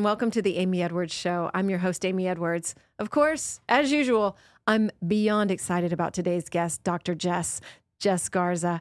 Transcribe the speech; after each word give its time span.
and 0.00 0.04
welcome 0.06 0.30
to 0.30 0.40
the 0.40 0.56
Amy 0.56 0.82
Edwards 0.82 1.12
Show. 1.12 1.50
I'm 1.52 1.68
your 1.68 1.80
host, 1.80 2.06
Amy 2.06 2.26
Edwards. 2.26 2.74
Of 2.98 3.10
course, 3.10 3.60
as 3.68 3.92
usual, 3.92 4.34
I'm 4.66 4.90
beyond 5.06 5.50
excited 5.50 5.92
about 5.92 6.14
today's 6.14 6.48
guest, 6.48 6.82
Dr. 6.84 7.14
Jess, 7.14 7.60
Jess 7.98 8.30
Garza. 8.30 8.80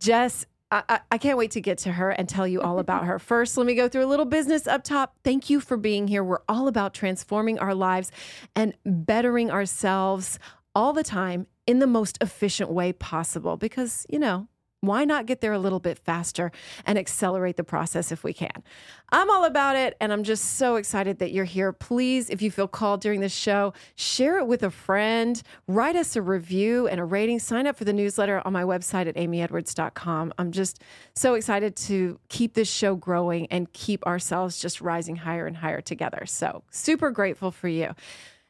Jess, 0.00 0.44
I, 0.72 0.82
I, 0.88 1.00
I 1.12 1.18
can't 1.18 1.38
wait 1.38 1.52
to 1.52 1.60
get 1.60 1.78
to 1.78 1.92
her 1.92 2.10
and 2.10 2.28
tell 2.28 2.48
you 2.48 2.62
all 2.62 2.80
about 2.80 3.04
her. 3.04 3.16
First, 3.20 3.56
let 3.56 3.64
me 3.64 3.76
go 3.76 3.88
through 3.88 4.06
a 4.06 4.10
little 4.10 4.24
business 4.24 4.66
up 4.66 4.82
top. 4.82 5.14
Thank 5.22 5.48
you 5.48 5.60
for 5.60 5.76
being 5.76 6.08
here. 6.08 6.24
We're 6.24 6.42
all 6.48 6.66
about 6.66 6.94
transforming 6.94 7.60
our 7.60 7.72
lives 7.72 8.10
and 8.56 8.74
bettering 8.84 9.52
ourselves 9.52 10.40
all 10.74 10.92
the 10.92 11.04
time 11.04 11.46
in 11.68 11.78
the 11.78 11.86
most 11.86 12.18
efficient 12.20 12.72
way 12.72 12.92
possible 12.92 13.56
because, 13.56 14.04
you 14.10 14.18
know, 14.18 14.48
why 14.80 15.04
not 15.04 15.26
get 15.26 15.40
there 15.40 15.52
a 15.52 15.58
little 15.58 15.80
bit 15.80 15.98
faster 15.98 16.52
and 16.84 16.98
accelerate 16.98 17.56
the 17.56 17.64
process 17.64 18.12
if 18.12 18.22
we 18.22 18.32
can? 18.32 18.62
I'm 19.10 19.30
all 19.30 19.44
about 19.44 19.76
it, 19.76 19.96
and 20.00 20.12
I'm 20.12 20.22
just 20.22 20.56
so 20.56 20.76
excited 20.76 21.18
that 21.18 21.32
you're 21.32 21.44
here. 21.44 21.72
Please, 21.72 22.28
if 22.28 22.42
you 22.42 22.50
feel 22.50 22.68
called 22.68 23.00
during 23.00 23.20
this 23.20 23.34
show, 23.34 23.72
share 23.94 24.38
it 24.38 24.46
with 24.46 24.62
a 24.62 24.70
friend, 24.70 25.42
write 25.66 25.96
us 25.96 26.16
a 26.16 26.22
review 26.22 26.88
and 26.88 27.00
a 27.00 27.04
rating, 27.04 27.38
sign 27.38 27.66
up 27.66 27.76
for 27.76 27.84
the 27.84 27.92
newsletter 27.92 28.42
on 28.44 28.52
my 28.52 28.62
website 28.62 29.06
at 29.06 29.14
amyedwards.com. 29.14 30.34
I'm 30.38 30.52
just 30.52 30.82
so 31.14 31.34
excited 31.34 31.76
to 31.76 32.18
keep 32.28 32.54
this 32.54 32.70
show 32.70 32.94
growing 32.96 33.46
and 33.46 33.72
keep 33.72 34.04
ourselves 34.06 34.58
just 34.58 34.80
rising 34.80 35.16
higher 35.16 35.46
and 35.46 35.56
higher 35.56 35.80
together. 35.80 36.24
So, 36.26 36.62
super 36.70 37.10
grateful 37.10 37.50
for 37.50 37.68
you. 37.68 37.94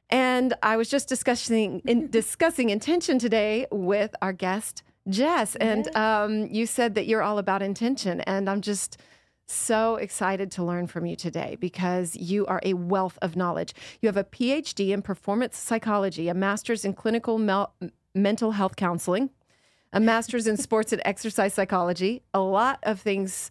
And 0.09 0.55
I 0.63 0.77
was 0.77 0.89
just 0.89 1.09
discussing 1.09 1.81
in, 1.87 2.09
discussing 2.11 2.71
intention 2.71 3.19
today 3.19 3.67
with 3.71 4.15
our 4.23 4.33
guest 4.33 4.83
Jess, 5.09 5.57
and 5.57 5.95
um, 5.97 6.47
you 6.47 6.67
said 6.67 6.95
that 6.95 7.07
you're 7.07 7.23
all 7.23 7.39
about 7.39 7.63
intention, 7.63 8.21
and 8.23 8.51
I'm 8.51 8.61
just 8.61 9.01
so 9.47 9.97
excited 9.97 10.51
to 10.51 10.65
learn 10.65 10.89
from 10.89 11.07
you 11.07 11.15
today 11.15 11.57
because 11.61 12.17
you 12.17 12.45
are 12.47 12.61
a 12.65 12.75
wealth 12.75 13.17
of 13.23 13.37
knowledge. 13.37 13.75
You 14.01 14.09
have 14.09 14.17
a 14.17 14.25
PhD 14.25 14.91
in 14.91 15.03
performance 15.03 15.57
psychology, 15.57 16.29
a 16.29 16.35
master's 16.35 16.85
in 16.85 16.95
clinical 16.95 17.39
mel- 17.39 17.73
mental 18.15 18.53
health 18.53 18.75
counseling, 18.77 19.31
a 19.93 20.01
master's 20.01 20.47
in 20.47 20.57
sports 20.57 20.93
and 20.93 21.01
exercise 21.05 21.55
psychology, 21.55 22.23
a 22.35 22.41
lot 22.41 22.81
of 22.83 23.01
things 23.01 23.51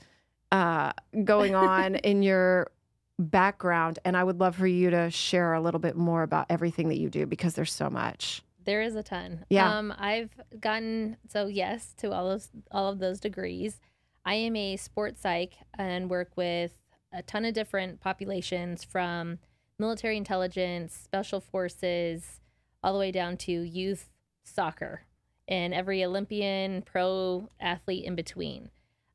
uh, 0.51 0.91
going 1.23 1.55
on 1.55 1.95
in 2.03 2.21
your 2.21 2.71
background, 3.17 3.99
and 4.03 4.17
I 4.17 4.23
would 4.23 4.39
love 4.39 4.57
for 4.57 4.67
you 4.67 4.89
to 4.89 5.09
share 5.09 5.53
a 5.53 5.61
little 5.61 5.79
bit 5.79 5.95
more 5.95 6.23
about 6.23 6.47
everything 6.49 6.89
that 6.89 6.97
you 6.97 7.09
do 7.09 7.25
because 7.25 7.53
there's 7.53 7.73
so 7.73 7.89
much. 7.89 8.43
There 8.65 8.81
is 8.81 8.95
a 8.95 9.03
ton. 9.03 9.45
Yeah. 9.49 9.77
Um, 9.77 9.93
I've 9.97 10.31
gotten 10.59 11.17
so 11.27 11.47
yes 11.47 11.93
to 11.97 12.11
all 12.11 12.29
of 12.29 12.47
all 12.71 12.89
of 12.89 12.99
those 12.99 13.19
degrees. 13.19 13.79
I 14.25 14.35
am 14.35 14.55
a 14.55 14.75
sports 14.77 15.21
psych 15.21 15.53
and 15.77 16.09
work 16.09 16.31
with 16.35 16.73
a 17.13 17.21
ton 17.21 17.45
of 17.45 17.53
different 17.53 18.01
populations 18.01 18.83
from 18.83 19.39
military 19.77 20.17
intelligence, 20.17 20.99
special 21.01 21.39
forces, 21.39 22.41
all 22.83 22.93
the 22.93 22.99
way 22.99 23.11
down 23.11 23.37
to 23.37 23.51
youth 23.51 24.09
soccer 24.43 25.03
and 25.47 25.73
every 25.73 26.03
Olympian, 26.03 26.81
pro 26.81 27.49
athlete 27.59 28.05
in 28.05 28.15
between. 28.15 28.69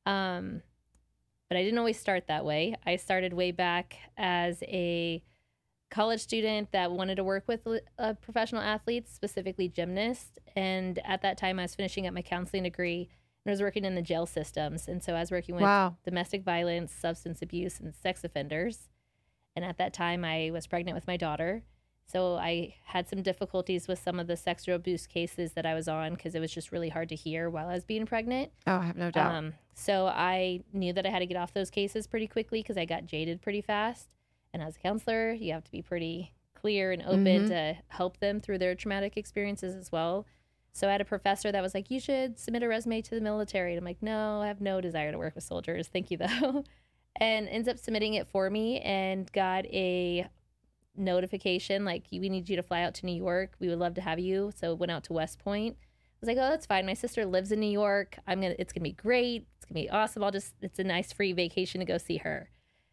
Um, 0.06 0.62
but 1.48 1.56
I 1.56 1.62
didn't 1.62 1.78
always 1.78 1.98
start 1.98 2.28
that 2.28 2.44
way. 2.44 2.76
I 2.86 2.96
started 2.96 3.32
way 3.32 3.50
back 3.50 3.96
as 4.16 4.62
a 4.62 5.22
college 5.90 6.20
student 6.20 6.70
that 6.72 6.92
wanted 6.92 7.16
to 7.16 7.24
work 7.24 7.44
with 7.48 7.66
uh, 7.98 8.14
professional 8.20 8.62
athletes, 8.62 9.12
specifically 9.12 9.68
gymnasts. 9.68 10.38
And 10.56 10.98
at 11.04 11.22
that 11.22 11.36
time, 11.36 11.58
I 11.58 11.62
was 11.62 11.74
finishing 11.74 12.06
up 12.06 12.14
my 12.14 12.22
counseling 12.22 12.62
degree 12.62 13.08
and 13.44 13.50
I 13.50 13.52
was 13.52 13.60
working 13.62 13.84
in 13.84 13.94
the 13.94 14.02
jail 14.02 14.26
systems. 14.26 14.86
And 14.88 15.02
so 15.02 15.14
I 15.14 15.20
was 15.20 15.30
working 15.30 15.54
with 15.56 15.62
Wow. 15.64 15.96
domestic 16.04 16.42
violence, 16.44 16.92
substance 16.92 17.42
abuse, 17.42 17.80
and 17.80 17.94
sex 17.94 18.22
offenders. 18.22 18.88
And 19.56 19.64
at 19.64 19.78
that 19.78 19.92
time, 19.92 20.24
I 20.24 20.50
was 20.52 20.66
pregnant 20.66 20.94
with 20.94 21.06
my 21.06 21.16
daughter. 21.16 21.62
So 22.06 22.34
I 22.36 22.74
had 22.86 23.08
some 23.08 23.22
difficulties 23.22 23.86
with 23.86 23.98
some 24.00 24.18
of 24.18 24.26
the 24.26 24.36
sexual 24.36 24.74
abuse 24.76 25.06
cases 25.06 25.52
that 25.52 25.64
I 25.64 25.74
was 25.74 25.86
on 25.88 26.14
because 26.14 26.34
it 26.34 26.40
was 26.40 26.52
just 26.52 26.72
really 26.72 26.88
hard 26.88 27.08
to 27.10 27.14
hear 27.14 27.48
while 27.48 27.68
I 27.68 27.74
was 27.74 27.84
being 27.84 28.04
pregnant. 28.06 28.50
Oh, 28.66 28.76
I 28.78 28.84
have 28.86 28.96
no 28.96 29.10
doubt. 29.10 29.32
Um, 29.34 29.54
so 29.74 30.06
I 30.06 30.62
knew 30.72 30.92
that 30.92 31.06
I 31.06 31.10
had 31.10 31.20
to 31.20 31.26
get 31.26 31.36
off 31.36 31.52
those 31.54 31.70
cases 31.70 32.06
pretty 32.08 32.26
quickly 32.26 32.60
because 32.62 32.76
I 32.76 32.84
got 32.84 33.06
jaded 33.06 33.40
pretty 33.42 33.60
fast. 33.60 34.08
And 34.52 34.62
as 34.62 34.76
a 34.76 34.78
counselor, 34.80 35.32
you 35.32 35.52
have 35.52 35.64
to 35.64 35.70
be 35.70 35.82
pretty 35.82 36.32
clear 36.54 36.92
and 36.92 37.02
open 37.02 37.24
Mhm. 37.46 37.48
to 37.48 37.76
help 37.88 38.18
them 38.18 38.40
through 38.40 38.58
their 38.58 38.74
traumatic 38.74 39.16
experiences 39.16 39.74
as 39.74 39.90
well. 39.92 40.26
So 40.72 40.88
I 40.88 40.92
had 40.92 41.00
a 41.00 41.04
professor 41.04 41.50
that 41.50 41.62
was 41.62 41.74
like, 41.74 41.90
"You 41.90 41.98
should 42.00 42.38
submit 42.38 42.62
a 42.62 42.68
resume 42.68 43.00
to 43.02 43.14
the 43.14 43.20
military." 43.20 43.72
And 43.72 43.78
I'm 43.78 43.84
like, 43.84 44.02
"No, 44.02 44.40
I 44.42 44.46
have 44.48 44.60
no 44.60 44.80
desire 44.80 45.10
to 45.10 45.18
work 45.18 45.34
with 45.34 45.44
soldiers. 45.44 45.88
Thank 45.88 46.10
you 46.10 46.16
though." 46.52 46.64
and 47.16 47.48
ends 47.48 47.66
up 47.68 47.76
submitting 47.76 48.14
it 48.14 48.28
for 48.28 48.48
me 48.50 48.80
and 48.80 49.30
got 49.32 49.66
a 49.66 50.28
notification 50.96 51.84
like 51.84 52.04
we 52.12 52.28
need 52.28 52.48
you 52.48 52.56
to 52.56 52.62
fly 52.62 52.82
out 52.82 52.94
to 52.94 53.06
New 53.06 53.14
York. 53.14 53.54
We 53.58 53.68
would 53.68 53.78
love 53.78 53.94
to 53.94 54.00
have 54.00 54.18
you. 54.18 54.52
So 54.54 54.74
went 54.74 54.92
out 54.92 55.04
to 55.04 55.12
West 55.12 55.38
Point. 55.38 55.76
I 55.80 55.86
was 56.20 56.28
like, 56.28 56.36
oh, 56.36 56.50
that's 56.50 56.66
fine. 56.66 56.86
My 56.86 56.94
sister 56.94 57.24
lives 57.24 57.50
in 57.50 57.60
New 57.60 57.70
York. 57.70 58.18
I'm 58.26 58.40
gonna. 58.40 58.54
It's 58.58 58.72
gonna 58.72 58.84
be 58.84 58.92
great. 58.92 59.46
It's 59.56 59.64
gonna 59.64 59.80
be 59.80 59.90
awesome. 59.90 60.22
I'll 60.22 60.30
just. 60.30 60.54
It's 60.60 60.78
a 60.78 60.84
nice 60.84 61.12
free 61.12 61.32
vacation 61.32 61.78
to 61.80 61.84
go 61.86 61.96
see 61.98 62.18
her. 62.18 62.50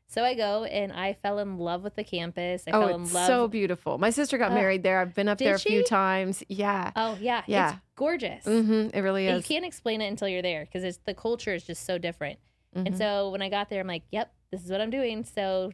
So 0.09 0.23
I 0.23 0.35
go 0.35 0.63
and 0.63 0.93
I 0.93 1.13
fell 1.13 1.37
in 1.39 1.57
love 1.57 1.83
with 1.83 1.95
the 1.95 2.03
campus. 2.03 2.63
I 2.65 2.71
oh, 2.71 2.79
fell 2.87 2.95
in 2.95 3.01
it's 3.03 3.11
so 3.11 3.47
beautiful. 3.49 3.97
My 3.97 4.09
sister 4.09 4.37
got 4.37 4.51
Oh. 4.51 4.55
married 4.55 4.81
there. 4.83 4.99
I've 4.99 5.13
been 5.13 5.27
up 5.27 5.37
there 5.37 5.55
a 5.55 5.59
few 5.59 5.83
times. 5.83 6.43
Yeah. 6.47 6.91
oh 6.95 7.17
yeah, 7.19 7.43
Yeah. 7.45 7.73
It's 7.73 7.81
gorgeous. 7.95 8.45
hmm 8.45 8.87
It 8.93 9.01
really 9.01 9.27
is. 9.27 9.37
You 9.37 9.43
can't 9.55 9.65
explain 9.65 10.01
it 10.01 10.07
until 10.07 10.29
you're 10.29 10.41
there 10.41 10.63
because 10.65 10.83
it's 10.85 10.99
the 11.05 11.13
culture 11.13 11.53
is 11.53 11.63
just 11.65 11.85
so 11.85 11.97
different. 11.97 12.39
And 12.73 12.93
Mhm. 12.93 12.97
so 12.97 13.29
when 13.31 13.41
I 13.41 13.49
got 13.49 13.69
there, 13.69 13.81
I'm 13.81 13.87
like, 13.87 14.03
yep, 14.11 14.33
this 14.51 14.63
is 14.63 14.71
what 14.71 14.79
I'm 14.81 14.89
doing. 14.91 15.23
So 15.25 15.71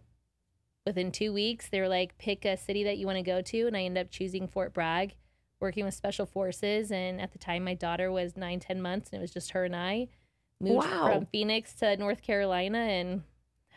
within 0.86 1.12
two 1.12 1.32
weeks, 1.32 1.70
they 1.70 1.80
were 1.80 1.88
like, 1.90 2.18
pick 2.18 2.44
a 2.46 2.58
city 2.58 2.84
that 2.86 2.98
you 2.98 3.06
want 3.06 3.18
to 3.18 3.24
go 3.24 3.42
to. 3.42 3.68
And 3.68 3.78
I 3.78 3.84
ended 3.84 4.06
up 4.06 4.12
choosing 4.12 4.48
Fort 4.48 4.74
Bragg, 4.74 5.16
working 5.62 5.86
with 5.86 5.94
special 5.94 6.26
forces. 6.26 6.92
And 6.92 7.22
at 7.22 7.34
the 7.34 7.38
time, 7.40 7.64
my 7.64 7.74
daughter 7.76 8.12
was 8.12 8.36
nine, 8.36 8.60
10 8.60 8.82
months, 8.82 9.10
and 9.12 9.20
it 9.20 9.22
was 9.22 9.32
just 9.32 9.52
her 9.52 9.66
and 9.66 9.76
I. 9.76 10.08
Moved 10.60 10.88
Wow. 10.88 11.08
from 11.14 11.26
Phoenix 11.28 11.74
to 11.76 11.96
North 11.98 12.22
Carolina 12.22 12.78
and 12.80 13.24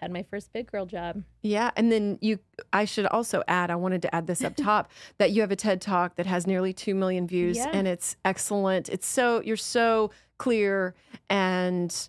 had 0.01 0.11
my 0.13 0.23
first 0.23 0.53
big 0.53 0.71
girl 0.71 0.87
job. 0.87 1.23
Yeah, 1.43 1.71
and 1.77 1.91
then 1.91 2.19
you 2.21 2.39
I 2.73 2.85
should 2.85 3.07
also 3.07 3.43
add, 3.49 3.71
I 3.71 3.77
wanted 3.77 4.03
to 4.03 4.15
add 4.15 4.27
this 4.27 4.43
up 4.45 4.57
top 4.57 4.91
that 5.19 5.31
you 5.33 5.41
have 5.41 5.51
a 5.51 5.57
TED 5.57 5.81
Talk 5.81 6.17
that 6.17 6.27
has 6.27 6.47
nearly 6.47 6.73
2 6.73 6.95
million 6.95 7.27
views 7.27 7.57
Yeah. 7.57 7.71
and 7.73 7.87
it's 7.89 8.17
excellent. 8.25 8.89
It's 8.89 9.07
so 9.07 9.41
you're 9.43 9.57
so 9.57 10.11
clear 10.39 10.95
and 11.31 12.09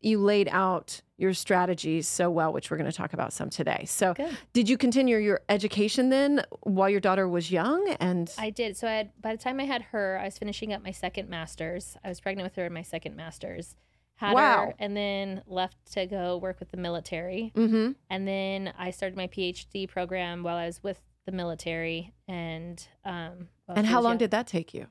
you 0.00 0.18
laid 0.18 0.48
out 0.50 1.00
your 1.16 1.32
strategies 1.32 2.08
so 2.08 2.28
well, 2.28 2.52
which 2.52 2.70
we're 2.70 2.76
going 2.76 2.90
to 2.90 2.96
talk 2.96 3.12
about 3.12 3.32
some 3.32 3.48
today. 3.48 3.84
So, 3.86 4.14
Good. 4.14 4.36
did 4.52 4.68
you 4.68 4.76
continue 4.76 5.16
your 5.18 5.40
education 5.48 6.08
then 6.08 6.42
while 6.62 6.88
your 6.90 6.98
daughter 6.98 7.28
was 7.28 7.52
young 7.52 7.88
and 8.00 8.28
I 8.36 8.50
did. 8.50 8.76
So 8.76 8.88
I 8.88 8.92
had, 8.94 9.10
by 9.20 9.36
the 9.36 9.40
time 9.40 9.60
I 9.60 9.64
had 9.64 9.82
her, 9.92 10.18
I 10.20 10.24
was 10.24 10.38
finishing 10.38 10.72
up 10.72 10.82
my 10.82 10.90
second 10.90 11.28
master's. 11.28 11.96
I 12.04 12.08
was 12.08 12.20
pregnant 12.20 12.46
with 12.46 12.56
her 12.56 12.66
in 12.66 12.72
my 12.72 12.82
second 12.82 13.14
master's. 13.14 13.76
Had 14.22 14.34
Wow. 14.34 14.66
her 14.66 14.74
and 14.78 14.96
then 14.96 15.42
left 15.46 15.92
to 15.94 16.06
go 16.06 16.36
work 16.38 16.60
with 16.60 16.70
the 16.70 16.76
military. 16.76 17.52
Mhm. 17.56 17.96
And 18.08 18.28
then 18.28 18.72
I 18.78 18.90
started 18.92 19.16
my 19.16 19.26
PhD 19.26 19.88
program 19.88 20.42
while 20.44 20.56
I 20.56 20.66
was 20.66 20.82
with 20.82 21.00
the 21.26 21.32
military. 21.32 22.12
And 22.28 22.86
um, 23.04 23.48
while 23.66 23.76
And 23.78 23.86
how 23.86 24.00
long 24.00 24.12
young. 24.12 24.18
did 24.18 24.30
that 24.30 24.46
take 24.46 24.72
you? 24.74 24.86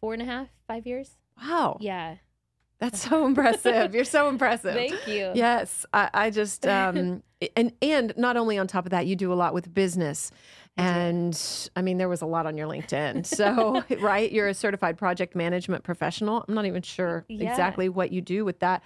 four 0.00 0.12
and 0.12 0.22
a 0.22 0.26
half, 0.26 0.48
five 0.68 0.86
years? 0.86 1.16
Wow. 1.42 1.78
Yeah. 1.80 2.16
That's 2.78 3.00
so 3.00 3.26
impressive. 3.26 3.94
You're 3.94 4.04
so 4.04 4.28
impressive. 4.28 4.74
Thank 4.74 5.08
you. 5.08 5.32
Yes, 5.34 5.84
I, 5.92 6.10
I 6.12 6.30
just 6.30 6.66
um, 6.76 7.22
and 7.56 7.72
and 7.82 8.12
not 8.16 8.36
only 8.36 8.56
on 8.58 8.66
top 8.66 8.84
of 8.86 8.90
that, 8.90 9.06
you 9.06 9.16
do 9.16 9.32
a 9.32 9.34
lot 9.34 9.52
with 9.54 9.72
business. 9.74 10.30
And 10.76 11.68
I 11.74 11.82
mean 11.82 11.98
there 11.98 12.08
was 12.08 12.22
a 12.22 12.26
lot 12.26 12.46
on 12.46 12.56
your 12.56 12.68
LinkedIn. 12.68 13.26
So 13.36 13.82
right, 14.00 14.30
you're 14.30 14.48
a 14.48 14.54
certified 14.54 14.98
project 14.98 15.34
management 15.34 15.84
professional. 15.84 16.44
I'm 16.48 16.54
not 16.54 16.66
even 16.66 16.82
sure 16.82 17.24
Yeah. 17.28 17.50
exactly 17.50 17.88
what 17.88 18.12
you 18.12 18.20
do 18.20 18.44
with 18.44 18.60
that, 18.60 18.82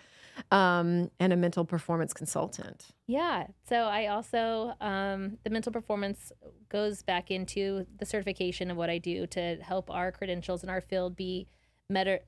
um, 0.51 1.11
and 1.21 1.33
a 1.33 1.37
mental 1.37 1.65
performance 1.65 2.13
consultant. 2.13 2.87
Yeah. 3.07 3.47
So 3.69 3.77
I 3.85 4.07
also, 4.07 4.75
um, 4.81 5.39
the 5.45 5.51
mental 5.51 5.73
performance 5.73 6.33
goes 6.69 7.03
back 7.03 7.31
into 7.31 7.87
the 7.99 8.07
certification 8.07 8.71
of 8.71 8.77
what 8.77 8.89
I 8.91 8.99
do 8.99 9.27
to 9.29 9.57
help 9.57 9.91
our 9.91 10.13
credentials 10.13 10.63
in 10.63 10.69
our 10.69 10.81
field 10.81 11.17
be 11.17 11.49
better, 11.89 12.21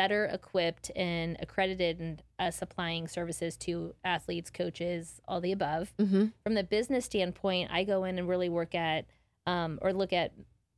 better 0.00 0.24
equipped 0.24 0.90
and 0.96 1.36
accredited 1.40 2.00
and 2.00 2.22
uh, 2.38 2.50
supplying 2.50 3.06
services 3.06 3.54
to 3.54 3.94
athletes, 4.02 4.48
coaches, 4.50 5.20
all 5.28 5.42
the 5.42 5.52
above. 5.52 5.92
Mm-hmm. 5.98 6.28
From 6.42 6.54
the 6.54 6.64
business 6.64 7.04
standpoint, 7.04 7.68
I 7.70 7.84
go 7.84 8.04
in 8.04 8.18
and 8.18 8.26
really 8.26 8.48
work 8.48 8.74
at 8.74 9.04
um, 9.46 9.78
or 9.82 9.92
look 9.92 10.14
at 10.14 10.32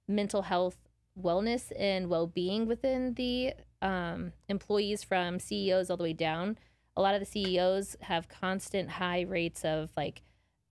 mental 0.08 0.42
health, 0.42 0.76
wellness, 1.16 1.70
and 1.78 2.08
well 2.08 2.26
being 2.26 2.66
within 2.66 3.14
the 3.14 3.54
um, 3.80 4.32
employees 4.48 5.04
from 5.04 5.38
CEOs 5.38 5.88
all 5.88 5.96
the 5.96 6.02
way 6.02 6.12
down. 6.12 6.58
A 6.96 7.00
lot 7.00 7.14
of 7.14 7.20
the 7.20 7.26
CEOs 7.26 7.94
have 8.00 8.28
constant 8.28 8.90
high 8.90 9.20
rates 9.20 9.64
of 9.64 9.92
like 9.96 10.22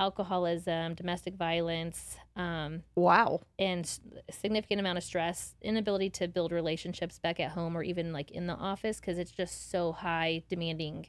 alcoholism, 0.02 0.96
domestic 0.96 1.36
violence, 1.36 2.18
um, 2.36 2.82
Wow. 2.96 3.42
and 3.60 3.86
significant 4.32 4.80
amount 4.80 4.98
of 4.98 5.04
stress, 5.04 5.54
inability 5.62 6.10
to 6.10 6.28
build 6.28 6.52
relationships 6.52 7.20
back 7.20 7.40
at 7.40 7.52
home 7.52 7.78
or 7.78 7.84
even 7.84 8.12
like 8.12 8.32
in 8.32 8.48
the 8.48 8.56
office 8.56 9.00
because 9.00 9.20
it's 9.20 9.32
just 9.32 9.70
so 9.70 9.92
high 9.92 10.42
demanding 10.50 11.08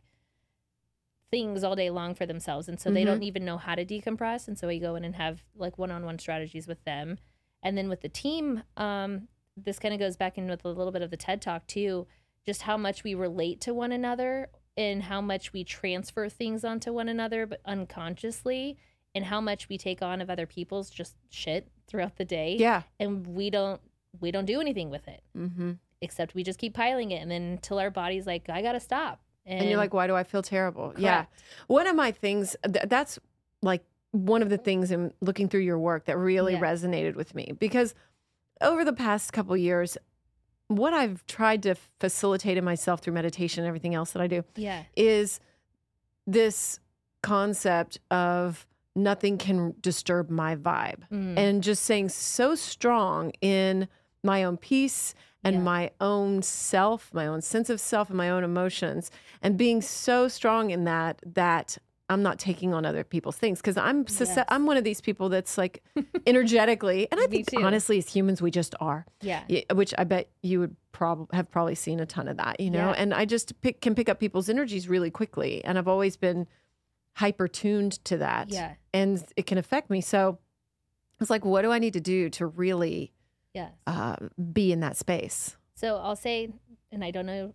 things 1.31 1.65
all 1.65 1.75
day 1.75 1.89
long 1.89 2.15
for 2.15 2.27
themselves 2.27 2.69
and 2.69 2.79
so 2.79 2.91
they 2.91 3.05
don't 3.07 3.23
even 3.23 3.43
know 3.43 3.57
how 3.57 3.75
to 3.75 3.87
decompress 3.87 4.47
and 4.47 4.59
so 4.59 4.67
we 4.69 4.79
go 4.79 4.95
in 4.97 5.03
and 5.03 5.17
have 5.17 5.43
like 5.57 5.79
one-on-one 5.79 6.19
strategies 6.19 6.67
with 6.67 6.85
them 6.85 7.17
and 7.63 7.79
then 7.79 7.89
with 7.89 8.03
the 8.03 8.09
team 8.11 8.63
um, 8.77 9.27
this 9.57 9.79
kind 9.79 9.95
of 9.95 9.99
goes 10.01 10.15
back 10.15 10.37
in 10.37 10.47
with 10.47 10.63
a 10.67 10.69
little 10.69 10.93
bit 10.93 11.01
of 11.01 11.11
the 11.11 11.17
ted 11.17 11.41
talk 11.41 11.67
too 11.67 12.07
just 12.45 12.63
how 12.63 12.77
much 12.77 13.03
we 13.03 13.15
relate 13.15 13.63
to 13.63 13.73
one 13.73 13.93
another 13.93 14.51
and 14.77 15.03
how 15.05 15.21
much 15.21 15.53
we 15.53 15.65
transfer 15.65 16.29
things 16.29 16.65
onto 16.65 16.93
one 16.93 17.09
another 17.09 17.47
but 17.47 17.61
unconsciously 17.65 18.77
and 19.15 19.27
how 19.27 19.41
much 19.41 19.69
we 19.69 19.77
take 19.79 20.03
on 20.03 20.21
of 20.21 20.31
other 20.31 20.47
people's 20.47 20.89
just 20.91 21.17
shit 21.29 21.69
throughout 21.87 22.17
the 22.17 22.25
day 22.25 22.57
Yeah. 22.59 22.83
and 22.99 23.27
we 23.27 23.51
don't 23.51 23.81
we 24.21 24.31
don't 24.31 24.45
do 24.47 24.61
anything 24.61 24.91
with 24.91 25.07
it 25.09 25.23
Mm-hmm. 25.37 25.73
except 26.01 26.35
we 26.35 26.43
just 26.43 26.59
keep 26.59 26.75
piling 26.75 27.11
it 27.11 27.23
and 27.23 27.31
then 27.31 27.43
until 27.43 27.79
our 27.79 27.91
body's 27.91 28.27
like 28.27 28.49
i 28.49 28.63
gotta 28.63 28.81
stop 28.81 29.21
And, 29.47 29.69
you're 29.69 29.77
like, 29.79 29.93
why 29.93 30.07
do 30.07 30.15
I 30.15 30.23
feel 30.23 30.41
terrible? 30.43 30.95
Yeah. 30.97 31.25
One 31.67 31.89
of 31.89 31.97
my 31.97 32.13
things, 32.13 32.55
th- 32.65 32.85
that's 32.89 33.19
like 33.61 33.83
one 34.13 34.41
of 34.41 34.51
the 34.51 34.57
things 34.59 34.93
in 34.93 35.13
looking 35.21 35.49
through 35.49 35.63
your 35.63 35.81
work 35.81 36.05
that 36.05 36.17
really 36.17 36.53
Yeah. 36.53 36.61
resonated 36.61 37.17
with 37.17 37.35
me 37.35 37.53
because 37.59 37.93
over 38.61 38.85
the 38.85 38.93
past 38.93 39.33
couple 39.33 39.57
years, 39.57 39.99
what 40.77 40.93
I've 40.95 41.25
tried 41.27 41.63
to 41.65 41.75
facilitate 42.01 42.57
in 42.57 42.65
myself 42.65 43.01
through 43.01 43.15
meditation 43.15 43.63
and 43.65 43.69
everything 43.69 43.95
else 43.95 44.13
that 44.13 44.23
I 44.23 44.27
do 44.27 44.45
yeah 44.57 44.83
is 44.97 45.41
this 46.27 46.81
concept 47.23 47.99
of 48.11 48.67
nothing 48.95 49.39
can 49.39 49.75
disturb 49.81 50.29
my 50.31 50.55
vibe 50.57 51.09
Mm. 51.11 51.39
and 51.39 51.63
just 51.63 51.83
saying 51.85 52.09
so 52.11 52.55
strong 52.55 53.33
in 53.41 53.89
my 54.23 54.45
own 54.45 54.57
peace 54.57 55.15
and 55.45 55.57
Yeah. 55.57 55.63
my 55.63 55.91
own 56.01 56.43
self, 56.43 57.13
my 57.13 57.27
own 57.27 57.41
sense 57.41 57.69
of 57.71 57.81
self 57.81 58.09
and 58.09 58.17
my 58.17 58.31
own 58.31 58.45
emotions 58.45 59.11
and 59.41 59.57
being 59.57 59.81
so 59.83 60.29
strong 60.29 60.71
in 60.71 60.85
that 60.85 61.21
that 61.27 61.79
I'm 62.09 62.23
not 62.23 62.39
taking 62.39 62.75
on 62.75 62.85
other 62.85 63.05
people's 63.05 63.37
things 63.37 63.61
because 63.61 63.77
I'm 63.77 64.05
Yes. 64.09 64.39
I'm 64.49 64.67
one 64.67 64.77
of 64.77 64.85
these 64.85 65.01
people 65.01 65.29
that's 65.29 65.57
like 65.57 65.83
energetically 66.27 67.09
and 67.11 67.21
I 67.21 67.27
think 67.27 67.49
honestly 67.57 67.99
as 67.99 68.09
humans 68.09 68.43
we 68.43 68.51
just 68.51 68.75
are 68.81 69.07
yeah 69.23 69.45
yeah, 69.49 69.61
which 69.73 69.95
I 69.97 70.05
bet 70.05 70.29
you 70.43 70.61
would 70.61 70.77
probably 70.93 71.27
have 71.37 71.51
probably 71.51 71.75
seen 71.75 72.01
a 72.01 72.07
ton 72.07 72.29
of 72.29 72.37
that, 72.37 72.61
you 72.61 72.71
know. 72.71 72.91
Yeah. 72.91 72.97
And 72.99 73.15
I 73.15 73.25
just 73.25 73.61
pick, 73.63 73.81
can 73.81 73.95
pick 73.95 74.09
up 74.09 74.21
people's 74.21 74.49
energies 74.49 74.89
really 74.89 75.11
quickly, 75.11 75.65
and 75.65 75.79
I've 75.79 75.89
always 75.89 76.17
been 76.17 76.47
hyper 77.15 77.49
tuned 77.49 77.93
to 78.05 78.19
that, 78.19 78.51
yeah 78.51 78.75
and 78.95 79.25
it 79.37 79.47
can 79.47 79.59
affect 79.59 79.91
me. 79.91 80.01
So 80.01 80.39
it's 81.21 81.31
like, 81.31 81.45
what 81.45 81.63
do 81.63 81.73
I 81.73 81.79
need 81.79 81.95
to 81.95 82.01
do 82.01 82.29
to 82.31 82.47
really 82.47 83.13
yes 83.55 83.73
uh, 83.87 84.17
be 84.53 84.73
in 84.73 84.81
that 84.81 84.97
space? 84.97 85.57
So 85.75 85.97
I'll 85.97 86.17
say, 86.17 86.51
and 86.91 87.03
I 87.03 87.11
don't 87.11 87.27
know 87.27 87.55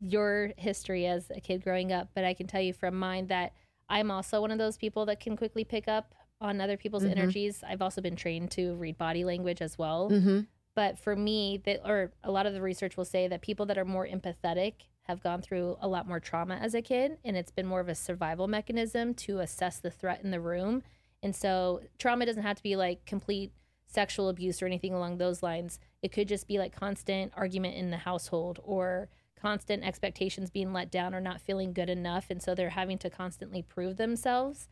your 0.00 0.52
history 0.56 1.06
as 1.06 1.30
a 1.30 1.40
kid 1.40 1.62
growing 1.62 1.92
up, 1.92 2.08
but 2.14 2.24
I 2.24 2.34
can 2.34 2.46
tell 2.46 2.60
you 2.60 2.72
from 2.72 2.98
mine 2.98 3.26
that 3.28 3.52
I'm 3.88 4.10
also 4.10 4.40
one 4.40 4.50
of 4.50 4.58
those 4.58 4.76
people 4.76 5.06
that 5.06 5.20
can 5.20 5.36
quickly 5.36 5.64
pick 5.64 5.88
up 5.88 6.14
on 6.40 6.60
other 6.60 6.76
people's 6.76 7.04
Mhm. 7.04 7.10
energies. 7.12 7.64
I've 7.64 7.82
also 7.82 8.00
been 8.00 8.14
trained 8.16 8.50
to 8.52 8.74
read 8.74 8.96
body 8.96 9.24
language 9.24 9.60
as 9.60 9.76
well. 9.78 10.10
Mm-hmm. 10.10 10.40
But 10.74 10.98
for 10.98 11.16
me, 11.16 11.56
that 11.64 11.80
or 11.84 12.12
a 12.22 12.30
lot 12.30 12.46
of 12.46 12.52
the 12.52 12.62
research 12.62 12.96
will 12.96 13.04
say 13.04 13.26
that 13.26 13.40
people 13.40 13.66
that 13.66 13.78
are 13.78 13.84
more 13.84 14.06
empathetic 14.06 14.74
have 15.02 15.20
gone 15.22 15.40
through 15.42 15.76
a 15.80 15.88
lot 15.88 16.06
more 16.06 16.20
trauma 16.20 16.56
as 16.56 16.74
a 16.74 16.82
kid, 16.82 17.18
and 17.24 17.36
it's 17.36 17.50
been 17.50 17.66
more 17.66 17.80
of 17.80 17.88
a 17.88 17.94
survival 17.94 18.46
mechanism 18.46 19.14
to 19.14 19.40
assess 19.40 19.80
the 19.80 19.90
threat 19.90 20.22
in 20.22 20.30
the 20.30 20.40
room. 20.40 20.82
And 21.22 21.34
so, 21.34 21.80
trauma 21.98 22.26
doesn't 22.26 22.42
have 22.44 22.58
to 22.58 22.62
be 22.62 22.76
like 22.76 23.04
complete 23.06 23.52
sexual 23.86 24.28
abuse 24.28 24.62
or 24.62 24.66
anything 24.66 24.92
along 24.92 25.16
those 25.16 25.42
lines. 25.42 25.80
It 26.02 26.12
could 26.12 26.28
just 26.28 26.46
be 26.46 26.58
like 26.58 26.76
constant 26.76 27.32
argument 27.34 27.74
in 27.74 27.90
the 27.90 27.96
household 27.96 28.60
or 28.62 29.08
constant 29.40 29.84
expectations 29.84 30.50
being 30.50 30.72
let 30.72 30.90
down 30.90 31.14
or 31.14 31.20
not 31.20 31.40
feeling 31.40 31.72
good 31.72 31.88
enough. 31.88 32.26
And 32.30 32.42
so, 32.42 32.54
they're 32.54 32.70
having 32.70 32.98
to 32.98 33.10
constantly 33.10 33.62
prove 33.62 33.96
themselves. 33.96 34.68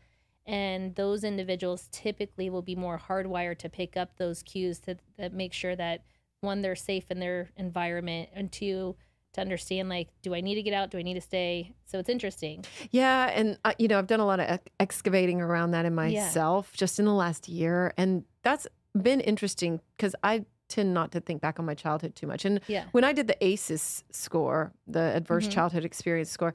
And 0.46 0.94
those 0.94 1.24
individuals 1.24 1.88
typically 1.90 2.48
will 2.50 2.62
be 2.62 2.76
more 2.76 3.00
hardwired 3.08 3.58
to 3.58 3.68
pick 3.68 3.96
up 3.96 4.16
those 4.16 4.42
cues 4.42 4.78
to 4.80 4.96
that 5.18 5.32
make 5.32 5.52
sure 5.52 5.74
that 5.74 6.02
one, 6.40 6.62
they're 6.62 6.76
safe 6.76 7.10
in 7.10 7.18
their 7.18 7.50
environment, 7.56 8.28
and 8.32 8.52
two, 8.52 8.94
to 9.32 9.40
understand 9.40 9.88
like, 9.88 10.08
do 10.22 10.34
I 10.34 10.40
need 10.40 10.54
to 10.56 10.62
get 10.62 10.74
out? 10.74 10.90
Do 10.90 10.98
I 10.98 11.02
need 11.02 11.14
to 11.14 11.20
stay? 11.20 11.74
So 11.84 11.98
it's 11.98 12.08
interesting. 12.08 12.64
Yeah, 12.90 13.30
and 13.34 13.58
uh, 13.64 13.72
you 13.78 13.88
know, 13.88 13.98
I've 13.98 14.06
done 14.06 14.20
a 14.20 14.26
lot 14.26 14.40
of 14.40 14.46
ex- 14.48 14.64
excavating 14.80 15.40
around 15.40 15.72
that 15.72 15.84
in 15.84 15.94
myself 15.94 16.72
just 16.72 16.98
in 16.98 17.04
the 17.04 17.12
last 17.12 17.48
year, 17.48 17.92
and 17.96 18.24
that's 18.42 18.66
been 19.00 19.20
interesting 19.20 19.80
because 19.96 20.14
I 20.22 20.44
tend 20.68 20.92
not 20.94 21.12
to 21.12 21.20
think 21.20 21.40
back 21.40 21.58
on 21.58 21.64
my 21.64 21.74
childhood 21.74 22.14
too 22.14 22.26
much. 22.26 22.44
And 22.44 22.60
Yeah. 22.66 22.84
when 22.92 23.04
I 23.04 23.12
did 23.12 23.26
the 23.28 23.36
ACEs 23.44 24.04
score, 24.10 24.72
the 24.86 25.14
Adverse 25.14 25.46
Mhm. 25.48 25.52
Childhood 25.52 25.84
Experience 25.84 26.30
score, 26.30 26.54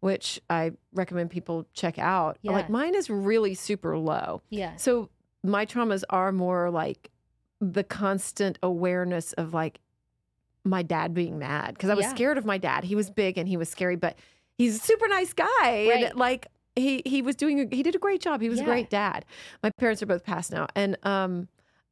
which 0.00 0.40
I 0.50 0.72
recommend 0.92 1.30
people 1.30 1.66
check 1.72 1.98
out, 1.98 2.38
Yeah. 2.42 2.52
like 2.52 2.68
mine 2.68 2.94
is 2.94 3.08
really 3.08 3.54
super 3.54 3.96
low. 3.96 4.42
Yeah. 4.50 4.76
So 4.76 5.10
my 5.44 5.64
traumas 5.66 6.02
are 6.10 6.32
more 6.32 6.70
like 6.70 7.10
the 7.60 7.84
constant 7.84 8.58
awareness 8.62 9.32
of 9.34 9.54
like 9.54 9.80
my 10.64 10.82
dad 10.82 11.14
being 11.14 11.38
mad 11.38 11.74
because 11.74 11.90
I 11.90 11.94
was 11.94 12.04
Yeah. 12.06 12.14
scared 12.14 12.38
of 12.38 12.44
my 12.44 12.58
dad. 12.58 12.84
He 12.84 12.94
was 12.94 13.10
big 13.10 13.38
and 13.38 13.48
he 13.48 13.56
was 13.56 13.68
scary, 13.68 13.96
but 13.96 14.16
he's 14.58 14.76
a 14.76 14.78
super 14.80 15.06
nice 15.08 15.32
guy. 15.32 15.46
Right. 15.60 16.04
And 16.04 16.16
like 16.16 16.46
he 16.74 17.02
he 17.04 17.20
was 17.22 17.36
doing 17.36 17.70
he 17.70 17.82
did 17.82 17.94
a 17.94 17.98
great 17.98 18.20
job. 18.20 18.40
He 18.40 18.48
was 18.48 18.60
a 18.60 18.64
great 18.64 18.88
dad. 18.90 19.24
My 19.62 19.70
parents 19.78 20.02
are 20.02 20.06
both 20.06 20.24
passed 20.24 20.50
now. 20.52 20.66
And 20.74 20.96
um 21.04 21.48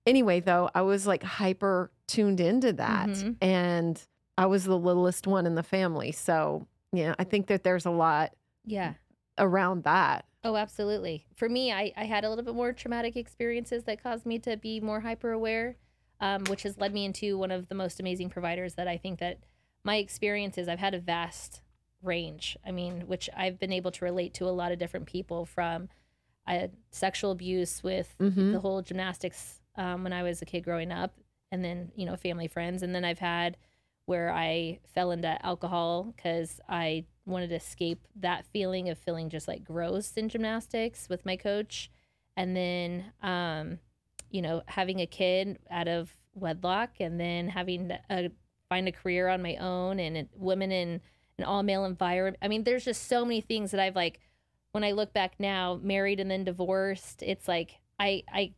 anyway 0.06 0.40
though, 0.40 0.70
I 0.74 0.82
was 0.82 1.06
like 1.06 1.22
hyper 1.22 1.90
tuned 2.06 2.40
into 2.40 2.72
that 2.74 3.08
Mhm. 3.08 3.36
and 3.40 4.02
I 4.38 4.46
was 4.46 4.64
the 4.64 4.78
littlest 4.78 5.26
one 5.26 5.46
in 5.46 5.54
the 5.54 5.62
family. 5.62 6.12
So, 6.12 6.66
yeah, 6.92 7.14
I 7.18 7.24
think 7.24 7.46
that 7.48 7.62
there's 7.62 7.86
a 7.86 7.90
lot 7.90 8.34
Yeah. 8.64 8.94
around 9.38 9.84
that. 9.84 10.24
Oh, 10.42 10.56
absolutely. 10.56 11.26
For 11.34 11.48
me, 11.48 11.70
I, 11.72 11.92
I 11.96 12.04
had 12.04 12.24
a 12.24 12.30
little 12.30 12.44
bit 12.44 12.54
more 12.54 12.72
traumatic 12.72 13.16
experiences 13.16 13.84
that 13.84 14.02
caused 14.02 14.24
me 14.24 14.38
to 14.40 14.56
be 14.56 14.80
more 14.80 15.00
hyper 15.00 15.32
aware, 15.32 15.76
um, 16.20 16.44
which 16.46 16.62
has 16.62 16.78
led 16.78 16.94
me 16.94 17.04
into 17.04 17.36
one 17.36 17.50
of 17.50 17.68
the 17.68 17.74
most 17.74 18.00
amazing 18.00 18.30
providers 18.30 18.74
that 18.74 18.88
I 18.88 18.96
think 18.96 19.18
that 19.20 19.38
my 19.84 19.96
experiences, 19.96 20.66
I've 20.68 20.78
had 20.78 20.94
a 20.94 20.98
vast 20.98 21.60
range. 22.02 22.56
I 22.64 22.70
mean, 22.70 23.02
which 23.06 23.28
I've 23.36 23.58
been 23.58 23.72
able 23.72 23.90
to 23.90 24.04
relate 24.04 24.32
to 24.34 24.48
a 24.48 24.50
lot 24.50 24.72
of 24.72 24.78
different 24.78 25.06
people 25.06 25.44
from 25.44 25.88
uh, 26.46 26.68
sexual 26.90 27.30
abuse 27.30 27.82
with 27.82 28.14
Mhm. 28.18 28.52
the 28.52 28.60
whole 28.60 28.80
gymnastics 28.82 29.59
um, 29.80 30.04
when 30.04 30.12
I 30.12 30.22
was 30.22 30.42
a 30.42 30.44
kid 30.44 30.60
growing 30.60 30.92
up, 30.92 31.14
and 31.50 31.64
then, 31.64 31.90
you 31.96 32.04
know, 32.04 32.14
family 32.14 32.46
friends. 32.46 32.82
And 32.82 32.94
then 32.94 33.04
I've 33.04 33.18
had 33.18 33.56
where 34.04 34.30
I 34.32 34.78
fell 34.94 35.10
into 35.10 35.44
alcohol 35.44 36.12
because 36.14 36.60
I 36.68 37.06
wanted 37.24 37.48
to 37.48 37.56
escape 37.56 38.06
that 38.16 38.44
feeling 38.52 38.88
of 38.88 38.98
feeling 38.98 39.30
just 39.30 39.48
like 39.48 39.64
gross 39.64 40.12
in 40.12 40.28
gymnastics 40.28 41.08
with 41.08 41.24
my 41.24 41.36
coach. 41.36 41.90
And 42.36 42.56
then, 42.56 43.12
um, 43.22 43.78
you 44.30 44.42
know, 44.42 44.62
having 44.66 45.00
a 45.00 45.06
kid 45.06 45.58
out 45.70 45.88
of 45.88 46.14
wedlock 46.34 46.90
and 47.00 47.18
then 47.18 47.48
having 47.48 47.88
to 47.88 48.00
uh, 48.10 48.28
find 48.68 48.86
a 48.86 48.92
career 48.92 49.28
on 49.28 49.42
my 49.42 49.56
own 49.56 49.98
and 49.98 50.28
women 50.34 50.70
in 50.70 51.00
an 51.38 51.44
all 51.44 51.62
male 51.62 51.84
environment. 51.84 52.36
I 52.42 52.48
mean, 52.48 52.64
there's 52.64 52.84
just 52.84 53.08
so 53.08 53.24
many 53.24 53.40
things 53.40 53.70
that 53.70 53.80
I've 53.80 53.96
like, 53.96 54.20
when 54.72 54.84
I 54.84 54.92
look 54.92 55.12
back 55.12 55.34
now, 55.38 55.80
married 55.82 56.20
and 56.20 56.30
then 56.30 56.44
divorced, 56.44 57.22
it's 57.22 57.48
like, 57.48 57.80
I, 57.98 58.22
I, 58.32 58.54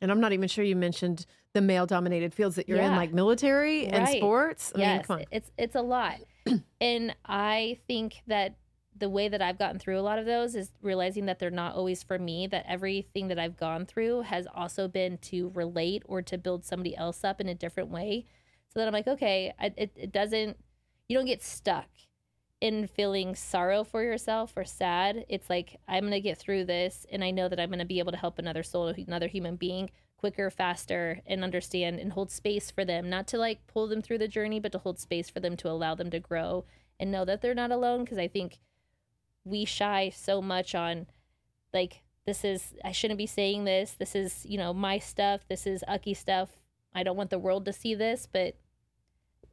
And 0.00 0.10
I'm 0.10 0.20
not 0.20 0.32
even 0.32 0.48
sure 0.48 0.64
you 0.64 0.76
mentioned 0.76 1.24
the 1.54 1.60
male 1.60 1.86
dominated 1.86 2.34
fields 2.34 2.56
that 2.56 2.68
you're 2.68 2.78
in, 2.80 2.94
like 2.96 3.12
military 3.12 3.86
and 3.86 4.04
Right. 4.04 4.18
sports. 4.18 4.72
I 4.74 4.78
yes, 4.78 5.06
come 5.06 5.18
on. 5.20 5.24
it's 5.30 5.50
it's 5.56 5.74
a 5.74 5.80
lot, 5.82 6.16
and 6.80 7.14
I 7.24 7.78
think 7.88 8.16
that 8.26 8.56
the 8.98 9.08
way 9.08 9.28
that 9.28 9.42
I've 9.42 9.58
gotten 9.58 9.78
through 9.78 9.98
a 9.98 10.02
lot 10.02 10.18
of 10.18 10.24
those 10.26 10.54
is 10.54 10.70
realizing 10.80 11.26
that 11.26 11.38
they're 11.38 11.50
not 11.50 11.74
always 11.74 12.02
for 12.02 12.18
me. 12.18 12.46
That 12.46 12.64
everything 12.68 13.28
that 13.28 13.38
I've 13.38 13.56
gone 13.56 13.86
through 13.86 14.22
has 14.22 14.46
also 14.54 14.88
been 14.88 15.18
to 15.18 15.50
relate 15.54 16.02
or 16.06 16.22
to 16.22 16.36
build 16.38 16.64
somebody 16.64 16.96
else 16.96 17.24
up 17.24 17.40
in 17.40 17.48
a 17.48 17.54
different 17.54 17.90
way. 17.90 18.26
So 18.68 18.80
that 18.80 18.86
I'm 18.88 18.92
like, 18.94 19.06
okay, 19.08 19.52
I, 19.58 19.72
it 19.76 19.92
it 19.96 20.12
doesn't. 20.12 20.58
You 21.08 21.16
don't 21.16 21.26
get 21.26 21.42
stuck 21.42 21.88
in 22.60 22.86
feeling 22.86 23.34
sorrow 23.34 23.84
for 23.84 24.02
yourself 24.02 24.52
or 24.56 24.64
sad. 24.64 25.24
It's 25.28 25.50
like 25.50 25.78
I'm 25.86 26.04
gonna 26.04 26.20
get 26.20 26.38
through 26.38 26.64
this, 26.64 27.06
and 27.10 27.22
I 27.22 27.30
know 27.30 27.48
that 27.48 27.60
I'm 27.60 27.70
gonna 27.70 27.84
be 27.84 27.98
able 27.98 28.12
to 28.12 28.18
help 28.18 28.38
another 28.38 28.62
soul, 28.62 28.88
another 28.88 29.28
human 29.28 29.56
being 29.56 29.90
quicker, 30.16 30.50
faster, 30.50 31.20
and 31.26 31.44
understand 31.44 32.00
and 32.00 32.12
hold 32.12 32.30
space 32.30 32.70
for 32.70 32.84
them, 32.84 33.10
not 33.10 33.26
to 33.28 33.38
like 33.38 33.66
pull 33.66 33.86
them 33.86 34.00
through 34.02 34.18
the 34.18 34.28
journey, 34.28 34.58
but 34.58 34.72
to 34.72 34.78
hold 34.78 34.98
space 34.98 35.28
for 35.28 35.40
them 35.40 35.56
to 35.58 35.68
allow 35.68 35.94
them 35.94 36.10
to 36.10 36.18
grow 36.18 36.64
and 36.98 37.10
know 37.10 37.24
that 37.24 37.42
they're 37.42 37.54
not 37.54 37.70
alone. 37.70 38.04
Because 38.04 38.18
I 38.18 38.28
think 38.28 38.58
we 39.44 39.64
shy 39.64 40.10
so 40.14 40.40
much 40.40 40.74
on 40.74 41.06
like, 41.72 42.02
this 42.24 42.44
is, 42.44 42.74
I 42.84 42.92
shouldn't 42.92 43.18
be 43.18 43.26
saying 43.26 43.64
this. 43.64 43.92
This 43.92 44.16
is, 44.16 44.44
you 44.46 44.58
know, 44.58 44.72
my 44.72 44.98
stuff. 44.98 45.46
This 45.48 45.66
is 45.66 45.84
Ucky 45.86 46.14
stuff. 46.14 46.48
I 46.94 47.02
don't 47.02 47.16
want 47.16 47.30
the 47.30 47.38
world 47.38 47.66
to 47.66 47.72
see 47.72 47.94
this, 47.94 48.26
but 48.30 48.56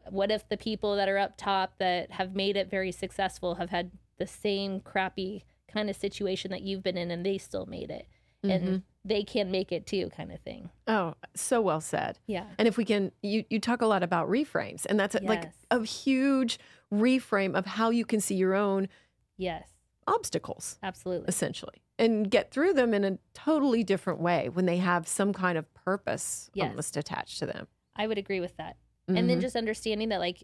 what 0.09 0.31
if 0.31 0.47
the 0.49 0.57
people 0.57 0.95
that 0.95 1.07
are 1.09 1.17
up 1.17 1.35
top 1.37 1.77
that 1.79 2.11
have 2.11 2.35
made 2.35 2.55
it 2.57 2.69
very 2.69 2.91
successful 2.91 3.55
have 3.55 3.69
had 3.69 3.91
the 4.17 4.27
same 4.27 4.79
crappy 4.79 5.43
kind 5.67 5.89
of 5.89 5.95
situation 5.95 6.51
that 6.51 6.61
you've 6.61 6.83
been 6.83 6.97
in 6.97 7.09
and 7.11 7.25
they 7.25 7.37
still 7.37 7.65
made 7.65 7.89
it? 7.91 8.07
Mhm. 8.43 8.51
and 8.51 8.83
they 9.05 9.23
can 9.23 9.49
make 9.51 9.71
it 9.71 9.85
too 9.87 10.09
kind 10.09 10.29
of 10.31 10.39
thing 10.41 10.69
oh, 10.87 11.13
so 11.33 11.61
well 11.61 11.79
said. 11.79 12.19
yeah 12.27 12.47
And 12.59 12.67
if 12.67 12.75
we 12.75 12.83
can, 12.83 13.13
you 13.21 13.45
you 13.49 13.57
talk 13.59 13.81
a 13.81 13.85
lot 13.85 14.03
about 14.03 14.27
reframes, 14.29 14.85
and 14.85 14.99
that's 14.99 15.15
a, 15.15 15.21
like 15.21 15.43
Yes. 15.45 15.55
a 15.71 15.83
huge 15.85 16.59
reframe 16.91 17.55
of 17.55 17.65
how 17.65 17.89
you 17.89 18.03
can 18.05 18.19
see 18.19 18.35
your 18.35 18.53
own 18.53 18.89
yes 19.37 19.69
obstacles, 20.07 20.77
Absolutely. 20.83 21.29
essentially, 21.29 21.81
and 21.97 22.29
get 22.29 22.51
through 22.51 22.73
them 22.73 22.93
in 22.93 23.05
a 23.05 23.17
totally 23.33 23.81
different 23.85 24.19
way 24.19 24.49
when 24.49 24.65
they 24.65 24.77
have 24.77 25.07
some 25.07 25.31
kind 25.31 25.57
of 25.57 25.73
purpose 25.73 26.49
Yes. 26.53 26.69
almost 26.69 26.97
attached 26.97 27.39
to 27.39 27.45
them. 27.45 27.67
I 27.95 28.07
would 28.07 28.17
agree 28.17 28.41
with 28.41 28.57
that. 28.57 28.75
And 29.07 29.29
then 29.29 29.37
Mhm. 29.39 29.41
just 29.41 29.55
understanding 29.55 30.09
that, 30.09 30.19
like, 30.19 30.43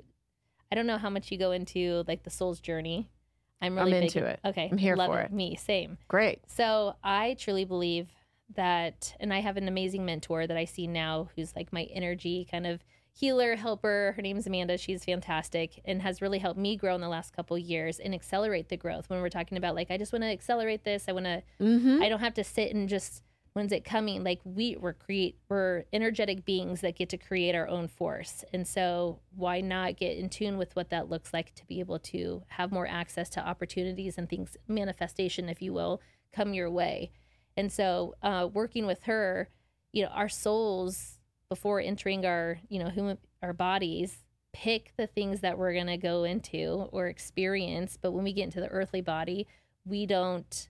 I 0.72 0.76
don't 0.76 0.86
know 0.88 0.98
how 0.98 1.10
much 1.10 1.32
you 1.32 1.38
go 1.38 1.52
into 1.52 2.04
like 2.08 2.24
the 2.24 2.30
soul's 2.30 2.60
journey. 2.60 3.10
I'm 3.62 3.76
really 3.78 3.98
I'm 3.98 4.04
into 4.04 4.26
it. 4.26 4.40
Okay, 4.46 4.70
I'm 4.72 4.78
here 4.78 4.96
love 4.96 5.10
for 5.12 5.20
it. 5.22 5.26
it. 5.26 5.32
Me, 5.32 5.56
same. 5.56 5.98
great. 6.08 6.42
So 6.50 6.96
I 7.04 7.36
truly 7.40 7.66
believe 7.66 8.08
that, 8.56 9.16
and 9.20 9.34
I 9.34 9.40
have 9.40 9.58
an 9.58 9.68
amazing 9.68 10.06
mentor 10.06 10.48
that 10.48 10.58
I 10.58 10.66
see 10.66 10.88
now 10.88 11.30
who's 11.36 11.56
like 11.56 11.72
my 11.74 11.84
energy 11.86 12.48
kind 12.50 12.66
of 12.68 12.84
healer, 13.12 13.56
helper. 13.56 14.14
Her 14.16 14.22
name's 14.22 14.48
Amanda. 14.48 14.78
She's 14.78 15.04
fantastic 15.04 15.82
and 15.86 16.02
has 16.02 16.22
really 16.22 16.40
helped 16.40 16.60
me 16.60 16.76
grow 16.78 16.96
in 16.96 17.02
the 17.02 17.10
last 17.10 17.36
couple 17.36 17.58
years 17.58 18.00
and 18.00 18.14
accelerate 18.16 18.70
the 18.70 18.78
growth. 18.78 19.10
When 19.10 19.20
we're 19.22 19.30
talking 19.30 19.58
about 19.58 19.76
like, 19.76 19.92
I 19.92 19.98
just 19.98 20.14
want 20.14 20.24
to 20.24 20.30
accelerate 20.30 20.84
this, 20.84 21.06
I 21.08 21.12
want 21.12 21.26
to 21.26 21.42
Mm-hmm. 21.60 22.02
I 22.02 22.10
don't 22.10 22.20
have 22.22 22.34
to 22.36 22.44
sit 22.44 22.74
and 22.74 22.88
just 22.88 23.22
when's 23.60 23.74
it 23.74 23.84
coming? 23.84 24.24
Like 24.24 24.40
we 24.46 24.78
we're 24.80 24.94
create 24.94 25.38
we're 25.50 25.84
energetic 25.92 26.46
beings 26.46 26.80
that 26.80 26.96
get 26.96 27.10
to 27.10 27.18
create 27.18 27.56
our 27.56 27.68
own 27.68 27.90
force. 27.90 28.46
And 28.54 28.66
so 28.66 29.20
why 29.36 29.60
not 29.60 29.98
get 29.98 30.18
in 30.18 30.30
tune 30.30 30.58
with 30.58 30.74
what 30.78 30.92
that 30.92 31.10
looks 31.10 31.34
like 31.34 31.54
to 31.56 31.66
be 31.68 31.82
able 31.82 32.00
to 32.00 32.44
have 32.48 32.72
more 32.72 32.88
access 32.88 33.28
to 33.32 33.46
opportunities 33.46 34.18
and 34.18 34.30
things 34.30 34.56
manifestation, 34.70 35.50
if 35.50 35.62
you 35.62 35.74
will, 35.74 36.02
come 36.32 36.54
your 36.54 36.72
way. 36.72 37.12
And 37.58 37.70
so 37.70 38.16
uh, 38.24 38.48
working 38.52 38.86
with 38.86 39.04
her, 39.04 39.50
you 39.92 40.04
know, 40.04 40.10
our 40.10 40.30
souls 40.30 41.20
before 41.50 41.82
entering 41.82 42.26
our, 42.26 42.60
you 42.70 42.80
know, 42.80 42.90
human 42.90 43.18
our 43.44 43.52
bodies 43.52 44.24
pick 44.54 44.94
the 44.96 45.06
things 45.06 45.42
that 45.42 45.58
we're 45.58 45.74
going 45.74 45.88
to 45.88 45.98
go 45.98 46.24
into 46.24 46.88
or 46.94 47.08
experience, 47.08 47.98
but 48.02 48.12
when 48.12 48.24
we 48.24 48.32
get 48.32 48.46
into 48.46 48.62
the 48.62 48.70
earthly 48.70 49.02
body, 49.02 49.48
we 49.86 50.06
don't 50.06 50.70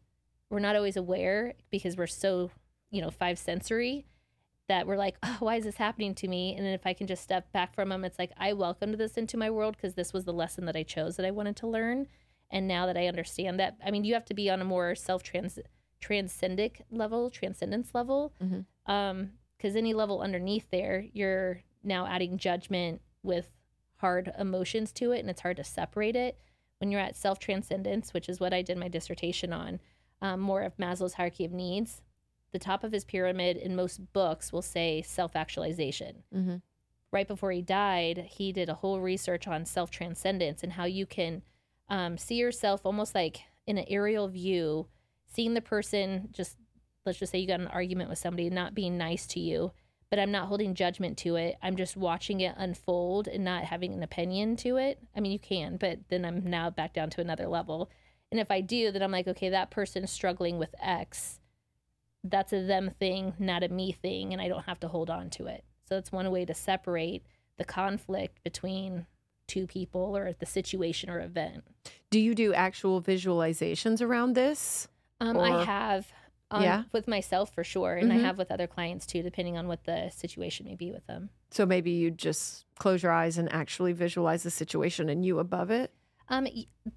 we're 0.50 0.60
not 0.60 0.76
always 0.76 0.98
aware 0.98 1.54
because 1.70 1.96
we're 1.96 2.08
so 2.08 2.50
you 2.92 3.02
know 3.02 3.10
five 3.12 3.38
sensory 3.38 4.06
that 4.68 4.86
we're 4.88 4.98
like 4.98 5.18
oh 5.24 5.38
why 5.40 5.56
is 5.56 5.64
this 5.66 5.76
happening 5.78 6.14
to 6.16 6.28
me 6.28 6.56
and 6.56 6.66
then 6.66 6.74
if 6.74 6.86
i 6.86 6.94
can 6.94 7.08
just 7.08 7.24
step 7.24 7.52
back 7.52 7.74
from 7.74 7.90
them 7.90 8.04
it's 8.06 8.20
like 8.20 8.32
i 8.38 8.54
welcomed 8.54 8.96
this 8.96 9.18
into 9.18 9.38
my 9.38 9.50
world 9.50 9.76
because 9.76 9.96
this 9.96 10.14
was 10.14 10.26
the 10.26 10.34
lesson 10.34 10.66
that 10.66 10.76
i 10.76 10.84
chose 10.84 11.16
that 11.18 11.26
i 11.26 11.32
wanted 11.32 11.56
to 11.56 11.68
learn 11.68 12.08
and 12.52 12.68
now 12.68 12.86
that 12.86 12.98
i 12.98 13.08
understand 13.08 13.60
that 13.60 13.78
i 13.86 13.90
mean 13.92 14.04
you 14.04 14.14
have 14.14 14.26
to 14.26 14.34
be 14.34 14.50
on 14.50 14.62
a 14.62 14.66
more 14.66 14.96
self 14.96 15.24
trans 15.24 15.60
transcendic 16.02 16.82
level 16.92 17.30
transcendence 17.30 17.94
level 17.94 18.34
Mhm. 18.42 18.66
um 18.86 19.32
because 19.58 19.76
any 19.76 19.94
level 19.94 20.22
underneath 20.22 20.70
there 20.72 21.06
you're 21.14 21.62
now 21.84 22.06
adding 22.08 22.38
judgment 22.38 23.02
with 23.24 23.52
hard 23.98 24.32
emotions 24.40 24.92
to 24.94 25.12
it 25.12 25.20
and 25.20 25.30
it's 25.30 25.42
hard 25.42 25.58
to 25.58 25.64
separate 25.64 26.16
it 26.16 26.38
when 26.80 26.90
you're 26.92 27.02
at 27.02 27.16
self 27.18 27.38
transcendence 27.40 28.14
which 28.14 28.30
is 28.30 28.40
what 28.40 28.54
i 28.54 28.62
did 28.62 28.78
my 28.78 28.88
dissertation 28.88 29.52
on 29.54 29.80
um, 30.22 30.40
more 30.42 30.64
of 30.64 30.76
Maslow's 30.76 31.14
hierarchy 31.14 31.46
of 31.46 31.54
needs. 31.54 32.02
The 32.52 32.60
top 32.60 32.84
of 32.84 32.92
his 32.92 33.06
pyramid 33.06 33.58
in 33.58 33.76
most 33.76 34.12
books 34.14 34.52
will 34.52 34.62
say 34.62 35.02
self 35.02 35.36
actualization. 35.36 36.24
Mm-hmm. 36.36 36.56
Right 37.12 37.28
before 37.28 37.52
he 37.52 37.62
died, 37.62 38.28
he 38.30 38.52
did 38.52 38.70
a 38.70 38.76
whole 38.76 39.00
research 39.00 39.48
on 39.48 39.66
self 39.66 39.92
transcendence 39.92 40.64
and 40.64 40.74
how 40.74 40.86
you 40.86 41.06
can 41.06 41.42
um, 41.90 42.18
see 42.18 42.36
yourself 42.36 42.82
almost 42.86 43.16
like 43.16 43.42
in 43.66 43.78
an 43.78 43.86
aerial 43.88 44.28
view, 44.28 44.88
seeing 45.28 45.54
the 45.54 45.62
person 45.62 46.30
just, 46.32 46.58
let's 47.06 47.20
just 47.20 47.32
say 47.32 47.40
you 47.40 47.48
got 47.48 47.60
an 47.60 47.68
argument 47.68 48.10
with 48.10 48.20
somebody, 48.20 48.50
not 48.50 48.76
being 48.76 48.98
nice 48.98 49.28
to 49.28 49.40
you, 49.40 49.72
but 50.10 50.20
I'm 50.20 50.32
not 50.32 50.48
holding 50.48 50.74
judgment 50.74 51.18
to 51.20 51.36
it. 51.36 51.56
I'm 51.62 51.76
just 51.76 51.96
watching 51.96 52.42
it 52.42 52.56
unfold 52.58 53.28
and 53.28 53.44
not 53.44 53.66
having 53.66 53.94
an 53.94 54.04
opinion 54.04 54.56
to 54.58 54.78
it. 54.78 55.00
I 55.16 55.20
mean, 55.20 55.32
you 55.32 55.40
can, 55.40 55.78
but 55.78 56.00
then 56.10 56.26
I'm 56.26 56.44
now 56.50 56.70
back 56.70 56.94
down 56.94 57.10
to 57.12 57.22
another 57.22 57.48
level. 57.48 57.92
And 58.32 58.40
if 58.40 58.52
I 58.52 58.62
do, 58.62 58.92
then 58.92 59.02
I'm 59.02 59.12
like, 59.12 59.28
okay, 59.28 59.50
that 59.50 59.72
person's 59.72 60.12
struggling 60.12 60.58
with 60.58 60.74
X. 60.82 61.40
That's 62.24 62.52
a 62.54 62.62
them 62.64 62.92
thing, 63.00 63.34
not 63.40 63.64
a 63.64 63.70
me 63.70 63.92
thing, 63.92 64.34
and 64.34 64.42
I 64.42 64.48
don't 64.48 64.66
have 64.66 64.80
to 64.82 64.88
hold 64.88 65.10
on 65.10 65.30
to 65.32 65.48
it. 65.48 65.64
So 65.88 65.96
that's 65.96 66.12
one 66.12 66.30
way 66.32 66.46
to 66.46 66.54
separate 66.54 67.24
the 67.58 67.66
conflict 67.66 68.44
between 68.44 69.06
two 69.48 69.66
people 69.66 70.16
or 70.16 70.34
the 70.34 70.46
situation 70.46 71.10
or 71.10 71.20
event. 71.22 71.64
Do 72.12 72.20
you 72.20 72.36
do 72.36 72.54
actual 72.54 73.02
visualizations 73.02 74.02
around 74.02 74.34
this? 74.34 74.88
Um, 75.20 75.38
I 75.38 75.64
have 75.64 76.12
um, 76.52 76.64
Yeah? 76.64 76.84
with 76.92 77.08
myself 77.08 77.54
for 77.54 77.64
sure, 77.64 77.96
and 77.96 78.12
Mhm. 78.12 78.16
I 78.16 78.18
have 78.20 78.38
with 78.38 78.52
other 78.52 78.68
clients 78.68 79.06
too, 79.06 79.22
depending 79.22 79.56
on 79.58 79.68
what 79.68 79.84
the 79.84 80.10
situation 80.10 80.66
may 80.66 80.76
be 80.76 80.92
with 80.92 81.06
them. 81.08 81.30
So 81.52 81.66
maybe 81.66 81.92
you 81.92 82.10
just 82.12 82.66
close 82.78 83.04
your 83.04 83.12
eyes 83.12 83.38
and 83.38 83.52
actually 83.52 83.94
visualize 83.94 84.44
the 84.44 84.50
situation 84.52 85.10
and 85.10 85.24
you 85.26 85.40
above 85.40 85.70
it. 85.72 85.92
Um, 86.28 86.48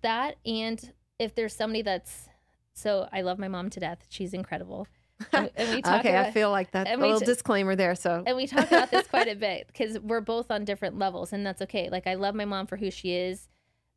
that 0.03 0.37
and 0.47 0.93
if 1.19 1.35
there's 1.35 1.55
somebody 1.55 1.83
that's 1.83 2.29
so 2.75 3.09
I 3.13 3.21
love 3.21 3.39
my 3.39 3.49
mom 3.49 3.69
to 3.71 3.81
death. 3.81 4.07
She's 4.09 4.33
incredible. 4.33 4.87
And, 5.33 5.51
and 5.57 5.75
we 5.75 5.83
talk 5.83 6.01
okay, 6.01 6.19
I 6.19 6.31
feel 6.31 6.51
like 6.51 6.71
that's 6.71 6.91
a 6.91 6.97
little 6.97 7.21
t- 7.21 7.27
disclaimer 7.27 7.75
there. 7.77 7.95
So. 7.95 8.23
and 8.27 8.37
we 8.37 8.47
talk 8.47 8.67
about 8.67 8.91
this 8.91 9.07
quite 9.07 9.29
a 9.29 9.35
bit 9.49 9.67
because 9.67 9.99
we're 9.99 10.21
both 10.21 10.51
on 10.51 10.65
different 10.65 10.99
levels 10.99 11.33
and 11.33 11.47
that's 11.47 11.63
okay. 11.63 11.89
Like 11.91 12.07
i 12.07 12.15
love 12.15 12.35
my 12.35 12.45
mom 12.45 12.67
for 12.67 12.77
who 12.77 12.91
she 12.91 13.15
is 13.15 13.49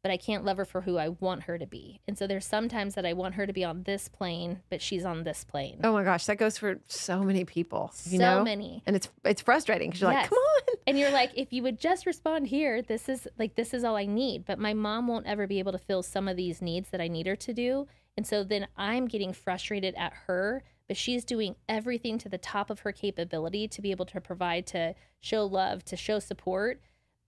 but 0.06 0.12
i 0.12 0.18
can't 0.18 0.46
love 0.46 0.58
her 0.58 0.66
for 0.66 0.82
who 0.82 1.00
i 1.00 1.10
want 1.10 1.42
her 1.44 1.58
to 1.58 1.66
be. 1.66 2.00
And 2.08 2.16
so 2.16 2.28
there's 2.28 2.46
sometimes 2.46 2.94
that 2.94 3.08
i 3.08 3.14
want 3.14 3.34
her 3.34 3.48
to 3.48 3.54
be 3.54 3.64
on 3.64 3.82
this 3.84 4.08
plane 4.08 4.62
but 4.70 4.80
she's 4.80 5.04
on 5.04 5.24
this 5.24 5.44
plane. 5.44 5.80
Oh 5.84 5.94
my 5.94 6.04
gosh, 6.04 6.28
that 6.28 6.38
goes 6.38 6.60
for 6.60 6.80
so 6.86 7.24
many 7.24 7.44
people. 7.44 7.92
You 8.06 8.20
so 8.20 8.38
know, 8.38 8.44
many. 8.44 8.84
And 8.86 8.96
it's 8.96 9.10
it's 9.24 9.42
frustrating 9.42 9.90
because 9.90 10.02
you're 10.02 10.14
like, 10.14 10.30
come 10.30 10.38
on. 10.38 10.76
and 10.88 11.00
you're 11.00 11.10
like 11.10 11.32
if 11.36 11.52
you 11.52 11.64
would 11.64 11.80
just 11.80 12.06
respond 12.06 12.46
here 12.46 12.84
this 12.84 13.10
is 13.10 13.28
like 13.40 13.56
this 13.56 13.74
is 13.74 13.84
all 13.84 13.96
i 13.96 14.06
need. 14.06 14.46
But 14.46 14.60
my 14.60 14.76
mom 14.76 15.08
won't 15.08 15.26
ever 15.26 15.48
be 15.48 15.58
able 15.58 15.72
to 15.72 15.80
fill 15.80 16.04
some 16.04 16.28
of 16.28 16.38
these 16.38 16.62
needs 16.62 16.92
that 16.92 17.02
i 17.02 17.08
need 17.08 17.26
her 17.26 17.36
to 17.38 17.52
do. 17.52 17.88
And 18.16 18.28
so 18.28 18.44
then 18.44 18.68
i'm 18.78 19.08
getting 19.08 19.34
frustrated 19.34 19.96
at 19.96 20.14
her 20.28 20.62
but 20.88 20.98
she's 20.98 21.26
doing 21.26 21.56
everything 21.68 22.18
to 22.20 22.30
the 22.30 22.38
top 22.38 22.70
of 22.70 22.82
her 22.82 22.92
capability 22.92 23.68
to 23.68 23.82
be 23.82 23.92
able 23.92 24.06
to 24.06 24.22
provide 24.22 24.66
to 24.68 24.96
show 25.20 25.46
love 25.46 25.84
to 25.86 25.96
show 25.98 26.20
support. 26.20 26.80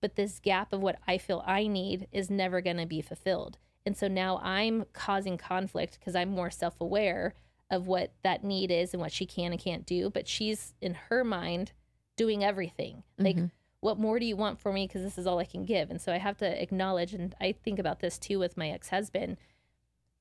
But 0.01 0.15
this 0.15 0.39
gap 0.39 0.73
of 0.73 0.81
what 0.81 0.99
i 1.07 1.17
feel 1.17 1.43
i 1.45 1.65
need 1.67 2.07
is 2.11 2.29
never 2.29 2.61
going 2.61 2.77
to 2.77 2.85
be 2.85 3.01
fulfilled. 3.01 3.57
And 3.85 3.97
so 3.97 4.07
now 4.07 4.39
i'm 4.43 4.85
causing 4.93 5.37
conflict 5.37 5.97
because 5.99 6.15
i'm 6.15 6.29
more 6.29 6.51
self-aware 6.51 7.33
of 7.71 7.87
what 7.87 8.13
that 8.23 8.43
need 8.43 8.71
is 8.71 8.93
and 8.93 9.01
what 9.01 9.11
she 9.11 9.25
can 9.25 9.51
and 9.51 9.61
can't 9.61 9.85
do. 9.85 10.09
But 10.09 10.27
she's 10.27 10.73
in 10.81 10.93
her 11.09 11.23
mind 11.23 11.71
doing 12.15 12.43
everything. 12.43 13.03
Like 13.17 13.35
Mhm. 13.35 13.51
what 13.79 13.97
more 13.99 14.19
do 14.19 14.25
you 14.25 14.35
want 14.37 14.59
for 14.59 14.71
me? 14.71 14.87
Because 14.87 15.01
this 15.03 15.17
is 15.17 15.27
all 15.27 15.39
i 15.39 15.45
can 15.45 15.65
give. 15.65 15.89
And 15.89 15.99
so 16.01 16.13
i 16.13 16.17
have 16.17 16.37
to 16.37 16.61
acknowledge 16.61 17.13
and 17.13 17.33
i 17.41 17.51
think 17.51 17.79
about 17.79 17.99
this 17.99 18.19
too 18.19 18.37
with 18.39 18.55
my 18.55 18.69
ex-husband 18.69 19.37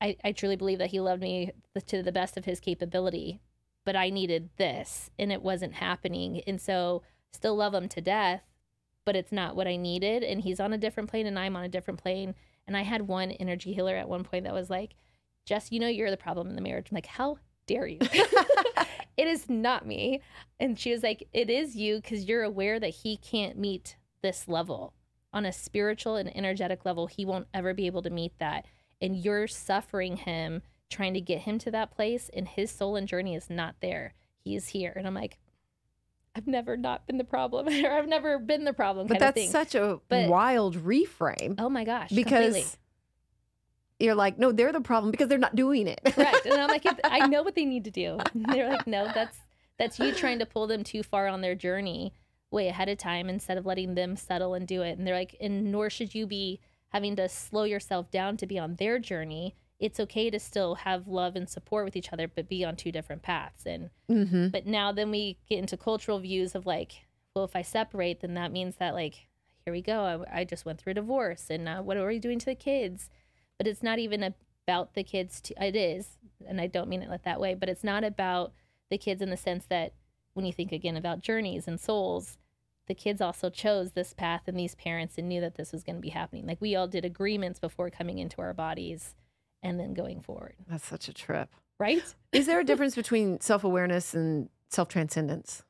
i, 0.01 0.15
I 0.23 0.31
truly 0.31 0.55
believe 0.55 0.79
that 0.79 0.91
he 0.91 0.99
loved 0.99 1.21
me 1.21 1.51
to 1.87 2.03
the 2.03 2.11
best 2.11 2.37
of 2.37 2.45
his 2.45 2.59
capability 2.59 3.39
but 3.85 3.95
i 3.95 4.09
needed 4.09 4.49
this 4.57 5.09
and 5.17 5.31
it 5.31 5.41
wasn't 5.41 5.73
happening 5.75 6.41
and 6.47 6.59
so 6.59 7.03
still 7.31 7.55
love 7.55 7.73
him 7.73 7.89
to 7.89 8.01
death 8.01 8.43
but 9.05 9.15
it's 9.15 9.31
not 9.31 9.55
what 9.55 9.67
i 9.67 9.75
needed 9.75 10.23
and 10.23 10.41
he's 10.41 10.59
on 10.59 10.73
a 10.73 10.77
different 10.77 11.09
plane 11.09 11.27
and 11.27 11.39
i'm 11.39 11.55
on 11.55 11.63
a 11.63 11.69
different 11.69 12.01
plane 12.01 12.35
and 12.65 12.75
i 12.75 12.81
had 12.81 13.07
one 13.07 13.31
energy 13.31 13.73
healer 13.73 13.95
at 13.95 14.09
one 14.09 14.23
point 14.23 14.43
that 14.43 14.53
was 14.53 14.69
like 14.69 14.95
jess 15.45 15.71
you 15.71 15.79
know 15.79 15.87
you're 15.87 16.11
the 16.11 16.17
problem 16.17 16.49
in 16.49 16.55
the 16.55 16.61
marriage 16.61 16.87
i'm 16.91 16.95
like 16.95 17.05
how 17.05 17.37
dare 17.65 17.87
you 17.87 17.99
it 19.17 19.27
is 19.27 19.49
not 19.49 19.85
me. 19.85 20.21
And 20.59 20.79
she 20.79 20.91
was 20.91 21.03
like, 21.03 21.27
It 21.33 21.49
is 21.49 21.75
you 21.75 21.97
because 21.97 22.25
you're 22.25 22.43
aware 22.43 22.79
that 22.79 22.89
he 22.89 23.17
can't 23.17 23.57
meet 23.57 23.97
this 24.21 24.47
level 24.47 24.93
on 25.33 25.45
a 25.45 25.51
spiritual 25.51 26.15
and 26.15 26.35
energetic 26.35 26.85
level. 26.85 27.07
He 27.07 27.25
won't 27.25 27.47
ever 27.53 27.73
be 27.73 27.87
able 27.87 28.03
to 28.03 28.09
meet 28.09 28.33
that. 28.39 28.65
And 29.01 29.15
you're 29.15 29.47
suffering 29.47 30.17
him 30.17 30.61
trying 30.89 31.13
to 31.13 31.21
get 31.21 31.41
him 31.41 31.59
to 31.59 31.71
that 31.71 31.91
place, 31.91 32.29
and 32.33 32.47
his 32.47 32.71
soul 32.71 32.95
and 32.95 33.07
journey 33.07 33.35
is 33.35 33.49
not 33.49 33.75
there. 33.81 34.13
He 34.43 34.55
is 34.55 34.69
here. 34.69 34.93
And 34.95 35.05
I'm 35.05 35.13
like, 35.13 35.37
I've 36.35 36.47
never 36.47 36.77
not 36.77 37.05
been 37.07 37.17
the 37.17 37.23
problem, 37.23 37.67
or 37.85 37.91
I've 37.91 38.07
never 38.07 38.39
been 38.39 38.63
the 38.63 38.73
problem 38.73 39.07
But 39.07 39.19
kind 39.19 39.29
of 39.29 39.35
that's 39.35 39.45
thing. 39.45 39.51
such 39.51 39.75
a 39.75 39.99
But- 40.07 40.29
wild 40.29 40.75
reframe 40.77 41.55
oh 41.59 41.69
my 41.69 41.83
gosh. 41.83 42.09
because 42.11 42.45
completely. 42.53 42.65
you're 43.99 44.15
like, 44.15 44.37
no, 44.39 44.51
they're 44.51 44.71
the 44.71 44.81
problem 44.81 45.11
because 45.11 45.27
they're 45.27 45.37
not 45.37 45.55
doing 45.55 45.87
it. 45.87 45.99
correct 46.05 46.45
and 46.45 46.53
i'm 46.61 46.67
like 46.69 46.85
i 47.03 47.25
know 47.27 47.41
what 47.43 47.55
they 47.55 47.65
need 47.65 47.83
to 47.85 47.91
do 47.91 48.17
and 48.33 48.45
they're 48.49 48.69
like 48.69 48.85
no 48.87 49.09
that's 49.13 49.37
that's 49.79 49.99
you 49.99 50.13
trying 50.13 50.39
to 50.39 50.45
pull 50.45 50.67
them 50.67 50.83
too 50.83 51.01
far 51.03 51.27
on 51.27 51.41
their 51.41 51.55
journey 51.55 52.13
way 52.51 52.67
ahead 52.67 52.87
of 52.89 52.97
time 52.97 53.27
instead 53.29 53.57
of 53.57 53.65
letting 53.65 53.95
them 53.95 54.15
settle 54.15 54.53
and 54.53 54.67
do 54.67 54.81
it 54.83 54.97
and 54.97 55.05
they're 55.07 55.15
like 55.15 55.35
and 55.41 55.71
nor 55.71 55.89
should 55.89 56.13
you 56.15 56.25
be 56.27 56.59
having 56.89 57.15
to 57.15 57.27
slow 57.27 57.63
yourself 57.63 58.09
down 58.11 58.37
to 58.37 58.47
be 58.47 58.57
on 58.57 58.75
their 58.75 58.99
journey 58.99 59.55
it's 59.79 59.99
okay 59.99 60.29
to 60.29 60.39
still 60.39 60.75
have 60.75 61.07
love 61.07 61.35
and 61.35 61.49
support 61.49 61.85
with 61.85 61.95
each 61.95 62.11
other 62.11 62.27
but 62.27 62.49
be 62.49 62.63
on 62.65 62.75
two 62.75 62.91
different 62.91 63.21
paths 63.21 63.65
and 63.65 63.89
mm-hmm. 64.09 64.47
but 64.49 64.65
now 64.65 64.91
then 64.91 65.11
we 65.11 65.37
get 65.47 65.59
into 65.59 65.77
cultural 65.77 66.19
views 66.19 66.55
of 66.55 66.65
like 66.65 67.05
well 67.35 67.45
if 67.45 67.55
i 67.55 67.61
separate 67.61 68.21
then 68.21 68.33
that 68.33 68.51
means 68.51 68.77
that 68.77 68.93
like 68.93 69.27
here 69.65 69.73
we 69.73 69.81
go 69.81 70.25
i, 70.31 70.39
I 70.39 70.43
just 70.43 70.65
went 70.65 70.79
through 70.79 70.91
a 70.91 70.95
divorce 70.95 71.47
and 71.49 71.67
uh, 71.67 71.81
what 71.81 71.97
are 71.97 72.07
we 72.07 72.19
doing 72.19 72.39
to 72.39 72.45
the 72.45 72.55
kids 72.55 73.09
but 73.57 73.67
it's 73.67 73.83
not 73.83 73.99
even 73.99 74.33
about 74.67 74.93
the 74.93 75.03
kids 75.03 75.41
to, 75.41 75.63
it 75.63 75.75
is 75.75 76.17
and 76.47 76.59
i 76.59 76.67
don't 76.67 76.89
mean 76.89 77.01
it 77.01 77.21
that 77.23 77.39
way 77.39 77.53
but 77.53 77.69
it's 77.69 77.83
not 77.83 78.03
about 78.03 78.53
the 78.89 78.97
kids 78.97 79.21
in 79.21 79.29
the 79.29 79.37
sense 79.37 79.65
that 79.69 79.93
when 80.33 80.45
you 80.45 80.53
think 80.53 80.71
again 80.71 80.97
about 80.97 81.21
journeys 81.21 81.67
and 81.67 81.79
souls 81.79 82.37
the 82.87 82.95
kids 82.95 83.21
also 83.21 83.49
chose 83.49 83.91
this 83.91 84.13
path 84.13 84.43
and 84.47 84.57
these 84.57 84.75
parents 84.75 85.17
and 85.17 85.27
knew 85.29 85.41
that 85.41 85.55
this 85.55 85.71
was 85.71 85.83
going 85.83 85.95
to 85.97 86.01
be 86.01 86.09
happening 86.09 86.45
like 86.45 86.59
we 86.61 86.75
all 86.75 86.87
did 86.87 87.05
agreements 87.05 87.59
before 87.59 87.89
coming 87.89 88.17
into 88.17 88.41
our 88.41 88.53
bodies 88.53 89.13
and 89.63 89.79
then 89.79 89.93
going 89.93 90.21
forward. 90.21 90.55
That's 90.67 90.85
such 90.85 91.07
a 91.07 91.13
trip. 91.13 91.49
Right? 91.79 92.01
Is 92.31 92.47
there 92.47 92.59
a 92.59 92.63
difference 92.63 92.95
between 92.95 93.39
self 93.41 93.63
awareness 93.63 94.13
and 94.13 94.49
self 94.69 94.87
transcendence? 94.87 95.63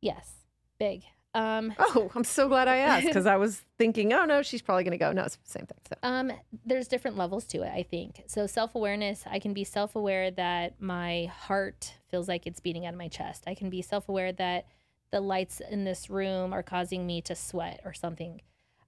Yes. 0.00 0.30
Big. 0.78 1.04
Um, 1.34 1.72
Oh, 1.78 2.10
I'm 2.14 2.24
so 2.24 2.48
glad 2.48 2.68
I 2.68 2.78
asked 2.78 3.06
because 3.06 3.26
I 3.26 3.36
was 3.36 3.62
thinking, 3.78 4.12
oh 4.12 4.24
no, 4.24 4.42
she's 4.42 4.60
probably 4.60 4.84
going 4.84 4.92
to 4.92 4.98
go. 4.98 5.12
No, 5.12 5.24
it's 5.24 5.36
the 5.36 5.50
same 5.50 5.66
thing. 5.66 5.78
So. 5.88 5.94
Um, 6.02 6.32
there's 6.66 6.88
different 6.88 7.16
levels 7.16 7.44
to 7.46 7.62
it, 7.62 7.72
I 7.72 7.84
think. 7.84 8.24
So 8.26 8.46
self 8.46 8.74
awareness, 8.74 9.24
I 9.30 9.38
can 9.38 9.54
be 9.54 9.64
self 9.64 9.96
aware 9.96 10.30
that 10.32 10.80
my 10.80 11.30
heart 11.46 11.94
feels 12.10 12.28
like 12.28 12.46
it's 12.46 12.60
beating 12.60 12.84
out 12.84 12.92
of 12.92 12.98
my 12.98 13.08
chest. 13.08 13.44
I 13.46 13.54
can 13.54 13.70
be 13.70 13.82
self 13.82 14.08
aware 14.08 14.32
that 14.32 14.66
the 15.12 15.20
lights 15.20 15.60
in 15.60 15.84
this 15.84 16.10
room 16.10 16.52
are 16.52 16.62
causing 16.62 17.06
me 17.06 17.20
to 17.22 17.34
sweat 17.34 17.80
or 17.84 17.92
something. 17.92 18.40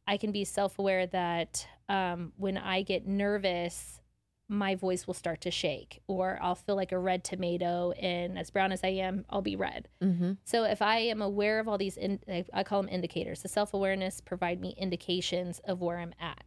I 0.07 0.17
can 0.17 0.33
be 0.33 0.45
self 0.45 0.79
aware 0.79 1.07
that 1.07 1.67
um, 1.89 2.33
when 2.37 2.59
I 2.59 2.83
get 2.83 3.07
nervous, 3.07 4.01
my 4.49 4.75
voice 4.75 5.07
will 5.07 5.15
start 5.15 5.41
to 5.43 5.51
shake, 5.51 6.03
or 6.07 6.39
I'll 6.43 6.55
feel 6.55 6.77
like 6.77 6.93
a 6.93 6.99
red 6.99 7.25
tomato, 7.25 7.93
and 7.93 8.39
as 8.39 8.51
brown 8.51 8.73
as 8.73 8.85
I 8.85 8.89
am, 8.89 9.25
I'll 9.31 9.43
be 9.43 9.57
red. 9.57 9.89
Mm-hmm. 10.03 10.33
So 10.45 10.65
if 10.65 10.83
I 10.83 10.99
am 10.99 11.23
aware 11.23 11.59
of 11.59 11.69
all 11.69 11.79
these, 11.79 11.97
in, 11.97 12.21
I 12.53 12.63
call 12.63 12.83
them 12.83 12.91
indicators. 12.91 13.43
The 13.43 13.49
self 13.49 13.73
awareness 13.73 14.21
provide 14.21 14.61
me 14.61 14.75
indications 14.77 15.61
of 15.61 15.81
where 15.81 15.99
I'm 15.99 16.15
at. 16.21 16.45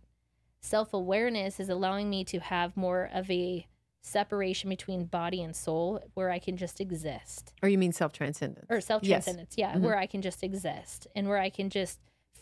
Self 0.60 0.94
awareness 0.94 1.60
is 1.60 1.70
allowing 1.70 2.10
me 2.10 2.24
to 2.26 2.40
have 2.40 2.78
more 2.78 3.10
of 3.14 3.30
a 3.32 3.68
separation 4.08 4.70
between 4.70 5.06
body 5.06 5.42
and 5.44 5.56
soul, 5.56 6.02
where 6.14 6.30
I 6.32 6.40
can 6.40 6.58
just 6.58 6.80
exist, 6.82 7.54
Or 7.62 7.70
you 7.70 7.78
mean 7.78 7.92
self 7.92 8.14
transcendence? 8.14 8.66
or 8.70 8.82
self 8.82 9.04
Yes. 9.04 9.26
transcendence. 9.26 9.56
Yeah, 9.58 9.74
Mhm. 9.76 9.82
where 9.82 9.98
I 9.98 10.06
can 10.08 10.22
just 10.22 10.44
exist 10.44 11.08
and 11.16 11.28
where 11.28 11.38
I 11.38 11.50
can 11.50 11.70
just 11.70 12.00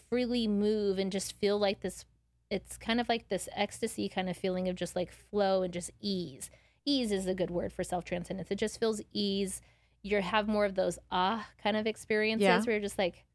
freely 0.10 0.48
move 0.48 1.00
and 1.00 1.12
just 1.12 1.34
feel 1.34 1.58
like 1.58 1.82
this. 1.82 2.06
It's 2.50 2.78
kind 2.78 3.02
of 3.02 3.10
like 3.10 3.28
this 3.30 3.50
ecstasy 3.54 4.08
kind 4.08 4.30
of 4.30 4.38
feeling 4.38 4.70
of 4.70 4.76
just 4.76 4.96
like 4.96 5.12
flow 5.12 5.64
and 5.64 5.74
just 5.74 5.92
ease. 6.00 6.50
Ease 6.86 7.12
is 7.12 7.26
a 7.26 7.34
good 7.34 7.50
word 7.50 7.74
for 7.74 7.84
self 7.84 8.06
transcendence. 8.06 8.52
It 8.52 8.56
just 8.60 8.80
feels 8.80 9.02
ease. 9.12 9.62
You 10.04 10.22
have 10.22 10.48
more 10.48 10.66
of 10.66 10.76
those 10.76 11.00
ah 11.12 11.50
kind 11.62 11.76
of 11.76 11.88
experiences 11.88 12.44
Yeah. 12.44 12.62
where 12.62 12.76
you're 12.76 12.82
just 12.82 13.00
like, 13.00 13.26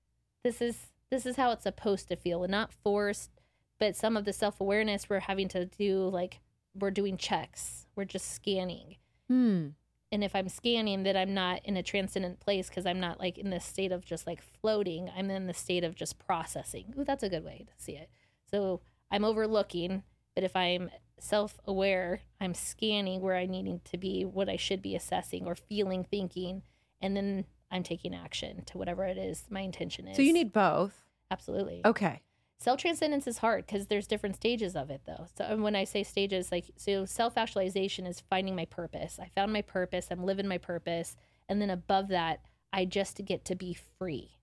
this 0.45 0.63
is 0.63 0.87
this 1.11 1.27
is 1.27 1.35
how 1.35 1.51
it's 1.51 1.65
supposed 1.65 2.07
to 2.07 2.15
feel 2.15 2.45
and 2.45 2.53
not 2.53 2.73
forced. 2.73 3.33
But 3.81 3.97
some 3.97 4.17
of 4.17 4.25
the 4.25 4.33
self 4.33 4.61
awareness 4.61 5.09
we're 5.11 5.19
having 5.21 5.49
to 5.49 5.65
do 5.67 6.09
like 6.09 6.39
we're 6.79 6.91
doing 6.91 7.17
checks. 7.17 7.87
We're 7.97 8.05
just 8.05 8.33
scanning 8.33 8.97
Hmm. 9.29 9.69
and 10.13 10.25
if 10.25 10.35
I'm 10.35 10.49
scanning 10.49 11.05
that 11.05 11.17
I'm 11.17 11.35
not 11.35 11.61
in 11.65 11.77
a 11.77 11.83
transcendent 11.85 12.41
place 12.41 12.69
because 12.69 12.85
I'm 12.87 12.99
not 12.99 13.21
like 13.21 13.39
in 13.39 13.51
this 13.51 13.65
state 13.65 13.93
of 13.93 14.05
just 14.05 14.27
like 14.27 14.43
floating, 14.43 15.09
I'm 15.17 15.31
in 15.31 15.47
the 15.47 15.55
state 15.55 15.85
of 15.85 15.95
just 15.95 16.19
processing. 16.19 16.93
Ooh, 16.99 17.05
that's 17.05 17.23
a 17.23 17.29
good 17.29 17.45
way 17.45 17.65
to 17.67 17.73
see 17.85 17.93
it. 17.93 18.11
So 18.51 18.81
I'm 19.11 19.25
overlooking, 19.25 20.03
but 20.35 20.43
if 20.43 20.57
I'm 20.57 20.91
self 21.21 21.61
aware, 21.65 22.23
I'm 22.41 22.55
scanning 22.55 23.21
where 23.21 23.37
I 23.37 23.47
needing 23.47 23.81
to 23.85 23.97
be, 23.99 24.25
what 24.25 24.49
I 24.49 24.57
should 24.57 24.83
be 24.83 24.97
assessing 24.97 25.47
or 25.47 25.55
feeling, 25.55 26.03
thinking, 26.03 26.63
and 27.01 27.17
then 27.17 27.45
I'm 27.71 27.83
taking 27.85 28.15
action 28.15 28.65
to 28.67 28.79
whatever 28.79 29.05
it 29.05 29.17
is 29.19 29.45
my 29.49 29.61
intention 29.61 30.09
is. 30.09 30.17
So 30.17 30.23
you 30.23 30.33
need 30.33 30.53
both. 30.53 31.05
absolutely 31.31 31.83
Okay. 31.85 32.21
Self 32.61 32.79
transcendence 32.79 33.27
is 33.27 33.39
hard 33.39 33.67
because 33.67 33.87
there's 33.87 34.07
different 34.07 34.37
stages 34.37 34.77
of 34.77 34.91
it 34.91 35.01
though. 35.07 35.27
So 35.37 35.57
when 35.57 35.75
i 35.75 35.85
say 35.85 36.03
stages 36.03 36.53
like 36.53 36.67
so 36.77 37.05
self 37.07 37.37
actualization 37.37 38.07
is 38.07 38.23
finding 38.29 38.55
my 38.55 38.67
purpose. 38.67 39.19
I 39.21 39.31
found 39.35 39.53
my 39.53 39.63
purpose 39.63 40.09
i'm 40.11 40.25
living 40.25 40.47
my 40.47 40.59
purpose 40.59 41.17
and 41.49 41.61
then 41.61 41.71
above 41.71 42.09
that 42.09 42.41
i 42.73 42.85
just 42.85 43.25
get 43.25 43.45
to 43.47 43.55
be 43.57 43.75
free. 43.99 44.37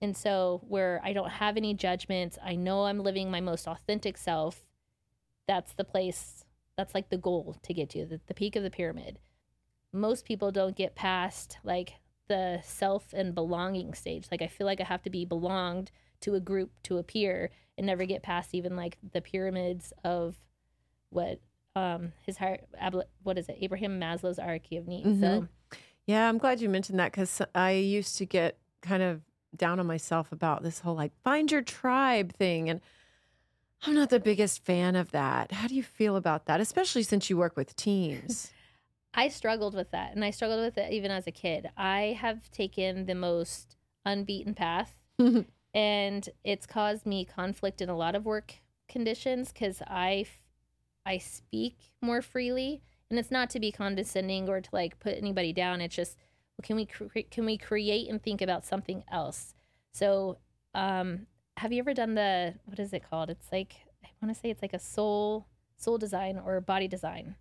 And 0.00 0.16
so 0.16 0.62
where 0.68 1.00
i 1.02 1.12
don't 1.14 1.30
have 1.30 1.56
any 1.56 1.72
judgments 1.72 2.38
i 2.44 2.54
know 2.54 2.84
i'm 2.84 3.00
living 3.00 3.30
my 3.30 3.40
most 3.40 3.66
authentic 3.66 4.18
self 4.18 4.66
that's 5.48 5.72
the 5.72 5.84
place 5.84 6.44
that's 6.76 6.94
like 6.94 7.08
the 7.08 7.16
goal 7.16 7.56
to 7.62 7.72
get 7.72 7.90
to 7.90 8.04
the, 8.04 8.20
the 8.26 8.34
peak 8.34 8.56
of 8.56 8.62
the 8.62 8.70
pyramid. 8.70 9.18
Most 9.92 10.24
people 10.24 10.50
don't 10.50 10.76
get 10.76 10.96
past 10.96 11.58
like 11.62 11.94
the 12.28 12.60
self 12.64 13.12
and 13.12 13.34
belonging 13.34 13.94
stage. 13.94 14.26
Like 14.30 14.42
i 14.42 14.46
feel 14.46 14.66
like 14.66 14.82
i 14.82 14.84
have 14.84 15.02
to 15.04 15.10
be 15.10 15.24
belonged 15.24 15.90
to 16.24 16.34
a 16.34 16.40
group 16.40 16.70
to 16.82 16.98
appear 16.98 17.50
and 17.78 17.86
never 17.86 18.04
get 18.04 18.22
past 18.22 18.54
even 18.54 18.76
like 18.76 18.98
the 19.12 19.20
pyramids 19.20 19.92
of 20.04 20.36
what 21.10 21.40
um 21.76 22.12
his 22.26 22.36
heart 22.36 22.60
what 23.22 23.38
is 23.38 23.48
it 23.48 23.56
abraham 23.60 23.98
maslow's 23.98 24.38
hierarchy 24.38 24.76
of 24.76 24.86
needs 24.86 25.20
so 25.20 25.48
Yeah, 26.06 26.28
I'm 26.28 26.36
glad 26.36 26.60
you 26.60 26.68
mentioned 26.68 26.98
that 26.98 27.12
because 27.12 27.40
I 27.54 27.72
used 27.72 28.18
to 28.18 28.26
get 28.26 28.58
kind 28.82 29.02
of 29.02 29.22
down 29.56 29.80
on 29.80 29.86
myself 29.86 30.32
about 30.32 30.62
this 30.62 30.80
whole 30.80 30.94
like 30.94 31.12
find 31.22 31.50
your 31.50 31.62
tribe 31.62 32.34
thing. 32.34 32.68
And 32.68 32.80
I'm 33.86 33.94
not 33.94 34.10
the 34.10 34.20
biggest 34.20 34.64
fan 34.64 34.96
of 34.96 35.12
that. 35.12 35.52
How 35.52 35.66
do 35.66 35.74
you 35.74 35.82
feel 35.82 36.16
about 36.16 36.44
that, 36.46 36.60
especially 36.60 37.02
since 37.04 37.30
you 37.30 37.36
work 37.38 37.56
with 37.56 37.74
teams? 37.76 38.50
I 39.14 39.28
struggled 39.28 39.74
with 39.74 39.92
that, 39.92 40.14
and 40.14 40.24
I 40.24 40.30
struggled 40.30 40.60
with 40.60 40.76
it 40.76 40.92
even 40.92 41.10
as 41.10 41.26
a 41.26 41.32
kid. 41.32 41.70
I 41.76 42.18
have 42.20 42.50
taken 42.50 43.06
the 43.06 43.14
most 43.14 43.76
unbeaten 44.04 44.54
path, 44.54 44.94
and 45.74 46.28
it's 46.44 46.66
caused 46.66 47.04
me 47.04 47.24
conflict 47.24 47.80
in 47.82 47.88
a 47.88 47.96
lot 47.96 48.14
of 48.14 48.24
work 48.24 48.54
conditions 48.88 49.52
because 49.52 49.82
I, 49.86 50.26
f- 50.26 50.38
I 51.04 51.18
speak 51.18 51.76
more 52.00 52.22
freely, 52.22 52.82
and 53.10 53.18
it's 53.18 53.30
not 53.30 53.50
to 53.50 53.60
be 53.60 53.72
condescending 53.72 54.48
or 54.48 54.60
to 54.60 54.68
like 54.72 54.98
put 55.00 55.16
anybody 55.18 55.52
down. 55.52 55.80
It's 55.80 55.94
just, 55.96 56.16
well, 56.56 56.62
can 56.64 56.76
we 56.76 56.86
cre- 56.86 57.26
can 57.30 57.44
we 57.44 57.58
create 57.58 58.08
and 58.08 58.22
think 58.22 58.40
about 58.40 58.64
something 58.64 59.02
else? 59.10 59.54
So, 59.92 60.38
um, 60.74 61.26
have 61.56 61.72
you 61.72 61.78
ever 61.80 61.94
done 61.94 62.14
the 62.14 62.54
what 62.64 62.78
is 62.78 62.92
it 62.92 63.02
called? 63.08 63.30
It's 63.30 63.50
like 63.52 63.74
I 64.04 64.08
want 64.22 64.34
to 64.34 64.40
say 64.40 64.50
it's 64.50 64.62
like 64.62 64.72
a 64.74 64.78
soul 64.78 65.46
soul 65.76 65.98
design 65.98 66.40
or 66.44 66.60
body 66.60 66.86
design. 66.88 67.34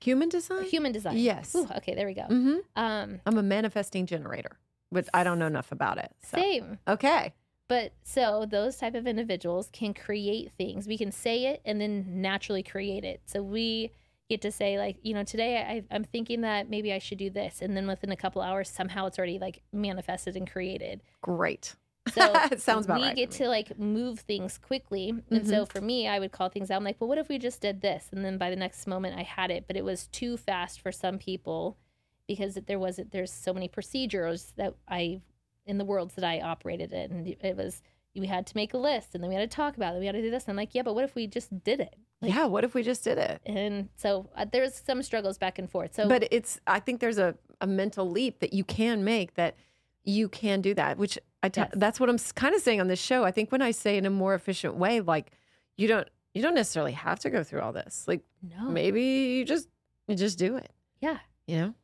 Human 0.00 0.28
design? 0.28 0.64
Human 0.64 0.90
design. 0.92 1.16
Yes. 1.18 1.54
Ooh, 1.54 1.68
okay, 1.76 1.94
there 1.94 2.06
we 2.06 2.14
go. 2.14 2.22
hmm 2.22 2.56
Um, 2.74 3.20
I'm 3.26 3.38
a 3.38 3.42
manifesting 3.42 4.06
generator, 4.06 4.58
but 4.90 5.08
I 5.14 5.22
don't 5.22 5.38
know 5.38 5.46
enough 5.46 5.70
about 5.70 5.98
it. 5.98 6.10
So. 6.22 6.38
same. 6.38 6.78
Okay. 6.88 7.32
But 7.68 7.92
so 8.02 8.46
those 8.48 8.76
type 8.76 8.94
of 8.94 9.06
individuals 9.06 9.70
can 9.72 9.94
create 9.94 10.52
things. 10.58 10.86
We 10.86 10.98
can 10.98 11.12
say 11.12 11.46
it 11.46 11.62
and 11.64 11.80
then 11.80 12.20
naturally 12.20 12.62
create 12.62 13.04
it. 13.04 13.22
So 13.24 13.42
we 13.42 13.92
get 14.28 14.42
to 14.42 14.52
say 14.52 14.78
like, 14.78 14.96
you 15.02 15.14
know, 15.14 15.24
today 15.24 15.56
I, 15.58 15.94
I'm 15.94 16.04
thinking 16.04 16.42
that 16.42 16.68
maybe 16.68 16.92
I 16.92 16.98
should 16.98 17.18
do 17.18 17.30
this, 17.30 17.60
and 17.62 17.76
then 17.76 17.86
within 17.86 18.10
a 18.10 18.16
couple 18.16 18.42
hours, 18.42 18.68
somehow 18.68 19.06
it's 19.06 19.18
already 19.18 19.38
like 19.38 19.62
manifested 19.72 20.36
and 20.36 20.50
created. 20.50 21.02
Great. 21.22 21.74
So 22.12 22.32
it 22.50 22.60
sounds 22.60 22.84
about 22.86 22.98
we 23.00 23.06
right. 23.06 23.16
get 23.16 23.30
to 23.32 23.48
like 23.48 23.78
move 23.78 24.20
things 24.20 24.58
quickly. 24.58 25.14
And 25.30 25.46
so 25.46 25.62
Mm-hmm. 25.62 25.64
for 25.64 25.80
me, 25.80 26.08
I 26.08 26.18
would 26.18 26.32
call 26.32 26.48
things 26.48 26.70
out. 26.70 26.76
I'm 26.76 26.84
like, 26.84 26.96
well, 27.00 27.08
what 27.08 27.18
if 27.18 27.28
we 27.28 27.38
just 27.38 27.60
did 27.60 27.80
this? 27.80 28.08
And 28.12 28.24
then 28.24 28.38
by 28.38 28.50
the 28.50 28.56
next 28.56 28.86
moment, 28.86 29.16
I 29.18 29.22
had 29.22 29.50
it, 29.50 29.64
but 29.66 29.76
it 29.76 29.84
was 29.84 30.08
too 30.08 30.36
fast 30.36 30.80
for 30.80 30.92
some 30.92 31.16
people 31.18 31.78
because 32.26 32.54
there 32.66 32.78
wasn't. 32.78 33.12
There's 33.12 33.32
so 33.32 33.54
many 33.54 33.68
procedures 33.68 34.52
that 34.56 34.74
I 34.88 35.20
in 35.66 35.78
the 35.78 35.84
worlds 35.84 36.14
that 36.14 36.24
I 36.24 36.40
operated 36.40 36.92
in. 36.92 37.12
And 37.12 37.28
it 37.28 37.56
was 37.56 37.82
we 38.14 38.26
had 38.26 38.46
to 38.46 38.56
make 38.56 38.74
a 38.74 38.78
list, 38.78 39.14
and 39.14 39.22
then 39.24 39.30
we 39.30 39.34
had 39.36 39.50
to 39.50 39.56
talk 39.56 39.76
about 39.76 39.96
it. 39.96 39.98
We 39.98 40.04
had 40.06 40.14
to 40.14 40.20
do 40.20 40.30
this. 40.30 40.44
And 40.44 40.50
I'm 40.50 40.56
like, 40.56 40.74
yeah, 40.74 40.82
but 40.82 40.94
what 40.94 41.04
if 41.04 41.14
we 41.14 41.26
just 41.26 41.64
did 41.64 41.80
it? 41.80 41.96
Like, 42.20 42.34
yeah. 42.34 42.44
What 42.44 42.62
if 42.62 42.74
we 42.74 42.82
just 42.82 43.02
did 43.04 43.16
it? 43.16 43.40
And 43.46 43.88
so 43.96 44.28
uh, 44.36 44.44
there's 44.50 44.74
some 44.74 45.02
struggles 45.02 45.38
back 45.38 45.58
and 45.58 45.70
forth. 45.70 45.94
So 45.94 46.08
but 46.08 46.28
it's 46.30 46.60
i 46.66 46.78
think 46.78 47.00
there's 47.00 47.18
a, 47.18 47.34
a 47.60 47.66
mental 47.66 48.08
leap 48.10 48.40
that 48.40 48.52
you 48.52 48.64
can 48.64 49.02
make 49.02 49.34
that 49.34 49.56
you 50.04 50.28
can 50.28 50.60
do 50.60 50.74
that 50.74 50.98
which 50.98 51.16
i 51.42 51.48
ta- 51.48 51.62
Yes. 51.62 51.70
that's 51.76 52.00
what 52.00 52.08
i'm 52.10 52.18
kind 52.34 52.54
of 52.56 52.60
saying 52.60 52.80
on 52.80 52.88
this 52.88 53.00
show 53.00 53.22
i 53.24 53.30
think 53.30 53.52
when 53.52 53.62
i 53.62 53.70
say 53.70 53.96
in 53.96 54.04
a 54.04 54.10
more 54.10 54.34
efficient 54.34 54.74
way 54.74 55.00
like 55.00 55.30
you 55.76 55.86
don't 55.86 56.08
you 56.34 56.42
don't 56.42 56.54
necessarily 56.54 56.90
have 56.92 57.20
to 57.20 57.30
go 57.30 57.44
through 57.44 57.60
all 57.60 57.72
this 57.72 58.04
like 58.08 58.22
no, 58.42 58.68
maybe 58.68 59.02
you 59.02 59.44
just 59.44 59.68
you 60.08 60.16
just 60.16 60.38
do 60.38 60.56
it 60.56 60.72
yeah. 61.00 61.18
you 61.46 61.56
know 61.56 61.74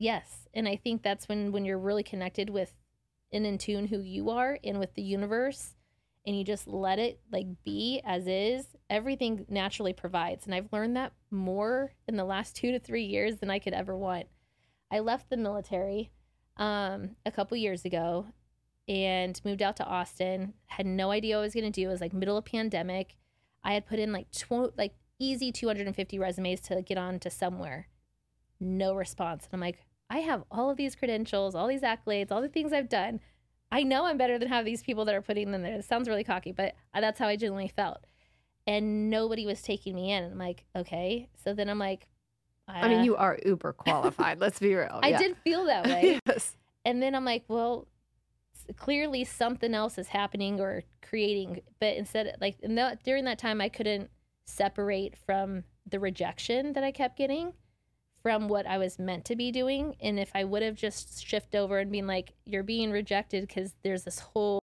Yes. 0.00 0.48
And 0.54 0.66
I 0.66 0.76
think 0.76 1.02
that's 1.02 1.28
when 1.28 1.52
when 1.52 1.64
you're 1.66 1.78
really 1.78 2.02
connected 2.02 2.48
with 2.50 2.72
and 3.32 3.46
in 3.46 3.58
tune 3.58 3.86
who 3.86 4.00
you 4.00 4.30
are 4.30 4.58
and 4.64 4.78
with 4.78 4.94
the 4.94 5.02
universe 5.02 5.74
and 6.26 6.36
you 6.36 6.44
just 6.44 6.66
let 6.66 6.98
it 6.98 7.20
like 7.32 7.46
be 7.64 8.00
as 8.04 8.26
is, 8.26 8.66
everything 8.88 9.46
naturally 9.48 9.92
provides. 9.92 10.44
And 10.44 10.54
I've 10.54 10.72
learned 10.72 10.96
that 10.96 11.12
more 11.30 11.92
in 12.06 12.16
the 12.16 12.24
last 12.24 12.56
2 12.56 12.72
to 12.72 12.78
3 12.78 13.02
years 13.02 13.36
than 13.36 13.50
I 13.50 13.58
could 13.58 13.72
ever 13.72 13.96
want. 13.96 14.26
I 14.90 14.98
left 14.98 15.30
the 15.30 15.36
military 15.36 16.10
um 16.56 17.16
a 17.24 17.30
couple 17.30 17.56
years 17.56 17.84
ago 17.84 18.26
and 18.88 19.40
moved 19.44 19.62
out 19.62 19.76
to 19.76 19.84
Austin. 19.84 20.54
Had 20.66 20.84
no 20.84 21.10
idea 21.10 21.36
what 21.36 21.42
I 21.42 21.44
was 21.44 21.54
going 21.54 21.64
to 21.64 21.70
do. 21.70 21.88
It 21.88 21.92
was 21.92 22.00
like 22.00 22.12
middle 22.12 22.36
of 22.36 22.44
pandemic. 22.44 23.16
I 23.62 23.72
had 23.72 23.86
put 23.86 24.00
in 24.00 24.12
like 24.12 24.30
tw- 24.32 24.76
like 24.76 24.94
easy 25.20 25.52
250 25.52 26.18
resumes 26.18 26.60
to 26.62 26.82
get 26.82 26.98
on 26.98 27.20
to 27.20 27.30
somewhere. 27.30 27.88
No 28.58 28.94
response. 28.94 29.44
And 29.44 29.54
I'm 29.54 29.60
like, 29.60 29.78
I 30.10 30.18
have 30.18 30.42
all 30.50 30.68
of 30.70 30.76
these 30.76 30.96
credentials, 30.96 31.54
all 31.54 31.68
these 31.68 31.82
accolades, 31.82 32.32
all 32.32 32.42
the 32.42 32.48
things 32.48 32.72
I've 32.72 32.88
done. 32.88 33.20
I 33.72 33.84
know 33.84 34.06
I'm 34.06 34.18
better 34.18 34.38
than 34.38 34.48
half 34.48 34.64
these 34.64 34.82
people 34.82 35.04
that 35.04 35.14
are 35.14 35.22
putting 35.22 35.52
them 35.52 35.62
there. 35.62 35.76
It 35.76 35.84
sounds 35.84 36.08
really 36.08 36.24
cocky, 36.24 36.50
but 36.50 36.74
that's 36.92 37.20
how 37.20 37.28
I 37.28 37.36
genuinely 37.36 37.68
felt. 37.68 38.04
And 38.66 39.08
nobody 39.08 39.46
was 39.46 39.62
taking 39.62 39.94
me 39.94 40.10
in. 40.10 40.24
And 40.24 40.32
I'm 40.32 40.38
like, 40.38 40.64
okay. 40.74 41.28
So 41.42 41.54
then 41.54 41.70
I'm 41.70 41.78
like, 41.78 42.08
i 42.68 42.88
mean 42.88 43.00
uh, 43.00 43.02
you 43.04 43.16
are 43.16 43.36
uber 43.44 43.72
qualified 43.72 44.38
let's 44.38 44.60
be 44.60 44.72
real 44.76 45.00
I 45.02 45.10
Yeah. 45.10 45.18
did 45.18 45.36
feel 45.38 45.64
that 45.66 45.84
way. 45.86 46.20
yes 46.26 46.54
And 46.84 47.02
then 47.02 47.14
I'm 47.16 47.24
like, 47.24 47.44
well, 47.48 47.88
clearly 48.76 49.24
something 49.24 49.74
else 49.74 49.98
is 49.98 50.08
happening 50.08 50.60
or 50.60 50.84
creating. 51.02 51.60
But 51.80 51.96
instead, 51.96 52.36
like 52.40 52.58
in 52.60 52.74
that, 52.76 53.02
during 53.02 53.24
that 53.24 53.38
time, 53.38 53.60
I 53.60 53.68
couldn't 53.68 54.10
separate 54.46 55.16
from 55.26 55.64
the 55.88 55.98
rejection 56.00 56.72
that 56.74 56.82
I 56.84 56.90
kept 56.92 57.16
getting 57.18 57.52
from 58.22 58.48
what 58.48 58.66
I 58.66 58.78
was 58.78 58.98
meant 58.98 59.24
to 59.26 59.36
be 59.36 59.50
doing. 59.50 59.96
And 60.00 60.18
if 60.18 60.30
I 60.34 60.44
would 60.44 60.62
have 60.62 60.74
just 60.74 61.26
shifted 61.26 61.58
over 61.58 61.78
and 61.78 61.90
been 61.90 62.06
like, 62.06 62.34
you're 62.44 62.62
being 62.62 62.90
rejected 62.90 63.46
because 63.46 63.74
there's 63.82 64.04
this 64.04 64.18
whole 64.18 64.62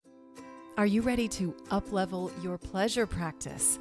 Are 0.78 0.86
you 0.86 1.02
ready 1.02 1.28
to 1.30 1.54
uplevel 1.70 2.32
your 2.44 2.58
pleasure 2.58 3.08
practice? 3.08 3.80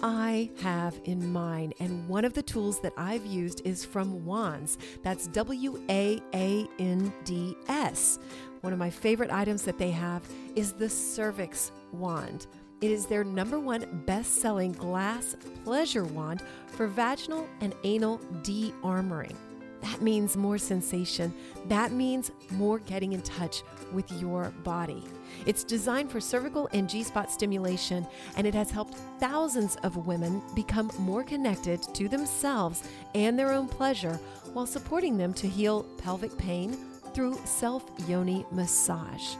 I 0.00 0.50
have 0.62 1.00
in 1.04 1.32
mind, 1.32 1.74
and 1.80 2.08
one 2.08 2.24
of 2.24 2.32
the 2.32 2.42
tools 2.42 2.80
that 2.82 2.92
I've 2.96 3.26
used 3.26 3.62
is 3.64 3.84
from 3.84 4.24
Waands. 4.24 4.78
That's 5.02 5.26
W 5.28 5.82
A 5.88 6.20
A 6.34 6.68
N 6.78 7.12
D 7.24 7.56
S. 7.66 8.20
One 8.60 8.72
of 8.72 8.78
my 8.78 8.90
favorite 8.90 9.32
items 9.32 9.62
that 9.62 9.78
they 9.78 9.90
have 9.90 10.22
is 10.54 10.72
the 10.72 10.88
Cervix 10.88 11.72
Wand. 11.92 12.46
It 12.80 12.92
is 12.92 13.06
their 13.06 13.24
number 13.24 13.58
one 13.58 14.02
best 14.06 14.36
selling 14.40 14.70
glass 14.72 15.34
pleasure 15.64 16.04
wand 16.04 16.42
for 16.68 16.86
vaginal 16.86 17.48
and 17.60 17.74
anal 17.82 18.20
de 18.42 18.72
armoring. 18.84 19.34
That 19.80 20.00
means 20.00 20.36
more 20.36 20.58
sensation. 20.58 21.34
That 21.66 21.90
means 21.90 22.30
more 22.52 22.78
getting 22.80 23.14
in 23.14 23.22
touch 23.22 23.62
with 23.92 24.10
your 24.20 24.50
body. 24.62 25.02
It's 25.44 25.64
designed 25.64 26.10
for 26.10 26.20
cervical 26.20 26.68
and 26.72 26.88
G 26.88 27.02
spot 27.02 27.32
stimulation, 27.32 28.06
and 28.36 28.46
it 28.46 28.54
has 28.54 28.70
helped 28.70 28.94
thousands 29.18 29.76
of 29.82 30.06
women 30.06 30.42
become 30.54 30.90
more 31.00 31.24
connected 31.24 31.82
to 31.94 32.08
themselves 32.08 32.88
and 33.14 33.36
their 33.36 33.52
own 33.52 33.66
pleasure 33.68 34.20
while 34.52 34.66
supporting 34.66 35.16
them 35.16 35.34
to 35.34 35.48
heal 35.48 35.82
pelvic 35.98 36.36
pain 36.38 36.76
through 37.12 37.38
self 37.44 37.84
yoni 38.06 38.46
massage. 38.52 39.36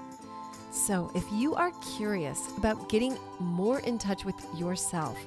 So, 0.79 1.11
if 1.13 1.25
you 1.33 1.57
are 1.57 1.73
curious 1.97 2.57
about 2.57 2.89
getting 2.89 3.19
more 3.41 3.81
in 3.81 3.99
touch 3.99 4.25
with 4.25 4.37
yourself, 4.57 5.19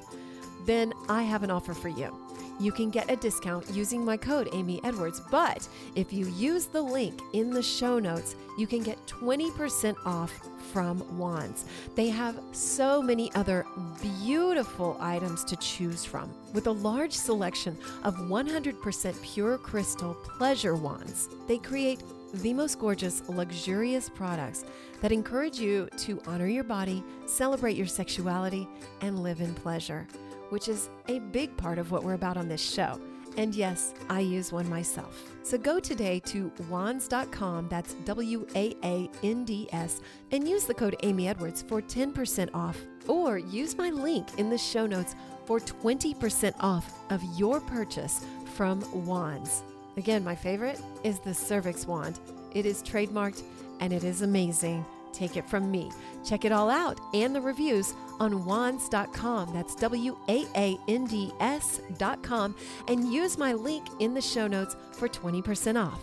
then 0.64 0.94
I 1.10 1.22
have 1.22 1.42
an 1.42 1.50
offer 1.50 1.74
for 1.74 1.90
you. 1.90 2.16
You 2.58 2.72
can 2.72 2.88
get 2.88 3.10
a 3.10 3.16
discount 3.16 3.68
using 3.70 4.02
my 4.02 4.16
code 4.16 4.48
Amy 4.52 4.80
Edwards, 4.82 5.20
but 5.30 5.68
if 5.94 6.10
you 6.10 6.26
use 6.28 6.66
the 6.66 6.80
link 6.80 7.20
in 7.34 7.50
the 7.50 7.62
show 7.62 7.98
notes, 7.98 8.34
you 8.58 8.66
can 8.66 8.82
get 8.82 9.04
20% 9.06 9.94
off 10.06 10.32
from 10.72 11.04
Waands. 11.18 11.66
They 11.94 12.08
have 12.08 12.40
so 12.52 13.02
many 13.02 13.30
other 13.34 13.66
beautiful 14.00 14.96
items 15.00 15.44
to 15.44 15.56
choose 15.56 16.04
from. 16.04 16.32
With 16.54 16.66
a 16.66 16.72
large 16.72 17.12
selection 17.12 17.76
of 18.04 18.16
100% 18.16 19.22
pure 19.22 19.58
crystal 19.58 20.14
pleasure 20.14 20.76
wands, 20.76 21.28
they 21.46 21.58
create 21.58 22.02
the 22.34 22.54
most 22.54 22.78
gorgeous, 22.78 23.22
luxurious 23.28 24.08
products 24.08 24.64
that 25.02 25.12
encourage 25.12 25.58
you 25.58 25.88
to 25.98 26.22
honor 26.26 26.46
your 26.46 26.64
body, 26.64 27.04
celebrate 27.26 27.76
your 27.76 27.86
sexuality, 27.86 28.68
and 29.02 29.22
live 29.22 29.40
in 29.40 29.52
pleasure, 29.52 30.06
which 30.48 30.68
is 30.68 30.88
a 31.08 31.18
big 31.18 31.54
part 31.56 31.78
of 31.78 31.90
what 31.90 32.04
we're 32.04 32.14
about 32.14 32.36
on 32.36 32.48
this 32.48 32.62
show. 32.62 32.98
And 33.36 33.54
yes, 33.54 33.94
I 34.08 34.20
use 34.20 34.52
one 34.52 34.68
myself. 34.68 35.22
So 35.42 35.58
go 35.58 35.80
today 35.80 36.20
to 36.26 36.52
waands.com, 36.68 37.68
that's 37.68 37.94
W 38.04 38.46
A 38.54 38.76
A 38.84 39.10
N 39.22 39.44
D 39.44 39.68
S, 39.72 40.00
and 40.30 40.46
use 40.46 40.64
the 40.64 40.74
code 40.74 40.96
Amy 41.02 41.28
Edwards 41.28 41.62
for 41.62 41.82
10% 41.82 42.50
off, 42.54 42.78
or 43.08 43.38
use 43.38 43.76
my 43.76 43.90
link 43.90 44.28
in 44.38 44.50
the 44.50 44.58
show 44.58 44.86
notes 44.86 45.16
for 45.46 45.58
20% 45.58 46.54
off 46.60 46.94
of 47.10 47.22
your 47.36 47.60
purchase 47.60 48.24
from 48.54 48.84
Waands. 49.06 49.62
Again, 49.96 50.22
my 50.22 50.34
favorite 50.34 50.80
is 51.02 51.18
the 51.18 51.34
Cervix 51.34 51.86
Wand. 51.86 52.20
It 52.52 52.66
is 52.66 52.82
trademarked 52.82 53.42
and 53.82 53.92
it 53.92 54.04
is 54.04 54.22
amazing. 54.22 54.86
Take 55.12 55.36
it 55.36 55.48
from 55.48 55.70
me. 55.70 55.90
Check 56.24 56.44
it 56.44 56.52
all 56.52 56.70
out 56.70 56.98
and 57.12 57.34
the 57.34 57.40
reviews 57.40 57.92
on 58.20 58.44
waands.com. 58.46 59.52
That's 59.52 59.74
W 59.74 60.16
A 60.28 60.46
A 60.54 60.78
N 60.88 61.04
D 61.04 61.32
S.com. 61.40 62.56
And 62.88 63.12
use 63.12 63.36
my 63.36 63.52
link 63.52 63.86
in 64.00 64.14
the 64.14 64.22
show 64.22 64.46
notes 64.46 64.76
for 64.92 65.08
20% 65.08 65.76
off. 65.84 66.02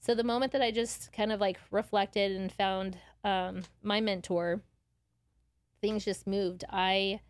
So 0.00 0.14
the 0.14 0.24
moment 0.24 0.52
that 0.52 0.60
I 0.60 0.72
just 0.72 1.12
kind 1.12 1.30
of 1.30 1.40
like 1.40 1.58
reflected 1.70 2.32
and 2.32 2.50
found 2.50 2.98
um, 3.22 3.62
my 3.82 4.00
mentor, 4.00 4.60
things 5.80 6.04
just 6.04 6.26
moved. 6.26 6.64
I 6.68 7.20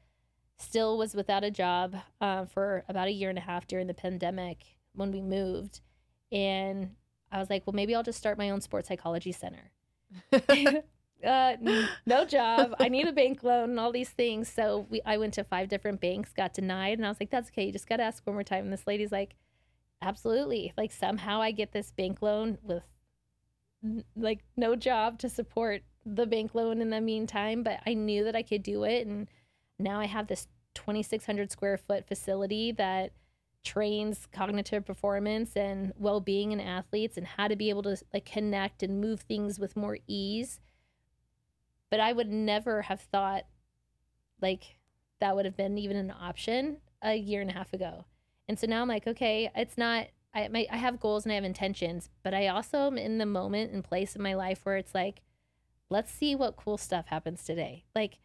still 0.59 0.97
was 0.97 1.15
without 1.15 1.45
a 1.45 1.51
job 1.51 1.97
uh, 2.21 2.47
for 2.47 2.85
about 2.89 3.09
a 3.09 3.13
year 3.13 3.29
and 3.29 3.39
a 3.39 3.43
half 3.43 3.67
during 3.67 3.87
the 3.87 3.95
pandemic 3.95 4.79
when 4.95 5.13
we 5.13 5.21
moved, 5.21 5.81
and 6.33 6.91
I 7.33 7.39
was 7.39 7.51
like, 7.51 7.67
well, 7.67 7.75
maybe 7.75 7.95
I'll 7.95 8.03
just 8.03 8.19
start 8.19 8.39
my 8.39 8.51
own 8.51 8.61
sports 8.61 8.89
psychology 8.89 9.33
center. 9.33 9.71
uh, 11.27 11.57
no 12.07 12.25
job. 12.25 12.75
I 12.81 12.89
need 12.89 13.07
a 13.07 13.13
bank 13.13 13.43
loan 13.43 13.71
and 13.71 13.81
all 13.81 13.93
these 13.93 14.11
things. 14.11 14.49
So 14.49 14.87
we, 14.91 15.01
I 15.05 15.19
went 15.19 15.35
to 15.35 15.45
five 15.45 15.69
different 15.69 16.01
banks, 16.01 16.33
got 16.33 16.55
denied, 16.55 16.99
and 16.99 17.07
I 17.07 17.09
was 17.09 17.21
like, 17.21 17.31
"That's 17.31 17.51
okay. 17.51 17.67
You 17.67 17.73
just 17.73 17.89
got 17.89 17.97
to 17.97 18.03
ask 18.03 18.27
one 18.27 18.35
more 18.35 18.43
time." 18.43 18.65
And 18.65 18.73
this 18.73 18.87
lady's 18.87 19.13
like, 19.13 19.37
"Absolutely. 20.03 20.73
Like 20.77 20.93
somehow 20.93 21.41
I 21.41 21.51
get 21.53 21.73
this 21.73 21.91
bank 21.91 22.23
loan 22.23 22.59
with 22.63 22.83
like 24.17 24.41
no 24.57 24.77
job 24.77 25.19
to 25.21 25.29
support 25.29 25.83
the 26.05 26.27
bank 26.27 26.55
loan 26.55 26.81
in 26.81 26.91
the 26.91 27.01
meantime, 27.01 27.63
but 27.63 27.81
I 27.87 27.95
knew 27.95 28.25
that 28.25 28.37
I 28.37 28.43
could 28.43 28.63
do 28.63 28.85
it, 28.85 29.07
and 29.07 29.29
now 29.79 30.01
I 30.01 30.07
have 30.07 30.27
this 30.27 30.49
2,600 30.75 31.51
square 31.51 31.77
foot 31.77 32.07
facility 32.07 32.73
that." 32.73 33.13
Trains 33.63 34.27
cognitive 34.33 34.85
performance 34.87 35.57
and 35.57 35.93
well-being 35.97 36.53
in 36.53 36.61
athletes 36.61 37.17
and 37.17 37.27
how 37.27 37.47
to 37.47 37.57
be 37.57 37.69
able 37.69 37.83
to 37.83 37.97
like 38.13 38.25
connect 38.25 38.83
and 38.83 39.01
move 39.01 39.21
things 39.21 39.59
with 39.59 39.77
more 39.77 39.99
ease. 40.07 40.61
But 41.91 42.01
i 42.01 42.13
would 42.13 42.31
never 42.31 42.83
have 42.83 43.01
thought 43.01 43.45
like 44.41 44.77
that 45.21 45.37
would 45.37 45.45
have 45.45 45.57
been 45.57 45.77
even 45.77 45.97
an 45.97 46.11
option 46.11 46.79
a 47.03 47.15
year 47.15 47.41
and 47.41 47.51
a 47.51 47.55
half 47.55 47.73
ago. 47.73 48.05
And 48.49 48.59
so 48.59 48.67
now 48.67 48.83
i'm 48.83 48.89
like 48.89 49.07
okay 49.07 49.51
it's 49.55 49.79
not 49.79 50.07
i 50.35 50.49
my, 50.49 50.67
i 50.71 50.77
have 50.77 51.01
goals 51.01 51.25
and 51.25 51.33
i 51.33 51.35
have 51.35 51.45
intentions 51.45 52.09
but 52.23 52.35
i 52.35 52.49
also 52.49 52.87
am 52.87 52.99
in 52.99 53.19
the 53.19 53.27
moment 53.27 53.73
and 53.73 53.85
place 53.85 54.17
in 54.17 54.23
my 54.23 54.35
life 54.35 54.61
where 54.65 54.77
it's 54.77 54.95
like 54.95 55.23
let's 55.91 56.13
see 56.13 56.35
what 56.35 56.57
cool 56.57 56.79
stuff 56.79 57.09
happens 57.09 57.45
today. 57.45 57.85
Like 57.95 58.19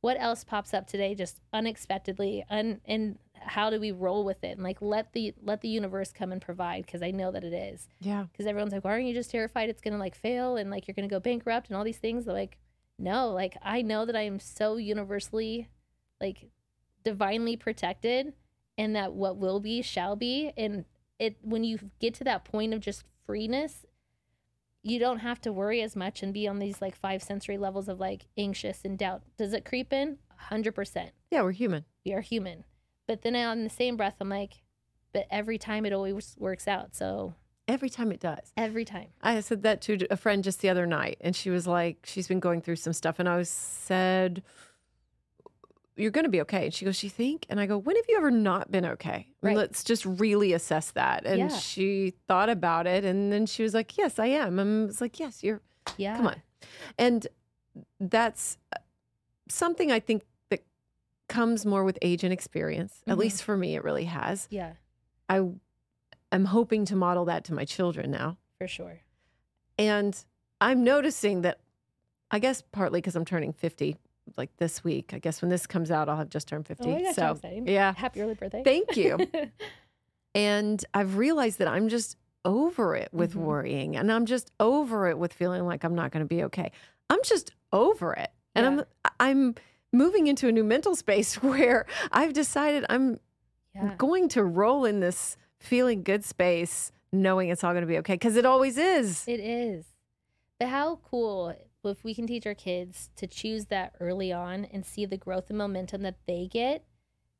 what 0.00 0.16
else 0.18 0.42
pops 0.42 0.74
up 0.74 0.86
today 0.86 1.14
just 1.14 1.40
unexpectedly 1.52 2.44
un, 2.50 2.80
and 2.84 3.18
how 3.44 3.70
do 3.70 3.78
we 3.80 3.90
roll 3.92 4.24
with 4.24 4.42
it? 4.44 4.52
And 4.52 4.62
like 4.62 4.78
let 4.80 5.12
the 5.12 5.34
let 5.42 5.60
the 5.60 5.68
universe 5.68 6.12
come 6.12 6.32
and 6.32 6.40
provide 6.40 6.86
because 6.86 7.02
i 7.02 7.10
know 7.10 7.30
that 7.32 7.44
it 7.44 7.52
is. 7.52 7.88
Yeah. 8.00 8.24
because 8.32 8.46
everyone's 8.46 8.72
like 8.72 8.84
why 8.84 8.92
aren't 8.92 9.06
you 9.06 9.14
just 9.14 9.30
terrified 9.30 9.68
it's 9.68 9.80
gonna 9.82 9.98
like 9.98 10.14
fail 10.14 10.56
and 10.56 10.70
like 10.70 10.86
you're 10.86 10.94
gonna 10.94 11.08
go 11.08 11.20
bankrupt 11.20 11.68
and 11.68 11.76
all 11.76 11.84
these 11.84 11.98
things? 11.98 12.24
They're 12.24 12.34
like 12.34 12.58
no 12.98 13.30
like 13.30 13.56
i 13.62 13.82
know 13.82 14.04
that 14.04 14.14
i 14.14 14.20
am 14.20 14.38
so 14.38 14.76
universally 14.76 15.68
like 16.20 16.50
divinely 17.04 17.56
protected 17.56 18.32
and 18.78 18.94
that 18.94 19.12
what 19.12 19.36
will 19.36 19.60
be 19.60 19.82
shall 19.82 20.14
be. 20.16 20.52
And 20.56 20.84
it 21.18 21.36
when 21.42 21.64
you 21.64 21.78
get 22.00 22.14
to 22.14 22.24
that 22.24 22.44
point 22.44 22.72
of 22.74 22.80
just 22.80 23.04
freeness 23.26 23.84
you 24.84 24.98
don't 24.98 25.20
have 25.20 25.40
to 25.40 25.52
worry 25.52 25.80
as 25.80 25.94
much 25.94 26.22
and 26.24 26.34
be 26.34 26.48
on 26.48 26.58
these 26.58 26.82
like 26.82 26.96
five 26.96 27.22
sensory 27.22 27.56
levels 27.56 27.88
of 27.88 28.00
like 28.00 28.26
anxious 28.36 28.80
and 28.84 28.98
doubt. 28.98 29.22
Does 29.38 29.52
it 29.52 29.64
creep 29.64 29.92
in? 29.92 30.18
100% 30.50 31.10
Yeah, 31.30 31.42
we're 31.42 31.52
human. 31.52 31.84
we 32.04 32.12
are 32.12 32.20
human. 32.20 32.64
But 33.06 33.22
then 33.22 33.34
on 33.36 33.64
the 33.64 33.70
same 33.70 33.96
breath, 33.96 34.16
I'm 34.20 34.28
like, 34.28 34.62
but 35.12 35.26
every 35.30 35.58
time 35.58 35.84
it 35.84 35.92
always 35.92 36.34
works 36.38 36.66
out. 36.68 36.94
So 36.94 37.34
Every 37.68 37.90
time 37.90 38.10
it 38.12 38.20
does. 38.20 38.52
every 38.56 38.84
time. 38.84 39.08
I 39.22 39.40
said 39.40 39.62
that 39.62 39.80
to 39.82 40.06
a 40.10 40.16
friend 40.16 40.42
just 40.42 40.60
the 40.60 40.68
other 40.68 40.86
night, 40.86 41.18
and 41.20 41.34
she 41.34 41.48
was 41.48 41.66
like, 41.66 41.98
she's 42.04 42.26
been 42.26 42.40
going 42.40 42.60
through 42.60 42.76
some 42.76 42.92
stuff, 42.92 43.18
and 43.18 43.28
I 43.28 43.36
was 43.36 43.48
said, 43.48 44.42
"You're 45.96 46.10
going 46.10 46.24
to 46.24 46.30
be 46.30 46.40
okay." 46.42 46.64
And 46.64 46.74
she 46.74 46.84
goes, 46.84 47.02
"You 47.04 47.08
think?" 47.10 47.46
And 47.48 47.60
I 47.60 47.66
go, 47.66 47.78
"When 47.78 47.94
have 47.94 48.04
you 48.08 48.16
ever 48.16 48.30
not 48.32 48.72
been 48.72 48.84
okay? 48.84 49.28
Right. 49.42 49.56
Let's 49.56 49.84
just 49.84 50.04
really 50.04 50.52
assess 50.54 50.90
that." 50.92 51.24
And 51.24 51.38
Yeah. 51.38 51.48
she 51.56 52.14
thought 52.26 52.48
about 52.48 52.86
it, 52.88 53.04
and 53.04 53.32
then 53.32 53.46
she 53.46 53.62
was 53.62 53.74
like, 53.74 53.96
"Yes, 53.96 54.18
I 54.18 54.26
am." 54.26 54.58
And 54.58 54.84
I 54.84 54.86
was 54.86 55.00
like, 55.00 55.20
"Yes, 55.20 55.42
you're." 55.44 55.60
Yeah. 55.96 56.16
Come 56.16 56.26
on, 56.26 56.42
and 56.98 57.26
that's 58.00 58.58
something 59.48 59.92
I 59.92 60.00
think 60.00 60.24
comes 61.32 61.64
more 61.66 61.82
with 61.84 61.98
age 62.02 62.22
and 62.24 62.32
experience. 62.32 63.02
At 63.06 63.16
Mhm. 63.16 63.20
least 63.20 63.42
for 63.42 63.56
me, 63.56 63.74
it 63.74 63.82
really 63.84 64.04
has. 64.04 64.46
Yeah, 64.50 64.74
I 65.28 65.36
am 66.30 66.44
hoping 66.46 66.84
to 66.86 66.96
model 66.96 67.24
that 67.26 67.44
to 67.44 67.54
my 67.54 67.64
children 67.64 68.10
now. 68.10 68.36
for 68.58 68.68
sure. 68.68 69.00
And 69.78 70.24
I'm 70.60 70.84
noticing 70.84 71.42
that, 71.42 71.58
I 72.30 72.38
guess 72.38 72.62
partly 72.62 73.00
because 73.00 73.16
I'm 73.16 73.24
turning 73.24 73.52
50 73.52 73.96
like 74.36 74.56
this 74.58 74.84
week. 74.84 75.12
I 75.12 75.18
guess 75.18 75.42
when 75.42 75.48
this 75.48 75.66
comes 75.66 75.90
out, 75.90 76.08
I'll 76.08 76.16
have 76.18 76.28
just 76.30 76.46
turned 76.46 76.66
50. 76.68 76.88
Oh, 76.88 76.98
gosh, 77.02 77.14
so, 77.16 77.40
yeah. 77.66 77.92
Happy 77.94 78.20
early 78.22 78.34
birthday. 78.34 78.62
Thank 78.62 78.96
you. 78.96 79.18
And 80.34 80.82
I've 80.94 81.16
realized 81.18 81.58
that 81.58 81.68
I'm 81.68 81.88
just 81.88 82.16
over 82.44 82.96
it 82.96 83.12
with 83.12 83.34
Mhm. 83.34 83.42
worrying 83.42 83.96
and 83.96 84.10
I'm 84.10 84.24
just 84.26 84.50
over 84.58 85.06
it 85.08 85.18
with 85.18 85.32
feeling 85.32 85.66
like 85.66 85.84
I'm 85.84 85.94
not 85.94 86.10
going 86.10 86.24
to 86.24 86.28
be 86.28 86.42
okay. 86.44 86.72
I'm 87.10 87.20
just 87.22 87.52
over 87.72 88.12
it. 88.14 88.30
And 88.54 88.64
Yeah. 88.64 88.84
I'm 89.20 89.36
I'm 89.38 89.54
moving 89.92 90.26
into 90.26 90.48
a 90.48 90.52
new 90.52 90.64
mental 90.64 90.94
space 90.96 91.34
where 91.42 91.86
I've 92.10 92.32
decided 92.32 92.84
I'm 92.88 93.20
yeah. 93.74 93.94
going 93.98 94.28
to 94.30 94.42
roll 94.44 94.84
in 94.84 95.00
this 95.00 95.36
feeling 95.60 96.02
good 96.02 96.24
space 96.24 96.92
knowing 97.12 97.50
it's 97.50 97.62
all 97.62 97.72
going 97.72 97.82
to 97.82 97.86
be 97.86 97.98
okay 97.98 98.14
because 98.14 98.36
it 98.36 98.46
always 98.46 98.78
is. 98.78 99.24
It 99.28 99.40
is. 99.40 99.84
But 100.58 100.68
how 100.68 100.96
cool 101.08 101.54
if 101.84 102.04
we 102.04 102.14
can 102.14 102.26
teach 102.26 102.46
our 102.46 102.54
kids 102.54 103.10
to 103.16 103.26
choose 103.26 103.66
that 103.66 103.94
early 104.00 104.32
on 104.32 104.64
and 104.66 104.86
see 104.86 105.04
the 105.04 105.16
growth 105.16 105.48
and 105.50 105.58
momentum 105.58 106.02
that 106.02 106.16
they 106.26 106.48
get 106.50 106.84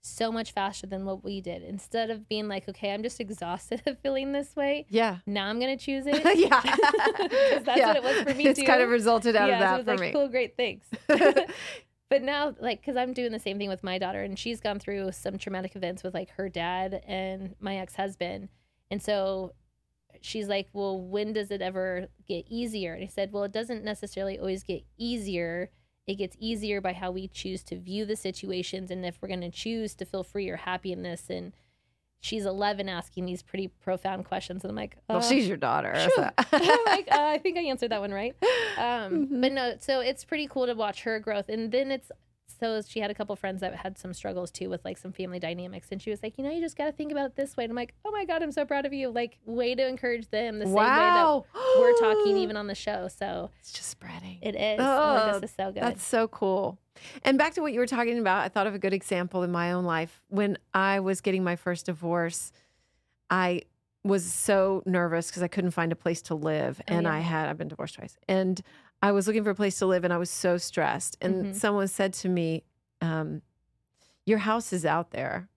so 0.04 0.32
much 0.32 0.50
faster 0.50 0.84
than 0.84 1.04
what 1.04 1.22
we 1.22 1.40
did. 1.40 1.62
Instead 1.62 2.10
of 2.10 2.28
being 2.28 2.48
like, 2.48 2.68
okay, 2.68 2.92
I'm 2.92 3.04
just 3.04 3.20
exhausted 3.20 3.82
of 3.86 3.98
feeling 4.00 4.32
this 4.32 4.56
way. 4.56 4.84
Yeah. 4.90 5.18
Now 5.26 5.46
I'm 5.46 5.60
gonna 5.60 5.76
choose 5.76 6.04
it. 6.08 6.16
yeah. 6.38 6.60
'Cause 6.60 7.64
that's 7.64 7.78
Yeah. 7.78 7.86
what 7.88 7.96
it 7.96 8.02
was 8.02 8.22
for 8.22 8.34
me 8.34 8.48
It's 8.48 8.58
too. 8.58 8.66
kind 8.66 8.82
of 8.82 8.88
resulted 8.90 9.36
out 9.36 9.48
yeah, 9.48 9.54
of 9.56 9.60
so 9.60 9.64
that 9.64 9.76
was 9.76 9.84
for 9.84 10.04
like, 10.04 10.14
me. 10.14 10.20
cool, 10.20 10.28
great, 10.28 10.56
thanks. 10.56 10.88
But 12.12 12.22
now, 12.22 12.54
like, 12.60 12.82
because 12.82 12.98
I'm 12.98 13.14
doing 13.14 13.32
the 13.32 13.38
same 13.38 13.56
thing 13.56 13.70
with 13.70 13.82
my 13.82 13.96
daughter, 13.96 14.20
and 14.20 14.38
she's 14.38 14.60
gone 14.60 14.78
through 14.78 15.12
some 15.12 15.38
traumatic 15.38 15.74
events 15.74 16.02
with 16.02 16.12
like 16.12 16.28
her 16.32 16.50
dad 16.50 17.02
and 17.06 17.54
my 17.58 17.78
ex 17.78 17.94
husband. 17.96 18.50
And 18.90 19.02
so 19.02 19.54
she's 20.20 20.46
like, 20.46 20.68
Well, 20.74 21.00
when 21.00 21.32
does 21.32 21.50
it 21.50 21.62
ever 21.62 22.08
get 22.28 22.44
easier? 22.50 22.92
And 22.92 23.02
I 23.02 23.06
said, 23.06 23.32
Well, 23.32 23.44
it 23.44 23.52
doesn't 23.52 23.82
necessarily 23.82 24.38
always 24.38 24.62
get 24.62 24.84
easier. 24.98 25.70
It 26.06 26.16
gets 26.16 26.36
easier 26.38 26.82
by 26.82 26.92
how 26.92 27.12
we 27.12 27.28
choose 27.28 27.62
to 27.64 27.78
view 27.78 28.04
the 28.04 28.16
situations 28.16 28.90
and 28.90 29.06
if 29.06 29.16
we're 29.22 29.28
going 29.28 29.40
to 29.40 29.50
choose 29.50 29.94
to 29.94 30.04
feel 30.04 30.22
free 30.22 30.50
or 30.50 30.56
happiness. 30.56 31.30
And 31.30 31.54
she's 32.22 32.46
11 32.46 32.88
asking 32.88 33.26
these 33.26 33.42
pretty 33.42 33.68
profound 33.68 34.24
questions. 34.24 34.62
And 34.64 34.70
I'm 34.70 34.76
like, 34.76 34.96
well, 35.08 35.18
uh, 35.18 35.22
she's 35.22 35.46
your 35.46 35.56
daughter. 35.58 35.92
So- 36.16 36.30
I'm 36.52 36.84
like, 36.86 37.08
uh, 37.12 37.20
I 37.20 37.38
think 37.38 37.58
I 37.58 37.62
answered 37.62 37.90
that 37.90 38.00
one 38.00 38.12
right. 38.12 38.34
Um, 38.78 39.26
Mhm. 39.28 39.40
But 39.42 39.52
no, 39.52 39.74
so 39.78 40.00
it's 40.00 40.24
pretty 40.24 40.46
cool 40.46 40.64
to 40.66 40.72
watch 40.74 41.02
her 41.02 41.20
growth. 41.20 41.50
And 41.50 41.70
then 41.70 41.90
it's 41.90 42.10
so 42.62 42.80
she 42.86 43.00
had 43.00 43.10
a 43.10 43.14
couple 43.14 43.34
friends 43.34 43.60
that 43.60 43.74
had 43.74 43.98
some 43.98 44.14
struggles 44.14 44.52
too 44.52 44.70
with 44.70 44.84
like 44.84 44.96
some 44.96 45.10
family 45.10 45.40
dynamics. 45.40 45.88
And 45.90 46.00
she 46.00 46.10
was 46.10 46.22
like, 46.22 46.38
you 46.38 46.44
know, 46.44 46.50
you 46.50 46.60
just 46.60 46.76
got 46.76 46.84
to 46.86 46.92
think 46.92 47.10
about 47.10 47.26
it 47.26 47.34
this 47.34 47.56
way. 47.56 47.64
And 47.64 47.72
I'm 47.72 47.76
like, 47.76 47.92
oh 48.04 48.12
my 48.12 48.24
God, 48.24 48.40
I'm 48.40 48.52
so 48.52 48.64
proud 48.64 48.86
of 48.86 48.92
you. 48.92 49.08
Like, 49.08 49.38
way 49.44 49.74
to 49.74 49.84
encourage 49.84 50.28
them 50.30 50.60
the 50.60 50.66
same 50.66 50.74
way 50.74 50.84
that 50.84 51.42
we're 51.76 51.98
talking 51.98 52.36
even 52.44 52.56
on 52.56 52.68
the 52.68 52.76
show. 52.76 53.08
So 53.08 53.50
It's 53.58 53.72
just 53.72 53.88
spreading. 53.88 54.38
it 54.42 54.54
is. 54.54 54.78
Oh, 54.80 55.32
Oh, 55.34 55.40
this 55.40 55.50
is 55.50 55.56
so 55.56 55.72
good. 55.72 55.82
That's 55.82 56.04
so 56.04 56.28
cool. 56.28 56.78
And 57.24 57.36
back 57.36 57.54
to 57.54 57.62
what 57.62 57.72
you 57.72 57.80
were 57.80 57.86
talking 57.86 58.18
about, 58.20 58.44
I 58.44 58.48
thought 58.48 58.68
of 58.68 58.74
a 58.76 58.78
good 58.78 58.92
example 58.92 59.42
in 59.42 59.50
my 59.50 59.72
own 59.72 59.84
life. 59.84 60.22
When 60.28 60.56
I 60.72 61.00
was 61.00 61.20
getting 61.20 61.42
my 61.42 61.56
first 61.56 61.86
divorce, 61.86 62.52
I 63.28 63.62
was 64.04 64.24
so 64.24 64.84
nervous 64.86 65.28
because 65.28 65.42
I 65.42 65.48
couldn't 65.48 65.70
find 65.72 65.90
a 65.90 65.96
place 65.96 66.22
to 66.22 66.36
live. 66.36 66.80
Oh, 66.82 66.94
and 66.94 67.04
yeah. 67.04 67.14
I 67.14 67.18
had, 67.18 67.48
I've 67.48 67.58
been 67.58 67.68
divorced 67.68 67.96
twice. 67.96 68.16
And 68.28 68.60
I 69.02 69.12
was 69.12 69.26
looking 69.26 69.42
for 69.44 69.50
a 69.50 69.54
place 69.54 69.78
to 69.80 69.86
live 69.86 70.04
and 70.04 70.12
I 70.12 70.16
was 70.18 70.30
so 70.30 70.56
stressed. 70.58 71.16
And 71.20 71.46
Mhm. 71.46 71.54
someone 71.54 71.88
said 71.88 72.12
to 72.14 72.28
me, 72.28 72.64
um, 73.00 73.42
Your 74.24 74.38
house 74.38 74.72
is 74.72 74.86
out 74.86 75.10
there. 75.10 75.48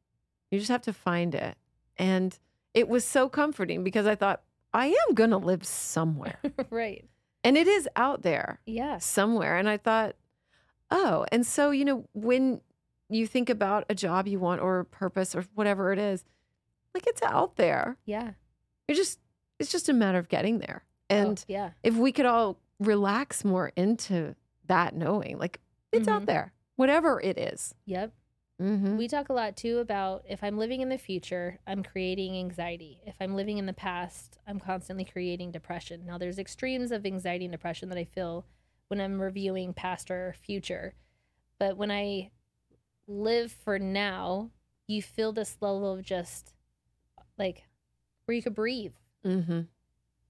You 0.50 0.58
just 0.58 0.72
have 0.72 0.82
to 0.84 0.94
find 0.94 1.36
it. 1.36 1.56
And 1.98 2.38
it 2.74 2.88
was 2.90 3.06
so 3.06 3.30
comforting 3.30 3.84
because 3.84 4.08
I 4.08 4.16
thought, 4.16 4.42
I 4.74 4.88
am 4.88 5.14
going 5.14 5.30
to 5.30 5.38
live 5.38 5.64
somewhere. 5.66 6.40
right. 6.72 7.08
and 7.44 7.56
it 7.58 7.68
is 7.68 7.88
out 7.96 8.24
there 8.24 8.60
Yeah. 8.66 8.98
somewhere. 8.98 9.56
And 9.58 9.70
I 9.70 9.78
thought, 9.78 10.16
oh, 10.90 11.28
and 11.32 11.46
so, 11.46 11.70
you 11.70 11.86
know, 11.86 12.10
when 12.14 12.62
you 13.08 13.28
think 13.28 13.52
about 13.52 13.86
a 13.88 13.94
job 13.94 14.28
you 14.28 14.40
want 14.40 14.62
or 14.62 14.80
a 14.80 14.86
purpose 14.86 15.36
or 15.36 15.46
whatever 15.54 15.94
it 15.94 16.00
is, 16.00 16.26
like 16.96 17.06
it's 17.06 17.22
out 17.22 17.56
there. 17.58 17.98
Yeah. 18.06 18.32
You're 18.88 18.96
just, 18.96 19.20
it's 19.60 19.72
just 19.72 19.88
a 19.90 19.94
matter 19.94 20.18
of 20.18 20.28
getting 20.28 20.58
there. 20.58 20.84
Oh, 21.12 21.16
And 21.16 21.46
yeah. 21.48 21.70
if 21.84 21.96
we 21.96 22.12
could 22.12 22.26
all 22.26 22.58
relax 22.80 23.44
more 23.44 23.72
into 23.76 24.36
that 24.66 24.96
knowing, 24.96 25.38
like 25.38 25.60
it's 25.92 26.08
out 26.08 26.24
Mhm. 26.24 26.26
there, 26.28 26.54
whatever 26.76 27.22
it 27.22 27.38
is. 27.38 27.74
Yep. 27.86 28.14
Mm-hmm. 28.62 28.96
We 28.98 29.08
talk 29.10 29.28
a 29.30 29.34
lot 29.34 29.58
too 29.58 29.80
about 29.80 30.24
if 30.28 30.42
I'm 30.44 30.58
living 30.58 30.80
in 30.82 30.88
the 30.90 30.98
future, 30.98 31.60
I'm 31.68 31.84
creating 31.84 32.38
anxiety. 32.38 33.02
If 33.06 33.16
I'm 33.20 33.36
living 33.36 33.58
in 33.58 33.66
the 33.66 33.74
past, 33.74 34.40
I'm 34.48 34.60
constantly 34.60 35.04
creating 35.04 35.52
depression. 35.52 36.06
Now, 36.06 36.18
there's 36.18 36.40
extremes 36.40 36.92
of 36.92 37.06
anxiety 37.06 37.46
and 37.46 37.52
depression 37.52 37.90
that 37.90 37.98
I 37.98 38.06
feel 38.06 38.46
when 38.88 39.02
I'm 39.02 39.22
reviewing 39.22 39.74
past 39.74 40.10
or 40.10 40.34
future. 40.42 40.94
But 41.60 41.76
when 41.76 41.92
I 41.92 42.32
live 43.08 43.52
for 43.52 43.78
now, 43.78 44.52
you 44.88 45.02
feel 45.02 45.34
this 45.34 45.58
level 45.60 45.92
of 45.92 46.04
just 46.04 46.54
like 47.38 47.68
where 48.26 48.36
you 48.36 48.42
could 48.44 48.56
breathe. 48.56 48.94
Mm-hmm. 49.26 49.62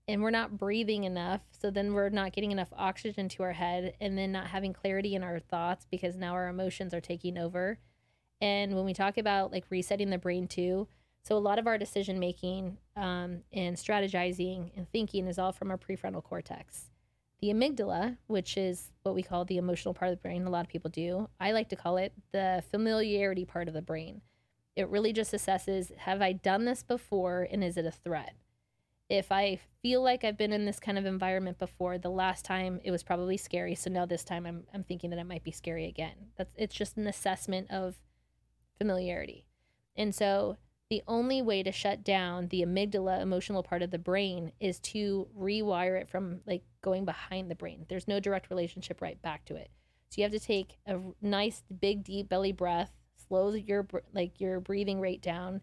And 0.07 0.21
we're 0.21 0.29
not 0.29 0.57
breathing 0.57 1.03
enough. 1.03 1.41
So 1.51 1.71
then 1.71 1.93
we're 1.93 2.09
not 2.09 2.33
getting 2.33 2.51
enough 2.51 2.71
oxygen 2.77 3.27
to 3.29 3.43
our 3.43 3.53
head 3.53 3.95
and 3.99 4.17
then 4.17 4.31
not 4.31 4.47
having 4.47 4.73
clarity 4.73 5.15
in 5.15 5.23
our 5.23 5.39
thoughts 5.39 5.87
because 5.89 6.15
now 6.15 6.33
our 6.33 6.47
emotions 6.47 6.93
are 6.93 7.01
taking 7.01 7.37
over. 7.37 7.79
And 8.39 8.75
when 8.75 8.85
we 8.85 8.93
talk 8.93 9.17
about 9.17 9.51
like 9.51 9.65
resetting 9.69 10.09
the 10.09 10.17
brain 10.17 10.47
too, 10.47 10.87
so 11.23 11.35
a 11.35 11.39
lot 11.39 11.57
of 11.57 11.65
our 11.65 11.79
decision 11.79 12.19
making 12.19 12.77
um, 12.95 13.41
and 13.51 13.75
strategizing 13.75 14.69
and 14.77 14.87
thinking 14.91 15.25
is 15.25 15.39
all 15.39 15.51
from 15.51 15.71
our 15.71 15.77
prefrontal 15.77 16.23
cortex. 16.23 16.91
The 17.41 17.49
amygdala, 17.49 18.17
which 18.27 18.57
is 18.57 18.91
what 19.01 19.15
we 19.15 19.23
call 19.23 19.43
the 19.43 19.57
emotional 19.57 19.95
part 19.95 20.11
of 20.11 20.17
the 20.17 20.21
brain, 20.21 20.45
a 20.45 20.51
lot 20.51 20.65
of 20.65 20.71
people 20.71 20.91
do. 20.91 21.27
I 21.39 21.51
like 21.51 21.69
to 21.69 21.75
call 21.75 21.97
it 21.97 22.13
the 22.31 22.63
familiarity 22.69 23.43
part 23.43 23.67
of 23.67 23.73
the 23.73 23.81
brain. 23.81 24.21
It 24.75 24.87
really 24.89 25.13
just 25.13 25.33
assesses 25.33 25.95
have 25.97 26.21
I 26.21 26.33
done 26.33 26.65
this 26.65 26.83
before 26.83 27.47
and 27.51 27.63
is 27.63 27.75
it 27.75 27.85
a 27.85 27.91
threat? 27.91 28.35
If 29.09 29.31
I 29.31 29.59
feel 29.81 30.01
like 30.01 30.23
I've 30.23 30.37
been 30.37 30.51
in 30.51 30.65
this 30.65 30.79
kind 30.79 30.97
of 30.97 31.05
environment 31.05 31.59
before, 31.59 31.97
the 31.97 32.09
last 32.09 32.43
time 32.43 32.79
it 32.83 32.91
was 32.91 33.03
probably 33.03 33.37
scary. 33.37 33.75
So 33.75 33.89
now 33.89 34.05
this 34.05 34.23
time 34.23 34.45
I'm, 34.45 34.63
I'm 34.73 34.83
thinking 34.83 35.11
that 35.11 35.19
it 35.19 35.27
might 35.27 35.43
be 35.43 35.51
scary 35.51 35.85
again. 35.85 36.15
That's 36.37 36.55
it's 36.57 36.75
just 36.75 36.97
an 36.97 37.05
assessment 37.05 37.69
of 37.69 37.95
familiarity. 38.77 39.45
And 39.95 40.13
so 40.13 40.57
the 40.89 41.03
only 41.07 41.41
way 41.41 41.63
to 41.63 41.71
shut 41.71 42.03
down 42.03 42.47
the 42.47 42.61
amygdala 42.61 43.21
emotional 43.21 43.63
part 43.63 43.81
of 43.81 43.91
the 43.91 43.99
brain 43.99 44.51
is 44.59 44.79
to 44.79 45.27
rewire 45.37 45.99
it 45.99 46.09
from 46.09 46.41
like 46.45 46.63
going 46.81 47.05
behind 47.05 47.49
the 47.49 47.55
brain. 47.55 47.85
There's 47.89 48.07
no 48.07 48.19
direct 48.19 48.49
relationship 48.49 49.01
right 49.01 49.21
back 49.21 49.45
to 49.45 49.55
it. 49.55 49.69
So 50.09 50.21
you 50.21 50.23
have 50.23 50.31
to 50.31 50.39
take 50.39 50.77
a 50.85 50.99
nice 51.21 51.63
big 51.79 52.03
deep 52.03 52.29
belly 52.29 52.51
breath, 52.51 52.91
slow 53.27 53.53
your 53.53 53.87
like 54.13 54.39
your 54.39 54.59
breathing 54.59 54.99
rate 54.99 55.21
down 55.21 55.61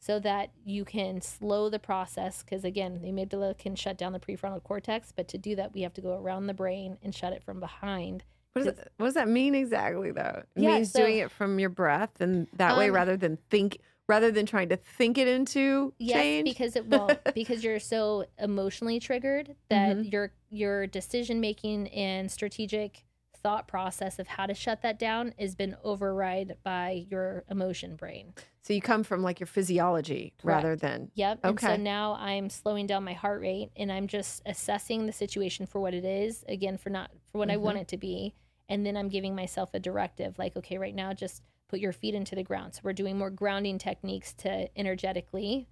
so 0.00 0.18
that 0.18 0.50
you 0.64 0.84
can 0.84 1.20
slow 1.20 1.68
the 1.68 1.78
process 1.78 2.42
because 2.42 2.64
again, 2.64 3.00
the 3.02 3.08
amygdala 3.08 3.56
can 3.56 3.76
shut 3.76 3.96
down 3.98 4.12
the 4.12 4.18
prefrontal 4.18 4.62
cortex, 4.62 5.12
but 5.14 5.28
to 5.28 5.38
do 5.38 5.54
that 5.56 5.72
we 5.74 5.82
have 5.82 5.92
to 5.94 6.00
go 6.00 6.14
around 6.16 6.46
the 6.46 6.54
brain 6.54 6.96
and 7.02 7.14
shut 7.14 7.32
it 7.32 7.42
from 7.42 7.60
behind. 7.60 8.24
What, 8.54 8.64
does 8.64 8.78
it, 8.78 8.92
what 8.96 9.06
does 9.06 9.14
that 9.14 9.28
mean 9.28 9.54
exactly, 9.54 10.10
though? 10.10 10.42
It 10.56 10.62
Yeah, 10.62 10.76
means 10.76 10.90
so- 10.90 11.00
doing 11.00 11.18
it 11.18 11.30
from 11.30 11.60
your 11.60 11.68
breath, 11.68 12.20
and 12.20 12.48
that 12.54 12.76
way, 12.76 12.88
Um, 12.88 12.94
rather 12.96 13.16
than 13.16 13.36
think, 13.50 13.78
rather 14.08 14.32
than 14.32 14.44
trying 14.46 14.70
to 14.70 14.76
think 14.76 15.18
it 15.18 15.28
into 15.28 15.92
Yes, 15.98 16.14
change. 16.16 16.44
because 16.48 16.74
it 16.74 16.86
well 16.88 17.10
because 17.34 17.62
you're 17.62 17.78
so 17.78 18.24
emotionally 18.38 18.98
triggered 18.98 19.54
that 19.68 19.98
Mhm. 19.98 20.10
your 20.12 20.32
your 20.50 20.86
decision 20.88 21.40
making 21.40 21.86
and 21.90 22.28
strategic 22.28 23.04
thought 23.42 23.68
process 23.68 24.18
of 24.18 24.26
how 24.26 24.46
to 24.46 24.54
shut 24.54 24.82
that 24.82 24.98
down 24.98 25.34
has 25.38 25.54
been 25.54 25.76
override 25.82 26.56
by 26.62 27.06
your 27.08 27.44
emotion 27.50 27.96
brain. 27.96 28.34
So 28.62 28.72
you 28.72 28.80
come 28.80 29.02
from 29.02 29.22
like 29.22 29.40
your 29.40 29.46
physiology 29.46 30.34
rather 30.42 30.76
than 30.76 31.10
Yep. 31.14 31.40
And 31.42 31.60
so 31.60 31.76
now 31.76 32.14
I'm 32.20 32.50
slowing 32.50 32.86
down 32.86 33.04
my 33.04 33.14
heart 33.14 33.40
rate 33.40 33.70
and 33.76 33.90
I'm 33.90 34.06
just 34.06 34.42
assessing 34.46 35.06
the 35.06 35.12
situation 35.12 35.66
for 35.66 35.80
what 35.80 35.94
it 35.94 36.04
is, 36.04 36.44
again 36.48 36.76
for 36.76 36.90
not 36.90 37.10
for 37.32 37.38
what 37.38 37.50
I 37.50 37.54
mm-hmm. 37.54 37.62
want 37.62 37.78
it 37.78 37.88
to 37.88 37.96
be, 37.96 38.34
and 38.68 38.84
then 38.84 38.96
I'm 38.96 39.08
giving 39.08 39.34
myself 39.34 39.70
a 39.74 39.80
directive 39.80 40.38
like 40.38 40.56
okay, 40.56 40.78
right 40.78 40.94
now 40.94 41.12
just 41.12 41.42
put 41.68 41.80
your 41.80 41.92
feet 41.92 42.14
into 42.14 42.34
the 42.34 42.42
ground. 42.42 42.74
So 42.74 42.80
we're 42.84 42.92
doing 42.92 43.16
more 43.16 43.30
grounding 43.30 43.78
techniques 43.78 44.32
to 44.34 44.68
energetically 44.78 45.68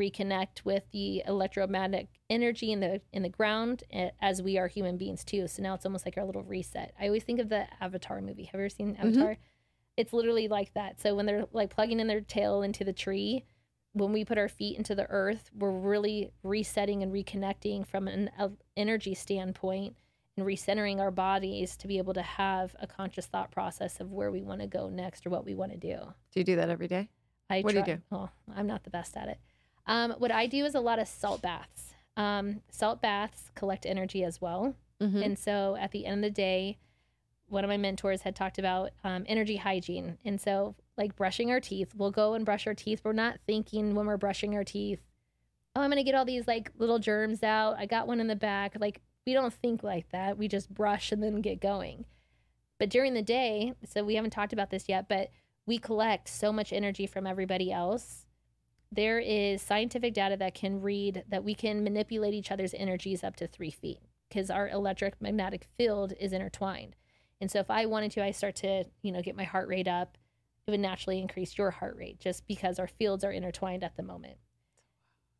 reconnect 0.00 0.64
with 0.64 0.84
the 0.92 1.22
electromagnetic 1.26 2.08
energy 2.28 2.72
in 2.72 2.80
the 2.80 3.00
in 3.12 3.22
the 3.22 3.28
ground 3.28 3.84
eh, 3.92 4.10
as 4.20 4.42
we 4.42 4.58
are 4.58 4.68
human 4.68 4.96
beings 4.96 5.24
too. 5.24 5.48
So 5.48 5.62
now 5.62 5.74
it's 5.74 5.86
almost 5.86 6.04
like 6.04 6.16
our 6.16 6.24
little 6.24 6.42
reset. 6.42 6.94
I 7.00 7.06
always 7.06 7.24
think 7.24 7.40
of 7.40 7.48
the 7.48 7.66
Avatar 7.82 8.20
movie. 8.20 8.44
Have 8.44 8.54
you 8.54 8.64
ever 8.64 8.68
seen 8.68 8.96
Avatar? 8.96 9.36
It's 9.96 10.12
literally 10.12 10.48
like 10.48 10.74
that. 10.74 11.00
So 11.00 11.14
when 11.14 11.26
they're 11.26 11.46
like 11.52 11.70
plugging 11.70 12.00
in 12.00 12.06
their 12.06 12.20
tail 12.20 12.62
into 12.62 12.84
the 12.84 12.92
tree, 12.92 13.44
when 13.94 14.12
we 14.12 14.26
put 14.26 14.36
our 14.36 14.48
feet 14.48 14.76
into 14.76 14.94
the 14.94 15.08
earth, 15.08 15.50
we're 15.56 15.70
really 15.70 16.30
resetting 16.42 17.02
and 17.02 17.12
reconnecting 17.12 17.86
from 17.86 18.08
an 18.08 18.30
energy 18.76 19.14
standpoint 19.14 19.96
and 20.36 20.46
recentering 20.46 20.98
our 20.98 21.10
bodies 21.10 21.78
to 21.78 21.88
be 21.88 21.96
able 21.96 22.12
to 22.12 22.20
have 22.20 22.76
a 22.78 22.86
conscious 22.86 23.24
thought 23.24 23.50
process 23.50 23.98
of 24.00 24.12
where 24.12 24.30
we 24.30 24.42
want 24.42 24.60
to 24.60 24.66
go 24.66 24.90
next 24.90 25.26
or 25.26 25.30
what 25.30 25.46
we 25.46 25.54
want 25.54 25.72
to 25.72 25.78
do. 25.78 25.96
do 26.32 26.40
you 26.40 26.44
do 26.44 26.56
that 26.56 26.68
every 26.68 26.88
day? 26.88 27.08
I 27.48 27.62
What 27.62 27.72
do 27.72 27.78
you 27.78 27.84
do? 27.84 27.98
Oh, 28.12 28.28
I'm 28.54 28.66
not 28.66 28.84
the 28.84 28.90
best 28.90 29.16
at 29.16 29.28
it. 29.28 29.38
Um, 29.86 30.12
what 30.18 30.32
I 30.32 30.46
do 30.46 30.64
is 30.64 30.74
a 30.74 30.80
lot 30.80 30.98
of 30.98 31.08
salt 31.08 31.42
baths. 31.42 31.94
Um, 32.16 32.62
salt 32.70 33.00
baths 33.00 33.50
collect 33.54 33.86
energy 33.86 34.24
as 34.24 34.40
well. 34.40 34.74
Mhm. 35.00 35.24
And 35.24 35.38
so 35.38 35.76
at 35.76 35.92
the 35.92 36.06
end 36.06 36.24
of 36.24 36.28
the 36.28 36.34
day, 36.34 36.78
one 37.48 37.62
of 37.62 37.68
my 37.68 37.76
mentors 37.76 38.22
had 38.22 38.34
talked 38.34 38.58
about 38.58 38.90
um, 39.04 39.24
energy 39.28 39.56
hygiene. 39.56 40.18
And 40.24 40.40
so, 40.40 40.74
like 40.96 41.14
brushing 41.14 41.50
our 41.50 41.60
teeth, 41.60 41.94
we'll 41.94 42.10
go 42.10 42.34
and 42.34 42.44
brush 42.44 42.66
our 42.66 42.74
teeth. 42.74 43.02
We're 43.04 43.12
not 43.12 43.38
thinking 43.46 43.94
when 43.94 44.06
we're 44.06 44.16
brushing 44.16 44.54
our 44.54 44.64
teeth, 44.64 45.00
oh, 45.76 45.82
I'm 45.82 45.90
going 45.90 46.02
to 46.02 46.04
get 46.10 46.14
all 46.14 46.24
these 46.24 46.48
like 46.48 46.72
little 46.78 46.98
germs 46.98 47.42
out. 47.42 47.76
I 47.78 47.86
got 47.86 48.06
one 48.08 48.18
in 48.18 48.26
the 48.26 48.34
back. 48.36 48.76
Like, 48.80 49.02
we 49.26 49.34
don't 49.34 49.52
think 49.52 49.82
like 49.82 50.08
that. 50.10 50.38
We 50.38 50.48
just 50.48 50.72
brush 50.72 51.12
and 51.12 51.22
then 51.22 51.40
get 51.40 51.60
going. 51.60 52.06
But 52.78 52.88
during 52.88 53.14
the 53.14 53.22
day, 53.22 53.74
so 53.84 54.02
we 54.02 54.14
haven't 54.16 54.30
talked 54.30 54.52
about 54.52 54.70
this 54.70 54.88
yet, 54.88 55.08
but 55.08 55.30
we 55.66 55.78
collect 55.78 56.28
so 56.28 56.52
much 56.52 56.72
energy 56.72 57.06
from 57.06 57.26
everybody 57.26 57.70
else. 57.72 58.25
There 58.92 59.18
is 59.18 59.62
scientific 59.62 60.14
data 60.14 60.36
that 60.36 60.54
can 60.54 60.80
read 60.80 61.24
that 61.28 61.44
we 61.44 61.54
can 61.54 61.82
manipulate 61.82 62.34
each 62.34 62.50
other's 62.50 62.74
energies 62.74 63.24
up 63.24 63.36
to 63.36 63.46
three 63.46 63.70
feet 63.70 64.00
because 64.28 64.50
our 64.50 64.68
electric 64.68 65.20
magnetic 65.20 65.66
field 65.76 66.12
is 66.18 66.32
intertwined. 66.32 66.96
And 67.40 67.50
so 67.50 67.58
if 67.58 67.70
I 67.70 67.86
wanted 67.86 68.12
to, 68.12 68.24
I 68.24 68.30
start 68.30 68.56
to, 68.56 68.84
you 69.02 69.12
know, 69.12 69.22
get 69.22 69.36
my 69.36 69.44
heart 69.44 69.68
rate 69.68 69.88
up 69.88 70.16
it 70.66 70.72
would 70.72 70.80
naturally 70.80 71.20
increase 71.20 71.56
your 71.56 71.70
heart 71.70 71.96
rate 71.96 72.18
just 72.18 72.46
because 72.48 72.78
our 72.78 72.88
fields 72.88 73.22
are 73.22 73.30
intertwined 73.30 73.84
at 73.84 73.96
the 73.96 74.02
moment. 74.02 74.36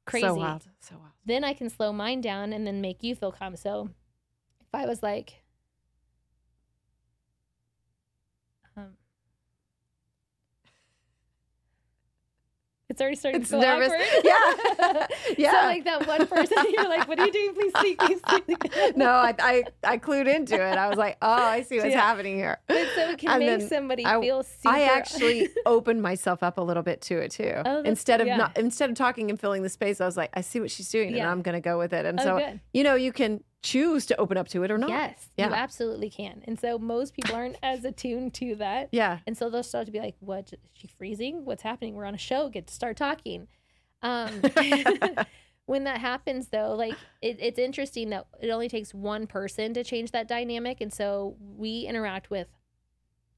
Crazy. 0.05 0.27
So 0.27 0.35
wild. 0.35 0.69
So 0.79 0.97
wild. 0.99 1.13
Then 1.25 1.43
I 1.43 1.53
can 1.53 1.69
slow 1.69 1.93
mine 1.93 2.21
down 2.21 2.53
and 2.53 2.65
then 2.65 2.81
make 2.81 3.03
you 3.03 3.17
feel 3.17 3.33
calm. 3.33 3.57
So 3.57 3.91
if 4.61 4.69
I 4.73 4.87
was 4.87 5.03
like, 5.03 5.43
um, 8.77 8.97
it's 12.97 13.01
already 13.03 13.17
starting 13.17 13.41
It's 13.43 13.51
to 13.51 13.61
feel 13.61 13.79
nervous. 13.79 13.93
awkward. 13.93 14.25
Yeah. 14.25 15.07
Yeah. 15.39 15.51
So 15.51 15.57
like 15.67 15.85
that 15.85 16.07
one 16.07 16.27
person, 16.27 16.57
you're 16.71 16.89
like, 16.89 17.07
"What 17.09 17.19
are 17.19 17.27
you 17.27 17.33
doing? 17.33 17.55
Please 17.55 17.73
speak, 17.79 17.99
please 17.99 18.21
speak." 18.27 18.97
no, 18.97 19.11
I, 19.11 19.35
I 19.39 19.65
I 19.85 19.99
clued 19.99 20.33
into 20.35 20.55
it. 20.55 20.79
I 20.79 20.89
was 20.89 20.97
like, 20.97 21.17
oh, 21.21 21.31
I 21.31 21.63
see 21.63 21.77
what's 21.79 21.91
Yeah. 21.91 22.01
happening 22.01 22.37
here. 22.37 22.59
But 22.67 22.87
so 22.95 23.11
it 23.11 23.19
can 23.19 23.43
And 23.43 23.61
make 23.61 23.69
somebody 23.69 24.05
I- 24.07 24.21
feel 24.21 24.43
super. 24.43 24.69
I 24.75 24.83
actually 24.85 25.49
opened 25.67 26.01
myself 26.03 26.43
up 26.43 26.57
a 26.59 26.63
little 26.63 26.83
bit 26.83 27.01
to 27.03 27.19
it 27.19 27.33
too. 27.33 27.53
Oh, 27.67 27.83
instead 27.83 28.21
of 28.21 28.27
yeah. 28.29 28.37
not 28.37 28.57
instead 28.57 28.89
of 28.91 28.97
talking 28.97 29.29
and 29.31 29.39
filling 29.39 29.63
the 29.63 29.69
space, 29.69 30.01
I 30.01 30.07
was 30.07 30.17
like, 30.17 30.31
I 30.35 30.41
see 30.41 30.61
what 30.61 30.71
she's 30.71 30.89
doing, 30.91 31.15
and 31.15 31.29
I'm 31.29 31.43
going 31.43 31.55
to 31.57 31.61
go 31.61 31.77
with 31.79 31.93
it. 31.93 32.07
And 32.07 32.19
oh, 32.21 32.25
so 32.25 32.39
good. 32.39 32.61
you 32.73 32.83
know, 32.85 32.95
you 32.95 33.13
can 33.13 33.43
choose 33.63 34.07
to 34.07 34.17
open 34.17 34.37
up 34.37 34.49
to 34.49 34.63
it 34.63 34.71
or 34.71 34.79
not. 34.79 34.91
Yes, 34.91 35.29
Yeah. 35.37 35.49
you 35.49 35.55
absolutely 35.55 36.09
can. 36.11 36.43
And 36.47 36.59
so 36.59 36.79
most 36.79 37.15
people 37.15 37.35
aren't 37.35 37.57
as 37.63 37.85
attuned 37.85 38.35
to 38.35 38.55
that. 38.57 38.89
Yeah. 38.93 39.19
And 39.27 39.37
so 39.37 39.51
they'll 39.51 39.63
start 39.63 39.87
to 39.87 39.93
be 39.93 39.99
like, 40.01 40.15
"What? 40.21 40.53
Is 40.53 40.59
she 40.75 40.87
freezing? 40.87 41.45
What's 41.45 41.63
happening? 41.63 41.95
We're 41.95 42.05
on 42.05 42.15
a 42.15 42.19
show. 42.19 42.49
Get 42.49 42.67
to 42.69 42.75
start 42.75 42.97
talking." 42.97 43.49
Um, 44.03 44.43
when 45.67 45.85
that 45.85 45.99
happens, 46.01 46.49
though, 46.49 46.75
like 46.75 46.95
it, 47.23 47.39
it's 47.41 47.59
interesting 47.59 48.11
that 48.11 48.27
it 48.41 48.51
only 48.51 48.69
takes 48.69 48.95
one 48.95 49.27
person 49.27 49.75
to 49.75 49.83
change 49.83 50.13
that 50.13 50.29
dynamic, 50.29 50.81
and 50.81 50.93
so 50.93 51.37
we 51.41 51.87
interact 51.89 52.31
with 52.31 52.47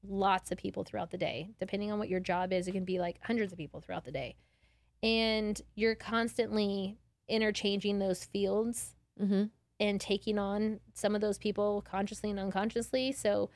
lots 0.07 0.51
of 0.51 0.57
people 0.57 0.83
throughout 0.83 1.11
the 1.11 1.17
day. 1.17 1.49
Depending 1.59 1.91
on 1.91 1.97
what 1.99 2.09
your 2.09 2.19
job 2.19 2.53
is, 2.53 2.67
it 2.67 2.71
can 2.73 2.85
be 2.85 2.99
like 2.99 3.19
hundreds 3.23 3.51
of 3.51 3.57
people 3.57 3.81
throughout 3.81 4.05
the 4.05 4.11
day, 4.11 4.35
and 5.01 5.59
you're 5.75 5.95
constantly 5.95 6.97
interchanging 7.27 7.99
those 7.99 8.23
fields 8.25 8.95
hmm 9.19 9.43
and 9.79 9.99
taking 10.01 10.37
on 10.37 10.79
some 10.93 11.15
of 11.15 11.21
those 11.21 11.37
people 11.37 11.81
consciously 11.89 12.29
and 12.29 12.39
unconsciously. 12.39 13.11
So, 13.11 13.49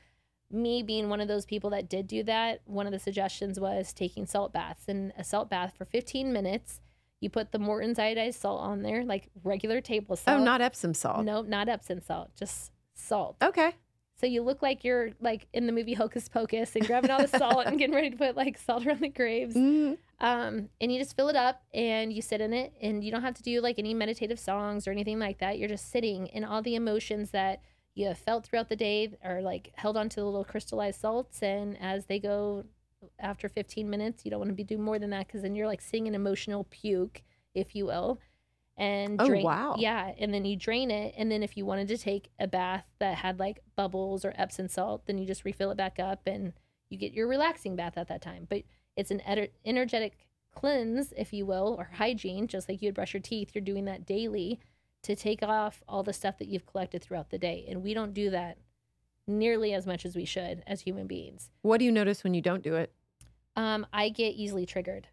me 0.50 0.82
being 0.82 1.08
one 1.08 1.20
of 1.20 1.26
those 1.28 1.44
people 1.46 1.70
that 1.70 1.88
did 1.88 2.06
do 2.06 2.22
that, 2.22 2.60
one 2.66 2.86
of 2.86 2.92
the 2.92 2.98
suggestions 2.98 3.58
was 3.58 3.92
taking 3.92 4.26
salt 4.26 4.52
baths. 4.52 4.84
And 4.88 5.12
a 5.18 5.24
salt 5.24 5.50
bath 5.50 5.74
for 5.76 5.84
15 5.84 6.32
minutes, 6.32 6.80
you 7.20 7.28
put 7.30 7.50
the 7.50 7.58
Morton's 7.58 7.98
iodized 7.98 8.34
salt 8.34 8.60
on 8.60 8.82
there, 8.82 9.04
like 9.04 9.30
regular 9.42 9.80
table 9.80 10.14
salt. 10.16 10.40
Oh, 10.40 10.44
not 10.44 10.60
Epsom 10.60 10.94
salt. 10.94 11.24
No, 11.24 11.42
not 11.42 11.68
Epsom 11.68 12.00
salt, 12.00 12.30
just 12.38 12.70
salt. 12.94 13.36
Okay. 13.42 13.72
So 14.16 14.26
you 14.26 14.42
look 14.42 14.62
like 14.62 14.84
you're 14.84 15.10
like 15.20 15.48
in 15.52 15.66
the 15.66 15.72
movie 15.72 15.94
Hocus 15.94 16.28
Pocus 16.28 16.76
and 16.76 16.86
grabbing 16.86 17.10
all 17.10 17.20
the 17.26 17.38
salt 17.38 17.62
and 17.66 17.78
getting 17.78 17.94
ready 17.94 18.10
to 18.10 18.16
put 18.16 18.36
like 18.36 18.56
salt 18.58 18.86
around 18.86 19.00
the 19.00 19.08
graves. 19.08 19.56
Mhm. 19.56 19.98
Um, 20.20 20.68
and 20.80 20.92
you 20.92 20.98
just 20.98 21.16
fill 21.16 21.28
it 21.28 21.36
up 21.36 21.62
and 21.74 22.12
you 22.12 22.22
sit 22.22 22.40
in 22.40 22.52
it 22.52 22.72
and 22.80 23.02
you 23.02 23.10
don't 23.10 23.22
have 23.22 23.34
to 23.34 23.42
do 23.42 23.60
like 23.60 23.78
any 23.78 23.94
meditative 23.94 24.38
songs 24.38 24.86
or 24.86 24.90
anything 24.90 25.18
like 25.18 25.38
that. 25.38 25.58
You're 25.58 25.68
just 25.68 25.90
sitting 25.90 26.30
and 26.30 26.44
all 26.44 26.62
the 26.62 26.74
emotions 26.76 27.30
that 27.32 27.60
you 27.94 28.06
have 28.06 28.18
felt 28.18 28.44
throughout 28.46 28.68
the 28.68 28.76
day 28.76 29.16
are 29.22 29.42
like 29.42 29.72
held 29.74 29.96
onto 29.96 30.20
the 30.20 30.24
little 30.26 30.44
crystallized 30.44 31.00
salts. 31.00 31.42
And 31.42 31.76
as 31.80 32.06
they 32.06 32.18
go 32.18 32.64
after 33.18 33.48
15 33.48 33.88
minutes, 33.90 34.24
you 34.24 34.30
don't 34.30 34.40
want 34.40 34.50
to 34.50 34.54
be 34.54 34.64
doing 34.64 34.82
more 34.82 34.98
than 34.98 35.10
that 35.10 35.26
because 35.26 35.42
then 35.42 35.54
you're 35.54 35.66
like 35.66 35.80
seeing 35.80 36.06
an 36.08 36.14
emotional 36.14 36.64
puke, 36.70 37.22
if 37.54 37.74
you 37.74 37.86
will. 37.86 38.20
And 38.76 39.20
Oh, 39.20 39.26
drain, 39.28 39.44
wow. 39.44 39.76
yeah, 39.78 40.12
and 40.18 40.34
then 40.34 40.44
you 40.44 40.56
drain 40.56 40.90
it, 40.90 41.14
and 41.16 41.30
then 41.30 41.44
if 41.44 41.56
you 41.56 41.64
wanted 41.64 41.86
to 41.86 41.96
take 41.96 42.30
a 42.40 42.48
bath 42.48 42.84
that 42.98 43.18
had 43.18 43.38
like 43.38 43.60
bubbles 43.76 44.24
or 44.24 44.34
Epsom 44.36 44.66
salt, 44.66 45.06
then 45.06 45.16
you 45.16 45.26
just 45.28 45.44
refill 45.44 45.70
it 45.70 45.76
back 45.76 46.00
up, 46.00 46.22
and 46.26 46.54
you 46.90 46.98
get 46.98 47.12
your 47.12 47.28
relaxing 47.28 47.76
bath 47.76 47.96
at 47.96 48.08
that 48.08 48.20
time. 48.20 48.48
But 48.50 48.64
it's 48.96 49.10
an 49.10 49.20
ener- 49.26 49.50
energetic 49.64 50.16
cleanse, 50.54 51.12
if 51.16 51.32
you 51.32 51.46
will, 51.46 51.74
or 51.78 51.90
hygiene, 51.94 52.46
just 52.46 52.68
like 52.68 52.80
you'd 52.82 52.94
brush 52.94 53.12
your 53.14 53.20
teeth. 53.20 53.50
You're 53.54 53.64
doing 53.64 53.84
that 53.86 54.06
daily 54.06 54.60
to 55.02 55.14
take 55.16 55.42
off 55.42 55.82
all 55.88 56.02
the 56.02 56.12
stuff 56.12 56.38
that 56.38 56.48
you've 56.48 56.66
collected 56.66 57.02
throughout 57.02 57.30
the 57.30 57.38
day. 57.38 57.64
And 57.68 57.82
we 57.82 57.92
don't 57.92 58.14
do 58.14 58.30
that 58.30 58.58
nearly 59.26 59.72
as 59.74 59.86
much 59.86 60.04
as 60.06 60.14
we 60.16 60.24
should 60.24 60.62
as 60.66 60.82
human 60.82 61.06
beings. 61.06 61.50
What 61.62 61.78
do 61.78 61.84
you 61.84 61.92
notice 61.92 62.22
when 62.24 62.34
you 62.34 62.40
don't 62.42 62.62
do 62.62 62.74
it? 62.76 62.92
Um, 63.56 63.86
I 63.92 64.08
get 64.08 64.34
easily 64.34 64.66
triggered, 64.66 65.08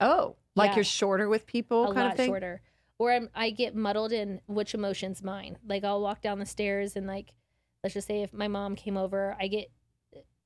Oh, 0.00 0.36
like 0.56 0.70
Yeah. 0.70 0.76
you're 0.76 0.84
shorter 0.84 1.28
with 1.28 1.46
people, 1.46 1.84
a 1.84 1.86
kind 1.94 1.96
lot 1.98 2.10
of 2.12 2.16
thing. 2.16 2.28
shorter. 2.28 2.60
Or 2.98 3.12
I'm, 3.12 3.30
I 3.34 3.50
get 3.50 3.74
muddled 3.74 4.12
in 4.12 4.40
which 4.46 4.74
emotion's 4.74 5.22
mine. 5.22 5.58
Like 5.66 5.84
I'll 5.84 6.00
walk 6.00 6.20
down 6.22 6.38
the 6.38 6.46
stairs 6.46 6.96
and 6.96 7.06
like, 7.06 7.32
let's 7.82 7.94
just 7.94 8.06
say 8.06 8.22
if 8.22 8.32
my 8.32 8.48
mom 8.48 8.76
came 8.76 8.96
over, 8.96 9.36
I 9.40 9.48
get 9.48 9.70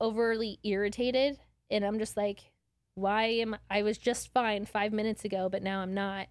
overly 0.01 0.59
irritated 0.63 1.39
and 1.71 1.85
I'm 1.85 1.99
just 1.99 2.17
like, 2.17 2.51
why 2.97 3.25
am 3.27 3.57
I 3.71 3.83
was 3.83 3.99
just 3.99 4.33
fine 4.33 4.65
five 4.65 4.93
minutes 4.93 5.25
ago, 5.25 5.49
but 5.49 5.63
now 5.63 5.81
I'm 5.81 5.95
not. 5.95 6.27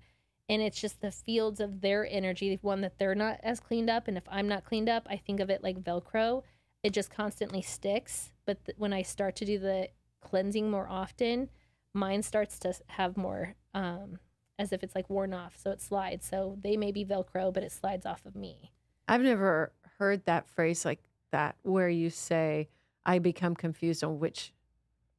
And 0.50 0.62
it's 0.62 0.82
just 0.82 1.00
the 1.00 1.12
fields 1.12 1.60
of 1.60 1.82
their 1.82 2.08
energy, 2.10 2.60
one 2.62 2.82
that 2.82 2.98
they're 2.98 3.16
not 3.16 3.40
as 3.42 3.60
cleaned 3.60 3.90
up. 3.90 4.08
And 4.08 4.18
if 4.18 4.24
I'm 4.30 4.48
not 4.48 4.66
cleaned 4.66 4.90
up, 4.90 5.08
I 5.10 5.16
think 5.16 5.40
of 5.40 5.50
it 5.50 5.64
like 5.64 5.84
Velcro. 5.84 6.44
It 6.84 6.92
just 6.92 7.10
constantly 7.10 7.62
sticks. 7.62 8.32
But 8.46 8.64
th- 8.66 8.78
when 8.78 8.94
I 8.94 9.04
start 9.04 9.36
to 9.38 9.46
do 9.46 9.58
the 9.58 9.90
cleansing 10.22 10.70
more 10.70 10.88
often, 10.90 11.50
mine 11.94 12.22
starts 12.24 12.60
to 12.60 12.74
have 12.88 13.16
more 13.16 13.56
um, 13.74 14.20
as 14.60 14.72
if 14.72 14.84
it's 14.84 14.96
like 14.96 15.10
worn 15.10 15.34
off. 15.34 15.56
So 15.58 15.72
it 15.72 15.82
slides. 15.82 16.28
So 16.28 16.58
they 16.64 16.78
may 16.78 16.92
be 16.92 17.06
Velcro, 17.06 17.54
but 17.54 17.64
it 17.64 17.72
slides 17.72 18.06
off 18.06 18.26
of 18.26 18.36
me. 18.36 18.72
I've 19.08 19.22
never 19.22 19.72
heard 20.00 20.26
that 20.26 20.48
phrase 20.48 20.84
like 20.84 21.00
that 21.32 21.56
where 21.62 21.90
you 21.90 22.10
say, 22.10 22.70
I 23.06 23.20
become 23.20 23.56
confused 23.56 24.04
on 24.04 24.20
which 24.20 24.52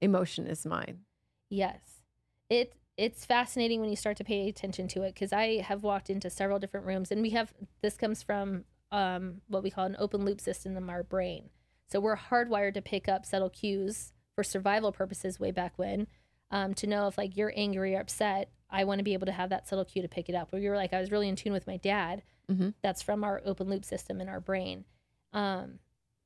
emotion 0.01 0.47
is 0.47 0.67
mine. 0.67 1.06
Yes. 1.49 2.03
It 2.49 2.75
it's 2.97 3.27
fascinating 3.27 3.81
when 3.81 3.91
you 3.91 3.97
start 3.97 4.17
to 4.17 4.25
pay 4.25 4.49
attention 4.49 4.89
to 4.89 5.03
it 5.03 5.13
because 5.15 5.33
I 5.33 5.61
have 5.61 5.83
walked 5.83 6.09
into 6.09 6.31
several 6.31 6.59
different 6.59 6.87
rooms 6.87 7.11
and 7.13 7.21
we 7.21 7.31
have 7.31 7.53
this 7.83 7.97
comes 7.97 8.23
from 8.23 8.65
um, 8.91 9.43
what 9.49 9.63
we 9.63 9.71
call 9.71 9.85
an 9.85 9.97
open 9.99 10.25
loop 10.25 10.41
system 10.41 10.77
in 10.77 10.89
our 10.89 11.03
brain. 11.03 11.51
So 11.89 12.01
we're 12.01 12.17
hardwired 12.17 12.75
to 12.75 12.83
pick 12.83 13.09
up 13.09 13.27
subtle 13.27 13.51
cues 13.51 14.13
for 14.35 14.43
survival 14.43 14.93
purposes 14.93 15.39
way 15.39 15.51
back 15.51 15.75
when 15.77 16.07
um, 16.51 16.73
to 16.75 16.87
know 16.87 17.07
if 17.07 17.19
like 17.19 17.37
you're 17.37 17.53
angry 17.57 17.95
or 17.95 18.01
upset. 18.01 18.51
I 18.71 18.85
want 18.85 18.99
to 18.99 19.05
be 19.05 19.13
able 19.13 19.27
to 19.27 19.33
have 19.33 19.51
that 19.51 19.69
subtle 19.69 19.85
cue 19.85 20.03
to 20.03 20.09
pick 20.09 20.29
it 20.29 20.35
up. 20.35 20.51
Where 20.51 20.61
you 20.61 20.71
were 20.71 20.77
like, 20.77 20.93
I 20.93 21.01
was 21.01 21.11
really 21.11 21.29
in 21.29 21.37
tune 21.37 21.53
with 21.53 21.67
my 21.67 21.77
dad. 21.77 22.23
Mhm. 22.51 22.75
That's 22.83 23.03
from 23.03 23.25
our 23.25 23.43
open 23.45 23.69
loop 23.69 23.85
system 23.85 24.21
in 24.21 24.29
our 24.29 24.41
brain. 24.41 24.85
Um, 25.33 25.81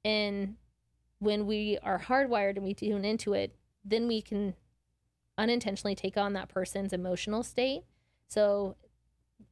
and 0.05 0.57
when 1.19 1.47
we 1.47 1.79
are 1.83 1.99
hardwired 1.99 2.57
and 2.57 2.65
we 2.65 2.75
tune 2.75 3.05
into 3.05 3.35
it, 3.35 3.57
then 3.85 4.07
we 4.07 4.23
can 4.23 4.55
unintentionally 5.41 5.95
take 5.95 6.17
on 6.17 6.35
that 6.35 6.49
person's 6.49 6.93
emotional 6.93 7.43
state. 7.43 7.83
So, 8.29 8.77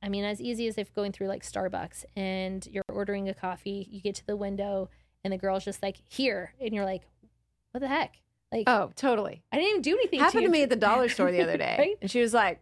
I 0.02 0.08
mean, 0.08 0.24
as 0.24 0.40
easy 0.40 0.68
as 0.68 0.78
if 0.78 0.94
going 0.94 1.12
through 1.12 1.28
like 1.28 1.42
Starbucks 1.42 2.04
and 2.14 2.64
you're 2.70 2.84
ordering 2.92 3.28
a 3.28 3.34
coffee, 3.34 3.88
you 3.90 4.00
get 4.00 4.14
to 4.16 4.26
the 4.26 4.36
window 4.36 4.90
and 5.24 5.32
the 5.32 5.38
girl's 5.38 5.64
just 5.64 5.82
like, 5.82 5.96
here. 6.08 6.52
And 6.60 6.72
you're 6.74 6.84
like, 6.84 7.02
what 7.72 7.80
the 7.80 7.88
heck? 7.88 8.20
Like, 8.52 8.64
Oh, 8.66 8.90
totally. 8.94 9.42
I 9.50 9.56
didn't 9.56 9.70
even 9.70 9.82
do 9.82 9.92
anything 9.94 10.20
Happened 10.20 10.42
to, 10.42 10.46
to 10.46 10.52
me 10.52 10.62
at 10.62 10.70
the 10.70 10.76
dollar 10.76 11.08
store 11.08 11.32
the 11.32 11.42
other 11.42 11.56
day. 11.66 11.76
Right? 11.78 11.96
And 12.00 12.10
she 12.10 12.20
was 12.20 12.32
like, 12.34 12.60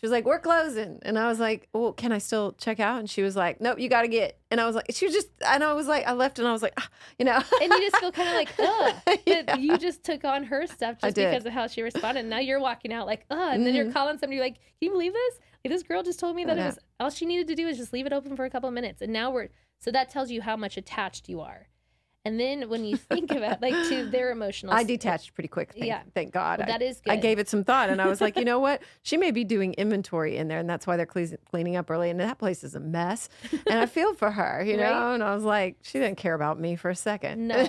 she 0.00 0.06
was 0.06 0.12
like, 0.12 0.24
we're 0.24 0.38
closing. 0.38 0.98
And 1.02 1.18
I 1.18 1.28
was 1.28 1.38
like, 1.38 1.68
well, 1.74 1.92
can 1.92 2.10
I 2.10 2.16
still 2.18 2.52
check 2.52 2.80
out? 2.80 3.00
And 3.00 3.10
she 3.10 3.20
was 3.22 3.36
like, 3.36 3.60
nope, 3.60 3.78
you 3.78 3.90
got 3.90 4.00
to 4.02 4.08
get. 4.08 4.38
And 4.50 4.58
I 4.58 4.64
was 4.64 4.74
like, 4.74 4.86
she 4.92 5.04
was 5.04 5.14
just, 5.14 5.28
and 5.46 5.62
I 5.62 5.74
was 5.74 5.86
like, 5.86 6.06
I 6.06 6.12
left 6.14 6.38
and 6.38 6.48
I 6.48 6.52
was 6.52 6.62
like, 6.62 6.72
ah, 6.78 6.88
you 7.18 7.26
know. 7.26 7.36
and 7.62 7.70
you 7.70 7.80
just 7.90 7.96
feel 7.98 8.10
kind 8.10 8.28
of 8.30 8.34
like, 8.34 8.48
ugh. 8.58 8.94
But 9.04 9.20
Yeah. 9.26 9.56
you 9.56 9.76
just 9.76 10.02
took 10.02 10.24
on 10.24 10.44
her 10.44 10.66
stuff 10.66 10.96
just 11.02 11.16
because 11.16 11.44
of 11.44 11.52
how 11.52 11.66
she 11.66 11.82
responded. 11.82 12.24
Now 12.24 12.38
you're 12.38 12.60
walking 12.60 12.92
out 12.94 13.06
like, 13.06 13.26
ugh. 13.30 13.38
And 13.54 13.66
then 13.66 13.74
you're 13.74 13.86
Mhm. 13.86 13.92
calling 13.92 14.16
somebody 14.16 14.40
like, 14.40 14.54
can 14.54 14.62
you 14.80 14.90
believe 14.92 15.12
this? 15.12 15.38
Like, 15.62 15.72
this 15.72 15.82
girl 15.82 16.02
just 16.02 16.18
told 16.18 16.34
me 16.34 16.46
that 16.46 16.56
Yeah. 16.56 16.62
it 16.62 16.66
was 16.66 16.78
all 16.98 17.10
she 17.10 17.26
needed 17.26 17.46
to 17.48 17.54
do 17.54 17.68
is 17.68 17.76
just 17.76 17.92
leave 17.92 18.06
it 18.06 18.12
open 18.14 18.34
for 18.36 18.46
a 18.46 18.50
couple 18.50 18.68
of 18.70 18.74
minutes. 18.74 19.02
And 19.02 19.12
now 19.12 19.30
we're, 19.30 19.48
so 19.80 19.90
that 19.90 20.08
tells 20.08 20.30
you 20.30 20.40
how 20.40 20.56
much 20.56 20.78
attached 20.78 21.28
you 21.28 21.40
are. 21.42 21.68
And 22.26 22.38
then 22.38 22.68
when 22.68 22.84
you 22.84 22.98
think 22.98 23.30
about 23.30 23.62
like 23.62 23.72
to 23.88 24.04
their 24.10 24.30
emotional, 24.30 24.74
I 24.74 24.82
detached 24.82 25.32
pretty 25.32 25.48
quick. 25.48 25.72
Thank, 25.72 25.86
Yeah. 25.86 26.02
thank 26.14 26.32
God. 26.32 26.58
well, 26.58 26.68
I- 26.68 26.72
that 26.72 26.82
is 26.82 27.00
good. 27.00 27.12
I 27.12 27.16
gave 27.16 27.38
it 27.38 27.48
some 27.48 27.64
thought 27.64 27.88
and 27.88 28.00
I 28.00 28.08
was 28.08 28.20
like, 28.20 28.36
you 28.36 28.44
know 28.44 28.58
what? 28.66 28.82
She 29.02 29.16
may 29.16 29.30
be 29.30 29.42
doing 29.42 29.72
inventory 29.74 30.36
in 30.36 30.48
there 30.48 30.58
and 30.58 30.68
that's 30.68 30.86
why 30.86 30.98
they're 30.98 31.06
cle- 31.06 31.26
cleaning 31.50 31.76
up 31.76 31.90
early. 31.90 32.10
And 32.10 32.20
that 32.20 32.38
place 32.38 32.62
is 32.62 32.74
a 32.74 32.80
mess. 32.80 33.30
And 33.66 33.78
I 33.78 33.86
feel 33.86 34.12
for 34.14 34.30
her, 34.30 34.62
you 34.62 34.76
know? 34.76 35.14
And 35.14 35.22
I 35.22 35.34
was 35.34 35.44
like, 35.44 35.76
she 35.82 35.98
didn't 35.98 36.18
care 36.18 36.34
about 36.34 36.60
me 36.60 36.76
for 36.76 36.90
a 36.90 36.94
second. 36.96 37.48
No. 37.48 37.64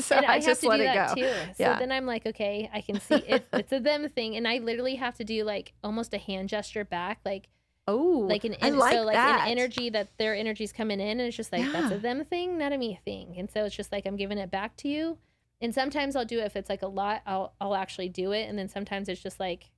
so 0.00 0.16
and 0.16 0.26
I, 0.26 0.30
I, 0.30 0.34
have 0.34 0.44
just 0.44 0.62
to 0.62 0.68
let 0.68 0.78
do 0.78 0.82
it 0.82 0.86
that 0.86 1.08
go. 1.10 1.14
too. 1.22 1.28
So 1.30 1.62
Yeah. 1.62 1.78
then 1.78 1.92
I'm 1.92 2.04
like, 2.06 2.26
okay, 2.26 2.68
I 2.74 2.80
can 2.80 2.98
see 3.00 3.14
it, 3.14 3.46
it's 3.52 3.72
a 3.72 3.78
them 3.78 4.08
thing, 4.08 4.34
and 4.36 4.48
I 4.48 4.58
literally 4.58 4.96
have 4.96 5.14
to 5.18 5.24
do 5.24 5.44
like 5.44 5.74
almost 5.84 6.12
a 6.12 6.18
hand 6.18 6.48
gesture 6.48 6.84
back, 6.84 7.20
like 7.24 7.48
Oh, 7.88 8.26
like 8.28 8.44
an 8.44 8.56
I 8.62 8.70
like 8.70 8.94
so 8.94 9.02
like 9.02 9.14
that. 9.14 9.42
an 9.42 9.48
energy 9.48 9.90
that 9.90 10.16
their 10.18 10.34
energy's 10.36 10.72
coming 10.72 11.00
in, 11.00 11.18
and 11.18 11.20
it's 11.22 11.36
just 11.36 11.52
like 11.52 11.70
that's 11.72 11.92
a 11.92 11.98
them 11.98 12.24
thing, 12.24 12.56
not 12.58 12.72
a 12.72 12.78
me 12.78 13.00
thing, 13.04 13.34
and 13.36 13.50
so 13.50 13.64
it's 13.64 13.74
just 13.74 13.90
like 13.90 14.06
I'm 14.06 14.16
giving 14.16 14.38
it 14.38 14.50
back 14.50 14.76
to 14.78 14.88
you. 14.88 15.18
And 15.60 15.74
sometimes 15.74 16.16
I'll 16.16 16.24
do 16.24 16.40
it 16.40 16.44
if 16.44 16.56
it's 16.56 16.68
like 16.70 16.82
a 16.82 16.86
lot, 16.88 17.22
I'll 17.26 17.54
I'll 17.60 17.74
actually 17.74 18.08
do 18.08 18.32
it, 18.32 18.48
and 18.48 18.56
then 18.58 18.68
sometimes 18.68 19.08
it's 19.08 19.20
just 19.22 19.40
like 19.40 19.70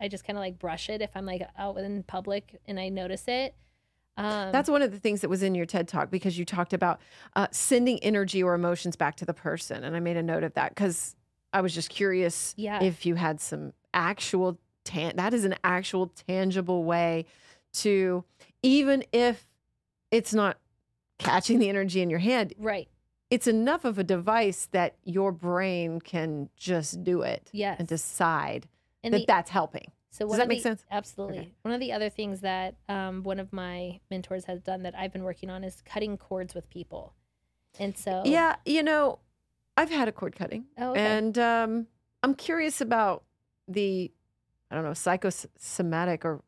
I 0.00 0.08
just 0.08 0.24
kind 0.26 0.36
of 0.38 0.40
like 0.40 0.58
brush 0.58 0.88
it 0.88 1.02
if 1.02 1.10
I'm 1.14 1.26
like 1.26 1.46
out 1.58 1.76
in 1.78 2.02
public 2.04 2.60
and 2.66 2.80
I 2.80 2.88
notice 2.88 3.24
it. 3.28 3.54
Um, 4.16 4.50
That's 4.52 4.68
one 4.68 4.82
of 4.82 4.90
the 4.90 4.98
things 4.98 5.20
that 5.22 5.30
was 5.30 5.42
in 5.42 5.54
your 5.54 5.64
TED 5.64 5.88
talk 5.88 6.10
because 6.10 6.36
you 6.38 6.44
talked 6.44 6.72
about 6.74 7.00
uh, 7.36 7.46
sending 7.50 7.98
energy 8.00 8.42
or 8.42 8.52
emotions 8.54 8.94
back 8.96 9.16
to 9.16 9.24
the 9.24 9.32
person. 9.32 9.84
And 9.84 9.96
I 9.96 10.00
made 10.00 10.16
a 10.18 10.22
note 10.22 10.42
of 10.42 10.52
that 10.54 10.70
because 10.70 11.14
I 11.52 11.60
was 11.62 11.72
just 11.74 11.88
curious 11.88 12.52
Yeah. 12.58 12.82
if 12.82 13.06
you 13.06 13.14
had 13.14 13.40
some 13.40 13.72
actual 13.94 14.58
tan 14.84 15.16
that 15.16 15.32
is 15.34 15.44
an 15.44 15.54
actual 15.64 16.08
tangible 16.28 16.84
way 16.84 17.24
to 17.72 18.24
even 18.62 19.04
if 19.12 19.46
it's 20.10 20.34
not 20.34 20.58
catching 21.18 21.58
the 21.58 21.68
energy 21.68 22.00
in 22.02 22.10
your 22.10 22.18
hand, 22.18 22.52
right. 22.58 22.88
it's 23.30 23.46
enough 23.46 23.84
of 23.84 23.98
a 23.98 24.04
device 24.04 24.66
that 24.72 24.96
your 25.04 25.32
brain 25.32 26.00
can 26.00 26.48
just 26.56 27.02
do 27.04 27.22
it 27.22 27.48
Yes. 27.52 27.76
and 27.78 27.86
decide 27.88 28.66
And 29.02 29.14
that 29.14 29.18
the, 29.18 29.24
that's 29.26 29.50
helping. 29.50 29.90
so 30.10 30.26
does 30.26 30.36
that 30.36 30.48
make 30.48 30.58
the- 30.58 30.62
sense? 30.62 30.84
Absolutely. 30.90 31.38
Okay. 31.38 31.52
One 31.62 31.72
of 31.72 31.80
the 31.80 31.92
other 31.92 32.10
things 32.10 32.40
that 32.40 32.74
um, 32.88 33.22
one 33.22 33.38
of 33.40 33.52
my 33.52 34.00
mentors 34.10 34.44
has 34.46 34.60
done 34.60 34.82
that 34.82 34.94
I've 34.98 35.12
been 35.12 35.24
working 35.24 35.48
on 35.48 35.64
is 35.64 35.80
cutting 35.84 36.16
cords 36.18 36.54
with 36.54 36.68
people. 36.68 37.14
And 37.78 37.96
so 37.96 38.22
Yeah, 38.26 38.56
you 38.66 38.82
know, 38.82 39.20
I've 39.76 39.90
had 39.90 40.08
a 40.08 40.12
cord 40.12 40.36
cutting. 40.36 40.66
Oh, 40.76 40.90
okay. 40.90 41.00
And 41.00 41.38
um, 41.38 41.86
I'm 42.22 42.34
curious 42.34 42.80
about 42.82 43.22
the, 43.66 44.10
I 44.72 44.74
don't 44.74 44.84
know, 44.84 44.94
psychosomatic 44.94 46.24
or 46.24 46.42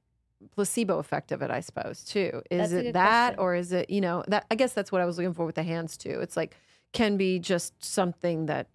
placebo 0.52 0.98
effect 0.98 1.30
of 1.30 1.42
it, 1.42 1.50
I 1.50 1.60
suppose, 1.60 2.02
too. 2.04 2.42
Is 2.50 2.70
That's 2.70 2.72
it 2.72 2.92
that, 2.94 3.28
question. 3.34 3.38
or 3.40 3.54
is 3.54 3.72
it, 3.72 3.90
you 3.90 4.00
know, 4.00 4.24
that 4.28 4.46
I 4.50 4.54
guess 4.54 4.72
that's 4.72 4.90
what 4.90 5.00
I 5.00 5.04
was 5.04 5.18
looking 5.18 5.34
for 5.34 5.44
with 5.46 5.54
the 5.54 5.62
hands, 5.62 5.96
too. 5.96 6.20
It's 6.20 6.36
like, 6.36 6.56
can 6.92 7.16
be 7.16 7.38
just 7.38 7.82
something 7.84 8.46
that 8.46 8.68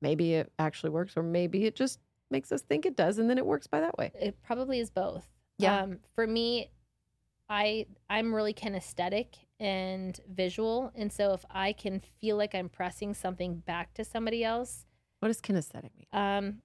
maybe 0.00 0.34
it 0.34 0.52
actually 0.58 0.90
works, 0.90 1.16
or 1.16 1.22
maybe 1.22 1.64
it 1.64 1.74
just 1.74 1.98
makes 2.30 2.52
us 2.52 2.62
think 2.62 2.84
it 2.86 2.96
does, 2.96 3.18
and 3.18 3.28
then 3.30 3.38
it 3.38 3.46
works 3.46 3.66
by 3.66 3.80
that 3.80 3.96
way. 3.98 4.10
it 4.20 4.36
probably 4.42 4.78
is 4.78 4.90
both. 4.90 5.26
Yeah. 5.58 5.80
Um, 5.82 5.98
for 6.14 6.26
me, 6.26 6.70
I 7.48 7.86
I'm 8.10 8.34
really 8.34 8.54
kinesthetic 8.54 9.26
and 9.60 10.18
visual, 10.32 10.90
and 10.94 11.12
so 11.12 11.34
if 11.34 11.44
I 11.50 11.72
can 11.72 12.00
feel 12.20 12.36
like 12.36 12.54
I'm 12.54 12.68
pressing 12.68 13.14
something 13.14 13.56
back 13.56 13.94
to 13.94 14.04
somebody 14.04 14.42
else, 14.44 14.86
What 15.20 15.28
does 15.28 15.40
kinesthetic 15.40 15.90
mean? 15.96 16.06
um, 16.12 16.62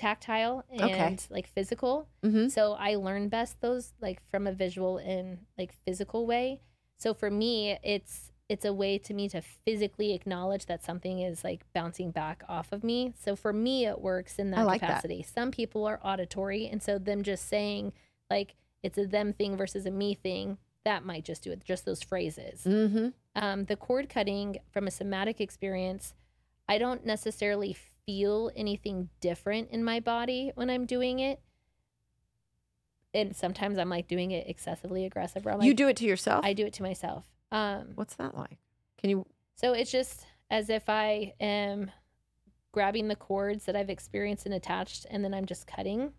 tactile 0.00 0.64
and 0.70 0.82
Okay. 0.82 1.16
like 1.30 1.46
physical. 1.46 2.08
Mm-hmm. 2.24 2.48
So 2.48 2.72
I 2.72 2.94
learn 2.96 3.28
best 3.28 3.60
those 3.60 3.92
like 4.00 4.20
from 4.30 4.46
a 4.46 4.52
visual 4.52 4.98
and 4.98 5.38
like 5.58 5.72
physical 5.84 6.26
way. 6.26 6.60
So 6.96 7.14
for 7.14 7.30
me, 7.30 7.78
it's 7.82 8.32
it's 8.48 8.64
a 8.64 8.72
way 8.72 8.98
to 8.98 9.14
me 9.14 9.28
to 9.28 9.40
physically 9.40 10.12
acknowledge 10.12 10.66
that 10.66 10.82
something 10.82 11.20
is 11.20 11.44
like 11.44 11.62
bouncing 11.72 12.10
back 12.10 12.42
off 12.48 12.72
of 12.72 12.82
me. 12.82 13.14
So 13.24 13.36
for 13.36 13.52
me, 13.52 13.86
it 13.86 14.00
works 14.00 14.40
in 14.40 14.50
that 14.50 14.66
like 14.66 14.80
that. 14.80 14.88
capacity. 14.88 15.22
Some 15.22 15.52
people 15.52 15.84
are 15.86 16.00
auditory, 16.02 16.66
and 16.66 16.82
so 16.82 16.98
them 16.98 17.22
just 17.22 17.48
saying 17.48 17.92
like 18.28 18.56
it's 18.82 18.98
a 18.98 19.06
them 19.06 19.32
thing 19.32 19.56
versus 19.56 19.86
a 19.86 19.90
me 19.90 20.14
thing 20.14 20.58
that 20.84 21.04
might 21.04 21.24
just 21.24 21.42
do 21.44 21.52
it. 21.52 21.62
Just 21.64 21.84
those 21.84 22.02
phrases 22.02 22.64
Mm-hmm. 22.64 23.08
um, 23.36 23.66
the 23.66 23.76
cord 23.76 24.08
cutting 24.08 24.58
from 24.72 24.86
a 24.86 24.90
somatic 24.90 25.40
experience, 25.40 26.14
I 26.68 26.78
don't 26.78 27.04
necessarily 27.06 27.76
feel 28.06 28.50
anything 28.56 29.08
different 29.20 29.70
in 29.70 29.84
my 29.84 30.00
body 30.00 30.52
when 30.54 30.70
I'm 30.70 30.86
doing 30.86 31.18
it. 31.20 31.40
And 33.12 33.34
sometimes 33.34 33.78
I'm 33.78 33.88
like 33.88 34.06
doing 34.06 34.30
it 34.30 34.48
excessively 34.48 35.04
aggressive. 35.04 35.44
Where 35.44 35.54
I'm 35.54 35.62
you 35.62 35.70
like, 35.70 35.76
do 35.76 35.88
it 35.88 35.96
to 35.96 36.04
yourself? 36.04 36.44
I 36.44 36.52
do 36.52 36.64
it 36.64 36.72
to 36.74 36.82
myself. 36.82 37.24
Um, 37.50 37.92
What's 37.94 38.14
that 38.16 38.36
like? 38.36 38.58
Can 38.98 39.10
you? 39.10 39.26
so 39.56 39.72
it's 39.72 39.90
just 39.90 40.26
as 40.50 40.70
if 40.70 40.88
I 40.88 41.34
am 41.40 41.90
grabbing 42.72 43.08
the 43.08 43.16
cords 43.16 43.64
that 43.64 43.74
I've 43.74 43.90
experienced 43.90 44.46
and 44.46 44.54
attached, 44.54 45.06
and 45.10 45.24
then 45.24 45.34
I'm 45.34 45.46
just 45.46 45.66
cutting. 45.66 46.12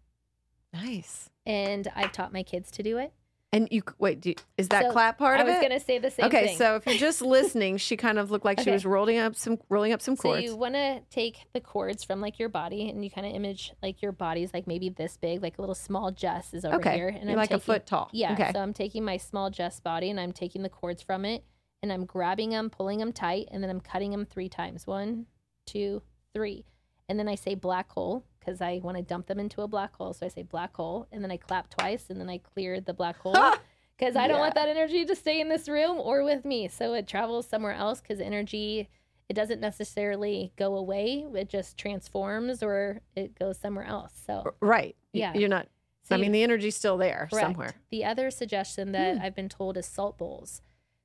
Nice. 0.74 1.30
And 1.46 1.88
I've 1.96 2.12
taught 2.12 2.34
my 2.34 2.44
kids 2.44 2.72
to 2.72 2.84
do 2.84 2.98
it. 2.98 3.14
And 3.54 3.68
you 3.70 3.82
wait. 4.00 4.22
Do 4.22 4.30
you, 4.30 4.36
is 4.58 4.70
that 4.70 4.86
So, 4.86 4.92
clap 4.92 5.18
part 5.18 5.40
I 5.40 5.42
of 5.42 5.48
was 5.48 5.58
gonna 5.62 5.80
say 5.82 6.00
the 6.00 6.10
same 6.10 6.28
okay, 6.28 6.48
thing. 6.48 6.58
so 6.58 6.76
if 6.78 6.86
you're 6.86 6.96
just 6.96 7.22
listening, 7.22 7.78
she 7.78 7.98
kind 7.98 8.18
of 8.18 8.32
looked 8.32 8.46
like 8.46 8.62
she 8.62 8.72
was 8.72 8.86
rolling 8.86 9.18
up 9.18 9.36
some 9.36 9.60
rolling 9.68 9.92
up 9.92 10.02
some 10.02 10.16
cords. 10.16 10.46
So 10.46 10.52
you 10.52 10.56
want 10.56 10.76
to 10.76 11.02
take 11.10 11.48
the 11.54 11.60
cords 11.60 12.06
from 12.06 12.22
like 12.22 12.40
your 12.40 12.48
body, 12.48 12.90
and 12.90 13.04
you 13.04 13.12
kind 13.12 13.28
of 13.28 13.34
image 13.34 13.74
like 13.84 14.02
your 14.02 14.14
body's 14.14 14.54
like 14.54 14.68
maybe 14.68 14.88
this 14.88 15.18
big, 15.18 15.42
like 15.42 15.58
a 15.58 15.62
little 15.62 15.76
small 15.76 16.12
Jess 16.12 16.54
is 16.54 16.64
over 16.64 16.78
okay, 16.78 16.96
here, 16.96 17.10
and 17.10 17.24
you're 17.24 17.32
I'm 17.32 17.38
like 17.38 17.50
taking, 17.50 17.58
a 17.58 17.60
foot 17.60 17.86
tall. 17.86 18.10
Yeah. 18.14 18.34
Okay. 18.34 18.52
So 18.54 18.62
I'm 18.62 18.74
taking 18.74 19.04
my 19.04 19.18
small 19.18 19.50
Jess 19.50 19.82
body, 19.82 20.10
and 20.10 20.20
I'm 20.20 20.32
taking 20.32 20.62
the 20.62 20.70
cords 20.70 21.02
from 21.02 21.26
it, 21.26 21.44
and 21.84 21.92
I'm 21.92 22.06
grabbing 22.06 22.52
them, 22.52 22.70
pulling 22.70 23.00
them 23.00 23.12
tight, 23.12 23.50
and 23.52 23.62
then 23.62 23.70
I'm 23.70 23.82
cutting 23.82 24.12
them 24.12 24.26
three 24.26 24.48
times. 24.48 24.88
One, 24.88 25.26
two, 25.66 26.02
three, 26.34 26.64
and 27.10 27.20
then 27.20 27.28
I 27.28 27.36
say 27.36 27.56
black 27.56 27.92
hole 27.92 28.24
because 28.42 28.60
I 28.60 28.82
want 28.84 28.98
to 28.98 29.04
dump 29.04 29.28
them 29.28 29.40
into 29.40 29.62
a 29.62 29.68
black 29.70 29.96
hole. 29.96 30.12
So 30.14 30.26
I 30.26 30.30
say 30.30 30.42
black 30.44 30.76
hole, 30.76 31.08
and 31.14 31.24
then 31.24 31.32
I 31.32 31.38
clap 31.38 31.70
twice, 31.70 32.10
and 32.10 32.20
then 32.20 32.30
I 32.30 32.40
clear 32.40 32.82
the 32.82 32.94
black 32.94 33.18
hole. 33.20 33.36
Because 33.98 34.16
I 34.16 34.28
don't 34.28 34.40
want 34.40 34.56
that 34.56 34.68
energy 34.68 35.06
to 35.06 35.16
stay 35.16 35.40
in 35.42 35.48
this 35.48 35.70
room 35.70 36.00
or 36.00 36.24
with 36.24 36.44
me. 36.44 36.68
So 36.70 36.96
it 36.96 37.08
travels 37.08 37.48
somewhere 37.48 37.74
else 37.76 38.02
because 38.02 38.20
energy 38.20 38.90
it 39.30 39.36
doesn't 39.36 39.62
necessarily 39.62 40.52
go 40.58 40.76
away 40.76 41.24
it 41.36 41.48
just 41.50 41.78
transforms 41.78 42.64
or 42.64 43.02
it 43.16 43.38
goes 43.38 43.60
somewhere 43.60 43.86
else 43.86 44.12
so 44.26 44.56
right. 44.60 44.96
Yeah. 45.14 45.34
You're 45.36 45.50
not. 45.50 45.68
So 46.04 46.16
I 46.16 46.18
you- 46.18 46.24
mean, 46.24 46.32
the 46.32 46.42
energy's 46.42 46.76
still 46.76 46.98
there 46.98 47.28
correct. 47.32 47.46
somewhere. 47.46 47.74
the 47.92 48.04
other 48.04 48.32
suggestion 48.32 48.92
that 48.94 49.18
Hmm. 49.18 49.24
i've 49.24 49.36
been 49.36 49.50
told 49.50 49.78
is 49.78 49.86
salt 49.86 50.18
bowls 50.18 50.62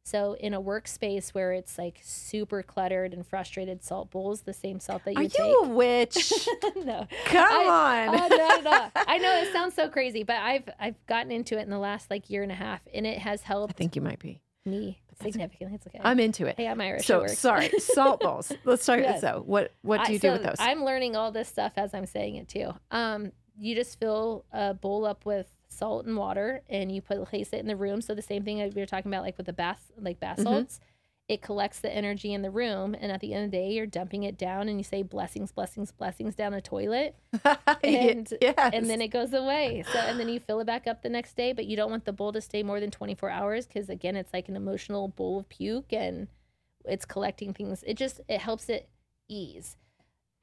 so 0.06 0.34
in 0.38 0.54
a 0.54 0.62
workspace 0.62 1.30
where 1.30 1.52
it's 1.52 1.76
like 1.78 1.98
super 2.00 2.62
cluttered 2.62 3.12
and 3.12 3.26
frustrated 3.26 3.82
salt 3.82 4.08
bowls 4.10 4.42
the 4.42 4.52
same 4.52 4.78
salt 4.78 5.02
that 5.04 5.14
you 5.14 5.20
Are 5.26 5.28
take 5.28 5.38
you 5.38 5.62
a 5.64 5.68
witch? 5.68 6.32
no 6.76 7.08
Come 7.24 7.48
I- 7.50 8.08
on. 8.08 8.20
Oh, 8.20 8.28
no, 8.62 8.70
no. 8.70 8.88
I 8.94 9.18
know 9.18 9.34
it 9.42 9.52
sounds 9.52 9.74
so 9.74 9.88
crazy, 9.88 10.22
but 10.22 10.36
I've 10.36 10.68
I've 10.78 11.06
gotten 11.06 11.32
into 11.32 11.58
it 11.58 11.62
in 11.62 11.70
the 11.70 11.78
last 11.78 12.08
like 12.10 12.30
year 12.30 12.44
and 12.44 12.52
a 12.52 12.56
half, 12.56 12.80
and 12.94 13.04
it 13.06 13.18
has 13.18 13.42
helped. 13.42 13.72
I 13.72 13.76
think 13.76 13.96
you 13.96 14.02
might 14.02 14.20
be. 14.20 14.40
me 14.64 15.00
significantly. 15.22 15.74
It's 15.74 15.86
okay. 15.86 16.00
I'm 16.02 16.20
into 16.20 16.46
it. 16.46 16.54
hey, 16.56 16.68
I'm 16.68 16.80
Irish. 16.80 17.06
So 17.06 17.26
sorry, 17.26 17.68
salt 17.78 18.20
bowls. 18.20 18.52
Let's 18.64 18.82
start 18.84 19.00
Yes. 19.00 19.20
so. 19.20 19.42
What 19.44 19.72
what 19.82 19.98
do 20.04 20.10
I- 20.10 20.12
you 20.12 20.18
do 20.20 20.28
so 20.28 20.32
with 20.34 20.42
those? 20.44 20.56
I'm 20.60 20.84
learning 20.84 21.16
all 21.16 21.32
this 21.32 21.48
stuff 21.48 21.72
as 21.76 21.94
I'm 21.94 22.06
saying 22.06 22.36
it 22.36 22.48
too. 22.48 22.72
Um, 22.92 23.32
you 23.58 23.74
just 23.74 23.98
fill 23.98 24.44
a 24.52 24.74
bowl 24.74 25.04
up 25.06 25.24
with 25.24 25.46
salt 25.76 26.06
and 26.06 26.16
water, 26.16 26.62
and 26.68 26.90
you 26.90 27.00
put 27.02 27.22
place 27.26 27.50
it 27.52 27.60
in 27.60 27.66
the 27.66 27.76
room. 27.76 28.00
So 28.00 28.14
the 28.14 28.22
same 28.22 28.42
thing 28.44 28.58
that 28.58 28.74
we 28.74 28.80
were 28.82 28.86
talking 28.86 29.10
about, 29.12 29.22
like 29.22 29.36
with 29.36 29.46
the 29.46 29.52
bath, 29.52 29.90
like 29.98 30.18
bath 30.20 30.38
Mhm. 30.38 30.42
salts. 30.44 30.80
It 31.28 31.42
collects 31.42 31.80
the 31.80 31.92
energy 31.92 32.32
in 32.32 32.42
the 32.42 32.52
room, 32.52 32.94
and 32.94 33.10
at 33.10 33.20
the 33.20 33.34
end 33.34 33.46
of 33.46 33.50
the 33.50 33.56
day, 33.56 33.72
you're 33.72 33.84
dumping 33.86 34.22
it 34.22 34.38
down, 34.38 34.68
and 34.68 34.78
you 34.78 34.84
say 34.84 35.02
blessings, 35.02 35.50
blessings, 35.50 35.90
blessings 35.90 36.36
down 36.36 36.54
a 36.54 36.60
toilet, 36.60 37.16
and- 37.82 38.32
yes. 38.40 38.54
and 38.72 38.88
then 38.88 39.00
it 39.02 39.08
goes 39.08 39.32
away. 39.34 39.82
So 39.92 39.98
and 39.98 40.20
then 40.20 40.28
you 40.28 40.38
fill 40.38 40.60
it 40.60 40.66
back 40.66 40.86
up 40.86 41.02
the 41.02 41.08
next 41.08 41.36
day, 41.36 41.52
but 41.52 41.66
you 41.66 41.76
don't 41.76 41.90
want 41.90 42.04
the 42.04 42.12
bowl 42.12 42.32
to 42.32 42.40
stay 42.40 42.62
more 42.62 42.78
than 42.78 42.92
24 42.92 43.28
hours 43.28 43.66
because 43.66 43.88
again, 43.88 44.14
it's 44.14 44.32
like 44.32 44.48
an 44.48 44.54
emotional 44.54 45.08
bowl 45.08 45.40
of 45.40 45.48
puke, 45.48 45.92
and 45.92 46.28
it's 46.84 47.04
collecting 47.04 47.52
things. 47.52 47.82
It 47.84 47.94
just 47.94 48.20
it 48.28 48.40
helps 48.40 48.68
it 48.68 48.88
ease. 49.28 49.76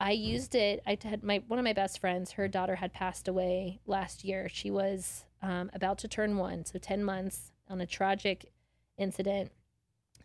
I 0.04 0.12
used 0.12 0.54
it. 0.54 0.84
I 0.86 0.98
had 1.02 1.24
my 1.24 1.42
one 1.48 1.60
of 1.60 1.64
my 1.66 1.72
best 1.74 1.98
friends. 2.00 2.34
Her 2.34 2.48
daughter 2.50 2.76
had 2.76 2.92
passed 2.94 3.28
away 3.28 3.80
last 3.86 4.24
year. 4.26 4.50
She 4.50 4.70
was 4.70 5.26
um, 5.42 5.72
about 5.74 5.98
to 6.00 6.08
turn 6.08 6.38
one, 6.38 6.66
so 6.66 6.78
ten 6.78 7.04
months 7.04 7.52
on 7.70 7.80
a 7.80 7.86
tragic 7.86 8.52
incident. 8.98 9.52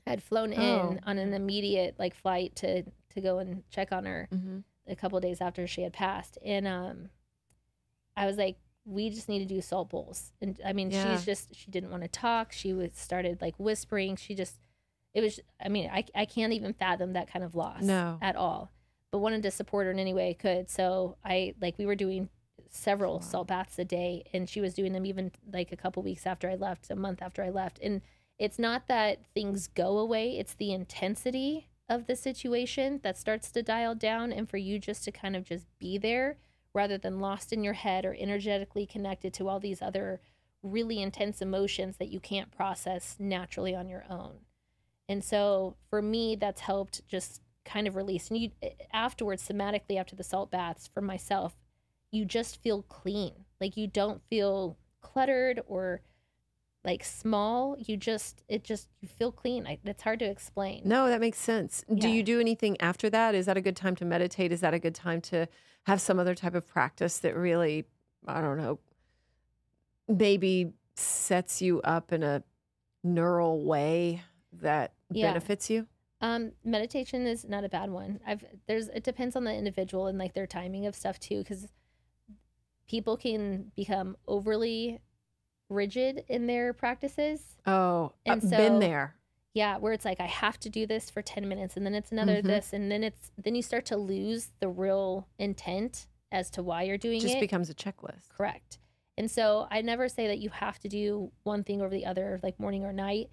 Had 0.06 0.22
flown 0.22 0.52
in 0.52 0.60
Oh. 0.60 0.98
on 1.04 1.18
an 1.18 1.32
immediate 1.32 1.96
like 1.98 2.14
flight 2.14 2.56
to 2.56 2.82
to 2.82 3.20
go 3.20 3.38
and 3.38 3.62
check 3.70 3.92
on 3.92 4.04
her 4.04 4.28
Mhm. 4.32 4.64
a 4.86 4.96
couple 4.96 5.20
days 5.20 5.40
after 5.40 5.66
she 5.66 5.82
had 5.82 5.92
passed, 5.92 6.38
and 6.44 6.66
um, 6.66 7.10
I 8.16 8.26
was 8.26 8.36
like, 8.36 8.56
we 8.84 9.10
just 9.10 9.28
need 9.28 9.40
to 9.40 9.44
do 9.54 9.60
salt 9.60 9.90
bowls. 9.90 10.32
And 10.40 10.58
I 10.64 10.72
mean, 10.72 10.90
Yeah. 10.90 11.14
she's 11.14 11.24
just 11.26 11.54
she 11.54 11.70
didn't 11.70 11.90
want 11.90 12.02
to 12.02 12.08
talk. 12.08 12.52
She 12.52 12.72
was 12.72 12.94
started 12.94 13.40
like 13.40 13.54
whispering. 13.58 14.16
She 14.16 14.34
just 14.34 14.58
it 15.14 15.20
was. 15.20 15.38
I 15.64 15.68
mean, 15.68 15.88
I 15.92 16.04
I 16.14 16.24
can't 16.24 16.52
even 16.52 16.72
fathom 16.72 17.12
that 17.12 17.28
kind 17.30 17.44
of 17.44 17.54
loss 17.54 17.82
No. 17.84 18.18
at 18.20 18.34
all. 18.34 18.72
But 19.10 19.18
wanted 19.18 19.42
to 19.44 19.50
support 19.50 19.86
her 19.86 19.92
in 19.92 19.98
any 19.98 20.12
way 20.12 20.30
I 20.30 20.34
could. 20.34 20.68
So 20.68 21.16
I 21.24 21.54
like 21.60 21.78
we 21.78 21.86
were 21.86 21.94
doing 21.94 22.28
several 22.68 23.20
salt 23.20 23.48
baths 23.48 23.78
a 23.78 23.84
day, 23.84 24.24
and 24.32 24.48
she 24.48 24.60
was 24.60 24.74
doing 24.74 24.92
them 24.92 25.06
even 25.06 25.32
like 25.52 25.72
a 25.72 25.76
couple 25.76 26.02
weeks 26.02 26.26
after 26.26 26.50
I 26.50 26.56
left, 26.56 26.90
a 26.90 26.96
month 26.96 27.22
after 27.22 27.42
I 27.42 27.48
left, 27.48 27.78
and 27.82 28.02
it's 28.38 28.58
not 28.58 28.86
that 28.86 29.18
things 29.34 29.66
go 29.66 29.98
away 29.98 30.38
it's 30.38 30.54
the 30.54 30.72
intensity 30.72 31.68
of 31.88 32.06
the 32.06 32.16
situation 32.16 33.00
that 33.02 33.18
starts 33.18 33.50
to 33.50 33.62
dial 33.62 33.94
down 33.94 34.30
and 34.32 34.48
for 34.48 34.58
you 34.58 34.78
just 34.78 35.04
to 35.04 35.12
kind 35.12 35.34
of 35.34 35.44
just 35.44 35.66
be 35.78 35.98
there 35.98 36.36
rather 36.74 36.98
than 36.98 37.18
lost 37.18 37.52
in 37.52 37.64
your 37.64 37.72
head 37.72 38.04
or 38.04 38.14
energetically 38.18 38.86
connected 38.86 39.32
to 39.32 39.48
all 39.48 39.58
these 39.58 39.80
other 39.80 40.20
really 40.62 41.00
intense 41.00 41.40
emotions 41.40 41.96
that 41.96 42.10
you 42.10 42.20
can't 42.20 42.50
process 42.50 43.16
naturally 43.18 43.74
on 43.74 43.88
your 43.88 44.04
own. 44.10 44.40
And 45.08 45.24
so 45.24 45.76
for 45.88 46.02
me 46.02 46.36
that's 46.36 46.60
helped 46.60 47.06
just 47.08 47.40
kind 47.68 47.86
of 47.86 47.94
release 47.94 48.28
and 48.30 48.38
you 48.38 48.50
eh, 48.62 48.70
afterwards 48.92 49.46
somatically 49.46 49.98
after 49.98 50.16
the 50.16 50.24
salt 50.24 50.50
baths 50.50 50.88
for 50.92 51.00
myself 51.00 51.56
you 52.10 52.24
just 52.24 52.60
feel 52.62 52.82
clean 52.82 53.44
like 53.60 53.76
you 53.76 53.86
don't 53.86 54.22
feel 54.30 54.78
cluttered 55.00 55.60
or 55.66 56.00
like 56.84 57.04
small 57.04 57.76
you 57.78 57.96
just 57.96 58.42
it 58.48 58.64
just 58.64 58.88
you 59.00 59.08
feel 59.08 59.30
clean 59.30 59.66
I, 59.66 59.78
it's 59.84 60.02
hard 60.02 60.18
to 60.20 60.24
explain 60.24 60.82
No, 60.84 61.08
that 61.08 61.20
makes 61.20 61.38
sense. 61.38 61.84
Do 61.94 62.08
you 62.08 62.22
do 62.22 62.40
anything 62.40 62.80
after 62.80 63.10
that? 63.10 63.34
Is 63.34 63.46
that 63.46 63.56
a 63.56 63.60
good 63.60 63.76
time 63.76 63.94
to 63.96 64.04
meditate? 64.04 64.52
Is 64.52 64.60
that 64.60 64.74
a 64.74 64.78
good 64.78 64.94
time 64.94 65.20
to 65.22 65.46
have 65.86 66.00
some 66.00 66.18
other 66.18 66.34
type 66.34 66.54
of 66.54 66.66
practice 66.66 67.18
that 67.18 67.36
really, 67.36 67.84
I 68.26 68.40
don't 68.40 68.56
know, 68.56 68.78
maybe 70.08 70.72
sets 70.96 71.60
you 71.60 71.80
up 71.82 72.12
in 72.12 72.22
a 72.22 72.42
neural 73.02 73.64
way 73.64 74.22
that 74.52 74.92
Yeah. 75.10 75.28
benefits 75.30 75.68
you? 75.70 75.86
Um, 76.20 76.52
meditation 76.64 77.26
is 77.26 77.44
not 77.48 77.64
a 77.64 77.68
bad 77.68 77.90
one. 77.90 78.20
I've 78.26 78.44
there's 78.66 78.88
it 78.88 79.04
depends 79.04 79.36
on 79.36 79.44
the 79.44 79.54
individual 79.54 80.06
and 80.08 80.18
like 80.18 80.34
their 80.34 80.46
timing 80.46 80.86
of 80.86 80.94
stuff 80.96 81.20
too, 81.20 81.38
because 81.38 81.68
people 82.88 83.16
can 83.16 83.70
become 83.76 84.16
overly 84.26 85.00
rigid 85.68 86.24
in 86.28 86.46
their 86.46 86.72
practices. 86.72 87.56
Oh, 87.66 88.12
And 88.24 88.42
I've 88.42 88.50
been 88.50 88.78
there. 88.78 89.14
Yeah, 89.54 89.76
where 89.78 89.92
it's 89.92 90.04
like 90.04 90.20
I 90.20 90.26
have 90.26 90.58
to 90.60 90.68
do 90.70 90.86
this 90.86 91.10
for 91.10 91.20
10 91.22 91.48
minutes 91.48 91.76
and 91.76 91.84
then 91.84 91.94
it's 91.94 92.12
another 92.12 92.40
Mhm. 92.42 92.46
this 92.46 92.72
and 92.72 92.90
then 92.90 93.02
it's 93.04 93.30
then 93.36 93.54
you 93.54 93.62
start 93.62 93.84
to 93.86 93.96
lose 93.96 94.52
the 94.60 94.68
real 94.68 95.28
intent 95.38 96.06
as 96.32 96.50
to 96.50 96.62
why 96.62 96.82
you're 96.82 96.98
doing 96.98 97.18
It 97.18 97.22
just 97.22 97.36
it. 97.36 97.40
becomes 97.40 97.70
a 97.70 97.74
checklist. 97.74 98.28
Correct. 98.30 98.78
And 99.16 99.30
so 99.30 99.66
I 99.70 99.82
never 99.82 100.08
say 100.08 100.26
that 100.28 100.38
you 100.38 100.50
have 100.50 100.78
to 100.80 100.88
do 100.88 101.32
one 101.42 101.64
thing 101.64 101.80
over 101.80 101.90
the 101.90 102.06
other, 102.06 102.38
like 102.42 102.58
morning 102.60 102.84
or 102.84 102.92
night. 102.92 103.30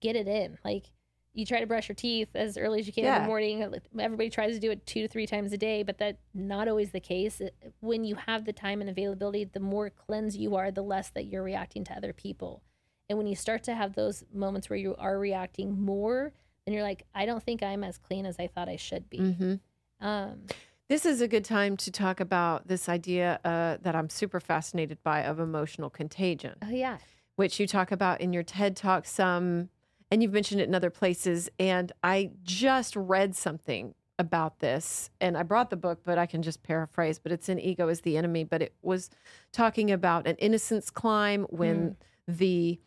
Get 0.00 0.16
it 0.16 0.26
in. 0.26 0.58
Like 0.64 0.90
you 1.34 1.46
try 1.46 1.60
to 1.60 1.66
brush 1.66 1.88
your 1.88 1.94
teeth 1.96 2.28
as 2.34 2.56
early 2.58 2.80
as 2.80 2.86
you 2.86 2.92
can 2.92 3.04
in 3.04 3.22
the 3.22 3.26
morning. 3.26 3.80
Everybody 3.98 4.28
tries 4.30 4.54
to 4.54 4.60
do 4.60 4.70
it 4.70 4.84
two 4.86 5.02
to 5.02 5.08
three 5.08 5.26
times 5.26 5.52
a 5.52 5.56
day, 5.58 5.82
but 5.82 5.98
that's 5.98 6.18
not 6.34 6.68
always 6.68 6.90
the 6.90 7.00
case. 7.00 7.40
When 7.80 8.04
you 8.04 8.16
have 8.16 8.44
the 8.44 8.52
time 8.52 8.80
and 8.80 8.90
availability, 8.90 9.44
the 9.44 9.60
more 9.60 9.88
cleansed 9.90 10.38
you 10.38 10.56
are, 10.56 10.70
the 10.70 10.82
less 10.82 11.10
that 11.10 11.24
you're 11.24 11.42
reacting 11.42 11.84
to 11.84 11.94
other 11.94 12.12
people. 12.12 12.62
And 13.08 13.18
when 13.18 13.26
you 13.26 13.34
start 13.34 13.62
to 13.64 13.74
have 13.74 13.94
those 13.94 14.24
moments 14.32 14.68
where 14.70 14.78
you 14.78 14.94
are 14.98 15.18
reacting 15.18 15.80
more, 15.80 16.32
then 16.64 16.74
you're 16.74 16.82
like, 16.82 17.04
I 17.14 17.26
don't 17.26 17.42
think 17.42 17.62
I'm 17.62 17.82
as 17.82 17.98
clean 17.98 18.26
as 18.26 18.36
I 18.38 18.46
thought 18.46 18.68
I 18.68 18.76
should 18.76 19.08
be. 19.10 19.18
hmm 19.18 19.54
Um, 20.00 20.42
This 20.88 21.06
is 21.06 21.20
a 21.22 21.28
good 21.28 21.44
time 21.44 21.76
to 21.78 21.90
talk 21.90 22.20
about 22.20 22.68
this 22.68 22.88
idea 22.88 23.40
uh, 23.44 23.78
that 23.82 23.94
I'm 23.96 24.10
super 24.10 24.40
fascinated 24.40 25.02
by 25.02 25.22
of 25.24 25.40
emotional 25.40 25.88
contagion, 25.88 26.56
oh 26.62 26.68
yeah, 26.70 26.98
which 27.36 27.58
you 27.58 27.66
talk 27.66 27.90
about 27.90 28.20
in 28.20 28.32
your 28.34 28.42
TED 28.42 28.76
talk 28.76 29.06
some, 29.06 29.70
and 30.12 30.22
you've 30.22 30.32
mentioned 30.34 30.60
it 30.60 30.68
in 30.68 30.74
other 30.74 30.90
places. 30.90 31.48
And 31.58 31.90
I 32.02 32.30
just 32.42 32.94
read 32.94 33.34
something 33.34 33.94
about 34.18 34.58
this, 34.60 35.08
and 35.22 35.36
I 35.38 35.42
brought 35.42 35.70
the 35.70 35.76
book, 35.76 36.00
but 36.04 36.18
I 36.18 36.26
can 36.26 36.42
just 36.42 36.62
paraphrase. 36.62 37.18
But 37.18 37.32
it's 37.32 37.48
in 37.48 37.58
Ego 37.58 37.88
is 37.88 38.02
the 38.02 38.16
Enemy. 38.18 38.44
But 38.44 38.60
it 38.62 38.74
was 38.82 39.08
talking 39.52 39.90
about 39.90 40.26
an 40.26 40.36
innocence 40.36 40.90
climb 40.90 41.44
when 41.44 41.96
the 42.28 42.78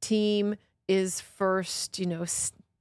team 0.00 0.56
is 0.88 1.20
first, 1.20 1.98
you 2.00 2.06
know, 2.06 2.24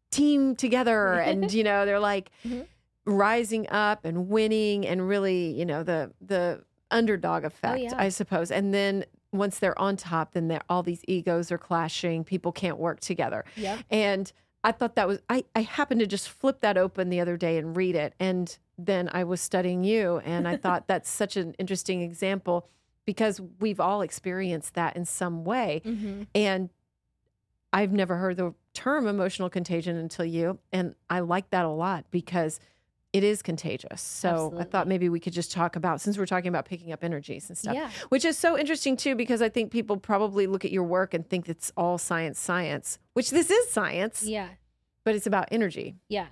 team 0.10 0.56
together, 0.56 1.14
and 1.20 1.54
you 1.54 1.64
know 1.64 1.86
they're 1.86 2.00
like 2.00 2.32
Mhm. 2.44 2.66
rising 3.06 3.70
up 3.70 4.04
and 4.04 4.28
winning, 4.30 4.86
and 4.88 5.08
really, 5.08 5.52
you 5.54 5.66
know, 5.66 5.84
the 5.84 6.12
the 6.20 6.64
underdog 6.90 7.46
effect, 7.46 7.82
yeah. 7.84 7.94
I 7.96 8.10
suppose. 8.10 8.50
And 8.52 8.74
then 8.74 9.06
once 9.32 9.60
they're 9.60 9.78
on 9.80 9.96
top, 9.98 10.34
then 10.34 10.48
they're, 10.48 10.62
all 10.70 10.84
these 10.84 11.02
egos 11.08 11.52
are 11.52 11.58
clashing. 11.58 12.24
People 12.24 12.52
can't 12.52 12.78
work 12.78 13.00
together. 13.00 13.46
yep, 13.56 13.80
And 13.90 14.32
I 14.64 14.72
thought 14.72 14.96
that 14.96 15.08
was, 15.08 15.20
I, 15.30 15.46
I 15.56 15.62
happened 15.62 16.02
to 16.02 16.08
just 16.08 16.30
flip 16.30 16.62
that 16.62 16.78
open 16.78 17.10
the 17.10 17.20
other 17.20 17.38
day 17.38 17.58
and 17.58 17.76
read 17.76 17.96
it. 17.96 18.14
And 18.20 18.56
then 18.78 19.10
I 19.12 19.24
was 19.24 19.42
studying 19.42 19.84
you. 19.84 20.18
And 20.26 20.48
I 20.48 20.58
thought 20.58 20.88
that's 20.88 21.10
such 21.10 21.38
an 21.38 21.56
interesting 21.58 22.02
example 22.02 22.68
because 23.06 23.42
we've 23.60 23.80
all 23.80 24.02
experienced 24.02 24.76
that 24.76 24.96
in 24.96 25.06
some 25.06 25.44
way. 25.44 25.82
hmm 25.84 26.24
And 26.36 26.70
I've 27.74 27.92
never 27.94 28.18
heard 28.18 28.38
the 28.38 28.54
term 28.74 29.08
emotional 29.08 29.50
contagion 29.50 29.96
until 29.96 30.26
you. 30.26 30.60
And 30.72 30.96
I 31.10 31.22
like 31.22 31.50
that 31.52 31.66
a 31.66 31.70
lot 31.70 32.06
because 32.12 32.60
it 33.14 33.24
is 33.24 33.42
contagious. 33.42 34.02
So 34.02 34.54
I 34.58 34.64
thought 34.64 34.88
maybe 34.88 35.10
we 35.10 35.20
could 35.20 35.34
just 35.34 35.52
talk 35.52 35.76
about, 35.76 36.00
since 36.00 36.18
we're 36.18 36.26
talking 36.26 36.48
about 36.48 36.66
picking 36.66 36.94
up 36.94 37.04
energies 37.04 37.50
and 37.50 37.58
stuff 37.58 37.76
yeah, 37.76 37.90
which 38.10 38.24
is 38.24 38.38
so 38.38 38.58
interesting 38.58 38.96
too 38.96 39.16
because 39.16 39.42
i 39.42 39.50
think 39.50 39.72
people 39.72 39.98
probably 39.98 40.48
look 40.48 40.64
at 40.64 40.72
your 40.72 40.84
work 40.84 41.14
and 41.14 41.28
think 41.28 41.50
it's 41.50 41.72
all 41.76 41.98
science 41.98 42.40
science 42.40 43.00
which 43.14 43.30
this 43.30 43.50
is 43.50 43.70
science 43.70 44.24
yeah. 44.24 44.48
but 45.04 45.16
it's 45.16 45.28
about 45.28 45.48
energy 45.52 45.96
Yeah. 46.10 46.28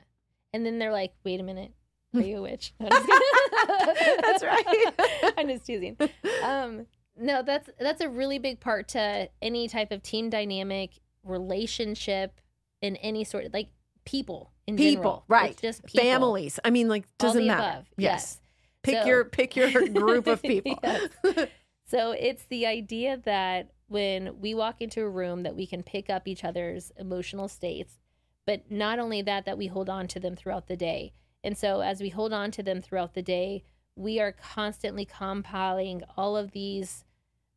And 0.54 0.66
then 0.66 0.80
they're 0.80 0.92
like, 0.92 1.14
wait 1.24 1.40
a 1.40 1.44
minute. 1.44 1.74
Are 2.16 2.22
you 2.22 2.38
a 2.38 2.42
witch? 2.42 2.74
No, 2.80 2.88
I'm 2.88 2.92
just 2.92 3.08
kidding. 3.08 4.18
That's 4.22 4.44
right. 4.44 5.34
I'm 5.38 5.48
just 5.48 5.66
teasing. 5.66 5.96
Um, 6.44 6.88
no, 7.16 7.44
that's 7.44 7.70
that's 7.80 8.02
a 8.02 8.10
really 8.10 8.40
big 8.40 8.60
part 8.62 8.88
to 8.90 9.30
any 9.42 9.68
type 9.68 9.92
of 9.92 10.02
team 10.02 10.30
dynamic, 10.30 10.92
relationship, 11.24 12.40
in 12.82 12.96
any 12.98 13.26
sort 13.26 13.46
of 13.46 13.54
like 13.54 13.68
people 14.10 14.52
in 14.68 14.76
people 14.78 14.96
general. 14.96 15.24
right 15.28 15.52
It's 15.52 15.62
just 15.62 15.86
people. 15.86 16.04
families 16.06 16.60
i 16.64 16.70
mean 16.70 16.88
like 16.88 17.06
doesn't 17.18 17.46
matter 17.46 17.62
above. 17.62 17.86
yes, 17.98 18.12
Yes. 18.12 18.42
pick 18.84 18.96
So- 19.02 19.06
your 19.08 19.26
pick 19.26 19.56
your 19.56 19.88
group 20.02 20.28
of 20.28 20.42
people 20.42 20.80
So 21.86 22.12
it's 22.12 22.44
the 22.46 22.68
idea 22.68 23.18
that 23.26 23.72
when 23.88 24.40
we 24.40 24.54
walk 24.54 24.80
into 24.80 25.02
a 25.02 25.10
room 25.10 25.42
that 25.42 25.56
we 25.56 25.66
can 25.66 25.82
pick 25.82 26.08
up 26.08 26.28
each 26.28 26.44
other's 26.44 26.92
emotional 27.00 27.48
states, 27.48 27.98
but 28.46 28.70
not 28.70 29.00
only 29.00 29.24
that 29.24 29.46
that 29.46 29.58
we 29.58 29.66
hold 29.66 29.90
on 29.90 30.08
to 30.10 30.20
them 30.20 30.36
throughout 30.36 30.68
the 30.68 30.76
day. 30.78 31.14
And 31.44 31.58
so 31.58 31.80
as 31.82 32.00
we 32.00 32.10
hold 32.10 32.32
on 32.32 32.52
to 32.52 32.62
them 32.62 32.80
throughout 32.80 33.16
the 33.16 33.24
day, 33.24 33.64
we 33.96 34.20
are 34.20 34.32
constantly 34.32 35.04
compiling 35.04 36.04
all 36.16 36.38
of 36.38 36.52
these 36.52 37.06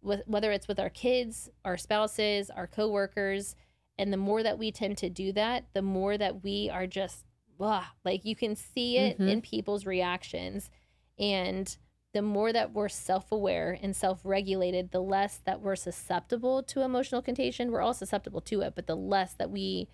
with 0.01 0.23
whether 0.27 0.51
it's 0.51 0.67
with 0.67 0.81
our 0.81 0.89
kids, 0.91 1.51
our 1.63 1.77
spouses, 1.77 2.49
our 2.49 2.67
coworkers, 2.67 3.55
and 4.03 4.13
the 4.13 4.17
more 4.17 4.43
that 4.43 4.59
we 4.59 4.73
tend 4.73 4.99
to 4.99 5.09
do 5.09 5.33
that, 5.33 5.65
the 5.75 5.81
more 5.83 6.19
that 6.19 6.43
we 6.43 6.69
are 6.69 6.87
just 6.89 7.25
blah, 7.57 7.85
like 8.05 8.25
you 8.25 8.35
can 8.35 8.57
see 8.57 8.99
it 8.99 9.17
Mhm. 9.19 9.29
in 9.31 9.41
people's 9.41 9.87
reactions. 9.87 10.69
And 11.19 11.77
the 12.13 12.23
more 12.23 12.53
that 12.53 12.73
we're 12.73 12.89
self-aware 12.89 13.79
and 13.81 13.95
self-regulated 13.95 14.91
the 14.91 15.01
less 15.01 15.39
that 15.45 15.61
we're 15.61 15.77
susceptible 15.77 16.63
to 16.65 16.83
emotional 16.83 17.23
contagion. 17.23 17.71
We're 17.71 17.81
all 17.81 17.95
susceptible 17.95 18.41
to 18.43 18.61
it 18.63 18.75
but 18.75 18.87
the 18.89 18.97
less 18.97 19.35
that 19.35 19.51
we 19.51 19.89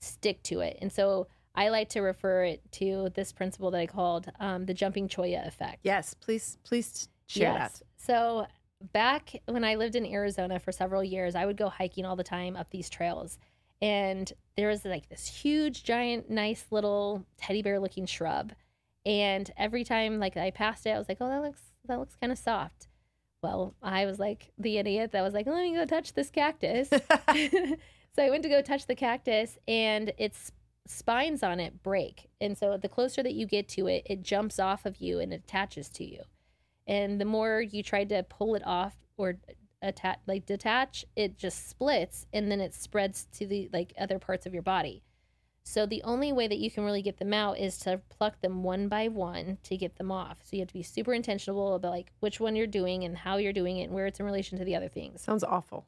stick 0.00 0.42
to 0.44 0.60
it. 0.60 0.78
And 0.82 0.92
so 0.92 1.28
i 1.54 1.68
like 1.68 1.88
to 1.90 2.00
refer 2.00 2.44
it 2.44 2.60
to 2.72 3.08
this 3.14 3.32
principle 3.32 3.70
that 3.72 3.80
i 3.80 3.86
called 3.86 4.30
um, 4.40 4.66
the 4.66 4.74
jumping 4.74 5.08
cholla 5.08 5.46
effect. 5.46 5.78
Yes 5.82 6.14
please 6.14 6.58
please 6.64 7.08
share 7.26 7.52
that. 7.54 7.80
So 7.96 8.46
back 8.92 9.32
when 9.46 9.64
I 9.64 9.74
lived 9.74 9.96
in 9.96 10.06
Arizona 10.06 10.58
for 10.58 10.72
several 10.72 11.04
years, 11.04 11.34
I 11.34 11.46
would 11.46 11.56
go 11.56 11.68
hiking 11.68 12.04
all 12.04 12.16
the 12.16 12.24
time 12.24 12.56
up 12.56 12.70
these 12.70 12.90
trails. 12.90 13.38
And 13.82 14.30
there 14.56 14.68
was 14.68 14.84
like 14.84 15.08
this 15.08 15.26
huge, 15.26 15.84
giant, 15.84 16.30
nice 16.30 16.66
little 16.70 17.24
teddy 17.36 17.62
bear 17.62 17.80
looking 17.80 18.06
shrub. 18.06 18.52
And 19.06 19.50
every 19.56 19.84
time 19.84 20.18
like 20.18 20.36
I 20.36 20.50
passed 20.50 20.86
it, 20.86 20.90
I 20.90 20.98
was 20.98 21.08
like, 21.08 21.18
oh, 21.20 21.28
that 21.28 21.42
looks 21.42 21.62
that 21.86 21.98
looks 21.98 22.16
kind 22.16 22.32
of 22.32 22.38
soft. 22.38 22.88
Well, 23.42 23.74
I 23.82 24.04
was 24.04 24.18
like 24.18 24.52
the 24.58 24.76
idiot 24.78 25.12
that 25.12 25.22
was 25.22 25.32
like, 25.32 25.46
let 25.46 25.62
me 25.62 25.74
go 25.74 25.86
touch 25.86 26.12
this 26.12 26.30
cactus. 26.30 26.88
so 28.12 28.22
I 28.22 28.30
went 28.30 28.42
to 28.42 28.50
go 28.50 28.60
touch 28.60 28.86
the 28.86 28.94
cactus 28.94 29.56
and 29.66 30.12
its 30.18 30.52
spines 30.86 31.42
on 31.42 31.58
it 31.60 31.82
break. 31.82 32.28
And 32.40 32.58
so 32.58 32.76
the 32.76 32.88
closer 32.88 33.22
that 33.22 33.34
you 33.34 33.46
get 33.46 33.68
to 33.70 33.86
it, 33.86 34.02
it 34.04 34.22
jumps 34.22 34.58
off 34.58 34.84
of 34.84 34.98
you 34.98 35.20
and 35.20 35.32
attaches 35.32 35.88
to 35.90 36.04
you. 36.04 36.22
And 36.90 37.20
the 37.20 37.24
more 37.24 37.60
you 37.60 37.82
try 37.82 38.04
to 38.04 38.24
pull 38.24 38.54
it 38.54 38.62
off 38.66 38.96
or 39.16 39.38
attach 39.80 40.18
like 40.26 40.44
detach, 40.44 41.04
it 41.14 41.38
just 41.38 41.68
splits 41.70 42.26
and 42.32 42.50
then 42.50 42.60
it 42.60 42.74
spreads 42.74 43.28
to 43.38 43.46
the 43.46 43.70
like 43.72 43.92
other 43.98 44.18
parts 44.18 44.44
of 44.44 44.52
your 44.52 44.62
body. 44.62 45.02
So 45.62 45.86
the 45.86 46.02
only 46.02 46.32
way 46.32 46.48
that 46.48 46.58
you 46.58 46.70
can 46.70 46.84
really 46.84 47.02
get 47.02 47.18
them 47.18 47.32
out 47.32 47.58
is 47.58 47.78
to 47.80 48.00
pluck 48.08 48.40
them 48.40 48.64
one 48.64 48.88
by 48.88 49.08
one 49.08 49.58
to 49.62 49.76
get 49.76 49.96
them 49.96 50.10
off. 50.10 50.38
So 50.42 50.56
you 50.56 50.62
have 50.62 50.68
to 50.68 50.74
be 50.74 50.82
super 50.82 51.14
intentional 51.14 51.74
about 51.74 51.92
like 51.92 52.12
which 52.18 52.40
one 52.40 52.56
you're 52.56 52.66
doing 52.66 53.04
and 53.04 53.16
how 53.16 53.36
you're 53.36 53.52
doing 53.52 53.78
it 53.78 53.84
and 53.84 53.92
where 53.92 54.06
it's 54.06 54.18
in 54.18 54.26
relation 54.26 54.58
to 54.58 54.64
the 54.64 54.74
other 54.74 54.88
things 54.88 55.22
sounds 55.22 55.44
awful 55.44 55.86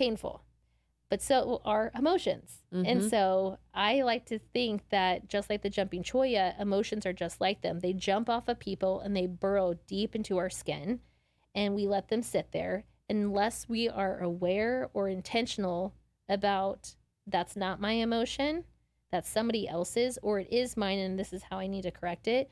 painful, 0.00 0.42
but 1.10 1.20
so 1.20 1.60
are 1.64 1.90
emotions. 1.94 2.62
And 2.72 2.86
Mhm. 3.02 3.10
so 3.10 3.58
I 3.74 4.02
like 4.02 4.24
to 4.26 4.38
think 4.38 4.88
that 4.90 5.28
just 5.28 5.50
like 5.50 5.62
the 5.62 5.68
jumping 5.68 6.02
cholla, 6.04 6.58
emotions 6.58 7.04
are 7.04 7.12
just 7.12 7.40
like 7.40 7.60
them. 7.62 7.80
They 7.80 7.92
jump 7.92 8.30
off 8.30 8.48
of 8.48 8.60
people 8.60 9.00
and 9.00 9.14
they 9.16 9.26
burrow 9.26 9.74
deep 9.88 10.14
into 10.14 10.38
our 10.38 10.48
skin, 10.48 11.00
and 11.54 11.74
we 11.74 11.86
let 11.86 12.08
them 12.08 12.22
sit 12.22 12.52
there 12.52 12.84
unless 13.08 13.68
we 13.68 13.88
are 13.88 14.20
aware 14.20 14.88
or 14.94 15.08
intentional 15.08 15.94
about 16.28 16.94
that's 17.26 17.56
not 17.56 17.80
my 17.80 17.92
emotion, 17.92 18.64
that's 19.10 19.28
somebody 19.28 19.66
else's, 19.66 20.16
or 20.22 20.38
it 20.38 20.52
is 20.52 20.76
mine, 20.76 21.00
and 21.00 21.18
this 21.18 21.32
is 21.32 21.42
how 21.50 21.58
I 21.58 21.66
need 21.66 21.82
to 21.82 21.90
correct 21.90 22.28
it. 22.28 22.48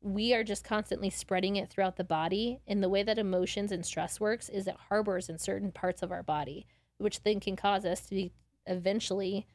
We 0.00 0.34
are 0.34 0.42
just 0.42 0.64
constantly 0.64 1.08
spreading 1.10 1.54
it 1.54 1.70
throughout 1.70 1.96
the 1.96 2.04
body. 2.04 2.60
And 2.66 2.82
the 2.82 2.88
way 2.88 3.04
that 3.04 3.18
emotions 3.18 3.70
and 3.70 3.86
stress 3.86 4.18
works 4.20 4.48
is 4.48 4.66
it 4.66 4.76
harbors 4.88 5.28
in 5.28 5.38
certain 5.38 5.70
parts 5.70 6.02
of 6.02 6.10
our 6.10 6.24
body, 6.24 6.66
which 6.98 7.22
then 7.22 7.40
can 7.40 7.56
cause 7.56 7.84
us 7.84 8.02
to 8.06 8.10
be 8.14 8.32
eventually 8.66 9.46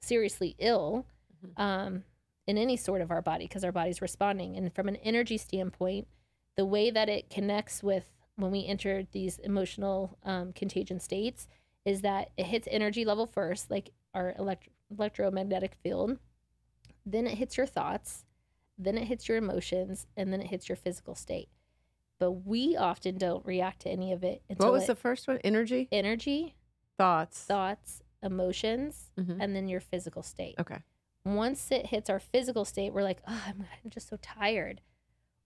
seriously 0.00 0.54
ill 0.58 1.06
Mhm. 1.44 1.58
um, 1.60 2.04
in 2.46 2.58
any 2.58 2.76
sort 2.76 3.00
of 3.00 3.10
our 3.10 3.22
body 3.22 3.44
because 3.46 3.64
our 3.64 3.72
body's 3.72 4.02
responding. 4.02 4.56
And 4.56 4.72
from 4.74 4.88
an 4.88 4.96
energy 4.96 5.36
standpoint, 5.38 6.08
the 6.56 6.66
way 6.66 6.90
that 6.90 7.08
it 7.08 7.30
connects 7.30 7.82
with 7.82 8.08
when 8.36 8.50
we 8.50 8.66
enter 8.66 9.04
these 9.12 9.38
emotional 9.38 10.18
um, 10.24 10.52
contagion 10.52 10.98
states 11.00 11.46
is 11.84 12.00
that 12.02 12.30
it 12.36 12.46
hits 12.46 12.66
energy 12.70 13.04
level 13.04 13.26
first, 13.26 13.70
like 13.70 13.90
our 14.14 14.34
elect- 14.38 14.68
electromagnetic 14.90 15.74
field. 15.76 16.18
Then 17.04 17.26
it 17.26 17.38
hits 17.38 17.56
your 17.56 17.66
thoughts, 17.66 18.24
then 18.78 18.96
it 18.96 19.04
hits 19.06 19.28
your 19.28 19.36
emotions, 19.36 20.06
and 20.16 20.32
then 20.32 20.40
it 20.40 20.48
hits 20.48 20.68
your 20.68 20.76
physical 20.76 21.14
state. 21.14 21.48
But 22.18 22.32
we 22.32 22.76
often 22.76 23.18
don't 23.18 23.44
react 23.44 23.80
to 23.82 23.90
any 23.90 24.12
of 24.12 24.22
it 24.22 24.42
until 24.48 24.66
what 24.66 24.72
was 24.72 24.84
it- 24.84 24.86
the 24.88 24.94
first 24.94 25.26
one 25.28 25.38
energy 25.38 25.88
energy, 25.90 26.54
thoughts 27.02 27.44
thoughts, 27.44 28.02
emotions, 28.22 29.10
Mhm. 29.18 29.38
and 29.40 29.54
then 29.56 29.68
your 29.68 29.80
physical 29.80 30.22
state. 30.22 30.54
okay 30.58 30.78
once 31.24 31.70
it 31.70 31.86
hits 31.86 32.10
our 32.10 32.18
physical 32.18 32.64
state, 32.64 32.92
we're 32.92 33.02
like, 33.04 33.20
oh, 33.28 33.42
I'm, 33.46 33.64
I'm 33.84 33.90
just 33.90 34.08
so 34.08 34.18
tired. 34.20 34.80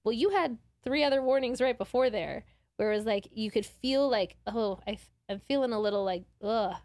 Well, 0.04 0.12
you 0.12 0.30
had 0.30 0.56
three 0.82 1.04
other 1.04 1.20
warnings 1.22 1.60
right 1.60 1.76
before 1.76 2.08
there, 2.08 2.44
where 2.76 2.92
it 2.92 2.96
was 2.96 3.04
like 3.06 3.28
you 3.32 3.50
could 3.50 3.66
feel 3.66 4.08
like, 4.08 4.36
oh, 4.46 4.80
I, 4.86 4.98
am 5.28 5.40
feeling 5.40 5.72
a 5.72 5.80
little 5.80 6.04
like, 6.04 6.24
ugh, 6.42 6.76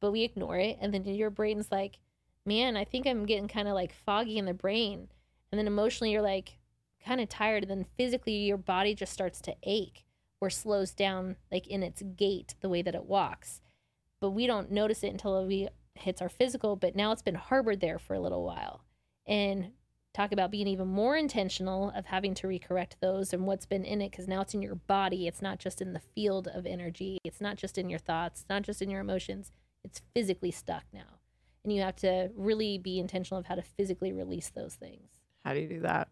but 0.00 0.10
we 0.10 0.22
ignore 0.22 0.56
it. 0.58 0.78
And 0.80 0.92
then 0.92 1.04
your 1.04 1.30
brain's 1.30 1.70
like, 1.70 2.00
man, 2.44 2.76
I 2.76 2.84
think 2.84 3.06
I'm 3.06 3.26
getting 3.26 3.48
kind 3.48 3.68
of 3.68 3.74
like 3.74 3.92
foggy 3.92 4.38
in 4.38 4.46
the 4.46 4.54
brain. 4.54 5.08
And 5.52 5.58
then 5.58 5.66
emotionally, 5.66 6.10
you're 6.12 6.22
like 6.22 6.58
kind 7.04 7.20
of 7.20 7.28
tired. 7.28 7.62
And 7.62 7.70
then 7.70 7.86
physically, 7.96 8.34
your 8.34 8.56
body 8.56 8.94
just 8.94 9.12
starts 9.12 9.40
to 9.42 9.54
ache 9.62 10.04
or 10.40 10.50
slows 10.50 10.92
down 10.92 11.36
like 11.52 11.66
in 11.68 11.82
its 11.84 12.02
gait, 12.16 12.54
the 12.60 12.68
way 12.68 12.82
that 12.82 12.94
it 12.94 13.04
walks. 13.04 13.60
But 14.20 14.30
we 14.30 14.46
don't 14.46 14.70
notice 14.70 15.02
it 15.02 15.08
until 15.08 15.46
we 15.46 15.68
hits 15.94 16.20
our 16.20 16.28
physical, 16.28 16.76
but 16.76 16.94
now 16.96 17.12
it's 17.12 17.22
been 17.22 17.34
harbored 17.34 17.80
there 17.80 17.98
for 17.98 18.14
a 18.14 18.20
little 18.20 18.44
while. 18.44 18.84
And 19.26 19.72
talk 20.12 20.32
about 20.32 20.50
being 20.50 20.66
even 20.66 20.88
more 20.88 21.16
intentional 21.16 21.92
of 21.94 22.06
having 22.06 22.34
to 22.34 22.46
recorrect 22.46 22.94
those 23.00 23.32
and 23.32 23.46
what's 23.46 23.66
been 23.66 23.84
in 23.84 24.02
it 24.02 24.10
because 24.10 24.26
now 24.26 24.40
it's 24.40 24.54
in 24.54 24.62
your 24.62 24.74
body. 24.74 25.26
It's 25.26 25.40
not 25.40 25.58
just 25.58 25.80
in 25.80 25.92
the 25.92 26.00
field 26.00 26.48
of 26.48 26.66
energy. 26.66 27.18
It's 27.24 27.40
not 27.40 27.56
just 27.56 27.78
in 27.78 27.88
your 27.88 27.98
thoughts, 27.98 28.40
it's 28.40 28.48
not 28.48 28.62
just 28.62 28.82
in 28.82 28.90
your 28.90 29.00
emotions. 29.00 29.52
It's 29.84 30.02
physically 30.14 30.50
stuck 30.50 30.84
now. 30.92 31.18
And 31.64 31.72
you 31.72 31.82
have 31.82 31.96
to 31.96 32.30
really 32.36 32.78
be 32.78 32.98
intentional 32.98 33.38
of 33.38 33.46
how 33.46 33.54
to 33.54 33.62
physically 33.62 34.12
release 34.12 34.50
those 34.50 34.74
things. 34.74 35.08
How 35.44 35.54
do 35.54 35.60
you 35.60 35.68
do 35.68 35.80
that? 35.80 36.08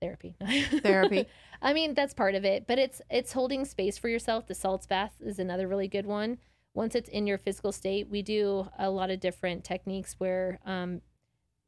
Therapy. 0.00 0.34
Therapy. 0.82 1.26
I 1.60 1.72
mean, 1.72 1.94
that's 1.94 2.12
part 2.12 2.34
of 2.34 2.44
it, 2.44 2.66
but 2.66 2.78
it's 2.78 3.00
it's 3.08 3.32
holding 3.32 3.64
space 3.64 3.98
for 3.98 4.08
yourself. 4.08 4.46
The 4.46 4.54
salts 4.54 4.86
bath 4.86 5.14
is 5.20 5.38
another 5.38 5.68
really 5.68 5.86
good 5.88 6.06
one 6.06 6.38
once 6.74 6.94
it's 6.94 7.08
in 7.08 7.26
your 7.26 7.38
physical 7.38 7.72
state, 7.72 8.08
we 8.08 8.22
do 8.22 8.68
a 8.78 8.90
lot 8.90 9.10
of 9.10 9.20
different 9.20 9.64
techniques 9.64 10.14
where 10.18 10.58
um, 10.64 11.00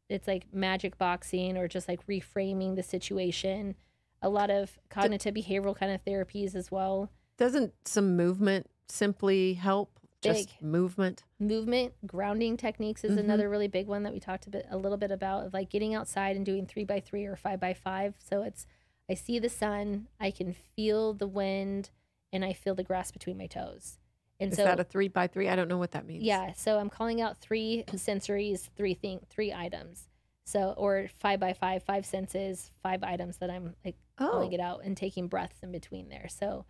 it's 0.09 0.27
like 0.27 0.53
magic 0.53 0.97
boxing 0.99 1.57
or 1.57 1.69
just 1.69 1.89
like 1.89 2.07
reframing 2.07 2.75
the 2.77 2.83
situation. 2.83 3.75
A 4.23 4.29
lot 4.29 4.51
of 4.51 4.79
cognitive 4.89 5.35
behavioral 5.35 5.77
kind 5.77 5.93
of 5.93 6.03
therapies 6.05 6.55
as 6.55 6.71
well. 6.71 7.11
Doesn't 7.37 7.75
some 7.85 8.17
movement 8.17 8.69
simply 8.89 9.55
help? 9.55 9.99
Just 10.23 10.63
movement. 10.63 11.23
Movement, 11.39 11.93
grounding 12.07 12.57
techniques 12.57 13.05
is 13.05 13.13
Mhm. 13.13 13.19
another 13.25 13.51
really 13.51 13.69
big 13.69 13.87
one 13.87 14.05
that 14.05 14.13
we 14.15 14.21
talked 14.21 14.47
a 14.47 14.51
bit 14.51 14.67
a 14.71 14.79
little 14.79 14.97
bit 14.97 15.11
about 15.11 15.45
of 15.45 15.53
like 15.53 15.69
getting 15.69 15.95
outside 15.95 16.35
and 16.35 16.47
doing 16.47 16.65
three 16.65 16.85
by 16.85 16.99
three 17.01 17.27
or 17.27 17.37
five 17.37 17.61
by 17.61 17.75
five. 17.75 18.15
So 18.19 18.43
it's 18.43 18.67
I 19.07 19.13
see 19.13 19.39
the 19.39 19.51
sun, 19.51 20.09
I 20.19 20.31
can 20.31 20.55
feel 20.55 21.13
the 21.13 21.27
wind, 21.27 21.91
and 22.33 22.43
I 22.43 22.55
feel 22.55 22.75
the 22.75 22.83
grass 22.83 23.11
between 23.11 23.37
my 23.37 23.47
toes. 23.47 23.99
And 24.41 24.51
Is 24.51 24.57
so 24.57 24.65
that 24.65 24.81
a 24.81 24.85
three 24.85 25.09
by 25.09 25.27
three? 25.29 25.49
I 25.49 25.57
don't 25.57 25.69
know 25.69 25.79
what 25.79 25.93
that 25.93 26.07
means. 26.07 26.25
Yeah, 26.25 26.53
so 26.53 26.79
I'm 26.79 26.91
calling 26.91 27.21
out 27.21 27.39
three 27.39 27.85
sensories, 27.89 28.69
three 28.77 28.95
thing, 28.95 29.21
three 29.31 29.53
items. 29.53 30.09
So 30.45 30.75
or 30.77 31.09
five 31.19 31.41
by 31.41 31.53
five, 31.53 31.83
five 31.85 32.05
senses, 32.05 32.71
five 32.83 33.03
items 33.03 33.39
that 33.39 33.51
I'm 33.51 33.75
like 33.85 33.97
Oh. 34.19 34.29
calling 34.31 34.53
it 34.53 34.61
out 34.61 34.83
and 34.85 34.97
taking 34.97 35.29
breaths 35.29 35.63
in 35.63 35.73
between 35.73 36.09
there. 36.09 36.29
So 36.29 36.67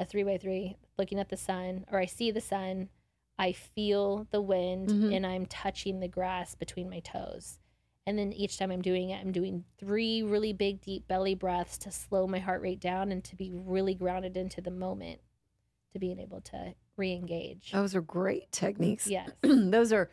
a 0.00 0.04
three 0.04 0.22
by 0.22 0.38
three, 0.38 0.76
looking 0.96 1.18
at 1.18 1.28
the 1.28 1.36
sun, 1.36 1.84
or 1.90 1.98
I 1.98 2.06
see 2.06 2.30
the 2.30 2.40
sun, 2.40 2.88
I 3.38 3.52
feel 3.52 4.26
the 4.30 4.40
wind, 4.40 4.88
Mhm. 4.88 5.14
and 5.14 5.26
I'm 5.26 5.46
touching 5.46 6.00
the 6.00 6.08
grass 6.08 6.54
between 6.54 6.88
my 6.88 7.00
toes. 7.00 7.58
And 8.06 8.18
then 8.18 8.32
each 8.32 8.56
time 8.58 8.70
I'm 8.70 8.80
doing 8.80 9.10
it, 9.10 9.20
I'm 9.20 9.32
doing 9.32 9.64
three 9.76 10.22
really 10.22 10.52
big, 10.52 10.80
deep 10.80 11.06
belly 11.06 11.34
breaths 11.34 11.76
to 11.78 11.90
slow 11.90 12.26
my 12.26 12.38
heart 12.38 12.62
rate 12.62 12.80
down 12.80 13.12
and 13.12 13.22
to 13.24 13.36
be 13.36 13.52
really 13.52 13.94
grounded 13.94 14.36
into 14.36 14.60
the 14.60 14.70
moment, 14.70 15.20
to 15.92 15.98
being 15.98 16.18
able 16.18 16.40
to 16.42 16.74
re-engage. 16.98 17.72
Those 17.72 17.94
are 17.94 18.00
great 18.02 18.50
techniques. 18.52 19.06
Yes. 19.10 19.30
Those 19.42 19.92
are 19.92 20.10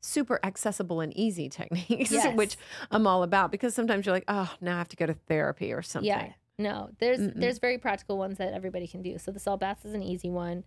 super 0.00 0.38
accessible 0.44 1.00
and 1.00 1.16
easy 1.16 1.48
techniques, 1.60 2.12
Yes. 2.12 2.36
which 2.36 2.56
I'm 2.90 3.06
all 3.06 3.22
about 3.22 3.50
because 3.50 3.74
sometimes 3.74 4.06
you're 4.06 4.14
like, 4.14 4.24
oh, 4.28 4.52
now 4.60 4.74
I 4.76 4.78
have 4.78 4.88
to 4.90 4.96
go 4.96 5.06
to 5.06 5.14
therapy 5.14 5.72
or 5.72 5.82
something. 5.82 6.06
Yeah. 6.08 6.32
No, 6.58 6.88
there's 7.00 7.18
Mm-mm. 7.20 7.38
there's 7.40 7.58
very 7.58 7.76
practical 7.76 8.16
ones 8.16 8.38
that 8.38 8.54
everybody 8.54 8.86
can 8.86 9.02
do. 9.02 9.18
So 9.18 9.30
the 9.30 9.38
salt 9.40 9.60
bath 9.60 9.84
is 9.84 9.92
an 9.92 10.02
easy 10.02 10.30
one. 10.30 10.64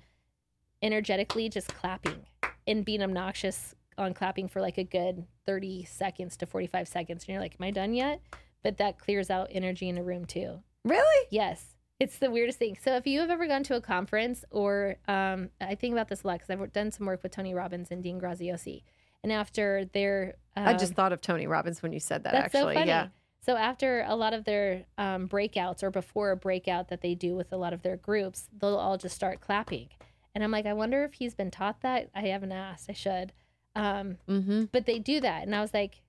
Energetically, 0.81 1.49
just 1.49 1.73
clapping 1.73 2.25
and 2.67 2.85
being 2.85 3.01
obnoxious 3.01 3.75
on 3.97 4.13
clapping 4.13 4.47
for 4.47 4.61
like 4.61 4.77
a 4.77 4.83
good 4.83 5.25
30 5.45 5.83
seconds 5.85 6.37
to 6.37 6.45
45 6.45 6.87
seconds. 6.87 7.23
And 7.23 7.29
you're 7.33 7.41
like, 7.41 7.55
am 7.59 7.65
I 7.65 7.71
done 7.71 7.93
yet? 7.93 8.21
But 8.63 8.77
that 8.77 8.97
clears 8.99 9.29
out 9.29 9.47
energy 9.51 9.89
in 9.89 9.97
a 9.97 10.03
room 10.03 10.25
too. 10.25 10.59
Really? 10.85 11.27
Yes. 11.31 11.75
It's 11.99 12.17
the 12.17 12.31
weirdest 12.31 12.59
thing. 12.59 12.77
So 12.81 12.95
if 12.95 13.05
you 13.05 13.19
have 13.19 13.29
ever 13.29 13.45
gone 13.47 13.63
to 13.63 13.75
a 13.75 13.81
conference 13.81 14.45
or 14.51 14.95
um, 15.07 15.49
I 15.59 15.75
think 15.75 15.91
about 15.93 16.07
this 16.07 16.23
a 16.23 16.27
lot 16.27 16.39
because 16.39 16.49
I've 16.49 16.71
done 16.73 16.91
some 16.91 17.05
work 17.05 17.21
with 17.23 17.33
Tony 17.33 17.53
Robbins 17.53 17.89
and 17.91 18.01
Dean 18.01 18.19
Graziosi. 18.21 18.83
And 19.21 19.33
after 19.33 19.83
their 19.93 20.35
I 20.55 20.71
um, 20.71 20.77
just 20.77 20.93
thought 20.93 21.11
of 21.11 21.19
Tony 21.19 21.45
Robbins 21.45 21.83
when 21.83 21.91
you 21.91 21.99
said 21.99 22.23
that, 22.23 22.31
that's 22.31 22.55
actually. 22.55 22.75
so 22.75 22.79
funny. 22.79 22.87
Yeah. 22.89 23.07
So 23.41 23.55
after 23.57 24.05
a 24.07 24.15
lot 24.15 24.33
of 24.33 24.45
their 24.45 24.85
um, 24.97 25.27
breakouts 25.27 25.83
or 25.83 25.91
before 25.91 26.31
a 26.31 26.37
breakout 26.37 26.87
that 26.89 27.01
they 27.01 27.15
do 27.15 27.35
with 27.35 27.51
a 27.51 27.57
lot 27.57 27.73
of 27.73 27.81
their 27.81 27.97
groups, 27.97 28.47
they'll 28.59 28.75
all 28.77 28.97
just 28.97 29.15
start 29.15 29.41
clapping. 29.41 29.89
And 30.35 30.43
I'm 30.43 30.51
like, 30.51 30.65
I 30.65 30.73
wonder 30.73 31.03
if 31.03 31.13
he's 31.13 31.33
been 31.35 31.49
taught 31.51 31.81
that. 31.81 32.09
I 32.15 32.21
haven't 32.27 32.51
asked. 32.51 32.89
I 32.89 32.93
should. 32.93 33.33
Um, 33.75 34.17
Mm-hmm. 34.27 34.65
but 34.71 34.85
they 34.85 34.99
do 34.99 35.19
that, 35.21 35.43
and 35.43 35.55
I 35.55 35.61
was 35.61 35.73
like, 35.73 36.01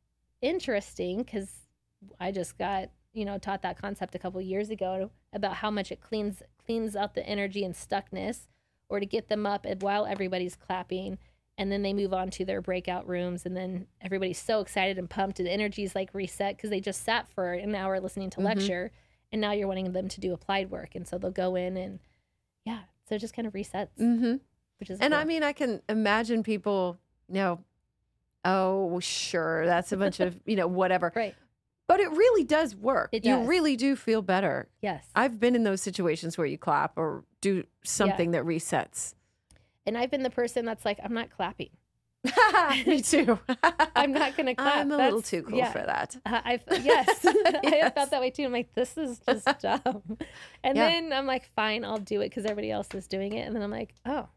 interesting, 0.42 1.18
because 1.22 1.50
I 2.18 2.32
just 2.32 2.58
got 2.58 2.90
you 3.12 3.24
know 3.24 3.38
taught 3.38 3.62
that 3.62 3.80
concept 3.80 4.14
a 4.14 4.18
couple 4.18 4.40
years 4.40 4.70
ago 4.70 5.10
about 5.32 5.54
how 5.56 5.70
much 5.70 5.90
it 5.90 6.00
cleans 6.00 6.42
cleans 6.64 6.94
out 6.94 7.14
the 7.14 7.26
energy 7.26 7.64
and 7.64 7.74
stuckness, 7.74 8.46
or 8.88 9.00
to 9.00 9.06
get 9.06 9.28
them 9.28 9.46
up 9.46 9.66
while 9.80 10.06
everybody's 10.06 10.56
clapping. 10.56 11.18
And 11.58 11.70
then 11.70 11.82
they 11.82 11.92
move 11.92 12.14
on 12.14 12.30
to 12.30 12.44
their 12.46 12.62
breakout 12.62 13.06
rooms, 13.06 13.44
and 13.44 13.54
then 13.54 13.86
everybody's 14.00 14.40
so 14.40 14.60
excited 14.60 14.96
and 14.98 15.10
pumped, 15.10 15.38
and 15.40 15.46
the 15.46 15.52
energy's 15.52 15.94
like 15.94 16.08
reset 16.14 16.56
because 16.56 16.70
they 16.70 16.80
just 16.80 17.04
sat 17.04 17.28
for 17.28 17.52
an 17.52 17.74
hour 17.74 18.00
listening 18.00 18.30
to 18.30 18.40
Mhm. 18.40 18.44
lecture, 18.44 18.92
and 19.30 19.42
now 19.42 19.52
you're 19.52 19.68
wanting 19.68 19.92
them 19.92 20.08
to 20.08 20.20
do 20.20 20.32
applied 20.32 20.70
work, 20.70 20.94
and 20.94 21.06
so 21.06 21.18
they'll 21.18 21.30
go 21.30 21.56
in 21.56 21.76
and 21.76 21.98
yeah, 22.64 22.80
so 23.06 23.14
it 23.14 23.18
just 23.18 23.34
kind 23.34 23.46
of 23.46 23.52
resets, 23.52 23.88
Mm-hmm. 23.98 24.36
which 24.78 24.88
is 24.88 25.00
And 25.00 25.12
cool. 25.12 25.20
I 25.20 25.24
mean, 25.24 25.42
I 25.42 25.52
can 25.52 25.82
imagine 25.88 26.42
people, 26.42 26.98
you 27.28 27.34
know, 27.34 27.64
oh, 28.44 28.98
sure, 29.00 29.66
that's 29.66 29.92
a 29.92 29.96
bunch 29.98 30.20
of, 30.20 30.40
you 30.46 30.56
know, 30.56 30.66
whatever. 30.66 31.12
right, 31.16 31.34
But 31.90 31.98
it 31.98 32.08
really 32.12 32.44
does 32.44 32.76
work. 32.76 33.08
It 33.10 33.24
You 33.24 33.38
really 33.48 33.74
do 33.74 33.96
feel 33.96 34.22
better. 34.22 34.68
yes, 34.80 35.04
I've 35.16 35.40
been 35.40 35.56
in 35.56 35.64
those 35.64 35.82
situations 35.82 36.38
where 36.38 36.46
you 36.46 36.56
clap 36.56 36.96
or 36.96 37.24
do 37.40 37.64
something 37.82 38.30
that 38.30 38.44
resets. 38.44 39.14
and 39.84 39.98
I've 39.98 40.08
been 40.08 40.22
the 40.22 40.30
person 40.30 40.64
that's 40.64 40.84
like, 40.84 41.00
I'm 41.02 41.12
not 41.12 41.30
clapping. 41.30 41.70
Me 42.86 43.00
too. 43.02 43.40
I'm 43.96 44.12
not 44.12 44.36
gonna 44.36 44.54
clap. 44.62 44.76
I'm 44.76 44.92
a 44.92 44.96
little 44.96 45.20
too 45.20 45.42
cool 45.42 45.58
yeah. 45.58 45.72
for 45.72 45.78
that. 45.80 46.16
Uh, 46.24 46.40
I've 46.44 46.62
yes, 46.82 47.08
I 47.26 47.80
have 47.82 47.94
felt 47.94 48.10
that 48.12 48.20
way 48.20 48.30
too. 48.30 48.44
I'm 48.44 48.52
like, 48.52 48.72
this 48.74 48.96
is 48.96 49.18
just 49.26 49.48
dumb. 49.58 50.02
And 50.62 50.76
Yeah. 50.76 50.90
then 50.90 51.12
I'm 51.12 51.26
like, 51.26 51.50
fine, 51.56 51.84
I'll 51.84 51.98
do 51.98 52.20
it 52.20 52.28
because 52.28 52.44
everybody 52.44 52.70
else 52.70 52.86
is 52.94 53.08
doing 53.08 53.32
it. 53.32 53.46
And 53.48 53.56
then 53.56 53.62
I'm 53.64 53.70
like, 53.72 53.94
oh, 54.06 54.28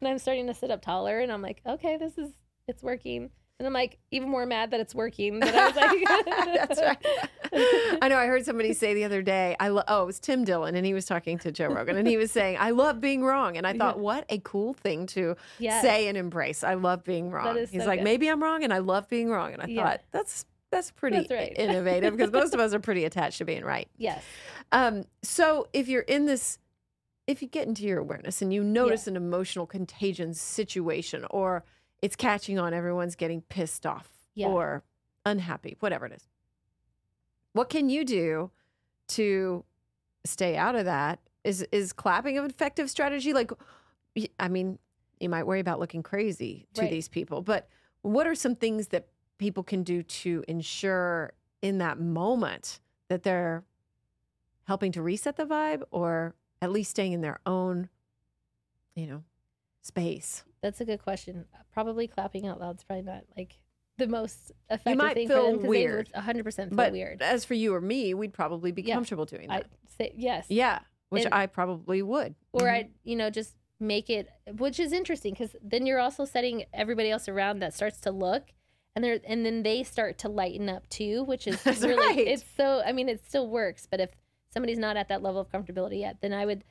and 0.00 0.08
I'm 0.08 0.18
starting 0.18 0.46
to 0.46 0.54
sit 0.54 0.70
up 0.70 0.80
taller, 0.80 1.18
and 1.18 1.30
I'm 1.30 1.42
like, 1.42 1.60
okay, 1.66 1.98
this 1.98 2.16
is 2.16 2.30
it's 2.68 2.82
working. 2.82 3.30
And 3.60 3.66
I'm 3.68 3.72
like 3.72 3.98
even 4.10 4.28
more 4.28 4.44
mad 4.46 4.72
that 4.72 4.80
it's 4.80 4.94
working. 4.96 5.38
That 5.38 5.54
I 5.54 5.66
was 5.68 5.76
like, 5.76 6.68
That's 6.68 6.80
right. 6.80 7.98
I 8.02 8.08
know. 8.08 8.16
I 8.18 8.26
heard 8.26 8.44
somebody 8.44 8.72
say 8.72 8.94
the 8.94 9.04
other 9.04 9.22
day. 9.22 9.54
I 9.60 9.68
lo- 9.68 9.84
oh, 9.86 10.02
it 10.02 10.06
was 10.06 10.18
Tim 10.18 10.44
Dillon, 10.44 10.74
and 10.74 10.84
he 10.84 10.92
was 10.92 11.06
talking 11.06 11.38
to 11.38 11.52
Joe 11.52 11.68
Rogan, 11.68 11.96
and 11.96 12.08
he 12.08 12.16
was 12.16 12.32
saying, 12.32 12.56
"I 12.58 12.70
love 12.70 13.00
being 13.00 13.22
wrong," 13.22 13.56
and 13.56 13.64
I 13.64 13.72
thought, 13.78 14.00
what 14.00 14.24
a 14.28 14.38
cool 14.40 14.74
thing 14.74 15.06
to 15.08 15.36
Yes. 15.60 15.82
say 15.82 16.08
and 16.08 16.18
embrace. 16.18 16.64
I 16.64 16.74
love 16.74 17.04
being 17.04 17.30
wrong. 17.30 17.56
He's 17.56 17.70
so 17.82 17.86
like, 17.86 18.00
good. 18.00 18.04
maybe 18.04 18.26
I'm 18.28 18.42
wrong, 18.42 18.64
and 18.64 18.74
I 18.74 18.78
love 18.78 19.08
being 19.08 19.30
wrong, 19.30 19.52
and 19.52 19.62
I 19.62 19.66
Yeah. 19.66 19.84
thought 19.84 20.00
that's 20.10 20.46
that's 20.72 20.90
pretty 20.90 21.18
That's 21.18 21.30
right. 21.30 21.52
innovative 21.56 22.16
because 22.16 22.32
most 22.32 22.54
of 22.54 22.58
us 22.58 22.74
are 22.74 22.80
pretty 22.80 23.04
attached 23.04 23.38
to 23.38 23.44
being 23.44 23.62
right. 23.64 23.86
yes, 23.96 24.24
Um, 24.72 25.04
so 25.22 25.68
if 25.72 25.86
you're 25.86 26.02
in 26.02 26.26
this, 26.26 26.58
if 27.28 27.40
you 27.40 27.46
get 27.46 27.68
into 27.68 27.84
your 27.84 28.00
awareness 28.00 28.42
and 28.42 28.52
you 28.52 28.64
notice 28.64 29.06
an 29.06 29.14
emotional 29.14 29.66
contagion 29.66 30.34
situation, 30.34 31.24
or 31.30 31.62
it's 32.04 32.16
catching 32.16 32.58
on, 32.58 32.74
everyone's 32.74 33.16
getting 33.16 33.40
pissed 33.40 33.86
off 33.86 34.08
Yeah. 34.34 34.48
or 34.48 34.82
unhappy, 35.24 35.76
whatever 35.80 36.04
it 36.04 36.12
is, 36.12 36.28
what 37.54 37.70
can 37.70 37.88
you 37.88 38.04
do 38.04 38.50
to 39.08 39.64
stay 40.24 40.54
out 40.56 40.74
of 40.76 40.84
that? 40.84 41.18
Is 41.44 41.62
is 41.72 41.92
clapping 41.94 42.36
an 42.38 42.44
effective 42.44 42.90
strategy? 42.90 43.32
Like, 43.32 43.52
I 44.38 44.48
mean, 44.48 44.78
you 45.18 45.28
might 45.30 45.44
worry 45.46 45.60
about 45.60 45.80
looking 45.80 46.02
crazy 46.02 46.66
to 46.74 46.82
Right. 46.82 46.90
these 46.90 47.08
people, 47.08 47.40
but 47.42 47.68
what 48.02 48.26
are 48.26 48.34
some 48.34 48.54
things 48.54 48.88
that 48.88 49.08
people 49.38 49.62
can 49.62 49.82
do 49.82 50.02
to 50.02 50.44
ensure 50.46 51.32
in 51.62 51.78
that 51.78 51.98
moment 51.98 52.80
that 53.08 53.22
they're 53.22 53.64
helping 54.64 54.92
to 54.92 55.00
reset 55.02 55.36
the 55.36 55.46
vibe 55.46 55.82
or 55.90 56.34
at 56.60 56.70
least 56.70 56.90
staying 56.90 57.12
in 57.12 57.20
their 57.22 57.40
own, 57.46 57.88
you 58.94 59.06
know, 59.06 59.22
space? 59.84 60.44
that's 60.62 60.80
a 60.80 60.84
good 60.86 61.02
question. 61.02 61.44
Probably 61.74 62.08
clapping 62.08 62.46
out 62.46 62.58
loud 62.58 62.76
is 62.78 62.84
probably 62.84 63.02
not 63.02 63.24
like 63.36 63.58
the 63.98 64.06
most 64.06 64.50
effective 64.70 64.92
you 64.92 64.96
might 64.96 65.14
thing 65.14 65.28
feel 65.28 65.36
for 65.36 65.44
them 65.44 65.54
'cause 65.56 65.62
they 65.62 65.68
weird, 65.68 66.08
would 66.08 66.22
100% 66.24 66.68
feel 66.70 66.76
But 66.76 66.92
weird. 66.92 67.20
as 67.22 67.44
for 67.44 67.52
you 67.54 67.74
or 67.74 67.80
me, 67.82 68.14
we'd 68.14 68.32
probably 68.32 68.72
be 68.72 68.80
Yeah. 68.82 68.94
comfortable 68.94 69.26
doing 69.26 69.50
I 69.50 69.58
that. 69.60 69.66
say 69.86 70.12
yes. 70.16 70.46
yeah, 70.48 70.78
which 71.10 71.26
And- 71.26 71.34
I 71.34 71.46
probably 71.46 72.00
would. 72.02 72.34
or 72.52 72.62
Mhm. 72.62 72.72
I, 72.72 72.90
you 73.04 73.14
know, 73.14 73.28
just 73.28 73.56
make 73.78 74.08
it, 74.08 74.30
which 74.56 74.80
is 74.80 74.90
interesting 74.92 75.34
because 75.34 75.54
then 75.62 75.84
you're 75.84 75.98
also 76.00 76.24
setting 76.24 76.64
everybody 76.72 77.10
else 77.10 77.28
around 77.28 77.58
that 77.58 77.74
starts 77.74 78.00
to 78.00 78.10
look, 78.10 78.52
and 78.96 79.04
they're 79.04 79.20
and 79.24 79.44
then 79.44 79.64
they 79.64 79.82
start 79.82 80.16
to 80.18 80.28
lighten 80.30 80.68
up 80.70 80.88
too, 80.88 81.24
which 81.24 81.46
is 81.46 81.62
That's 81.64 81.82
really 81.82 81.96
right. 82.16 82.26
it's 82.26 82.44
so 82.56 82.82
I 82.86 82.92
mean 82.92 83.08
it 83.10 83.22
still 83.26 83.48
works, 83.48 83.86
but 83.90 84.00
if 84.00 84.10
somebody's 84.48 84.78
not 84.78 84.96
at 84.96 85.08
that 85.08 85.22
level 85.22 85.40
of 85.42 85.50
comfortability 85.50 85.98
yet, 86.00 86.22
then 86.22 86.32
I 86.32 86.46
would 86.46 86.64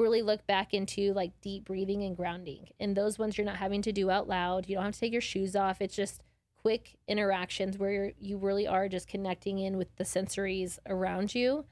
really 0.00 0.22
look 0.22 0.46
back 0.46 0.72
into 0.74 1.12
like 1.12 1.32
deep 1.40 1.64
breathing 1.64 2.02
and 2.02 2.16
grounding. 2.16 2.68
And 2.80 2.96
those 2.96 3.18
ones 3.18 3.36
you're 3.36 3.44
not 3.44 3.56
having 3.56 3.82
to 3.82 3.92
do 3.92 4.10
out 4.10 4.28
loud. 4.28 4.68
You 4.68 4.76
don't 4.76 4.84
have 4.84 4.94
to 4.94 5.00
take 5.00 5.12
your 5.12 5.20
shoes 5.20 5.54
off. 5.54 5.80
It's 5.80 5.94
just 5.94 6.22
quick 6.56 6.98
interactions 7.06 7.78
where 7.78 7.92
you're, 7.92 8.12
you 8.18 8.36
really 8.36 8.66
are 8.66 8.88
just 8.88 9.08
connecting 9.08 9.58
in 9.58 9.76
with 9.76 9.94
the 9.96 10.04
sensories 10.04 10.78
around 10.86 11.34
you 11.34 11.64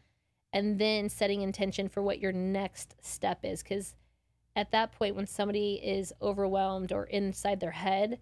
and 0.52 0.78
then 0.78 1.08
setting 1.08 1.42
intention 1.42 1.88
for 1.88 2.02
what 2.02 2.20
your 2.20 2.32
next 2.32 2.94
step 3.02 3.40
is 3.42 3.62
cuz 3.62 3.94
at 4.56 4.70
that 4.72 4.92
point 4.92 5.14
when 5.14 5.26
somebody 5.26 5.74
is 5.74 6.12
overwhelmed 6.20 6.90
or 6.90 7.04
inside 7.04 7.60
their 7.60 7.70
head, 7.70 8.18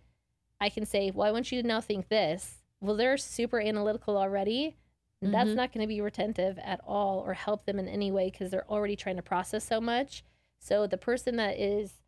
I 0.60 0.68
can 0.68 0.84
say, 0.84 1.10
"Well, 1.10 1.26
I 1.26 1.32
want 1.32 1.50
you 1.50 1.62
to 1.62 1.68
now 1.68 1.80
think 1.80 2.08
this." 2.08 2.62
Well, 2.80 2.96
they're 2.96 3.16
super 3.16 3.60
analytical 3.60 4.18
already. 4.18 4.76
That's 5.22 5.50
Mhm. 5.50 5.54
not 5.56 5.72
going 5.72 5.82
to 5.82 5.88
be 5.88 6.00
retentive 6.00 6.58
at 6.58 6.80
all 6.86 7.20
or 7.20 7.34
help 7.34 7.64
them 7.64 7.78
in 7.78 7.88
any 7.88 8.10
way 8.10 8.30
because 8.30 8.50
they're 8.50 8.70
already 8.70 8.96
trying 8.96 9.16
to 9.16 9.22
process 9.22 9.64
so 9.64 9.80
much. 9.80 10.22
So 10.58 10.86
the 10.86 10.98
person 10.98 11.36
that 11.36 11.58
is 11.58 12.02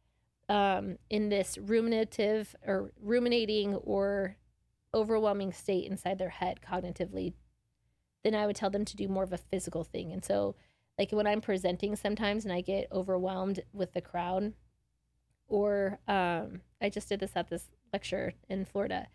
um, 0.50 0.98
in 1.10 1.28
this 1.28 1.58
ruminative 1.58 2.54
or 2.66 2.90
ruminating 2.98 3.74
or 3.76 4.36
overwhelming 4.94 5.52
state 5.52 5.84
inside 5.90 6.16
their 6.18 6.30
head 6.30 6.60
cognitively, 6.62 7.34
then 8.22 8.34
I 8.34 8.46
would 8.46 8.56
tell 8.56 8.70
them 8.70 8.86
to 8.86 8.96
do 8.96 9.08
more 9.08 9.24
of 9.24 9.32
a 9.32 9.36
physical 9.38 9.84
thing. 9.84 10.10
And 10.10 10.24
so, 10.24 10.56
like 10.98 11.12
when 11.12 11.26
I'm 11.26 11.42
presenting 11.42 11.96
sometimes 11.96 12.44
and 12.44 12.52
I 12.52 12.62
get 12.62 12.90
overwhelmed 12.90 13.60
with 13.74 13.92
the 13.92 14.00
crowd, 14.00 14.54
or 15.48 15.98
um, 16.08 16.62
I 16.80 16.88
just 16.88 17.08
did 17.08 17.20
this 17.20 17.36
at 17.36 17.48
this 17.48 17.68
lecture 17.92 18.32
in 18.48 18.64
Florida. 18.64 19.08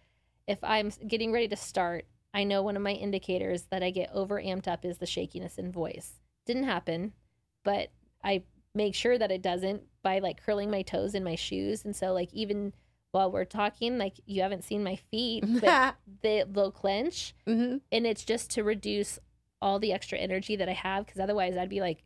If 0.47 0.63
I'm 0.63 0.91
getting 1.07 1.31
ready 1.31 1.47
to 1.47 1.55
start, 1.55 2.05
I 2.33 2.43
know 2.43 2.61
one 2.63 2.75
of 2.75 2.81
my 2.81 2.91
indicators 2.93 3.63
that 3.69 3.83
I 3.83 3.91
get 3.91 4.09
over 4.13 4.41
amped 4.41 4.67
up 4.67 4.85
is 4.85 4.97
the 4.97 5.05
shakiness 5.05 5.57
in 5.57 5.71
voice. 5.71 6.13
Didn't 6.45 6.63
happen, 6.63 7.13
but 7.63 7.89
I 8.23 8.43
make 8.73 8.95
sure 8.95 9.17
that 9.17 9.31
it 9.31 9.41
doesn't 9.41 9.83
by 10.01 10.19
like 10.19 10.43
curling 10.43 10.71
my 10.71 10.81
toes 10.81 11.13
in 11.13 11.23
my 11.23 11.35
shoes. 11.35 11.85
And 11.85 11.95
so, 11.95 12.11
like, 12.13 12.33
even 12.33 12.73
while 13.11 13.31
we're 13.31 13.45
talking, 13.45 13.97
like, 13.99 14.15
you 14.25 14.41
haven't 14.41 14.63
seen 14.63 14.83
my 14.83 14.95
feet, 14.95 15.43
but 15.61 15.95
they, 16.21 16.43
they'll 16.49 16.71
clench. 16.71 17.35
hmm 17.45 17.77
And 17.91 18.07
it's 18.07 18.25
just 18.25 18.49
to 18.51 18.63
reduce 18.63 19.19
all 19.61 19.79
the 19.79 19.93
extra 19.93 20.17
energy 20.17 20.55
that 20.57 20.67
I 20.67 20.73
have 20.73 21.05
because 21.05 21.21
otherwise 21.21 21.55
I'd 21.55 21.69
be 21.69 21.79
like, 21.81 22.03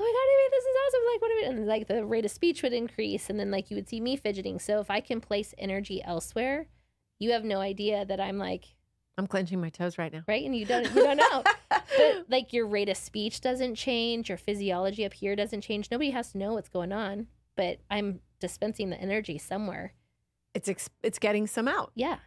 oh 0.00 0.02
my 0.02 0.06
god, 0.06 0.32
Amy, 0.32 0.50
this 0.50 0.64
is 0.64 0.76
awesome. 0.86 1.00
Like, 1.12 1.20
what? 1.20 1.30
Are 1.30 1.34
we? 1.36 1.44
And 1.58 1.66
like 1.66 1.88
the 1.88 2.06
rate 2.06 2.24
of 2.24 2.30
speech 2.30 2.62
would 2.62 2.72
increase, 2.72 3.28
and 3.28 3.38
then 3.38 3.50
like 3.50 3.70
you 3.70 3.76
would 3.76 3.88
see 3.88 4.00
me 4.00 4.16
fidgeting. 4.16 4.58
So 4.58 4.80
if 4.80 4.90
I 4.90 5.00
can 5.00 5.20
place 5.20 5.54
energy 5.58 6.02
elsewhere, 6.02 6.66
you 7.18 7.32
have 7.32 7.44
no 7.44 7.60
idea 7.60 8.04
that 8.06 8.20
I'm 8.20 8.38
like 8.38 8.74
I'm 9.18 9.26
clenching 9.26 9.60
my 9.60 9.68
toes 9.68 9.98
right 9.98 10.12
now. 10.12 10.22
right, 10.28 10.44
and 10.44 10.54
you 10.56 10.64
don't 10.64 10.84
you 10.94 11.02
don't 11.02 11.16
know. 11.18 11.42
but 11.70 11.84
like 12.28 12.52
your 12.52 12.66
rate 12.66 12.88
of 12.88 12.96
speech 12.96 13.40
doesn't 13.40 13.74
change, 13.74 14.28
your 14.28 14.38
physiology 14.38 15.04
up 15.04 15.12
here 15.12 15.34
doesn't 15.36 15.60
change. 15.62 15.90
Nobody 15.90 16.10
has 16.10 16.32
to 16.32 16.38
know 16.38 16.54
what's 16.54 16.68
going 16.68 16.92
on, 16.92 17.26
but 17.56 17.80
I'm 17.90 18.20
dispensing 18.40 18.90
the 18.90 19.00
energy 19.00 19.36
somewhere. 19.36 19.92
It's 20.54 20.68
ex- 20.68 20.88
it's 21.02 21.18
getting 21.18 21.46
some 21.46 21.68
out. 21.68 21.92
Yeah. 21.94 22.18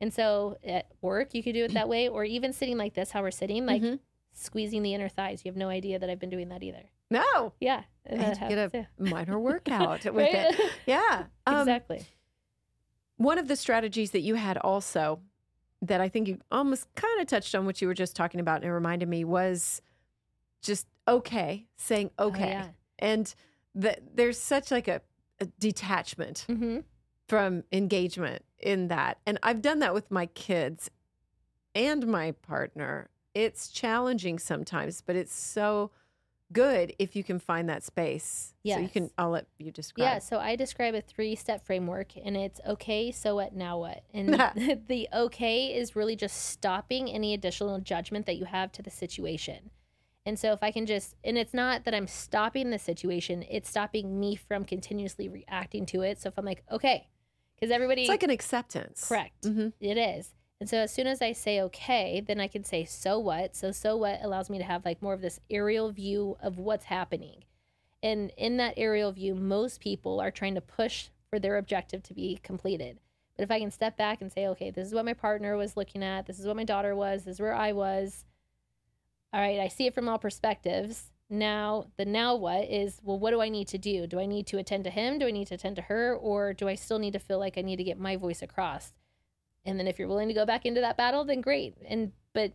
And 0.00 0.12
so 0.12 0.58
at 0.62 0.88
work, 1.00 1.32
you 1.34 1.42
could 1.42 1.54
do 1.54 1.64
it 1.64 1.72
that 1.72 1.88
way, 1.88 2.08
or 2.08 2.22
even 2.22 2.52
sitting 2.52 2.76
like 2.76 2.92
this, 2.94 3.10
how 3.12 3.22
we're 3.22 3.30
sitting, 3.30 3.64
like 3.64 3.80
Mhm. 3.82 3.98
squeezing 4.34 4.82
the 4.82 4.92
inner 4.92 5.08
thighs. 5.08 5.42
You 5.44 5.50
have 5.50 5.56
no 5.56 5.68
idea 5.70 5.98
that 5.98 6.10
I've 6.10 6.18
been 6.20 6.28
doing 6.30 6.50
that 6.50 6.62
either. 6.62 6.90
No, 7.10 7.54
Yeah. 7.60 7.84
And 8.04 8.20
and 8.22 8.38
get 8.48 8.74
a 8.74 8.86
minor 8.98 9.38
workout 9.40 10.04
with 10.04 10.14
Right? 10.14 10.34
it. 10.58 10.72
Yeah. 10.86 11.24
Um, 11.46 11.60
exactly. 11.60 12.04
One 13.16 13.38
of 13.38 13.48
the 13.48 13.56
strategies 13.56 14.10
that 14.10 14.20
you 14.20 14.34
had 14.34 14.58
also 14.58 15.20
that 15.82 16.00
I 16.00 16.08
think 16.08 16.28
you 16.28 16.38
almost 16.50 16.92
kind 16.94 17.20
of 17.20 17.26
touched 17.26 17.54
on 17.54 17.66
what 17.66 17.80
you 17.80 17.88
were 17.88 17.94
just 17.94 18.16
talking 18.16 18.40
about 18.40 18.56
and 18.56 18.64
it 18.64 18.72
reminded 18.72 19.08
me 19.08 19.24
was 19.24 19.82
just 20.62 20.86
okay, 21.06 21.66
saying 21.76 22.10
Oh, 22.18 22.28
okay. 22.28 22.48
yeah. 22.50 22.68
And 22.98 23.32
that 23.74 24.00
there's 24.16 24.38
such 24.38 24.70
like 24.70 24.88
a, 24.88 25.00
a 25.40 25.46
detachment 25.60 26.46
Mm-hmm. 26.48 26.78
from 27.28 27.62
engagement 27.72 28.42
in 28.58 28.88
that. 28.88 29.18
And 29.26 29.38
I've 29.42 29.60
done 29.62 29.80
that 29.80 29.92
with 29.94 30.10
my 30.10 30.26
kids 30.26 30.90
and 31.74 32.06
my 32.06 32.32
partner. 32.32 33.10
It's 33.34 33.68
challenging 33.68 34.38
sometimes, 34.38 35.02
but 35.02 35.14
it's 35.14 35.34
so 35.34 35.90
good 36.52 36.94
if 36.98 37.16
you 37.16 37.24
can 37.24 37.38
find 37.38 37.68
that 37.68 37.82
space. 37.82 38.54
So 38.64 38.78
you 38.78 38.88
can 38.88 39.10
I'll 39.18 39.30
let 39.30 39.46
you 39.58 39.70
describe. 39.70 40.04
Yeah, 40.04 40.18
so 40.18 40.38
I 40.38 40.56
describe 40.56 40.94
a 40.94 41.00
three 41.00 41.34
step 41.36 41.64
framework 41.64 42.16
and 42.16 42.36
it's 42.36 42.60
okay, 42.66 43.12
so 43.12 43.36
what, 43.36 43.54
now 43.54 43.78
what? 43.78 44.02
And 44.14 44.32
the 44.88 45.08
okay 45.12 45.66
is 45.76 45.94
really 45.96 46.16
just 46.16 46.36
stopping 46.50 47.10
any 47.10 47.34
additional 47.34 47.78
judgment 47.80 48.26
that 48.26 48.36
you 48.36 48.44
have 48.46 48.72
to 48.72 48.82
the 48.82 48.90
situation. 48.90 49.70
And 50.24 50.36
so 50.38 50.50
if 50.52 50.62
I 50.62 50.72
can 50.72 50.86
just, 50.86 51.14
and 51.22 51.38
it's 51.38 51.54
not 51.54 51.84
that 51.84 51.94
I'm 51.94 52.08
stopping 52.08 52.70
the 52.70 52.80
situation, 52.80 53.44
it's 53.48 53.70
stopping 53.70 54.18
me 54.18 54.34
from 54.34 54.64
continuously 54.64 55.28
reacting 55.28 55.86
to 55.86 56.02
it. 56.02 56.20
So 56.20 56.28
if 56.28 56.36
I'm 56.36 56.44
like, 56.44 56.64
okay, 56.70 57.06
because 57.54 57.70
everybody, 57.70 58.02
It's 58.02 58.08
like 58.08 58.24
an 58.24 58.30
acceptance. 58.30 59.06
correct, 59.08 59.42
Mhm. 59.42 59.72
it 59.80 59.96
is. 59.96 60.34
And 60.60 60.68
so 60.68 60.78
as 60.78 60.92
soon 60.92 61.06
as 61.06 61.20
I 61.20 61.32
say 61.32 61.60
okay, 61.62 62.22
then 62.26 62.40
I 62.40 62.48
can 62.48 62.64
say 62.64 62.84
so 62.84 63.18
what. 63.18 63.54
So 63.54 63.72
so 63.72 63.96
what 63.96 64.20
allows 64.22 64.48
me 64.48 64.58
to 64.58 64.64
have 64.64 64.84
like 64.84 65.02
more 65.02 65.12
of 65.12 65.20
this 65.20 65.40
aerial 65.50 65.90
view 65.92 66.36
of 66.40 66.58
what's 66.58 66.86
happening. 66.86 67.44
And 68.02 68.30
in 68.36 68.56
that 68.58 68.74
aerial 68.76 69.12
view, 69.12 69.34
most 69.34 69.80
people 69.80 70.20
are 70.20 70.30
trying 70.30 70.54
to 70.54 70.60
push 70.60 71.08
for 71.28 71.38
their 71.38 71.56
objective 71.56 72.02
to 72.04 72.14
be 72.14 72.38
completed. 72.42 73.00
But 73.36 73.42
if 73.42 73.50
I 73.50 73.58
can 73.58 73.70
step 73.70 73.96
back 73.96 74.22
and 74.22 74.32
say, 74.32 74.46
okay, 74.48 74.70
this 74.70 74.86
is 74.86 74.94
what 74.94 75.04
my 75.04 75.12
partner 75.12 75.56
was 75.56 75.76
looking 75.76 76.02
at, 76.02 76.26
this 76.26 76.38
is 76.38 76.46
what 76.46 76.56
my 76.56 76.64
daughter 76.64 76.94
was, 76.94 77.24
this 77.24 77.34
is 77.34 77.40
where 77.40 77.54
I 77.54 77.72
was. 77.72 78.24
All 79.32 79.40
right, 79.40 79.60
I 79.60 79.68
see 79.68 79.86
it 79.86 79.94
from 79.94 80.08
all 80.08 80.18
perspectives. 80.18 81.10
Now, 81.28 81.86
the 81.96 82.04
now 82.04 82.36
what 82.36 82.64
is, 82.70 83.00
well, 83.02 83.18
what 83.18 83.32
do 83.32 83.42
I 83.42 83.48
need 83.48 83.68
to 83.68 83.78
do? 83.78 84.06
Do 84.06 84.20
I 84.20 84.26
need 84.26 84.46
to 84.46 84.58
attend 84.58 84.84
to 84.84 84.90
him? 84.90 85.18
Do 85.18 85.26
I 85.26 85.32
need 85.32 85.48
to 85.48 85.54
attend 85.56 85.76
to 85.76 85.82
her? 85.82 86.14
Or 86.14 86.54
do 86.54 86.68
I 86.68 86.76
still 86.76 86.98
need 86.98 87.12
to 87.14 87.18
feel 87.18 87.38
like 87.38 87.58
I 87.58 87.62
need 87.62 87.76
to 87.76 87.84
get 87.84 87.98
my 87.98 88.16
voice 88.16 88.40
across? 88.40 88.92
And 89.66 89.78
then 89.78 89.86
if 89.86 89.98
you're 89.98 90.08
willing 90.08 90.28
to 90.28 90.34
go 90.34 90.46
back 90.46 90.64
into 90.64 90.80
that 90.80 90.96
battle, 90.96 91.24
then 91.24 91.40
great. 91.40 91.74
And, 91.86 92.12
but 92.32 92.52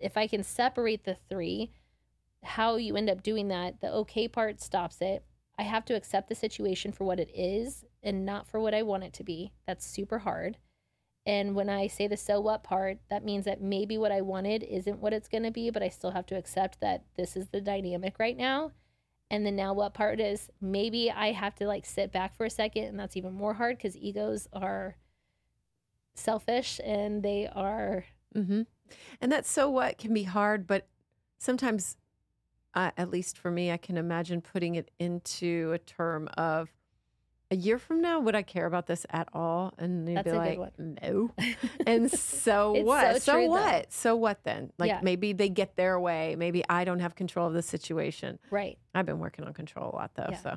if 0.00 0.16
I 0.16 0.26
can 0.26 0.42
separate 0.42 1.04
the 1.04 1.16
three, 1.28 1.70
how 2.42 2.76
you 2.76 2.96
end 2.96 3.10
up 3.10 3.22
doing 3.22 3.48
that, 3.48 3.80
the 3.80 3.92
okay 3.92 4.26
part 4.26 4.60
stops 4.60 5.00
it. 5.00 5.24
I 5.58 5.62
have 5.64 5.84
to 5.86 5.94
accept 5.94 6.28
the 6.28 6.34
situation 6.34 6.92
for 6.92 7.04
what 7.04 7.20
it 7.20 7.30
is 7.34 7.84
and 8.02 8.24
not 8.24 8.48
for 8.48 8.60
what 8.60 8.74
I 8.74 8.82
want 8.82 9.04
it 9.04 9.12
to 9.14 9.24
be. 9.24 9.52
That's 9.66 9.86
super 9.86 10.20
hard. 10.20 10.56
And 11.26 11.54
when 11.54 11.68
I 11.68 11.88
say 11.88 12.06
the 12.06 12.16
so 12.16 12.40
what 12.40 12.62
part, 12.62 12.98
that 13.10 13.24
means 13.24 13.44
that 13.44 13.60
maybe 13.60 13.98
what 13.98 14.12
I 14.12 14.22
wanted 14.22 14.62
isn't 14.62 15.00
what 15.00 15.12
it's 15.12 15.28
going 15.28 15.42
to 15.42 15.50
be, 15.50 15.68
but 15.68 15.82
I 15.82 15.88
still 15.88 16.12
have 16.12 16.24
to 16.26 16.36
accept 16.36 16.80
that 16.80 17.04
this 17.18 17.36
is 17.36 17.48
the 17.48 17.60
dynamic 17.60 18.18
right 18.18 18.36
now. 18.36 18.72
And 19.30 19.44
the 19.44 19.50
now 19.50 19.74
what 19.74 19.92
part 19.92 20.20
is 20.20 20.48
maybe 20.60 21.10
I 21.10 21.32
have 21.32 21.54
to 21.56 21.66
like 21.66 21.84
sit 21.84 22.12
back 22.12 22.34
for 22.34 22.46
a 22.46 22.50
second. 22.50 22.84
And 22.84 22.98
that's 22.98 23.16
even 23.16 23.34
more 23.34 23.54
hard 23.54 23.76
because 23.76 23.94
egos 23.94 24.48
are 24.54 24.96
selfish 26.18 26.80
and 26.84 27.22
they 27.22 27.48
are, 27.54 28.04
hmm 28.34 28.62
And 29.20 29.30
that's 29.32 29.50
so 29.50 29.68
what 29.70 29.98
can 29.98 30.12
be 30.14 30.22
hard, 30.24 30.66
but 30.66 30.86
sometimes, 31.38 31.96
uh, 32.74 32.90
at 32.96 33.10
least 33.10 33.36
for 33.38 33.50
me, 33.50 33.70
I 33.70 33.76
can 33.76 33.96
imagine 33.96 34.40
putting 34.40 34.74
it 34.74 34.90
into 34.98 35.72
a 35.72 35.78
term 35.78 36.28
of 36.36 36.70
a 37.50 37.56
year 37.56 37.78
from 37.78 38.02
now, 38.02 38.20
would 38.20 38.34
I 38.34 38.42
care 38.42 38.66
about 38.66 38.86
this 38.86 39.06
at 39.08 39.26
all? 39.32 39.72
And 39.78 40.06
you'd 40.06 40.16
That's 40.16 40.30
be 40.30 40.36
like, 40.36 40.60
no. 40.78 41.30
And 41.86 42.10
so 42.12 42.72
what? 42.72 43.22
so 43.22 43.32
true, 43.36 43.44
though. 43.44 43.48
what? 43.48 43.92
So 43.92 44.16
what 44.16 44.44
then? 44.44 44.70
Like 44.78 44.88
Yeah. 44.88 45.00
maybe 45.02 45.32
they 45.32 45.48
get 45.48 45.74
their 45.76 45.98
way. 45.98 46.36
Maybe 46.36 46.62
I 46.68 46.84
don't 46.84 47.00
have 47.00 47.14
control 47.14 47.46
of 47.46 47.54
the 47.54 47.62
situation. 47.62 48.38
right. 48.50 48.76
I've 48.94 49.06
been 49.06 49.18
working 49.18 49.46
on 49.46 49.54
control 49.54 49.90
a 49.92 49.96
lot 49.96 50.10
though. 50.14 50.26
Yeah. 50.30 50.36
So 50.36 50.56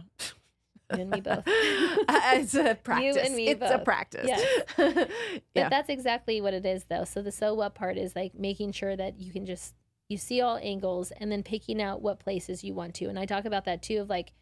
You 0.93 1.01
and 1.01 1.09
me 1.09 1.21
both. 1.21 1.43
it's 1.47 2.53
a 2.53 2.75
practice. 2.75 3.15
You 3.15 3.21
and 3.21 3.35
me 3.35 3.47
it's 3.49 3.71
a 3.71 3.79
practice. 3.79 4.25
Yes. 4.27 4.63
But 4.77 5.09
yeah. 5.55 5.69
that's 5.69 5.89
exactly 5.89 6.41
what 6.41 6.53
it 6.53 6.65
is, 6.65 6.85
though. 6.85 7.03
So 7.03 7.21
the 7.21 7.31
so 7.31 7.53
what 7.53 7.75
part 7.75 7.97
is 7.97 8.15
like 8.15 8.33
making 8.35 8.71
sure 8.73 8.95
that 8.95 9.19
you 9.19 9.31
can 9.31 9.45
just 9.45 9.75
you 10.09 10.17
see 10.17 10.41
all 10.41 10.57
angles 10.61 11.11
and 11.11 11.31
then 11.31 11.41
picking 11.41 11.81
out 11.81 12.01
what 12.01 12.19
places 12.19 12.63
you 12.63 12.73
want 12.73 12.95
to. 12.95 13.05
And 13.05 13.17
I 13.17 13.25
talk 13.25 13.45
about 13.45 13.65
that 13.65 13.81
too 13.81 13.99
of 13.99 14.09
like 14.09 14.33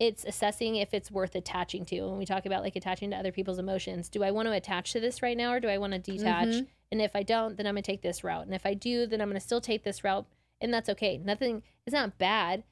it's 0.00 0.24
assessing 0.24 0.74
if 0.76 0.92
it's 0.92 1.10
worth 1.10 1.36
attaching 1.36 1.84
to. 1.86 2.00
When 2.02 2.18
we 2.18 2.26
talk 2.26 2.46
about 2.46 2.62
like 2.62 2.74
attaching 2.74 3.10
to 3.10 3.16
other 3.16 3.30
people's 3.30 3.60
emotions, 3.60 4.08
do 4.08 4.24
I 4.24 4.32
want 4.32 4.48
to 4.48 4.52
attach 4.52 4.92
to 4.92 5.00
this 5.00 5.22
right 5.22 5.36
now 5.36 5.52
or 5.52 5.60
do 5.60 5.68
I 5.68 5.78
want 5.78 5.92
to 5.92 5.98
detach? 6.00 6.48
Mhm. 6.48 6.66
And 6.90 7.00
if 7.00 7.14
I 7.14 7.22
don't, 7.22 7.56
then 7.56 7.66
I'm 7.66 7.74
going 7.74 7.82
to 7.82 7.90
take 7.90 8.02
this 8.02 8.24
route. 8.24 8.44
And 8.46 8.54
if 8.54 8.66
I 8.66 8.74
do, 8.74 9.06
then 9.06 9.20
I'm 9.20 9.28
going 9.28 9.40
to 9.40 9.44
still 9.44 9.60
take 9.60 9.84
this 9.84 10.02
route. 10.04 10.26
And 10.60 10.72
that's 10.72 10.88
okay. 10.88 11.18
Nothing, 11.18 11.62
it's 11.86 11.94
not 11.94 12.18
bad. 12.18 12.64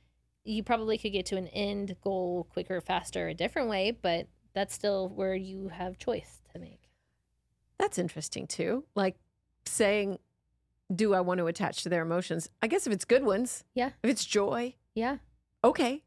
You 0.44 0.62
probably 0.62 0.98
could 0.98 1.12
get 1.12 1.26
to 1.26 1.36
an 1.36 1.48
end 1.48 1.96
goal 2.02 2.46
quicker, 2.52 2.80
faster, 2.80 3.28
a 3.28 3.34
different 3.34 3.68
way, 3.68 3.90
but 3.92 4.26
that's 4.54 4.74
still 4.74 5.08
where 5.08 5.34
you 5.34 5.68
have 5.68 5.98
choice 5.98 6.40
to 6.52 6.58
make. 6.58 6.88
That's 7.78 7.98
interesting 7.98 8.46
too. 8.46 8.84
Like 8.94 9.16
saying, 9.66 10.18
do 10.94 11.14
I 11.14 11.20
want 11.20 11.38
to 11.38 11.46
attach 11.46 11.82
to 11.84 11.88
their 11.88 12.02
emotions? 12.02 12.48
I 12.60 12.66
guess 12.66 12.86
if 12.86 12.92
it's 12.92 13.04
good 13.04 13.24
ones, 13.24 13.64
Yeah. 13.74 13.90
If 14.02 14.10
it's 14.10 14.24
joy, 14.24 14.74
Yeah. 14.94 15.18
okay. 15.64 16.02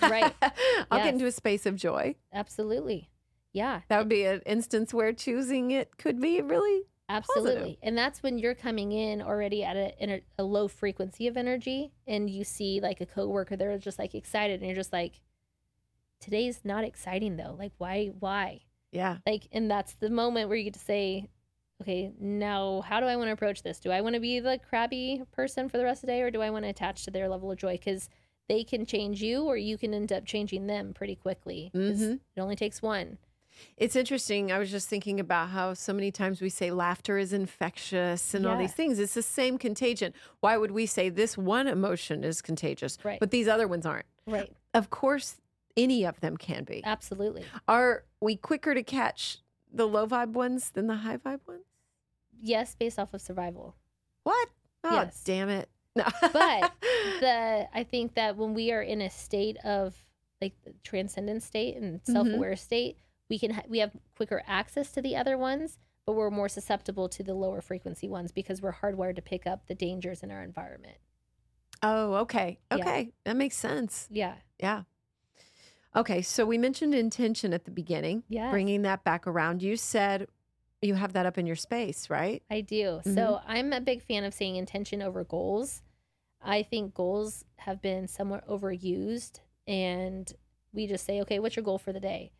Right. 0.00 0.32
I'll 0.90 0.98
Yes. 0.98 1.04
get 1.06 1.14
into 1.14 1.26
a 1.26 1.32
space 1.32 1.66
of 1.66 1.76
joy. 1.76 2.16
Absolutely. 2.32 3.10
Yeah. 3.52 3.80
That 3.88 3.98
would 3.98 4.08
be 4.08 4.24
an 4.24 4.40
instance 4.46 4.94
where 4.94 5.12
choosing 5.12 5.70
it 5.70 5.96
could 5.98 6.20
be 6.20 6.40
really 6.40 6.84
Absolutely. 7.12 7.52
Positive. 7.54 7.76
And 7.82 7.96
that's 7.98 8.22
when 8.22 8.38
you're 8.38 8.54
coming 8.54 8.92
in 8.92 9.20
already 9.22 9.62
at 9.64 9.76
a, 9.76 10.02
in 10.02 10.10
a, 10.10 10.20
a 10.38 10.42
low 10.44 10.68
frequency 10.68 11.26
of 11.26 11.36
energy 11.36 11.92
and 12.06 12.28
you 12.30 12.44
see 12.44 12.80
like 12.80 13.00
a 13.00 13.06
coworker, 13.06 13.56
they're 13.56 13.76
just 13.78 13.98
like 13.98 14.14
excited 14.14 14.60
and 14.60 14.66
you're 14.68 14.76
just 14.76 14.92
like, 14.92 15.20
today's 16.20 16.60
not 16.64 16.84
exciting 16.84 17.36
though. 17.36 17.54
Like, 17.58 17.72
why, 17.78 18.12
why? 18.18 18.60
Yeah. 18.92 19.18
Like, 19.26 19.48
and 19.52 19.70
that's 19.70 19.94
the 19.94 20.10
moment 20.10 20.48
where 20.48 20.56
you 20.56 20.64
get 20.64 20.74
to 20.74 20.80
say, 20.80 21.28
okay, 21.80 22.12
now 22.20 22.82
how 22.82 23.00
do 23.00 23.06
I 23.06 23.16
want 23.16 23.28
to 23.28 23.32
approach 23.32 23.62
this? 23.62 23.80
Do 23.80 23.90
I 23.90 24.00
want 24.00 24.14
to 24.14 24.20
be 24.20 24.40
the 24.40 24.58
crabby 24.68 25.22
person 25.32 25.68
for 25.68 25.78
the 25.78 25.84
rest 25.84 26.02
of 26.02 26.06
the 26.06 26.12
day 26.12 26.22
or 26.22 26.30
do 26.30 26.40
I 26.40 26.50
want 26.50 26.64
to 26.64 26.68
attach 26.70 27.04
to 27.04 27.10
their 27.10 27.28
level 27.28 27.50
of 27.50 27.58
joy? 27.58 27.72
Because 27.72 28.08
they 28.48 28.64
can 28.64 28.86
change 28.86 29.22
you 29.22 29.44
or 29.44 29.56
you 29.56 29.78
can 29.78 29.94
end 29.94 30.12
up 30.12 30.24
changing 30.26 30.66
them 30.66 30.92
pretty 30.94 31.16
quickly. 31.16 31.70
Mhm. 31.74 32.20
It 32.36 32.40
only 32.40 32.56
takes 32.56 32.82
one. 32.82 33.18
It's 33.76 33.96
interesting. 33.96 34.50
I 34.52 34.58
was 34.58 34.70
just 34.70 34.88
thinking 34.88 35.20
about 35.20 35.48
how 35.50 35.74
so 35.74 35.92
many 35.92 36.10
times 36.10 36.40
we 36.40 36.48
say 36.48 36.70
laughter 36.70 37.18
is 37.18 37.32
infectious 37.32 38.34
and 38.34 38.46
all 38.46 38.56
these 38.58 38.72
things. 38.72 38.98
It's 38.98 39.14
the 39.14 39.22
same 39.22 39.58
contagion. 39.58 40.12
Why 40.40 40.56
would 40.56 40.70
we 40.70 40.86
say 40.86 41.08
this 41.08 41.36
one 41.38 41.66
emotion 41.68 42.24
is 42.24 42.40
contagious, 42.42 42.98
Right. 43.04 43.20
but 43.20 43.30
these 43.30 43.48
other 43.48 43.66
ones 43.68 43.86
aren't? 43.86 44.06
Right. 44.26 44.52
Of 44.74 44.90
course, 44.90 45.36
any 45.76 46.04
of 46.04 46.20
them 46.20 46.36
can 46.36 46.64
be. 46.64 46.82
Absolutely. 46.84 47.44
Are 47.68 48.04
we 48.20 48.36
quicker 48.36 48.74
to 48.74 48.82
catch 48.82 49.38
the 49.72 49.86
low 49.86 50.06
vibe 50.06 50.32
ones 50.32 50.70
than 50.70 50.86
the 50.86 50.96
high 50.96 51.16
vibe 51.16 51.40
ones? 51.46 51.64
Yes, 52.40 52.74
based 52.74 52.98
off 52.98 53.14
of 53.14 53.20
survival. 53.20 53.76
What? 54.24 54.48
Oh, 54.84 54.94
Yes. 54.94 55.22
damn 55.24 55.48
it. 55.48 55.68
No. 55.94 56.04
But 56.32 56.72
the 57.20 57.68
I 57.74 57.84
think 57.84 58.14
that 58.14 58.36
when 58.36 58.54
we 58.54 58.72
are 58.72 58.82
in 58.82 59.00
a 59.02 59.10
state 59.10 59.56
of 59.64 59.94
like 60.40 60.54
the 60.64 60.72
transcendent 60.82 61.42
state 61.42 61.76
and 61.76 62.00
Mm-hmm. 62.02 62.12
self-aware 62.12 62.56
state, 62.56 62.96
we 63.32 63.38
can 63.38 63.52
ha- 63.52 63.62
we 63.66 63.78
have 63.78 63.92
quicker 64.14 64.42
access 64.46 64.92
to 64.92 65.00
the 65.00 65.16
other 65.16 65.38
ones, 65.38 65.78
but 66.04 66.12
we're 66.12 66.28
more 66.30 66.50
susceptible 66.50 67.08
to 67.08 67.22
the 67.22 67.32
lower 67.32 67.62
frequency 67.62 68.06
ones 68.06 68.30
because 68.30 68.60
we're 68.60 68.74
hardwired 68.74 69.16
to 69.16 69.22
pick 69.22 69.46
up 69.46 69.68
the 69.68 69.74
dangers 69.74 70.22
in 70.22 70.30
our 70.30 70.42
environment. 70.42 70.98
oh, 71.82 72.14
okay. 72.16 72.58
Yeah. 72.70 72.76
Okay. 72.76 73.12
That 73.24 73.36
makes 73.36 73.56
sense. 73.56 74.06
Yeah. 74.10 74.34
Yeah. 74.60 74.82
Okay. 75.96 76.20
So 76.20 76.44
we 76.44 76.58
mentioned 76.58 76.94
intention 76.94 77.54
at 77.54 77.64
the 77.64 77.70
beginning, 77.70 78.22
Yeah. 78.28 78.50
bringing 78.50 78.82
that 78.82 79.02
back 79.02 79.26
around. 79.26 79.62
You 79.62 79.76
said 79.78 80.28
you 80.82 80.94
have 80.94 81.14
that 81.14 81.24
up 81.24 81.38
in 81.38 81.46
your 81.46 81.56
space, 81.56 82.10
right? 82.10 82.42
I 82.50 82.60
do. 82.60 82.84
Mm-hmm. 83.00 83.14
So 83.14 83.40
I'm 83.46 83.72
a 83.72 83.80
big 83.80 84.02
fan 84.02 84.24
of 84.24 84.34
saying 84.34 84.56
intention 84.56 85.00
over 85.00 85.24
goals. 85.24 85.80
I 86.42 86.62
think 86.62 86.92
goals 86.92 87.46
have 87.56 87.80
been 87.80 88.06
somewhat 88.08 88.46
overused 88.46 89.40
and 89.66 90.30
we 90.74 90.86
just 90.86 91.06
say, 91.06 91.20
okay, 91.22 91.38
what's 91.38 91.56
your 91.56 91.64
goal 91.64 91.78
for 91.78 91.94
the 91.94 92.00
day? 92.00 92.32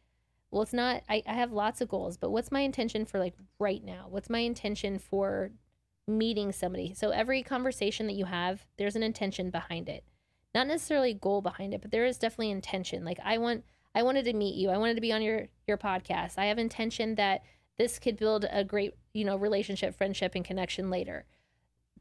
Well, 0.52 0.62
it's 0.62 0.72
not, 0.72 1.02
I, 1.08 1.24
I 1.26 1.34
have 1.34 1.50
lots 1.50 1.80
of 1.80 1.88
goals, 1.88 2.16
but 2.16 2.30
what's 2.30 2.52
my 2.52 2.60
intention 2.60 3.04
for 3.04 3.18
like 3.18 3.34
right 3.58 3.82
now? 3.82 4.06
What's 4.08 4.30
my 4.30 4.40
intention 4.40 5.00
for 5.00 5.50
meeting 6.06 6.52
somebody? 6.52 6.94
So 6.94 7.10
every 7.10 7.42
conversation 7.42 8.06
that 8.06 8.14
you 8.14 8.26
have, 8.26 8.64
there's 8.78 8.94
an 8.94 9.02
intention 9.02 9.50
behind 9.50 9.88
it. 9.88 10.04
Not 10.54 10.68
necessarily 10.68 11.14
goal 11.14 11.40
behind 11.40 11.74
it, 11.74 11.82
but 11.82 11.90
there 11.90 12.04
is 12.04 12.18
definitely 12.18 12.50
intention. 12.50 13.04
Like 13.04 13.18
I 13.24 13.38
want, 13.38 13.64
I 13.94 14.04
wanted 14.04 14.26
to 14.26 14.32
meet 14.32 14.54
you. 14.54 14.70
I 14.70 14.76
wanted 14.76 14.94
to 14.94 15.00
be 15.00 15.12
on 15.12 15.22
your, 15.22 15.48
your 15.66 15.78
podcast. 15.78 16.38
I 16.38 16.44
have 16.46 16.58
intention 16.58 17.16
that 17.16 17.42
this 17.78 17.98
could 17.98 18.16
build 18.16 18.46
a 18.50 18.64
great 18.64 18.94
you 19.12 19.24
know 19.24 19.36
relationship 19.36 19.96
friendship 19.96 20.34
and 20.34 20.44
connection 20.44 20.90
later 20.90 21.24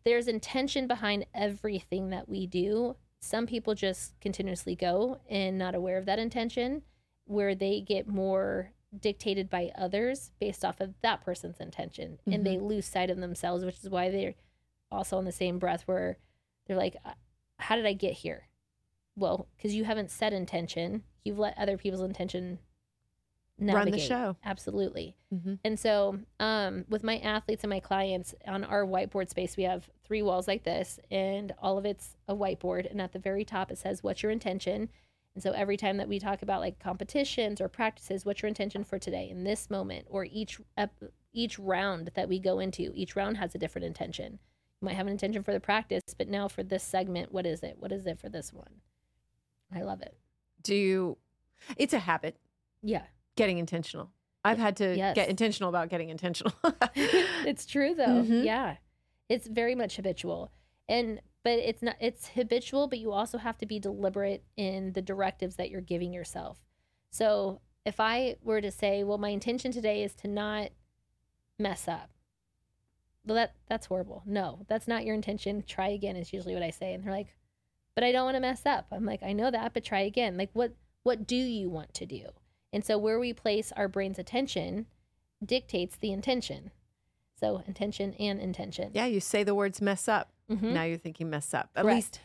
there's 0.03 0.27
intention 0.27 0.87
behind 0.87 1.25
everything 1.33 2.09
that 2.09 2.27
we 2.27 2.47
do 2.47 2.95
some 3.19 3.45
people 3.45 3.75
just 3.75 4.19
continuously 4.19 4.75
go 4.75 5.19
and 5.29 5.57
not 5.57 5.75
aware 5.75 5.97
of 5.97 6.05
that 6.05 6.19
intention 6.19 6.81
where 7.31 7.55
they 7.55 7.79
get 7.81 8.07
more 8.07 8.71
dictated 8.99 9.49
by 9.49 9.71
others 9.77 10.31
based 10.39 10.65
off 10.65 10.81
of 10.81 10.93
that 11.01 11.23
person's 11.23 11.59
intention 11.59 12.19
and 12.27 12.45
they 12.45 12.57
lose 12.57 12.85
sight 12.85 13.09
of 13.09 13.17
themselves 13.17 13.63
which 13.63 13.77
is 13.81 13.89
why 13.89 14.09
they're 14.09 14.35
also 14.91 15.17
in 15.17 15.23
the 15.25 15.31
same 15.31 15.57
breath 15.57 15.83
where 15.85 16.17
they're 16.67 16.75
like 16.77 16.97
"Uh, 17.05 17.13
how 17.57 17.75
did 17.77 17.85
i 17.85 17.93
get 17.93 18.13
here 18.13 18.47
well 19.15 19.47
because 19.55 19.73
you 19.73 19.85
haven't 19.85 20.11
set 20.11 20.33
intention 20.33 21.03
you've 21.23 21.39
let 21.39 21.57
other 21.57 21.77
people's 21.77 22.01
intention 22.01 22.59
Run 23.59 23.91
the 23.91 23.99
show. 23.99 24.35
absolutely 24.43 25.15
Mm-hmm. 25.33 25.53
and 25.63 25.79
so, 25.79 26.19
um, 26.41 26.83
with 26.89 27.03
my 27.03 27.17
athletes 27.19 27.63
and 27.63 27.69
my 27.69 27.79
clients 27.79 28.35
on 28.45 28.65
our 28.65 28.83
whiteboard 28.85 29.29
space, 29.29 29.55
we 29.55 29.63
have 29.63 29.89
three 30.03 30.21
walls 30.21 30.45
like 30.45 30.63
this, 30.65 30.99
and 31.09 31.53
all 31.61 31.77
of 31.77 31.85
it's 31.85 32.17
a 32.27 32.35
whiteboard. 32.35 32.89
And 32.91 32.99
at 32.99 33.13
the 33.13 33.19
very 33.19 33.45
top, 33.45 33.71
it 33.71 33.77
says, 33.77 34.03
What's 34.03 34.23
your 34.23 34.31
intention? 34.33 34.89
And 35.33 35.41
so, 35.41 35.51
every 35.51 35.77
time 35.77 35.97
that 35.97 36.09
we 36.09 36.19
talk 36.19 36.41
about 36.41 36.59
like 36.59 36.79
competitions 36.79 37.61
or 37.61 37.69
practices, 37.69 38.25
what's 38.25 38.41
your 38.41 38.49
intention 38.49 38.83
for 38.83 38.99
today 38.99 39.29
in 39.29 39.43
this 39.43 39.69
moment, 39.69 40.07
or 40.09 40.25
each 40.25 40.59
ep- 40.77 41.11
each 41.33 41.57
round 41.57 42.11
that 42.15 42.27
we 42.27 42.37
go 42.39 42.59
into, 42.59 42.91
each 42.93 43.15
round 43.15 43.37
has 43.37 43.55
a 43.55 43.57
different 43.57 43.85
intention. 43.85 44.39
You 44.81 44.85
might 44.87 44.95
have 44.95 45.05
an 45.07 45.13
intention 45.13 45.43
for 45.43 45.53
the 45.53 45.59
practice, 45.61 46.01
but 46.17 46.27
now 46.27 46.47
for 46.49 46.63
this 46.63 46.83
segment, 46.83 47.31
what 47.31 47.45
is 47.45 47.63
it? 47.63 47.77
What 47.79 47.91
is 47.93 48.05
it 48.05 48.19
for 48.19 48.27
this 48.27 48.51
one? 48.51 48.81
I 49.73 49.83
love 49.83 50.01
it. 50.01 50.17
Do 50.63 50.75
you, 50.75 51.17
it's 51.77 51.93
a 51.93 51.99
habit, 51.99 52.35
Yeah, 52.83 53.03
getting 53.37 53.57
intentional. 53.57 54.09
I've 54.43 54.57
had 54.57 54.75
to 54.77 54.97
Yes. 54.97 55.15
get 55.15 55.29
intentional 55.29 55.69
about 55.69 55.87
getting 55.89 56.09
intentional. 56.09 56.53
it's 56.95 57.65
true 57.65 57.93
though. 57.95 58.23
Mhm. 58.23 58.43
Yeah. 58.43 58.77
It's 59.29 59.47
very 59.47 59.75
much 59.75 59.95
habitual. 59.95 60.51
And 60.89 61.21
but 61.43 61.53
it's 61.53 61.81
not 61.81 61.95
it's 61.99 62.29
habitual, 62.29 62.87
but 62.87 62.99
you 62.99 63.11
also 63.11 63.37
have 63.37 63.57
to 63.59 63.65
be 63.65 63.79
deliberate 63.79 64.43
in 64.57 64.93
the 64.93 65.01
directives 65.01 65.55
that 65.55 65.69
you're 65.69 65.81
giving 65.81 66.13
yourself. 66.13 66.59
So, 67.09 67.61
if 67.85 67.99
I 67.99 68.35
were 68.43 68.61
to 68.61 68.71
say, 68.71 69.03
well, 69.03 69.17
my 69.17 69.29
intention 69.29 69.71
today 69.71 70.03
is 70.03 70.13
to 70.15 70.27
not 70.27 70.69
mess 71.57 71.87
up. 71.87 72.11
Well, 73.25 73.35
that 73.35 73.55
that's 73.67 73.87
horrible. 73.87 74.23
No, 74.25 74.65
that's 74.67 74.87
not 74.87 75.05
your 75.05 75.15
intention. 75.15 75.63
Try 75.67 75.89
again 75.89 76.15
is 76.15 76.33
usually 76.33 76.53
what 76.53 76.63
I 76.63 76.71
say. 76.71 76.93
And 76.93 77.03
they're 77.03 77.11
like, 77.11 77.35
but 77.95 78.03
I 78.03 78.11
don't 78.11 78.25
want 78.25 78.35
to 78.35 78.41
mess 78.41 78.65
up. 78.65 78.87
I'm 78.91 79.05
like, 79.05 79.23
I 79.23 79.33
know 79.33 79.51
that, 79.51 79.73
but 79.73 79.83
try 79.83 80.01
again. 80.01 80.37
Like 80.37 80.49
what 80.53 80.73
what 81.03 81.27
do 81.27 81.35
you 81.35 81.69
want 81.69 81.93
to 81.95 82.05
do? 82.05 82.25
And 82.73 82.85
so 82.85 82.97
where 82.97 83.19
we 83.19 83.33
place 83.33 83.71
our 83.75 83.87
brain's 83.87 84.19
attention 84.19 84.85
dictates 85.43 85.97
the 85.97 86.11
intention. 86.11 86.71
So 87.39 87.63
intention 87.67 88.13
and 88.19 88.39
intention. 88.39 88.91
yeah, 88.93 89.07
you 89.07 89.19
say 89.19 89.43
the 89.43 89.55
words 89.55 89.81
mess 89.81 90.07
up. 90.07 90.31
Mhm. 90.51 90.73
Now 90.73 90.83
you're 90.83 90.97
thinking 90.97 91.29
mess 91.29 91.53
up. 91.53 91.69
At 91.75 91.83
Correct. 91.83 91.95
least 91.95 92.19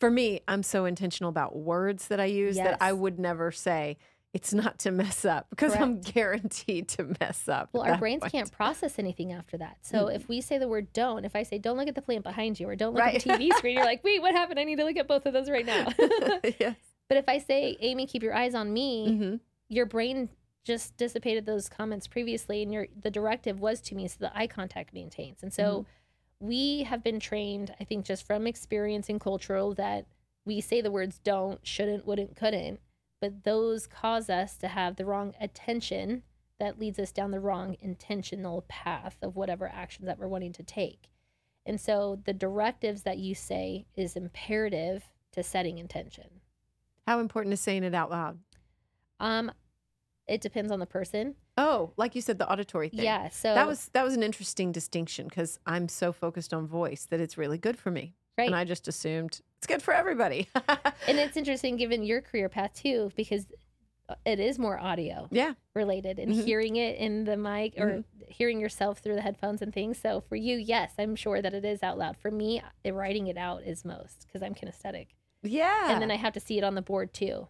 for 0.00 0.10
me, 0.10 0.40
I'm 0.48 0.62
so 0.62 0.84
intentional 0.84 1.30
about 1.30 1.56
words 1.56 2.08
that 2.08 2.20
I 2.20 2.26
use 2.26 2.56
that 2.56 2.76
I 2.80 2.92
would 2.92 3.18
never 3.18 3.50
say 3.52 3.96
it's 4.32 4.52
not 4.52 4.78
to 4.80 4.90
mess 5.02 5.24
up 5.24 5.48
because 5.50 5.74
I'm 5.74 6.00
guaranteed 6.02 6.88
to 6.90 7.16
mess 7.20 7.48
up. 7.48 7.70
Well, 7.72 7.84
our 7.84 7.96
brains 7.96 8.20
point. 8.20 8.32
can't 8.32 8.52
process 8.52 8.98
anything 8.98 9.32
after 9.32 9.56
that. 9.58 9.78
So 9.82 10.08
if 10.08 10.28
we 10.28 10.40
say 10.42 10.58
the 10.58 10.68
word 10.68 10.92
don't, 10.92 11.24
if 11.24 11.34
I 11.34 11.42
say 11.42 11.58
don't 11.58 11.78
look 11.78 11.88
at 11.88 11.94
the 11.94 12.02
plant 12.02 12.24
behind 12.24 12.60
you 12.60 12.68
or 12.68 12.76
don't 12.76 12.92
look 12.94 13.02
at 13.04 13.22
the 13.22 13.30
TV 13.30 13.50
screen, 13.54 13.76
you're 13.76 13.84
like, 13.92 14.04
wait, 14.04 14.20
what 14.20 14.32
happened? 14.34 14.58
I 14.58 14.64
need 14.64 14.76
to 14.76 14.84
look 14.84 14.96
at 14.98 15.08
both 15.08 15.24
of 15.26 15.32
those 15.32 15.48
right 15.48 15.64
now. 15.64 15.86
yes. 16.58 16.76
but 17.08 17.16
if 17.16 17.28
I 17.28 17.38
say, 17.38 17.76
Amy, 17.80 18.06
keep 18.06 18.22
your 18.22 18.34
eyes 18.34 18.54
on 18.54 18.72
me, 18.72 19.08
Mhm. 19.08 19.40
your 19.68 19.86
brain 19.86 20.28
just 20.64 20.96
dissipated 20.98 21.46
those 21.46 21.68
comments 21.70 22.06
previously 22.08 22.60
and 22.62 22.72
your 22.72 22.88
the 23.00 23.10
directive 23.10 23.60
was 23.60 23.80
to 23.80 23.94
me 23.94 24.08
so 24.08 24.16
the 24.18 24.36
eye 24.36 24.48
contact 24.48 24.92
maintains 24.92 25.40
and 25.40 25.52
so 25.52 25.86
we 26.40 26.82
have 26.84 27.02
been 27.02 27.20
trained 27.20 27.74
i 27.80 27.84
think 27.84 28.04
just 28.04 28.26
from 28.26 28.46
experience 28.46 29.08
and 29.08 29.20
cultural 29.20 29.74
that 29.74 30.06
we 30.44 30.60
say 30.60 30.80
the 30.80 30.90
words 30.90 31.18
don't 31.24 31.66
shouldn't 31.66 32.06
wouldn't 32.06 32.36
couldn't 32.36 32.80
but 33.20 33.44
those 33.44 33.86
cause 33.86 34.28
us 34.28 34.56
to 34.56 34.68
have 34.68 34.96
the 34.96 35.04
wrong 35.04 35.34
attention 35.40 36.22
that 36.58 36.78
leads 36.78 36.98
us 36.98 37.12
down 37.12 37.30
the 37.30 37.40
wrong 37.40 37.76
intentional 37.80 38.64
path 38.68 39.16
of 39.22 39.36
whatever 39.36 39.68
actions 39.68 40.06
that 40.06 40.18
we're 40.18 40.28
wanting 40.28 40.52
to 40.54 40.62
take. 40.62 41.10
And 41.64 41.80
so 41.80 42.20
the 42.24 42.32
directives 42.32 43.02
that 43.02 43.18
you 43.18 43.34
say 43.34 43.86
is 43.94 44.16
imperative 44.16 45.10
to 45.32 45.42
setting 45.42 45.78
intention. 45.78 46.40
How 47.06 47.20
important 47.20 47.52
is 47.52 47.60
saying 47.60 47.84
it 47.84 47.94
out 47.94 48.10
loud? 48.10 48.38
um 49.18 49.50
it 50.28 50.42
depends 50.42 50.70
on 50.70 50.78
the 50.78 50.86
person 50.86 51.34
Oh, 51.56 51.92
like 51.96 52.14
you 52.14 52.20
said, 52.20 52.38
the 52.38 52.50
auditory 52.50 52.88
thing. 52.90 53.00
Yeah. 53.04 53.28
So 53.30 53.54
That 53.54 53.66
was 53.66 53.88
that 53.94 54.04
was 54.04 54.14
an 54.14 54.22
interesting 54.22 54.72
distinction 54.72 55.26
because 55.28 55.58
I'm 55.66 55.88
so 55.88 56.12
focused 56.12 56.52
on 56.52 56.66
voice 56.66 57.06
that 57.10 57.20
it's 57.20 57.38
really 57.38 57.58
good 57.58 57.78
for 57.78 57.90
me, 57.90 58.14
right. 58.36 58.46
and 58.46 58.54
I 58.54 58.64
just 58.64 58.88
assumed 58.88 59.40
it's 59.58 59.66
good 59.66 59.82
for 59.82 59.94
everybody. 59.94 60.48
and 61.08 61.18
it's 61.18 61.36
interesting 61.36 61.76
given 61.76 62.02
your 62.02 62.20
career 62.20 62.48
path 62.50 62.74
too, 62.74 63.10
because 63.16 63.46
uh, 64.08 64.14
it 64.26 64.38
is 64.38 64.58
more 64.58 64.78
audio 64.78 65.28
yeah, 65.32 65.54
related 65.74 66.18
and 66.18 66.32
Mhm. 66.32 66.44
hearing 66.44 66.76
it 66.76 66.96
in 66.98 67.24
the 67.24 67.36
mic 67.36 67.74
or 67.78 68.04
hearing 68.28 68.60
yourself 68.60 68.98
through 68.98 69.14
the 69.14 69.22
headphones 69.22 69.62
and 69.62 69.72
things. 69.72 69.98
So 69.98 70.20
for 70.20 70.36
you, 70.36 70.56
yes, 70.58 70.92
I'm 70.98 71.16
sure 71.16 71.40
that 71.40 71.54
it 71.54 71.64
is 71.64 71.82
out 71.82 71.96
loud. 71.98 72.16
For 72.18 72.30
me, 72.30 72.62
writing 72.84 73.26
it 73.28 73.36
out 73.38 73.62
is 73.64 73.84
most 73.84 74.26
because 74.26 74.42
I'm 74.42 74.54
kinesthetic. 74.54 75.06
yeah. 75.42 75.90
And 75.92 76.02
then 76.02 76.10
I 76.10 76.16
have 76.16 76.34
to 76.34 76.40
see 76.40 76.58
it 76.58 76.64
on 76.64 76.74
the 76.74 76.82
board 76.82 77.12
too. 77.14 77.48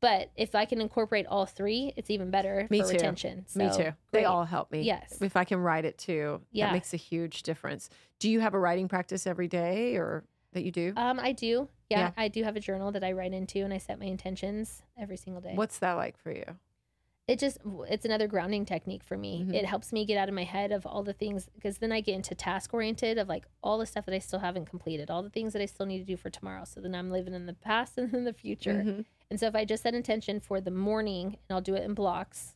But 0.00 0.30
if 0.36 0.54
I 0.54 0.64
can 0.64 0.80
incorporate 0.80 1.26
all 1.26 1.44
three, 1.46 1.92
it's 1.96 2.08
even 2.10 2.30
better 2.30 2.66
Me 2.70 2.80
for 2.80 2.86
too. 2.86 2.92
retention. 2.92 3.46
me 3.56 3.70
So, 3.70 3.76
too. 3.78 3.92
They 4.12 4.24
all 4.24 4.44
help 4.44 4.70
me. 4.70 4.82
Yes. 4.82 5.20
If 5.20 5.36
I 5.36 5.44
can 5.44 5.58
write 5.58 5.84
it 5.84 5.98
too, 5.98 6.40
Yeah. 6.52 6.66
that 6.66 6.72
makes 6.72 6.94
a 6.94 6.96
huge 6.96 7.42
difference. 7.42 7.90
Do 8.20 8.30
you 8.30 8.40
have 8.40 8.54
a 8.54 8.58
writing 8.58 8.86
practice 8.88 9.26
every 9.26 9.48
day, 9.48 9.96
or 9.96 10.24
that 10.52 10.62
you 10.64 10.70
do? 10.70 10.92
Um, 10.96 11.18
I 11.18 11.32
do. 11.32 11.68
Yeah, 11.90 11.98
Yeah. 12.00 12.10
I 12.16 12.28
do 12.28 12.44
have 12.44 12.54
a 12.56 12.60
journal 12.60 12.92
that 12.92 13.02
I 13.02 13.12
write 13.12 13.32
into 13.32 13.60
and 13.64 13.72
I 13.74 13.78
set 13.78 13.98
my 13.98 14.06
intentions 14.06 14.82
every 14.96 15.16
single 15.16 15.42
day. 15.42 15.52
What's 15.54 15.78
that 15.80 15.94
like 15.94 16.16
for 16.16 16.30
you? 16.30 16.44
It 17.28 17.38
just 17.38 17.58
it's 17.88 18.04
another 18.06 18.26
grounding 18.26 18.64
technique 18.64 19.04
for 19.04 19.16
me. 19.16 19.44
Mhm. 19.44 19.54
it 19.54 19.66
helps 19.66 19.92
me 19.92 20.04
get 20.06 20.16
out 20.18 20.28
of 20.28 20.34
my 20.34 20.44
head 20.44 20.72
of 20.72 20.86
all 20.86 21.02
the 21.02 21.12
things 21.12 21.48
because 21.54 21.78
then 21.78 21.92
i 21.92 22.00
get 22.00 22.14
into 22.14 22.34
task 22.34 22.72
oriented 22.74 23.18
of 23.18 23.28
like 23.28 23.44
all 23.62 23.78
the 23.78 23.86
stuff 23.86 24.06
that 24.06 24.14
i 24.14 24.18
still 24.18 24.38
haven't 24.38 24.64
completed 24.64 25.10
all 25.10 25.22
the 25.22 25.30
things 25.30 25.52
that 25.52 25.60
i 25.62 25.66
still 25.66 25.86
need 25.86 25.98
to 25.98 26.04
do 26.04 26.16
for 26.16 26.30
tomorrow. 26.30 26.64
So 26.64 26.80
then 26.80 26.94
i'm 26.94 27.10
living 27.10 27.34
in 27.34 27.46
the 27.46 27.52
past 27.52 27.98
and 27.98 28.12
in 28.14 28.24
the 28.24 28.32
future. 28.32 28.82
Mhm. 28.84 29.04
and 29.30 29.38
so 29.38 29.46
if 29.46 29.54
i 29.54 29.64
just 29.64 29.82
set 29.82 29.94
intention 29.94 30.40
for 30.40 30.60
the 30.60 30.70
morning 30.70 31.26
and 31.26 31.54
i'll 31.54 31.60
do 31.60 31.74
it 31.74 31.84
in 31.84 31.94
blocks 31.94 32.54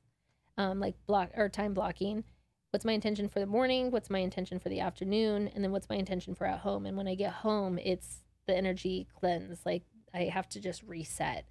um, 0.59 0.81
like 0.81 0.95
block 1.07 1.31
or 1.37 1.49
time 1.49 1.75
blocking 1.75 2.25
what's 2.71 2.85
my 2.87 2.93
intention 2.93 3.29
for 3.29 3.39
the 3.39 3.45
morning? 3.47 3.91
What's 3.91 4.09
my 4.09 4.21
intention 4.21 4.59
for 4.59 4.71
the 4.71 4.81
afternoon? 4.81 5.49
And 5.49 5.63
then 5.63 5.73
what's 5.73 5.91
my 5.91 5.97
intention 5.97 6.35
for 6.35 6.47
at 6.47 6.61
home? 6.61 6.87
And 6.87 6.97
when 6.97 7.07
i 7.07 7.15
get 7.15 7.33
home 7.35 7.79
it's 7.79 8.21
the 8.47 8.57
energy 8.57 9.07
cleanse. 9.15 9.61
Like 9.67 9.83
i 10.15 10.21
have 10.25 10.49
to 10.51 10.61
just 10.61 10.83
reset 10.85 11.45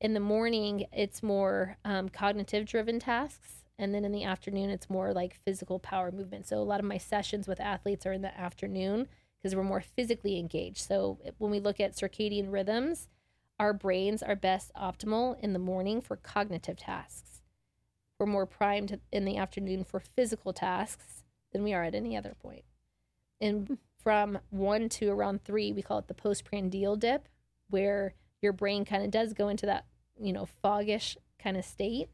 in 0.00 0.14
the 0.14 0.20
morning 0.20 0.86
it's 0.92 1.22
more 1.22 1.76
um, 1.84 2.08
cognitive 2.08 2.66
driven 2.66 2.98
tasks 2.98 3.64
and 3.78 3.94
then 3.94 4.04
in 4.04 4.12
the 4.12 4.24
afternoon 4.24 4.70
it's 4.70 4.90
more 4.90 5.12
like 5.12 5.40
physical 5.44 5.78
power 5.78 6.10
movement. 6.10 6.46
So 6.46 6.58
a 6.58 6.64
lot 6.64 6.80
of 6.80 6.86
my 6.86 6.98
sessions 6.98 7.46
with 7.46 7.60
athletes 7.60 8.06
are 8.06 8.12
in 8.12 8.22
the 8.22 8.38
afternoon 8.38 9.08
because 9.38 9.56
we're 9.56 9.62
more 9.62 9.80
physically 9.80 10.38
engaged. 10.38 10.78
So 10.78 11.18
when 11.38 11.50
we 11.50 11.60
look 11.60 11.80
at 11.80 11.94
circadian 11.94 12.52
rhythms 12.52 13.08
our 13.58 13.74
brains 13.74 14.22
are 14.22 14.36
best 14.36 14.72
optimal 14.74 15.38
in 15.38 15.52
the 15.52 15.58
morning 15.58 16.00
for 16.00 16.16
cognitive 16.16 16.78
tasks. 16.78 17.42
We're 18.18 18.24
more 18.24 18.46
primed 18.46 19.00
in 19.12 19.26
the 19.26 19.36
afternoon 19.36 19.84
for 19.84 20.00
physical 20.00 20.54
tasks 20.54 21.24
than 21.52 21.62
we 21.62 21.74
are 21.74 21.84
at 21.84 21.94
any 21.94 22.16
other 22.16 22.34
point. 22.42 22.64
point 22.64 22.64
and 23.40 23.78
from 24.02 24.38
one 24.50 24.88
to 24.88 25.10
around 25.10 25.44
three 25.44 25.72
we 25.72 25.82
call 25.82 25.98
it 25.98 26.08
the 26.08 26.14
postprandial 26.14 26.96
dip 26.96 27.28
where 27.68 28.14
your 28.40 28.52
brain 28.52 28.84
kind 28.84 29.04
of 29.04 29.10
does 29.10 29.32
go 29.32 29.48
into 29.48 29.66
that 29.66 29.84
you 30.20 30.32
know 30.32 30.46
foggish 30.62 31.16
kind 31.38 31.56
of 31.56 31.64
state 31.64 32.08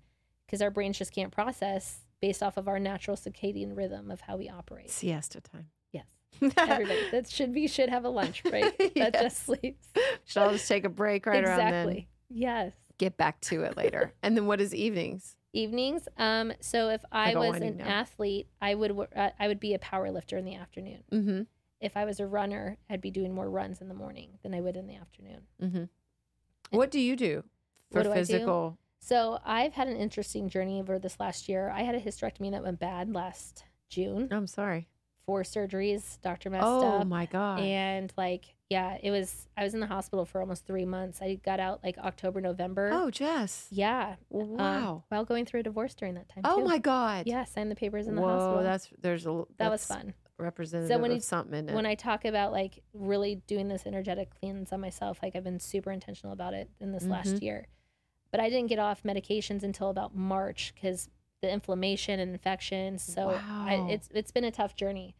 because 0.46 0.62
our 0.62 0.70
brains 0.70 0.96
just 0.98 1.12
can't 1.12 1.32
process 1.32 2.00
based 2.20 2.42
off 2.42 2.57
of 2.57 2.68
our 2.68 2.78
natural 2.78 3.16
circadian 3.16 3.76
rhythm 3.76 4.11
of 4.11 4.20
how 4.22 4.36
we 4.36 4.48
operate 4.48 4.90
Siesta 4.90 5.40
time. 5.40 5.66
yes 5.92 6.07
everybody 6.57 7.00
that 7.11 7.28
should 7.28 7.52
be 7.52 7.66
should 7.66 7.88
have 7.88 8.04
a 8.04 8.09
lunch 8.09 8.42
break 8.44 8.76
that 8.78 8.92
Yes. 9.14 9.22
just 9.22 9.44
sleeps 9.46 9.88
Should 10.24 10.42
all 10.42 10.52
just 10.52 10.68
take 10.68 10.84
a 10.84 10.88
break 10.88 11.26
right 11.26 11.44
around 11.44 11.61
exactly 11.61 12.09
yes 12.30 12.72
Get 12.98 13.18
back 13.18 13.38
to 13.42 13.62
it 13.64 13.76
later. 13.76 14.14
and 14.22 14.34
then 14.36 14.46
what 14.46 14.59
is 14.61 14.74
evenings? 14.74 15.36
evenings 15.52 16.07
um 16.18 16.52
so 16.61 16.88
if 16.90 17.02
i 17.11 17.30
a 17.32 17.38
was 17.38 17.57
an 17.61 17.78
down. 17.78 17.86
athlete 17.86 18.46
i 18.61 18.74
would 18.74 18.92
wo- 18.92 19.07
uh, 19.16 19.30
i 19.40 19.48
would 19.48 19.59
be 19.61 19.72
a 19.74 19.78
power 19.78 20.11
lifter 20.11 20.36
in 20.36 20.44
the 20.44 20.54
afternoon 20.54 21.02
Mm-hmm. 21.11 21.42
if 21.80 21.96
i 21.96 22.04
was 22.04 22.20
a 22.20 22.26
runner 22.26 22.76
i'd 22.90 23.00
be 23.00 23.11
doing 23.11 23.34
more 23.34 23.48
runs 23.48 23.80
in 23.80 23.88
the 23.88 23.94
morning 23.94 24.38
than 24.42 24.54
i 24.54 24.61
would 24.61 24.76
in 24.76 24.86
the 24.86 24.96
afternoon 24.96 25.40
Mm-hmm. 25.62 25.84
What 26.76 26.90
do 26.90 27.00
you 27.00 27.16
do 27.16 27.44
for 28.03 28.09
What 28.09 28.14
do 28.14 28.20
I 28.20 28.22
do? 28.22 28.26
physical? 28.26 28.78
So 29.01 29.38
I've 29.44 29.74
had 29.74 29.88
an 29.88 29.97
interesting 29.97 30.49
journey 30.49 30.80
over 30.80 30.99
this 30.99 31.18
last 31.20 31.49
year. 31.49 31.70
I 31.70 31.82
had 31.82 31.94
a 31.94 32.01
hysterectomy 32.01 32.51
that 32.51 32.62
went 32.62 32.78
bad 32.80 33.14
last 33.14 33.64
June. 33.88 34.28
I'm 34.30 34.47
sorry. 34.47 34.88
Four 35.26 35.42
surgeries, 35.42 36.20
doctor 36.22 36.51
messed 36.51 36.64
Oh 36.66 37.01
up. 37.01 37.07
my 37.07 37.26
god. 37.26 37.61
And 37.61 38.12
like, 38.16 38.55
yeah, 38.70 38.97
it 39.03 39.11
was 39.11 39.49
I 39.57 39.64
was 39.64 39.74
in 39.74 39.80
the 39.80 39.86
hospital 39.86 40.24
for 40.24 40.40
almost 40.40 40.66
three 40.66 40.84
months. 40.84 41.20
I 41.20 41.34
got 41.36 41.59
out 41.61 41.82
like 41.84 41.99
October, 41.99 42.40
November. 42.40 42.90
oh, 42.92 43.11
Jess. 43.11 43.66
Yeah. 43.70 44.16
um, 44.32 44.57
Wow. 44.57 45.05
while 45.09 45.24
going 45.24 45.44
through 45.44 45.61
a 45.61 45.62
divorce 45.64 45.94
during 45.94 46.14
that 46.14 46.28
time. 46.28 46.42
oh 46.44 46.59
too. 46.59 46.64
my 46.64 46.78
god. 46.78 47.26
Yeah, 47.26 47.44
signed 47.44 47.70
the 47.70 47.76
papers 47.76 48.07
in 48.07 48.14
the 48.14 48.22
Whoa, 48.22 48.28
hospital. 48.38 48.62
that's 48.62 48.88
there's 49.01 49.26
a 49.26 49.44
that 49.59 49.70
was 49.70 49.84
that's 49.86 50.01
fun. 50.03 50.14
Representative 50.38 51.01
when 51.01 51.11
of 51.11 51.16
you- 51.16 51.20
something. 51.20 51.72
When 51.74 51.86
I 51.86 51.94
talk 51.97 52.24
about 52.24 52.53
like 52.53 52.82
really 52.92 53.36
doing 53.47 53.66
this 53.68 53.84
energetic 53.86 54.30
cleanse 54.40 54.72
on 54.72 54.80
myself, 54.80 55.18
like 55.22 55.34
I've 55.34 55.44
been 55.44 55.59
super 55.61 55.90
intentional 55.90 56.32
about 56.32 56.55
it 56.55 56.70
in 56.80 56.92
this 56.92 57.05
last 57.05 57.36
Mhm. 57.36 57.42
year. 57.42 57.66
But 58.31 58.41
I 58.41 58.49
didn't 58.51 58.68
get 58.68 58.79
off 58.79 59.03
medications 59.03 59.62
until 59.62 59.89
about 59.91 60.14
March 60.14 60.72
because 60.74 61.09
the 61.43 61.51
inflammation 61.51 62.18
and 62.20 62.33
infections. 62.33 63.03
So 63.03 63.31
I, 63.68 63.74
it's 63.89 64.09
it's 64.14 64.31
been 64.31 64.45
a 64.45 64.51
tough 64.51 64.77
journey. 64.77 65.14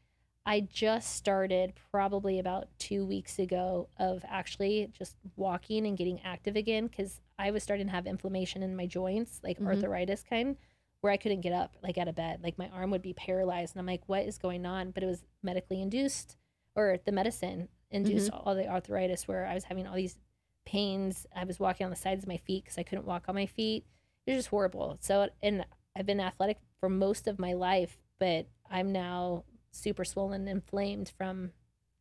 I 0.45 0.61
just 0.61 1.15
started 1.17 1.73
probably 1.91 2.39
about 2.39 2.69
two 2.79 3.05
weeks 3.05 3.39
ago 3.39 3.89
of 3.99 4.25
actually 4.29 4.89
just 4.97 5.17
walking 5.35 5.87
and 5.87 5.97
getting 5.99 6.21
active 6.23 6.55
again 6.57 6.87
because 6.87 7.21
I 7.39 7.51
was 7.51 7.63
starting 7.65 7.87
to 7.87 7.93
have 7.93 8.07
inflammation 8.07 8.63
in 8.63 8.77
my 8.77 8.87
joints, 8.87 9.41
like 9.43 9.59
Mhm. 9.59 9.67
arthritis 9.67 10.23
kind, 10.23 10.57
where 11.01 11.13
I 11.13 11.17
couldn't 11.17 11.41
get 11.41 11.53
up 11.53 11.77
like 11.83 11.99
out 11.99 12.07
of 12.09 12.15
bed. 12.15 12.43
Like 12.43 12.59
my 12.59 12.69
arm 12.71 12.91
would 12.93 13.03
be 13.03 13.13
paralyzed, 13.13 13.75
and 13.75 13.81
I'm 13.81 13.87
like, 13.87 14.03
what 14.09 14.25
is 14.25 14.39
going 14.39 14.65
on? 14.67 14.93
But 14.93 15.03
it 15.03 15.07
was 15.07 15.25
medically 15.43 15.83
induced, 15.83 16.37
or 16.77 16.99
the 17.05 17.13
medicine 17.13 17.69
induced 17.91 18.31
all 18.31 18.55
the 18.55 18.69
arthritis, 18.69 19.27
where 19.29 19.47
I 19.47 19.55
was 19.55 19.65
having 19.65 19.87
all 19.87 19.97
these 19.97 20.19
pains. 20.67 21.27
I 21.35 21.45
was 21.45 21.59
walking 21.59 21.85
on 21.85 21.91
the 21.91 21.97
sides 21.97 22.25
of 22.25 22.29
my 22.29 22.37
feet 22.37 22.65
because 22.65 22.77
I 22.79 22.83
couldn't 22.83 23.07
walk 23.07 23.25
on 23.29 23.35
my 23.35 23.47
feet. 23.47 23.87
It 24.27 24.33
was 24.33 24.41
just 24.41 24.49
horrible. 24.51 24.99
So, 25.01 25.29
and 25.43 25.65
I've 25.97 26.07
been 26.07 26.21
athletic 26.21 26.59
for 26.81 26.91
most 26.91 27.27
of 27.27 27.39
my 27.39 27.55
life, 27.55 27.97
but 28.19 28.47
I'm 28.71 28.93
now 28.93 29.45
super 29.71 30.05
swollen 30.05 30.43
and 30.43 30.51
inflamed 30.51 31.13
from 31.17 31.53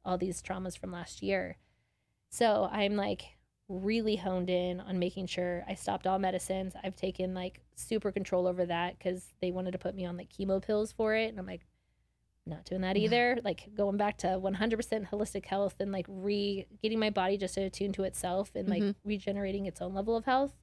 all 0.03 0.17
these 0.17 0.41
traumas 0.41 0.77
from 0.77 0.91
last 0.91 1.21
year. 1.21 1.57
So 2.29 2.69
I'm 2.71 2.95
like 2.95 3.37
really 3.67 4.17
honed 4.17 4.49
in 4.49 4.79
on 4.79 4.99
making 4.99 5.27
sure 5.27 5.63
I 5.67 5.75
stopped 5.75 6.05
all 6.05 6.19
medicines. 6.19 6.73
I've 6.83 6.95
taken 6.95 7.33
like 7.33 7.61
super 7.75 8.11
control 8.11 8.47
over 8.47 8.65
that 8.65 8.97
because 8.97 9.33
they 9.41 9.51
wanted 9.51 9.71
to 9.71 9.77
put 9.77 9.95
me 9.95 10.05
on 10.05 10.17
like 10.17 10.31
chemo 10.31 10.61
pills 10.61 10.91
for 10.91 11.15
it. 11.15 11.29
And 11.29 11.39
I'm 11.39 11.47
like, 11.47 11.65
not 12.47 12.63
doing 12.65 12.81
that 12.81 12.95
Yeah. 12.95 13.03
either. 13.05 13.39
Like 13.43 13.73
going 13.73 13.97
back 13.97 14.17
to 14.19 14.39
100% 14.39 15.07
holistic 15.09 15.45
health 15.45 15.75
and 15.79 15.91
like 15.91 16.05
re 16.07 16.67
getting 16.81 16.99
my 16.99 17.09
body 17.09 17.37
just 17.37 17.55
to 17.55 17.61
attune 17.61 17.91
to 17.93 18.03
itself 18.03 18.51
and 18.55 18.69
like 18.69 18.83
Mhm. 18.83 18.95
regenerating 19.03 19.65
its 19.65 19.81
own 19.81 19.93
level 19.93 20.15
of 20.15 20.25
health. 20.25 20.55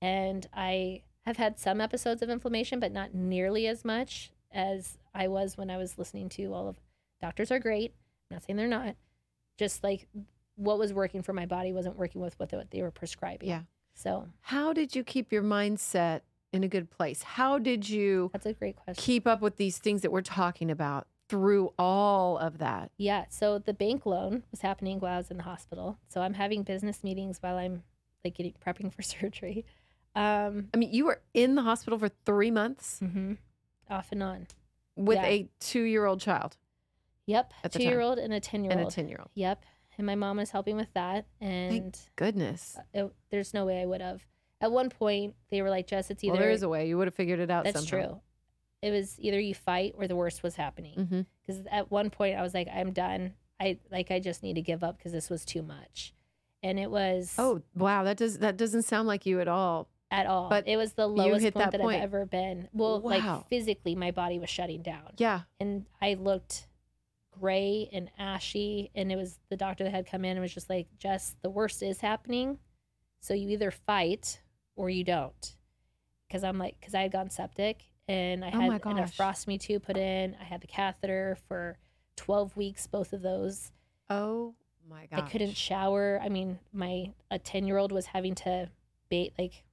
And 0.00 0.46
I 0.52 1.02
have 1.22 1.36
had 1.36 1.58
some 1.58 1.80
episodes 1.80 2.22
of 2.22 2.30
inflammation, 2.30 2.78
but 2.78 2.92
not 2.92 3.14
nearly 3.14 3.66
as 3.66 3.84
much 3.84 4.30
as 4.52 4.98
I 5.12 5.28
was 5.28 5.56
when 5.58 5.70
I 5.70 5.76
was 5.76 5.98
listening 5.98 6.28
to 6.30 6.54
all 6.54 6.68
of 6.68 6.80
doctors 7.20 7.50
are 7.50 7.58
great. 7.58 7.92
I'm 8.30 8.36
not 8.36 8.44
saying 8.44 8.56
they're 8.56 8.68
not. 8.68 8.94
Just 9.56 9.82
like 9.82 10.06
what 10.54 10.78
was 10.78 10.92
working 10.92 11.22
for 11.22 11.32
my 11.32 11.46
body 11.46 11.72
wasn't 11.72 11.96
working 11.96 12.20
with 12.20 12.38
what 12.38 12.48
they, 12.50 12.56
what 12.56 12.70
they 12.70 12.82
were 12.82 12.90
prescribing. 12.92 13.48
Yeah. 13.48 13.62
So 13.94 14.28
How 14.42 14.72
did 14.72 14.94
you 14.94 15.02
keep 15.02 15.32
your 15.32 15.42
mindset 15.42 16.20
in 16.52 16.64
a 16.64 16.68
good 16.68 16.90
place? 16.90 17.22
How 17.22 17.58
did 17.58 17.88
you 17.88 18.30
that's 18.32 18.46
a 18.46 18.52
great 18.52 18.76
question. 18.76 19.02
keep 19.02 19.26
up 19.26 19.40
with 19.40 19.56
these 19.56 19.78
things 19.78 20.02
that 20.02 20.10
we're 20.12 20.22
talking 20.22 20.70
about 20.70 21.06
through 21.28 21.72
all 21.78 22.38
of 22.38 22.58
that? 22.58 22.90
Yeah. 22.96 23.26
So 23.28 23.58
the 23.58 23.74
bank 23.74 24.06
loan 24.06 24.44
was 24.50 24.60
happening 24.60 24.98
while 25.00 25.14
I 25.14 25.16
was 25.18 25.30
in 25.30 25.36
the 25.36 25.42
hospital. 25.42 25.98
So 26.08 26.22
I'm 26.22 26.34
having 26.34 26.62
business 26.62 27.04
meetings 27.04 27.38
while 27.40 27.56
I'm 27.56 27.82
like 28.24 28.34
getting 28.34 28.54
prepping 28.64 28.92
for 28.92 29.02
surgery. 29.14 29.64
Um, 30.14 30.68
I 30.74 30.78
mean, 30.78 30.92
you 30.92 31.04
were 31.04 31.20
in 31.34 31.54
the 31.54 31.62
hospital 31.62 31.98
for 31.98 32.08
three 32.24 32.50
months 32.50 33.00
mhm. 33.02 33.36
Off 33.90 34.08
and 34.10 34.22
on. 34.22 34.46
with 34.96 35.16
Yeah. 35.16 35.26
a 35.26 35.48
two 35.60 35.82
year 35.82 36.04
old 36.06 36.20
child 36.20 36.56
Yep. 37.26 37.52
At 37.62 37.72
the 37.72 37.78
Two 37.78 37.84
time. 37.84 37.92
year 37.92 38.00
old 38.00 38.18
and 38.18 38.32
a 38.32 38.40
10 38.40 38.64
year 38.64 38.72
old. 38.72 38.80
and 38.80 38.88
a 38.88 38.90
10 38.90 39.08
year 39.08 39.18
old. 39.20 39.28
Yep. 39.34 39.62
And 39.98 40.06
my 40.06 40.14
mom 40.14 40.38
was 40.38 40.50
helping 40.50 40.76
with 40.76 40.90
that. 40.94 41.26
And 41.42 41.94
Goodness. 42.16 42.78
it, 42.94 43.12
there's 43.30 43.52
no 43.52 43.66
way 43.66 43.82
I 43.82 43.84
would 43.84 44.00
have. 44.00 44.22
At 44.60 44.72
one 44.72 44.90
point, 44.90 45.34
they 45.50 45.62
were 45.62 45.70
like, 45.70 45.86
Jess, 45.86 46.10
it's 46.10 46.24
either. 46.24 46.32
Well, 46.32 46.40
there 46.42 46.50
is 46.50 46.62
a 46.62 46.68
way. 46.68 46.88
You 46.88 46.98
would 46.98 47.06
have 47.06 47.14
figured 47.14 47.38
it 47.40 47.50
out 47.50 47.64
that's 47.64 47.86
somehow. 47.88 48.06
true. 48.08 48.20
It 48.82 48.90
was 48.90 49.18
either 49.18 49.38
you 49.40 49.54
fight 49.54 49.94
or 49.96 50.06
the 50.08 50.16
worst 50.16 50.42
was 50.42 50.56
happening. 50.56 50.94
Mm-hmm. 50.96 51.20
because 51.46 51.62
at 51.70 51.90
one 51.90 52.10
point 52.10 52.36
I 52.38 52.42
was 52.42 52.54
like, 52.54 52.68
I'm 52.72 52.92
done. 52.92 53.34
I 53.60 53.78
like 53.90 54.10
I 54.10 54.20
just 54.20 54.42
need 54.42 54.54
to 54.54 54.62
give 54.62 54.84
up 54.84 54.98
because 54.98 55.10
this 55.12 55.28
was 55.28 55.44
too 55.44 55.62
much, 55.62 56.14
and 56.62 56.78
it 56.78 56.90
was 56.92 57.34
Oh, 57.38 57.62
wow. 57.74 58.04
That 58.04 58.16
does 58.16 58.38
that 58.38 58.56
doesn't 58.56 58.82
sound 58.82 59.08
like 59.08 59.26
you 59.26 59.40
at 59.40 59.48
all. 59.48 59.88
at 60.12 60.26
all. 60.26 60.48
but 60.48 60.68
it 60.68 60.76
was 60.76 60.92
the 60.92 61.08
lowest 61.08 61.42
point 61.42 61.54
that 61.54 61.72
that, 61.72 61.80
point. 61.80 61.96
I've 61.96 62.04
ever 62.04 62.24
been. 62.24 62.68
Well, 62.72 63.00
Wow. 63.00 63.10
like 63.10 63.48
physically, 63.48 63.96
my 63.96 64.12
body 64.12 64.38
was 64.38 64.48
shutting 64.48 64.82
down, 64.82 65.12
Yeah. 65.16 65.40
and 65.58 65.86
I 66.00 66.14
looked 66.14 66.68
gray 67.32 67.88
and 67.92 68.10
ashy. 68.18 68.90
And 68.94 69.10
it 69.12 69.16
was 69.16 69.38
the 69.48 69.56
doctor 69.56 69.82
that 69.84 69.90
had 69.90 70.06
come 70.06 70.24
in 70.24 70.32
and 70.32 70.40
was 70.40 70.54
just 70.54 70.70
like, 70.70 70.86
Jess, 70.98 71.34
the 71.42 71.50
worst 71.50 71.82
is 71.82 72.00
happening, 72.00 72.58
so 73.20 73.34
you 73.34 73.48
either 73.50 73.70
fight 73.72 74.40
or 74.78 74.88
you 74.88 75.04
don't. 75.04 75.56
Because 76.26 76.44
I'm 76.44 76.56
like, 76.58 76.76
because 76.78 76.94
I 76.94 77.02
had 77.02 77.12
gone 77.12 77.28
septic 77.30 77.82
and 78.06 78.44
I 78.44 78.48
Oh 78.54 78.60
had 78.60 78.68
my 78.68 78.76
an 78.76 78.96
nephrostomy 78.98 79.60
tube 79.60 79.82
put 79.82 79.96
in. 79.96 80.36
I 80.40 80.44
had 80.44 80.60
the 80.60 80.66
catheter 80.66 81.36
for 81.48 81.78
12 82.16 82.56
weeks, 82.56 82.86
both 82.86 83.12
of 83.12 83.20
those. 83.22 83.72
Oh 84.08 84.54
my 84.88 85.06
god. 85.06 85.20
I 85.24 85.28
couldn't 85.28 85.56
shower. 85.56 86.20
I 86.22 86.28
mean, 86.28 86.58
my 86.72 87.12
a 87.30 87.38
10 87.38 87.66
year 87.66 87.76
old 87.76 87.92
was 87.92 88.06
having 88.06 88.34
to 88.36 88.70
bait 89.10 89.32
like 89.38 89.64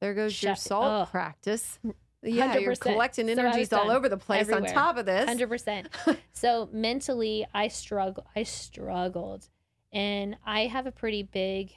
There 0.00 0.12
goes 0.14 0.42
your 0.42 0.56
salt 0.56 0.84
ugh. 1.02 1.08
practice. 1.10 1.78
Yeah, 2.20 2.58
you're 2.58 2.72
100%. 2.72 2.80
collecting 2.80 3.26
So 3.26 3.32
energies 3.32 3.72
all 3.72 3.92
over 3.92 4.08
the 4.08 4.16
place 4.16 4.48
Everywhere. 4.48 4.70
on 4.70 4.74
top 4.74 4.96
of 4.96 5.06
this. 5.06 5.30
100%. 5.30 5.86
so 6.32 6.68
mentally, 6.72 7.46
I 7.54 7.68
struggle. 7.68 8.26
I 8.34 8.42
struggled, 8.42 9.48
and 9.92 10.36
I 10.44 10.62
have 10.66 10.86
a 10.86 10.90
pretty 10.92 11.22
big 11.22 11.74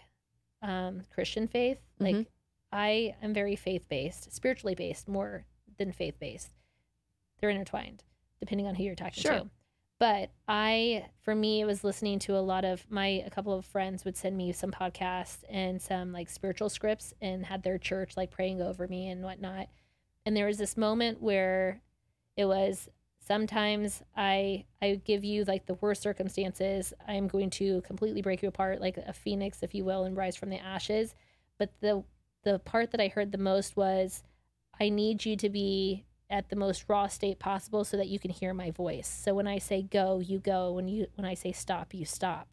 um, 0.64 1.02
Christian 1.14 1.48
faith. 1.48 1.78
Like 2.00 2.16
Mhm. 2.16 2.26
I 2.72 3.16
am 3.22 3.34
very 3.34 3.56
faith 3.56 3.88
based, 3.90 4.34
spiritually 4.34 4.76
based 4.76 5.08
more 5.08 5.46
than 5.78 5.92
faith 5.92 6.20
based. 6.20 6.52
They're 7.40 7.50
intertwined, 7.50 8.04
depending 8.40 8.68
on 8.68 8.76
who 8.76 8.84
you're 8.84 8.96
talking 8.96 9.22
Sure. 9.22 9.40
to. 9.40 9.50
But 10.00 10.32
I, 10.48 11.06
for 11.22 11.36
me, 11.36 11.62
it 11.62 11.66
was 11.66 11.84
listening 11.84 12.18
to 12.20 12.36
a 12.36 12.40
lot 12.42 12.66
of 12.66 12.90
my, 12.90 13.06
a 13.26 13.30
couple 13.30 13.54
of 13.54 13.66
friends 13.66 14.04
would 14.04 14.18
send 14.18 14.36
me 14.36 14.52
some 14.52 14.72
podcasts 14.72 15.44
and 15.50 15.80
some 15.80 16.12
like 16.12 16.30
spiritual 16.30 16.70
scripts 16.70 17.14
and 17.22 17.46
had 17.46 17.62
their 17.62 17.78
church 17.78 18.18
like 18.18 18.32
praying 18.32 18.62
over 18.62 18.88
me 18.88 19.10
and 19.10 19.22
whatnot. 19.24 19.68
and 20.26 20.36
there 20.36 20.48
was 20.48 20.58
this 20.58 20.76
moment 20.78 21.22
where 21.22 21.82
it 22.38 22.46
was 22.46 22.90
sometimes 23.20 24.02
I 24.16 24.66
I 24.82 24.96
give 25.04 25.24
you 25.24 25.44
like 25.44 25.66
the 25.68 25.76
worst 25.76 26.02
circumstances. 26.02 26.94
I'm 27.08 27.28
going 27.28 27.50
to 27.52 27.82
completely 27.82 28.22
break 28.24 28.42
you 28.42 28.50
apart 28.50 28.82
like 28.82 28.98
a 28.98 29.14
phoenix, 29.14 29.62
if 29.62 29.76
you 29.76 29.84
will, 29.86 30.04
and 30.06 30.18
rise 30.18 30.36
from 30.36 30.50
the 30.50 30.58
ashes. 30.60 31.14
But 31.60 31.72
the 31.82 32.04
the 32.44 32.60
part 32.60 32.92
that 32.92 33.02
I 33.02 33.08
heard 33.08 33.32
the 33.32 33.38
most 33.38 33.76
was 33.76 34.24
I 34.80 34.90
need 34.90 35.26
you 35.26 35.36
to 35.38 35.50
be 35.50 36.06
at 36.30 36.50
the 36.50 36.56
most 36.56 36.86
raw 36.88 37.08
state 37.08 37.40
possible 37.40 37.84
so 37.84 37.98
that 37.98 38.08
you 38.08 38.18
can 38.18 38.32
hear 38.32 38.54
my 38.54 38.72
voice. 38.72 39.08
So 39.08 39.34
when 39.34 39.48
I 39.48 39.60
say 39.60 39.82
go, 39.82 40.20
you 40.20 40.40
go. 40.40 40.72
When 40.72 40.88
you 40.88 41.08
when 41.16 41.26
I 41.26 41.34
say 41.34 41.52
stop, 41.52 41.94
you 41.94 42.06
stop 42.06 42.48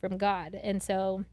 from 0.00 0.16
God. 0.16 0.54
And 0.54 0.82
so 0.82 1.24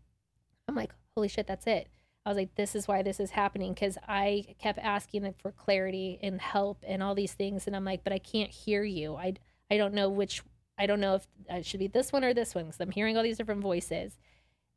I'm 0.68 0.76
like, 0.76 0.93
holy 1.16 1.28
shit, 1.28 1.48
that's 1.48 1.68
it. 1.68 1.88
I 2.26 2.30
was 2.30 2.38
like, 2.38 2.56
this 2.56 2.74
is 2.74 2.88
why 2.88 3.04
this 3.04 3.20
is 3.20 3.30
happening 3.30 3.74
because 3.74 4.00
I 4.08 4.56
kept 4.60 4.80
asking 4.80 5.32
for 5.38 5.52
clarity 5.52 6.18
and 6.24 6.41
help 6.41 6.84
and 6.86 7.04
all 7.04 7.14
these 7.14 7.34
things, 7.34 7.68
and 7.68 7.76
I'm 7.76 7.86
like, 7.86 8.04
but 8.04 8.14
I 8.14 8.18
can't 8.18 8.50
hear 8.50 8.84
you. 8.84 9.16
I 9.16 9.36
I 9.70 9.78
don't 9.78 9.93
know 9.93 10.10
which. 10.10 10.41
I 10.78 10.88
don't 10.88 11.00
know 11.00 11.16
if 11.16 11.28
it 11.50 11.66
should 11.66 11.80
be 11.80 11.88
this 11.88 12.12
one 12.12 12.26
or 12.26 12.34
this 12.34 12.54
one 12.54 12.66
because 12.66 12.82
I'm 12.82 12.91
hearing 12.91 13.16
all 13.16 13.24
these 13.24 13.38
different 13.38 13.62
voices. 13.62 14.18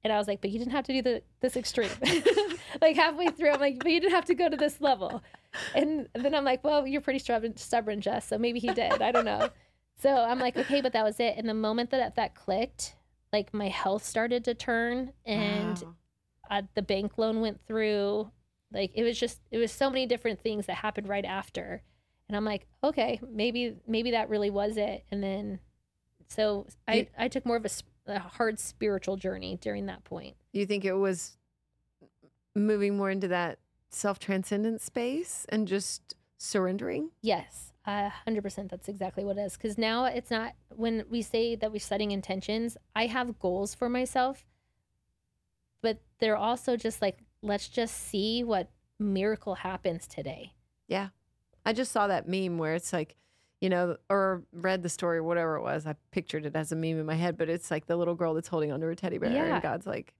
And 0.04 0.12
I 0.12 0.18
was 0.18 0.28
like, 0.28 0.40
but 0.40 0.50
you 0.50 0.58
didn't 0.60 0.72
have 0.72 0.84
to 0.84 0.92
do 0.92 1.02
the 1.02 1.22
this 1.40 1.56
extreme. 1.56 1.90
like 2.80 2.96
halfway 2.96 3.28
through, 3.28 3.50
I'm 3.50 3.60
like, 3.60 3.78
but 3.78 3.90
you 3.90 4.00
didn't 4.00 4.14
have 4.14 4.24
to 4.26 4.34
go 4.34 4.48
to 4.48 4.56
this 4.56 4.80
level. 4.80 5.22
And 5.74 6.08
then 6.14 6.34
I'm 6.34 6.44
like, 6.44 6.62
well, 6.64 6.86
you're 6.86 7.00
pretty 7.00 7.18
stubborn, 7.18 7.56
stubborn, 7.56 8.00
Jess. 8.00 8.26
So 8.28 8.38
maybe 8.38 8.58
he 8.58 8.72
did. 8.72 9.00
I 9.02 9.12
don't 9.12 9.24
know. 9.24 9.48
So 10.00 10.10
I'm 10.14 10.38
like, 10.38 10.56
okay, 10.56 10.80
but 10.80 10.92
that 10.92 11.04
was 11.04 11.18
it. 11.20 11.34
And 11.36 11.48
the 11.48 11.54
moment 11.54 11.90
that 11.90 12.16
that 12.16 12.34
clicked, 12.34 12.94
like 13.32 13.52
my 13.52 13.68
health 13.68 14.04
started 14.04 14.44
to 14.44 14.54
turn, 14.54 15.12
and 15.26 15.80
Wow. 15.82 15.94
uh, 16.50 16.62
the 16.74 16.82
bank 16.82 17.18
loan 17.18 17.40
went 17.40 17.60
through. 17.66 18.30
Like 18.72 18.92
it 18.94 19.02
was 19.02 19.18
just, 19.18 19.40
it 19.50 19.58
was 19.58 19.72
so 19.72 19.88
many 19.88 20.04
different 20.06 20.40
things 20.40 20.66
that 20.66 20.74
happened 20.76 21.08
right 21.08 21.24
after. 21.24 21.82
And 22.28 22.36
I'm 22.36 22.44
like, 22.44 22.66
okay, 22.84 23.18
maybe 23.28 23.76
maybe 23.86 24.10
that 24.10 24.28
really 24.28 24.50
was 24.50 24.76
it. 24.76 25.04
And 25.10 25.22
then, 25.22 25.60
so 26.28 26.66
I 26.86 27.08
I 27.18 27.28
took 27.28 27.46
more 27.46 27.56
of 27.56 27.66
a 28.06 28.18
hard 28.18 28.58
spiritual 28.60 29.16
journey 29.16 29.56
during 29.60 29.86
that 29.86 30.04
point. 30.04 30.36
You 30.52 30.66
think 30.66 30.84
it 30.84 30.92
was 30.92 31.37
moving 32.58 32.96
more 32.96 33.10
into 33.10 33.28
that 33.28 33.58
self 33.90 34.18
transcendent 34.18 34.80
space 34.80 35.46
and 35.48 35.66
just 35.68 36.14
surrendering? 36.36 37.10
Yes, 37.20 37.72
a 37.86 38.08
hundred 38.08 38.42
percent. 38.42 38.70
That's 38.70 38.88
exactly 38.88 39.24
what 39.24 39.38
it 39.38 39.42
is. 39.42 39.56
Because 39.56 39.78
now 39.78 40.04
it's 40.04 40.30
not 40.30 40.52
when 40.74 41.04
we 41.10 41.22
say 41.22 41.56
that 41.56 41.72
we're 41.72 41.78
setting 41.80 42.10
intentions. 42.10 42.76
I 42.94 43.06
have 43.06 43.38
goals 43.38 43.74
for 43.74 43.88
myself, 43.88 44.44
but 45.82 45.98
they're 46.18 46.36
also 46.36 46.76
just 46.76 47.00
like, 47.02 47.18
let's 47.42 47.68
just 47.68 47.94
see 47.96 48.42
what 48.42 48.70
miracle 48.98 49.54
happens 49.56 50.06
today. 50.06 50.52
Yeah. 50.88 51.08
I 51.64 51.72
just 51.72 51.92
saw 51.92 52.06
that 52.06 52.28
meme 52.28 52.58
where 52.58 52.74
it's 52.74 52.92
like, 52.92 53.14
you 53.60 53.68
know, 53.68 53.96
or 54.08 54.42
read 54.52 54.82
the 54.82 54.88
story, 54.88 55.20
whatever 55.20 55.56
it 55.56 55.62
was. 55.62 55.86
I 55.86 55.94
pictured 56.12 56.46
it 56.46 56.56
as 56.56 56.72
a 56.72 56.76
meme 56.76 56.98
in 56.98 57.06
my 57.06 57.14
head, 57.14 57.36
but 57.36 57.48
it's 57.48 57.70
like 57.70 57.86
the 57.86 57.96
little 57.96 58.14
girl 58.14 58.34
that's 58.34 58.48
holding 58.48 58.72
onto 58.72 58.86
her 58.86 58.94
teddy 58.94 59.18
bear, 59.18 59.30
Yeah. 59.30 59.54
and 59.54 59.62
God's 59.62 59.86
like, 59.86 60.14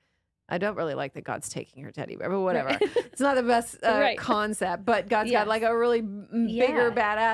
I 0.48 0.58
don't 0.58 0.76
really 0.76 0.94
like 0.94 1.12
that 1.14 1.24
God's 1.24 1.48
taking 1.48 1.84
her 1.84 1.90
teddy 1.90 2.16
bear, 2.16 2.30
but 2.30 2.40
whatever. 2.40 2.68
Right. 2.70 2.82
it's 3.12 3.20
not 3.20 3.34
the 3.36 3.42
best 3.42 3.76
uh, 3.82 3.98
Right. 4.00 4.18
concept, 4.18 4.84
but 4.84 5.08
God's 5.08 5.30
Yes. 5.30 5.40
got 5.40 5.48
like 5.48 5.62
a 5.62 5.76
really 5.76 6.00
bigger, 6.00 6.88
Yeah. 6.88 6.90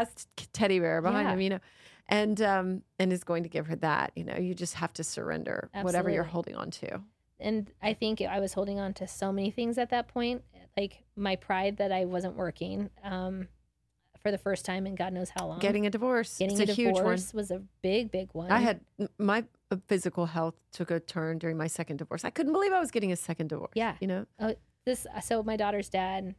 badass 0.06 0.26
teddy 0.52 0.80
bear 0.80 1.00
behind 1.00 1.28
Yeah. 1.28 1.34
him, 1.34 1.40
you 1.40 1.50
know, 1.50 1.60
and 2.08 2.40
um, 2.42 2.82
and 2.98 3.12
is 3.12 3.22
going 3.24 3.44
to 3.44 3.48
give 3.48 3.66
her 3.68 3.76
that. 3.76 4.12
You 4.16 4.24
know, 4.24 4.36
you 4.36 4.54
just 4.54 4.74
have 4.74 4.92
to 4.94 5.04
surrender 5.04 5.70
whatever 5.82 6.10
you're 6.10 6.24
holding 6.24 6.56
on 6.56 6.70
to. 6.72 7.00
And 7.40 7.70
I 7.82 7.94
think 7.94 8.20
I 8.20 8.40
was 8.40 8.54
holding 8.54 8.78
on 8.78 8.94
to 8.94 9.06
so 9.06 9.32
many 9.32 9.50
things 9.50 9.76
at 9.78 9.90
that 9.90 10.08
point, 10.08 10.42
like 10.76 11.02
my 11.16 11.36
pride 11.36 11.76
that 11.78 11.92
I 11.92 12.04
wasn't 12.06 12.36
working 12.36 12.90
um, 13.02 13.48
for 14.22 14.30
the 14.30 14.38
first 14.38 14.64
time 14.64 14.86
in 14.86 14.94
God 14.94 15.12
knows 15.12 15.30
how 15.30 15.46
long. 15.46 15.58
Getting 15.58 15.84
a 15.86 15.90
divorce, 15.90 16.38
Getting 16.38 16.58
it's 16.60 16.70
a, 16.70 16.72
a, 16.72 16.74
huge 16.74 16.94
one. 16.94 17.02
divorce 17.02 17.34
was 17.34 17.50
a 17.50 17.60
big, 17.82 18.10
big 18.10 18.30
one. 18.32 18.50
I 18.50 18.60
had 18.60 18.80
my 19.18 19.44
physical 19.86 20.26
health 20.26 20.54
took 20.72 20.90
a 20.90 21.00
turn 21.00 21.38
during 21.38 21.56
my 21.56 21.66
second 21.66 21.98
divorce. 21.98 22.24
I 22.24 22.30
couldn't 22.30 22.52
believe 22.52 22.72
I 22.72 22.80
was 22.80 22.90
getting 22.90 23.12
a 23.12 23.16
second 23.16 23.48
divorce. 23.48 23.72
Yeah. 23.74 23.96
You 24.00 24.06
know? 24.06 24.26
Oh, 24.40 24.54
this. 24.84 25.06
So 25.22 25.42
my 25.42 25.56
daughter's 25.56 25.88
dad 25.88 26.34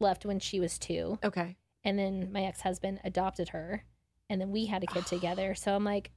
left 0.00 0.24
when 0.26 0.38
she 0.40 0.60
was 0.60 0.78
two. 0.78 1.18
Okay. 1.24 1.56
and 1.84 1.98
then 1.98 2.30
my 2.32 2.42
ex-husband 2.44 3.00
adopted 3.04 3.50
her 3.50 3.84
and 4.30 4.40
then 4.40 4.50
we 4.50 4.66
had 4.66 4.82
a 4.82 4.86
kid 4.86 5.04
together 5.06 5.54
so 5.54 5.74
i'm 5.74 5.84
like 5.84 6.10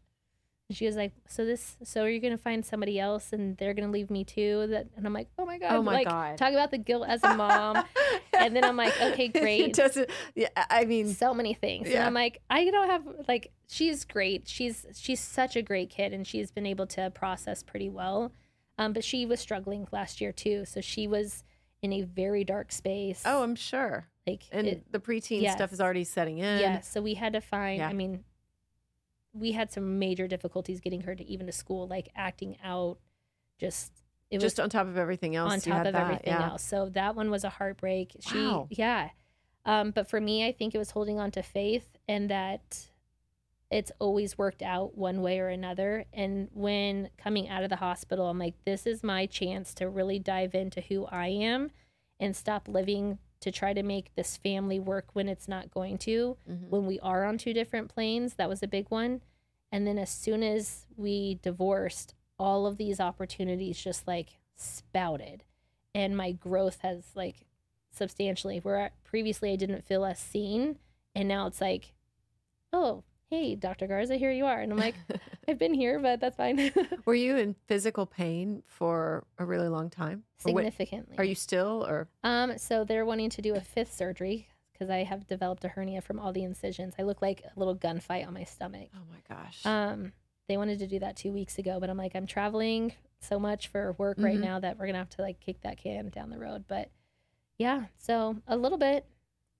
she 0.71 0.85
was 0.85 0.97
like 0.97 1.13
so 1.27 1.45
this 1.45 1.77
so 1.83 2.03
are 2.03 2.09
you 2.09 2.19
gonna 2.19 2.37
find 2.37 2.65
somebody 2.65 2.99
else 2.99 3.31
and 3.31 3.55
they're 3.57 3.73
gonna 3.73 3.89
leave 3.91 4.09
me 4.11 4.25
too 4.25 4.67
that 4.67 4.85
and 4.97 5.05
i'm 5.07 5.13
like 5.13 5.29
oh 5.39 5.45
my 5.45 5.57
god 5.57 5.71
Oh 5.71 5.81
my 5.81 5.93
like 5.93 6.07
God. 6.07 6.37
talk 6.37 6.51
about 6.51 6.71
the 6.71 6.77
guilt 6.77 7.05
as 7.07 7.23
a 7.23 7.33
mom 7.35 7.83
And 8.39 8.55
then 8.55 8.63
I'm 8.65 8.77
like, 8.77 8.93
okay, 9.01 9.27
great. 9.41 9.73
doesn't, 9.73 10.11
yeah, 10.35 10.49
I 10.69 10.85
mean, 10.85 11.07
so 11.11 11.33
many 11.33 11.55
things 11.55 11.85
and 11.87 11.93
Yeah. 11.95 12.05
i'm 12.07 12.13
like 12.13 12.41
i 12.49 12.69
don't 12.69 12.89
have 12.89 13.03
like 13.27 13.51
she's 13.67 14.03
great 14.05 14.47
she's 14.47 14.85
she's 14.93 15.19
such 15.19 15.55
a 15.55 15.61
great 15.61 15.89
kid 15.89 16.13
and 16.13 16.25
she's 16.27 16.51
been 16.51 16.65
able 16.65 16.85
to 16.87 17.09
process 17.11 17.63
pretty 17.63 17.89
well 17.89 18.31
um, 18.77 18.93
but 18.93 19.03
she 19.03 19.25
was 19.25 19.39
struggling 19.39 19.87
last 19.91 20.21
year 20.21 20.31
too 20.31 20.65
so 20.65 20.81
she 20.81 21.07
was 21.07 21.43
in 21.81 21.91
a 21.93 22.01
very 22.03 22.43
dark 22.43 22.71
space 22.71 23.23
oh, 23.25 23.41
I'm 23.41 23.55
sure. 23.55 24.07
like 24.27 24.43
And 24.51 24.67
it- 24.67 24.91
the 24.91 24.99
preteen 24.99 25.49
stuff 25.51 25.71
is 25.73 25.79
already 25.81 26.03
setting 26.03 26.37
in. 26.39 26.59
Yeah, 26.59 26.81
so 26.81 27.01
we 27.01 27.13
had 27.15 27.33
to 27.33 27.41
find. 27.41 27.77
Yeah. 27.79 27.87
I 27.89 27.93
mean, 27.93 28.23
we 29.33 29.51
had 29.51 29.71
some 29.71 29.99
major 29.99 30.27
difficulties 30.27 30.79
getting 30.79 31.01
her 31.01 31.15
to 31.15 31.25
even 31.27 31.45
to 31.45 31.51
school, 31.51 31.87
like 31.87 32.09
acting 32.15 32.57
out. 32.63 32.97
Just 33.59 33.91
it 34.29 34.39
Just 34.39 34.57
was 34.57 34.63
on 34.63 34.69
top 34.69 34.87
of 34.87 34.97
everything 34.97 35.35
else. 35.35 35.53
on 35.53 35.61
top 35.61 35.85
of 35.85 35.93
that, 35.93 36.01
everything 36.01 36.33
yeah. 36.33 36.49
else. 36.49 36.63
So 36.63 36.89
that 36.89 37.15
one 37.15 37.31
was 37.31 37.43
a 37.43 37.49
heartbreak. 37.49 38.15
She, 38.19 38.37
Wow. 38.37 38.67
yeah. 38.69 39.09
Um, 39.65 39.91
but 39.91 40.09
for 40.09 40.19
me, 40.19 40.45
I 40.45 40.51
think 40.51 40.75
it 40.75 40.77
was 40.77 40.91
holding 40.91 41.19
on 41.19 41.31
to 41.31 41.43
faith 41.43 41.87
and 42.07 42.29
that 42.29 42.87
it's 43.69 43.91
always 43.99 44.37
worked 44.37 44.61
out 44.61 44.97
one 44.97 45.21
way 45.21 45.39
or 45.39 45.49
another. 45.49 46.05
And 46.13 46.49
when 46.53 47.09
coming 47.17 47.49
out 47.49 47.63
of 47.63 47.69
the 47.69 47.75
hospital, 47.77 48.27
I'm 48.27 48.39
like, 48.39 48.55
this 48.65 48.85
is 48.85 49.03
my 49.03 49.25
chance 49.25 49.73
to 49.75 49.89
really 49.89 50.19
dive 50.19 50.55
into 50.55 50.81
who 50.81 51.05
I 51.05 51.27
am 51.27 51.71
and 52.19 52.35
stop 52.35 52.67
living 52.67 53.19
to 53.39 53.51
try 53.51 53.73
to 53.73 53.83
make 53.83 54.13
this 54.15 54.37
family 54.37 54.79
work 54.79 55.09
when 55.13 55.27
it's 55.29 55.47
not 55.47 55.69
going 55.71 55.97
to 55.99 56.37
Mhm. 56.49 56.69
when 56.69 56.85
we 56.85 56.99
are 57.01 57.23
on 57.25 57.37
two 57.37 57.53
different 57.53 57.87
planes. 57.89 58.35
That 58.35 58.49
was 58.49 58.63
a 58.63 58.67
big 58.67 58.89
one. 58.89 59.21
And 59.71 59.85
then 59.85 59.97
as 59.99 60.09
soon 60.09 60.43
as 60.43 60.85
we 60.95 61.35
divorced, 61.41 62.15
all 62.39 62.65
of 62.65 62.77
these 62.77 62.99
opportunities 62.99 63.81
just 63.81 64.07
like 64.07 64.39
spouted. 64.55 65.43
And 65.93 66.15
my 66.15 66.31
growth 66.31 66.79
has 66.81 67.15
like 67.15 67.45
substantially 67.91 68.59
where 68.59 68.91
previously 69.03 69.51
I 69.51 69.55
didn't 69.55 69.83
feel 69.85 70.05
as 70.05 70.19
seen. 70.19 70.79
And 71.15 71.27
now 71.27 71.47
it's 71.47 71.61
like, 71.61 71.93
oh, 72.71 73.03
hey, 73.29 73.55
Dr. 73.55 73.87
Garza, 73.87 74.15
here 74.15 74.31
you 74.31 74.45
are. 74.45 74.59
And 74.61 74.71
I'm 74.71 74.77
like, 74.79 74.95
I've 75.47 75.57
been 75.59 75.73
here, 75.73 75.99
but 75.99 76.19
that's 76.19 76.37
fine. 76.37 76.71
Were 77.05 77.13
you 77.15 77.35
in 77.37 77.55
physical 77.67 78.05
pain 78.05 78.63
for 78.67 79.25
a 79.37 79.45
really 79.45 79.67
long 79.67 79.89
time? 79.89 80.23
Or 80.45 80.53
what- 80.53 80.63
Significantly. 80.63 81.15
are 81.17 81.23
you 81.23 81.35
still, 81.35 81.85
or 81.87 82.07
Um, 82.23 82.57
so 82.57 82.83
they're 82.83 83.05
wanting 83.05 83.29
to 83.31 83.41
do 83.41 83.55
a 83.55 83.61
fifth 83.61 83.93
surgery 83.93 84.47
because 84.71 84.89
I 84.89 85.03
have 85.03 85.27
developed 85.27 85.63
a 85.65 85.67
hernia 85.69 86.01
from 86.01 86.19
all 86.19 86.31
the 86.31 86.43
incisions. 86.43 86.93
I 86.99 87.03
look 87.03 87.21
like 87.21 87.41
a 87.43 87.57
little 87.59 87.75
gunfight 87.75 88.27
on 88.27 88.33
my 88.33 88.43
stomach. 88.43 88.89
oh 88.95 88.99
my 89.11 89.35
gosh, 89.35 89.65
Um, 89.65 90.13
they 90.47 90.55
wanted 90.55 90.79
to 90.79 90.87
do 90.87 90.99
that 90.99 91.17
two 91.17 91.33
weeks 91.33 91.57
ago, 91.57 91.79
but 91.79 91.89
I'm 91.89 91.97
like, 91.97 92.15
I'm 92.15 92.27
traveling 92.27 92.93
so 93.19 93.39
much 93.39 93.67
for 93.67 93.93
work 93.97 94.17
right 94.19 94.37
Mhm. 94.37 94.41
now 94.43 94.59
that 94.59 94.77
we're 94.77 94.85
gonna 94.85 94.99
have 94.99 95.09
to 95.09 95.21
like 95.23 95.39
kick 95.39 95.61
that 95.61 95.77
can 95.77 96.09
down 96.09 96.29
the 96.29 96.37
road. 96.37 96.65
But 96.67 96.91
yeah, 97.57 97.85
so 97.97 98.37
a 98.47 98.55
little 98.55 98.77
bit, 98.77 99.05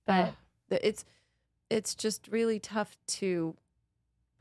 but 0.06 0.35
th- 0.69 0.81
it's 0.84 1.03
it's 1.69 1.95
just 1.95 2.27
really 2.30 2.60
tough 2.60 2.98
to 3.07 3.56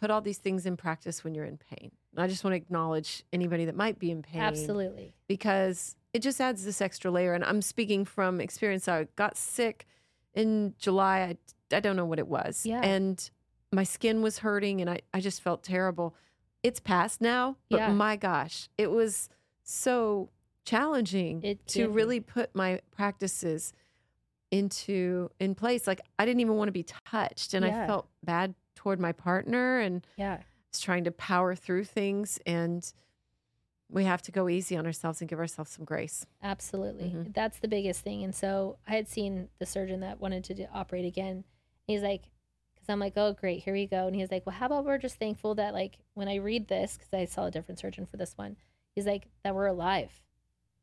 put 0.01 0.11
all 0.11 0.21
these 0.21 0.39
things 0.39 0.67
in 0.67 0.77
practice 0.77 1.25
when 1.25 1.35
you're 1.35 1.45
in 1.45 1.59
pain. 1.59 1.91
And 2.13 2.23
I 2.23 2.29
just 2.29 2.45
want 2.45 2.53
to 2.53 2.57
acknowledge 2.57 3.25
anybody 3.33 3.65
that 3.67 3.77
might 3.77 3.99
be 3.99 4.11
in 4.11 4.23
pain. 4.23 4.41
absolutely, 4.41 5.13
because 5.27 5.97
it 6.13 6.21
just 6.21 6.41
adds 6.41 6.65
this 6.65 6.81
extra 6.81 7.11
layer. 7.11 7.35
And 7.35 7.45
I'm 7.45 7.61
speaking 7.63 8.05
from 8.05 8.41
experience. 8.41 8.89
I 8.89 9.07
got 9.17 9.37
sick 9.37 9.87
in 10.35 10.75
July. 10.79 11.37
I, 11.73 11.77
I 11.77 11.81
don't 11.81 11.97
know 11.97 12.05
what 12.07 12.19
it 12.19 12.29
was. 12.29 12.65
Yeah. 12.65 12.81
And 12.83 13.29
my 13.73 13.85
skin 13.85 14.23
was 14.23 14.39
hurting 14.39 14.81
and 14.81 14.89
I, 14.89 15.01
I 15.13 15.21
just 15.21 15.43
felt 15.43 15.63
terrible. 15.63 16.15
It's 16.63 16.81
past 16.81 17.21
now, 17.21 17.57
but 17.69 17.79
Yeah. 17.79 17.93
my 17.93 18.17
gosh, 18.17 18.69
it 18.79 18.91
was 18.91 19.29
so 19.63 20.31
challenging 20.65 21.43
It 21.43 21.67
to 21.69 21.89
really 21.89 22.21
put 22.21 22.55
my 22.55 22.81
practices 22.91 23.73
into 24.51 25.31
in 25.41 25.55
place. 25.55 25.87
Like 25.87 26.01
I 26.19 26.25
didn't 26.25 26.41
even 26.41 26.55
want 26.55 26.69
to 26.69 26.73
be 26.73 26.87
touched 27.11 27.55
and 27.55 27.65
I 27.65 27.87
felt 27.87 28.09
bad 28.25 28.55
toward 28.75 29.01
my 29.01 29.13
partner 29.13 29.79
and 29.81 30.07
yeah, 30.17 30.39
is 30.73 30.81
trying 30.81 31.05
to 31.05 31.11
power 31.11 31.55
through 31.55 31.85
things 31.85 32.39
and 32.47 32.93
we 33.89 34.05
have 34.05 34.21
to 34.23 34.33
go 34.33 34.49
easy 34.49 34.77
on 34.77 34.85
ourselves 34.85 35.21
and 35.21 35.29
give 35.31 35.39
ourselves 35.39 35.71
some 35.71 35.85
grace. 35.85 36.27
absolutely. 36.43 37.11
Mhm. 37.11 37.33
That's 37.35 37.59
the 37.61 37.69
biggest 37.69 38.03
thing. 38.03 38.25
And 38.25 38.35
so 38.35 38.79
I 38.87 38.95
had 38.97 39.09
seen 39.09 39.49
the 39.59 39.67
surgeon 39.67 40.01
that 40.01 40.21
wanted 40.21 40.43
to 40.45 40.55
do, 40.55 40.67
operate 40.75 41.05
again. 41.05 41.45
He's 41.87 42.03
like, 42.03 42.23
because 42.75 42.89
I'm 42.89 42.99
like, 42.99 43.13
oh 43.17 43.33
great, 43.33 43.63
here 43.63 43.73
we 43.73 43.87
go. 43.87 44.07
And 44.09 44.17
he's 44.17 44.31
like, 44.31 44.45
well, 44.45 44.57
how 44.57 44.67
about 44.67 44.85
we're 44.85 44.99
just 44.99 45.17
thankful 45.21 45.55
that 45.57 45.73
like 45.73 45.99
when 46.15 46.29
I 46.29 46.37
read 46.37 46.67
this, 46.69 46.97
because 46.99 47.15
I 47.15 47.25
saw 47.27 47.47
a 47.47 47.51
different 47.51 47.79
surgeon 47.79 48.07
for 48.07 48.17
this 48.17 48.37
one, 48.37 48.57
he's 48.95 49.07
like 49.07 49.29
that 49.45 49.55
we're 49.55 49.67
alive, 49.67 50.11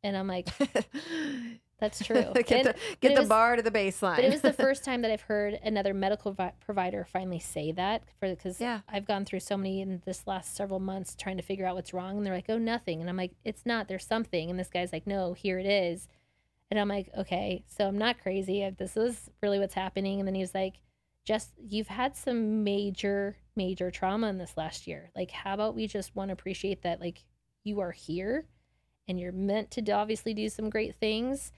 and 0.02 0.16
I'm 0.16 0.28
like, 0.28 0.48
That's 1.80 2.00
true. 2.06 2.32
get 2.34 2.52
And- 2.52 2.68
the, 2.68 2.76
get 3.02 3.16
the 3.16 3.22
was- 3.22 3.30
bar 3.30 3.56
to 3.56 3.62
the 3.62 3.72
baseline. 3.72 4.16
But 4.16 4.26
it 4.26 4.32
was 4.32 4.42
the 4.42 4.54
first 4.66 4.84
time 4.86 5.02
that 5.02 5.12
I've 5.12 5.22
heard 5.22 5.60
another 5.64 5.94
medical 5.94 6.32
vi- 6.32 6.54
provider 6.62 7.06
finally 7.06 7.40
say 7.40 7.72
that 7.74 8.04
because 8.04 8.12
Yeah. 8.12 8.12
provider 8.16 8.20
finally 8.20 8.20
say 8.20 8.20
that 8.20 8.20
for 8.20 8.36
because 8.36 8.62
Yeah. 8.62 8.80
I've 8.88 9.06
gone 9.06 9.26
through 9.26 9.40
so 9.42 9.58
many 9.58 9.82
in 9.82 10.02
this 10.06 10.26
last 10.28 10.56
several 10.56 10.80
months 10.80 11.16
trying 11.16 11.38
to 11.38 11.44
figure 11.44 11.66
out 11.66 11.76
what's 11.76 11.94
wrong 11.94 12.18
and 12.18 12.26
they're 12.26 12.34
like 12.36 12.50
oh 12.50 12.58
nothing 12.58 13.02
and 13.02 13.10
I'm 13.10 13.18
like 13.18 13.32
it's 13.44 13.66
not 13.66 13.88
there's 13.88 14.06
something 14.06 14.50
and 14.50 14.58
this 14.60 14.70
guy's 14.70 14.94
like 14.94 15.06
no 15.08 15.34
here 15.34 15.60
it 15.60 15.66
is 15.66 16.08
and 16.72 16.80
I'm 16.80 16.88
like 16.88 17.10
okay 17.18 17.64
so 17.68 17.88
I'm 17.88 17.98
not 17.98 18.20
crazy 18.22 18.70
this 18.78 18.96
is 18.96 19.30
really 19.42 19.60
what's 19.60 19.74
happening 19.74 20.20
and 20.20 20.28
then 20.28 20.36
he 20.36 20.42
was 20.42 20.54
like 20.56 20.76
just 21.26 21.52
you've 21.58 21.88
had 21.88 22.16
some 22.16 22.64
major 22.64 23.36
major 23.56 23.90
trauma 23.92 24.28
in 24.28 24.38
this 24.38 24.56
last 24.58 24.88
year 24.88 25.10
like 25.16 25.32
how 25.32 25.54
about 25.54 25.76
we 25.76 25.88
just 25.88 26.16
want 26.16 26.30
to 26.30 26.34
appreciate 26.34 26.82
that 26.84 27.00
like 27.00 27.24
you 27.64 27.80
are 27.80 27.92
here 27.92 28.46
and 29.08 29.20
you're 29.20 29.32
meant 29.32 29.70
to 29.72 29.92
obviously 29.92 30.34
do 30.34 30.50
some 30.50 30.70
great 30.70 30.96
things 30.96 31.52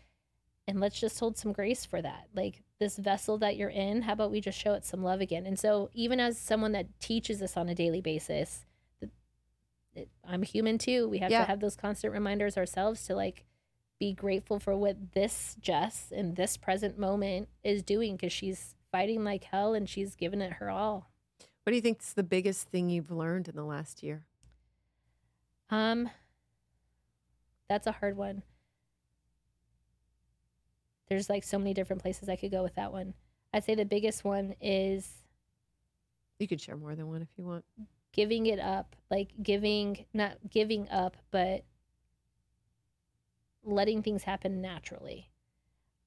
and 0.68 0.80
let's 0.80 1.00
just 1.00 1.20
hold 1.20 1.38
some 1.38 1.52
grace 1.54 1.86
for 1.86 2.02
that 2.02 2.28
like 2.36 2.64
this 2.80 2.98
vessel 2.98 3.38
that 3.38 3.56
you're 3.56 3.70
in 3.70 4.02
how 4.04 4.14
about 4.14 4.32
we 4.32 4.42
just 4.42 4.58
show 4.60 4.74
it 4.74 4.86
some 4.86 5.04
love 5.04 5.22
again 5.22 5.46
and 5.46 5.58
so 5.60 5.90
even 5.94 6.20
as 6.20 6.38
someone 6.38 6.72
that 6.74 6.88
teaches 7.00 7.40
this 7.40 7.56
on 7.56 7.70
a 7.70 7.76
daily 7.76 8.02
basis 8.02 8.66
it, 9.96 10.10
i'm 10.28 10.44
human 10.44 10.78
too 10.78 11.08
we 11.08 11.20
have 11.20 11.32
Yeah. 11.32 11.42
to 11.42 11.46
have 11.48 11.60
those 11.60 11.76
constant 11.76 12.12
reminders 12.14 12.58
ourselves 12.58 13.04
to 13.08 13.16
like 13.16 13.46
be 14.00 14.12
grateful 14.14 14.60
for 14.60 14.76
what 14.76 15.14
this 15.14 15.56
jess 15.62 16.12
in 16.12 16.34
this 16.34 16.58
present 16.58 17.00
moment 17.00 17.48
is 17.64 17.82
doing 17.82 18.16
because 18.18 18.34
she's 18.34 18.76
fighting 18.92 19.24
like 19.24 19.46
hell 19.46 19.74
and 19.74 19.88
she's 19.88 20.16
given 20.16 20.42
it 20.42 20.54
her 20.54 20.70
all 20.70 21.10
what 21.64 21.72
do 21.72 21.76
you 21.78 21.82
think 21.82 22.00
is 22.02 22.14
the 22.14 22.22
biggest 22.24 22.68
thing 22.70 22.90
you've 22.90 23.10
learned 23.10 23.48
in 23.48 23.56
the 23.56 23.64
last 23.64 24.04
year? 24.04 24.28
Um, 25.72 26.12
that's 27.68 27.88
a 27.88 27.92
hard 27.94 28.16
one. 28.16 28.44
There's 31.08 31.30
like 31.30 31.44
so 31.44 31.58
many 31.58 31.74
different 31.74 32.02
places 32.02 32.30
I 32.30 32.36
could 32.36 32.52
go 32.52 32.64
with 32.64 32.76
that 32.76 32.92
one. 32.92 33.14
I'd 33.54 33.64
say 33.64 33.76
the 33.76 33.86
biggest 33.86 34.24
one 34.24 34.56
is 34.60 35.24
You 36.40 36.48
could 36.48 36.60
share 36.62 36.76
more 36.76 36.96
than 36.96 37.08
one 37.08 37.22
if 37.22 37.30
you 37.38 37.44
want. 37.46 37.64
giving 38.12 38.46
it 38.48 38.60
up, 38.60 38.96
like 39.12 39.30
giving, 39.42 40.06
not 40.14 40.38
giving 40.50 40.90
up, 40.90 41.16
but 41.32 41.64
letting 43.64 44.02
things 44.04 44.24
happen 44.24 44.62
naturally. 44.62 45.30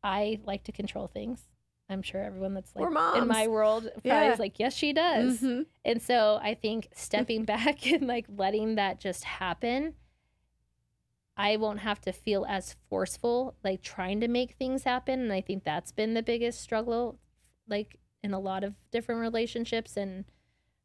I 0.02 0.40
like 0.44 0.64
to 0.64 0.72
control 0.72 1.06
things. 1.08 1.42
I'm 1.90 2.02
sure 2.02 2.22
everyone 2.22 2.54
that's 2.54 2.74
like 2.76 2.86
in 3.16 3.26
my 3.26 3.46
world 3.48 3.84
probably 4.04 4.10
Yeah. 4.10 4.32
is 4.32 4.38
like, 4.38 4.58
yes, 4.58 4.74
she 4.74 4.92
does. 4.92 5.40
Mhm. 5.40 5.66
And 5.84 6.02
so 6.02 6.38
I 6.42 6.54
think 6.54 6.88
stepping 6.94 7.44
back 7.46 7.86
and 7.86 8.06
like 8.06 8.26
letting 8.36 8.74
that 8.76 9.00
just 9.00 9.24
happen, 9.24 9.94
I 11.38 11.56
won't 11.56 11.78
have 11.80 12.00
to 12.02 12.12
feel 12.12 12.44
as 12.48 12.74
forceful, 12.90 13.54
like 13.62 13.80
trying 13.80 14.20
to 14.20 14.28
make 14.28 14.54
things 14.54 14.82
happen. 14.82 15.20
And 15.20 15.32
I 15.32 15.40
think 15.40 15.62
that's 15.62 15.92
been 15.92 16.14
the 16.14 16.22
biggest 16.22 16.60
struggle, 16.60 17.20
like 17.68 18.00
in 18.24 18.34
a 18.34 18.40
lot 18.40 18.64
of 18.64 18.74
different 18.90 19.20
relationships 19.20 19.96
and 19.96 20.24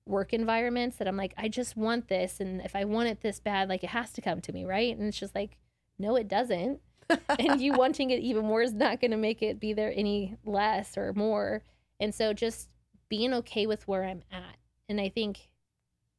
work 0.05 0.31
environments 0.31 0.97
that 0.97 1.07
I'm 1.07 1.17
like, 1.17 1.33
I 1.37 1.47
just 1.47 1.75
want 1.75 2.07
this. 2.07 2.39
And 2.39 2.61
if 2.61 2.75
I 2.75 2.85
want 2.85 3.09
it 3.09 3.21
this 3.21 3.39
bad, 3.39 3.67
like 3.67 3.83
it 3.83 3.89
has 3.89 4.11
to 4.13 4.21
come 4.21 4.41
to 4.41 4.53
me, 4.53 4.63
right? 4.63 4.95
And 4.95 5.07
it's 5.07 5.19
just 5.19 5.33
like, 5.33 5.57
no, 5.97 6.15
it 6.15 6.27
doesn't. 6.27 6.79
and 7.39 7.59
you 7.59 7.73
wanting 7.73 8.11
it 8.11 8.19
even 8.19 8.45
more 8.45 8.61
is 8.61 8.73
not 8.73 9.01
going 9.01 9.11
to 9.11 9.17
make 9.17 9.41
it 9.41 9.59
be 9.59 9.73
there 9.73 9.91
any 9.95 10.37
less 10.45 10.97
or 10.97 11.13
more. 11.13 11.63
And 11.99 12.13
so 12.13 12.31
just 12.31 12.69
being 13.09 13.33
okay 13.33 13.65
with 13.65 13.87
where 13.87 14.03
I'm 14.03 14.21
at. 14.31 14.57
And 14.87 15.01
I 15.01 15.09
think 15.09 15.49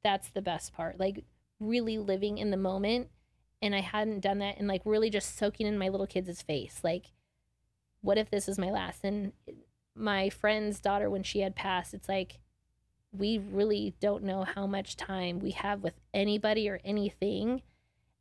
that's 0.03 0.31
the 0.31 0.43
best 0.43 0.73
part. 0.75 0.99
Like 0.99 1.25
really 1.61 1.99
living 1.99 2.39
in 2.39 2.51
the 2.51 2.57
moment. 2.57 3.09
And 3.65 3.75
I 3.75 3.81
hadn't 3.81 4.21
done 4.21 4.39
that 4.41 4.59
and 4.59 4.69
like 4.69 4.83
really 4.85 5.09
just 5.09 5.39
soaking 5.39 5.67
in 5.67 5.79
my 5.79 5.89
little 5.89 6.07
kids' 6.07 6.43
face. 6.43 6.81
Like, 6.85 7.07
what 8.03 8.19
if 8.19 8.31
this 8.31 8.47
is 8.47 8.59
my 8.59 8.71
last? 8.71 9.05
And 9.05 9.33
my 9.95 10.29
friend's 10.29 10.81
daughter, 10.81 11.09
when 11.09 11.23
she 11.23 11.41
had 11.41 11.57
passed, 11.57 11.95
it's 11.95 12.09
like, 12.09 12.39
we 13.11 13.39
really 13.39 13.95
don't 14.01 14.23
know 14.25 14.43
how 14.45 14.67
much 14.67 14.97
time 14.97 15.39
we 15.39 15.53
have 15.53 15.83
with 15.83 15.95
anybody 16.13 16.69
or 16.69 16.79
anything. 16.85 17.63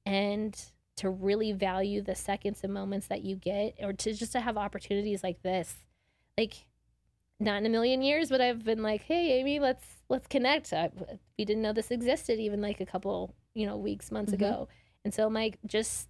And 0.06 0.60
to 0.95 1.10
really 1.10 1.52
value 1.52 2.02
the 2.02 2.15
seconds 2.15 2.61
and 2.64 2.74
moments 2.74 3.07
that 3.07 3.24
you 3.24 3.36
get, 3.36 3.76
or 3.82 3.91
to 3.94 4.14
just 4.14 4.32
to 4.34 4.40
have 4.40 4.57
opportunities 4.57 5.24
like 5.24 5.41
this. 5.41 5.76
Like, 6.38 6.65
not 7.40 7.57
in 7.57 7.65
a 7.65 7.70
million 7.70 8.02
years 8.02 8.30
would 8.32 8.40
I've 8.41 8.64
been 8.64 8.84
like, 8.84 9.02
"Hey, 9.03 9.40
Amy, 9.40 9.60
let's 9.60 9.84
let's 10.07 10.28
connect." 10.28 10.72
I, 10.72 10.91
we 11.38 11.45
didn't 11.45 11.64
know 11.64 11.74
this 11.74 11.90
existed 11.91 12.40
even 12.40 12.61
like 12.61 12.80
a 12.80 12.86
couple, 12.86 13.34
you 13.56 13.65
know, 13.65 13.76
weeks, 13.76 14.11
months 14.11 14.32
Mhm. 14.32 14.36
ago. 14.36 14.68
And 15.03 15.13
so, 15.13 15.27
like, 15.27 15.59
just 15.65 16.09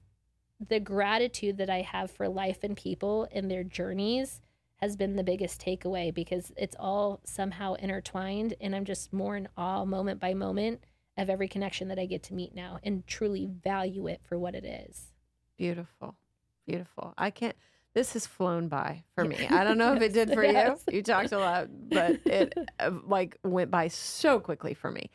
the 0.59 0.79
gratitude 0.79 1.57
that 1.57 1.69
I 1.69 1.81
have 1.81 2.11
for 2.11 2.29
life 2.29 2.59
and 2.63 2.77
people 2.77 3.27
and 3.31 3.49
their 3.49 3.63
journeys 3.63 4.41
has 4.77 4.95
been 4.95 5.15
the 5.15 5.23
biggest 5.23 5.61
takeaway 5.61 6.13
because 6.13 6.51
it's 6.57 6.75
all 6.79 7.21
somehow 7.23 7.73
intertwined, 7.75 8.53
and 8.59 8.75
I'm 8.75 8.85
just 8.85 9.13
more 9.13 9.37
in 9.37 9.47
awe 9.57 9.85
moment 9.85 10.19
by 10.19 10.33
moment 10.33 10.83
of 11.17 11.29
every 11.29 11.47
connection 11.47 11.87
that 11.89 11.99
I 11.99 12.05
get 12.05 12.23
to 12.23 12.33
meet 12.33 12.55
now, 12.55 12.79
and 12.83 13.05
truly 13.07 13.45
value 13.45 14.07
it 14.07 14.21
for 14.23 14.37
what 14.37 14.55
it 14.55 14.65
is. 14.65 15.11
Beautiful. 15.57 16.15
Beautiful. 16.65 17.13
I 17.17 17.29
can't 17.29 17.55
this 17.93 18.13
has 18.13 18.25
flown 18.25 18.67
by 18.67 19.03
for 19.13 19.23
me. 19.23 19.47
I 19.47 19.63
don't 19.63 19.77
know 19.77 19.93
if 19.93 20.01
it 20.01 20.13
did 20.13 20.29
for 20.33 20.43
you. 20.43 20.75
You 20.91 21.03
talked 21.03 21.31
a 21.31 21.37
lot, 21.37 21.67
but 21.89 22.19
it 22.25 22.57
uh, 22.79 22.91
like 23.05 23.37
went 23.43 23.69
by 23.69 23.87
so 23.87 24.39
quickly 24.39 24.73
for 24.73 24.91
me. 24.91 25.09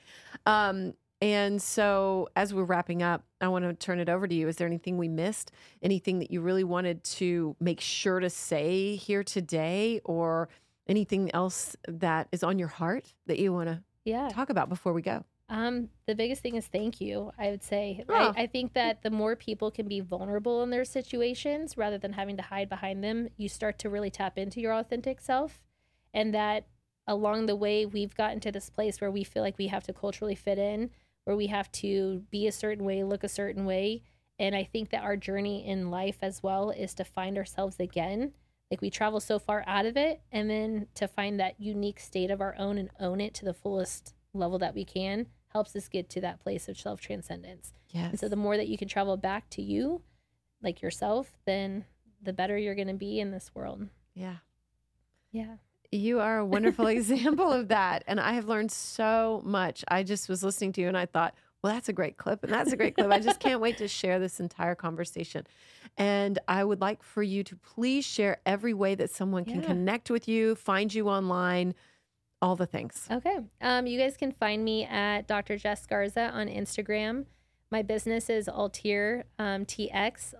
Um 0.46 0.94
and 1.20 1.60
so 1.60 2.28
as 2.36 2.54
we're 2.54 2.64
wrapping 2.64 3.02
up, 3.02 3.24
I 3.40 3.48
want 3.48 3.64
to 3.64 3.74
turn 3.74 3.98
it 3.98 4.08
over 4.08 4.26
to 4.28 4.34
you. 4.34 4.48
Is 4.48 4.56
there 4.56 4.66
anything 4.66 4.98
we 4.98 5.08
missed? 5.08 5.50
Anything 5.82 6.18
that 6.20 6.30
you 6.30 6.40
really 6.40 6.64
wanted 6.64 7.02
to 7.04 7.56
make 7.60 7.80
sure 7.80 8.20
to 8.20 8.30
say 8.30 8.96
here 8.96 9.24
today 9.24 10.00
or 10.04 10.48
anything 10.86 11.30
else 11.34 11.76
that 11.88 12.28
is 12.32 12.42
on 12.42 12.58
your 12.58 12.68
heart 12.68 13.12
that 13.26 13.38
you 13.38 13.52
want 13.52 13.68
to 13.68 13.82
Yeah. 14.04 14.28
talk 14.28 14.48
about 14.50 14.68
before 14.68 14.92
we 14.92 15.02
go? 15.02 15.24
Um, 15.50 15.88
the 16.06 16.14
biggest 16.14 16.42
thing 16.42 16.56
is 16.56 16.66
thank 16.66 17.00
you. 17.00 17.32
I 17.38 17.48
would 17.50 17.62
say. 17.62 18.04
Oh. 18.08 18.32
I, 18.36 18.42
I 18.42 18.46
think 18.46 18.74
that 18.74 19.02
the 19.02 19.10
more 19.10 19.34
people 19.34 19.70
can 19.70 19.88
be 19.88 20.00
vulnerable 20.00 20.62
in 20.62 20.70
their 20.70 20.84
situations 20.84 21.76
rather 21.76 21.96
than 21.98 22.12
having 22.12 22.36
to 22.36 22.42
hide 22.42 22.68
behind 22.68 23.02
them, 23.02 23.28
you 23.36 23.48
start 23.48 23.78
to 23.80 23.90
really 23.90 24.10
tap 24.10 24.36
into 24.38 24.60
your 24.60 24.74
authentic 24.74 25.20
self. 25.20 25.62
And 26.14 26.34
that 26.34 26.66
along 27.06 27.46
the 27.46 27.56
way, 27.56 27.86
we've 27.86 28.14
gotten 28.14 28.40
to 28.40 28.52
this 28.52 28.68
place 28.68 29.00
where 29.00 29.10
we 29.10 29.24
feel 29.24 29.42
like 29.42 29.56
we 29.56 29.68
have 29.68 29.84
to 29.84 29.92
culturally 29.94 30.34
fit 30.34 30.58
in, 30.58 30.90
where 31.28 31.36
we 31.36 31.48
have 31.48 31.70
to 31.70 32.22
be 32.30 32.46
a 32.46 32.52
certain 32.52 32.86
way, 32.86 33.04
look 33.04 33.22
a 33.22 33.28
certain 33.28 33.66
way. 33.66 34.02
And 34.38 34.56
I 34.56 34.64
think 34.64 34.88
that 34.88 35.02
our 35.02 35.14
journey 35.14 35.66
in 35.68 35.90
life 35.90 36.16
as 36.22 36.42
well 36.42 36.70
is 36.70 36.94
to 36.94 37.04
find 37.04 37.36
ourselves 37.36 37.78
again. 37.78 38.32
Like 38.70 38.80
we 38.80 38.88
travel 38.88 39.20
so 39.20 39.38
far 39.38 39.62
out 39.66 39.84
of 39.84 39.94
it, 39.98 40.22
and 40.32 40.48
then 40.48 40.86
to 40.94 41.06
find 41.06 41.38
that 41.38 41.60
unique 41.60 42.00
state 42.00 42.30
of 42.30 42.40
our 42.40 42.54
own 42.58 42.78
and 42.78 42.88
own 42.98 43.20
it 43.20 43.34
to 43.34 43.44
the 43.44 43.52
fullest 43.52 44.14
level 44.32 44.58
that 44.60 44.74
we 44.74 44.86
can 44.86 45.26
helps 45.48 45.76
us 45.76 45.86
get 45.86 46.08
to 46.10 46.20
that 46.22 46.40
place 46.40 46.66
of 46.66 46.80
self 46.80 46.98
transcendence. 46.98 47.74
Yes. 47.90 48.08
And 48.08 48.18
so 48.18 48.30
the 48.30 48.34
more 48.36 48.56
that 48.56 48.68
you 48.68 48.78
can 48.78 48.88
travel 48.88 49.18
back 49.18 49.50
to 49.50 49.60
you, 49.60 50.00
like 50.62 50.80
yourself, 50.80 51.32
then 51.44 51.84
the 52.22 52.32
better 52.32 52.56
you're 52.56 52.74
going 52.74 52.88
to 52.88 52.94
be 52.94 53.20
in 53.20 53.32
this 53.32 53.50
world. 53.54 53.86
yeah. 54.14 54.36
Yeah. 55.30 55.56
You 55.90 56.20
are 56.20 56.38
a 56.38 56.44
wonderful 56.46 56.86
example 56.88 57.52
of 57.52 57.68
that. 57.68 58.04
And 58.06 58.20
I 58.20 58.32
have 58.32 58.46
learned 58.46 58.70
so 58.72 59.42
much. 59.44 59.84
I 59.88 60.02
just 60.02 60.28
was 60.28 60.42
listening 60.44 60.72
to 60.74 60.80
you 60.80 60.88
and 60.88 60.96
I 60.98 61.06
thought, 61.06 61.34
well, 61.62 61.72
that's 61.72 61.88
a 61.88 61.92
great 61.92 62.16
clip. 62.16 62.44
And 62.44 62.52
that's 62.52 62.72
a 62.72 62.76
great 62.76 62.94
clip. 62.94 63.10
I 63.10 63.18
just 63.18 63.40
can't 63.40 63.60
wait 63.60 63.78
to 63.78 63.88
share 63.88 64.18
this 64.20 64.38
entire 64.38 64.74
conversation. 64.74 65.44
And 65.96 66.38
I 66.46 66.62
would 66.62 66.80
like 66.80 67.02
for 67.02 67.22
you 67.22 67.42
to 67.44 67.56
please 67.56 68.04
share 68.04 68.38
every 68.46 68.74
way 68.74 68.94
that 68.94 69.10
someone 69.10 69.44
can 69.44 69.62
Yeah. 69.62 69.66
connect 69.68 70.10
with 70.10 70.28
you, 70.28 70.54
find 70.54 70.92
you 70.94 71.08
online, 71.08 71.74
all 72.40 72.54
the 72.54 72.66
things. 72.66 73.08
Okay. 73.10 73.38
Um, 73.60 73.86
you 73.88 73.98
guys 73.98 74.16
can 74.16 74.30
find 74.30 74.64
me 74.64 74.84
at 74.84 75.26
Dr. 75.26 75.56
Jess 75.56 75.84
Garza 75.86 76.30
on 76.32 76.46
Instagram. 76.46 77.24
My 77.72 77.82
business 77.82 78.30
is 78.30 78.48
Ultier 78.48 79.24
um, 79.38 79.64
TX. 79.66 80.34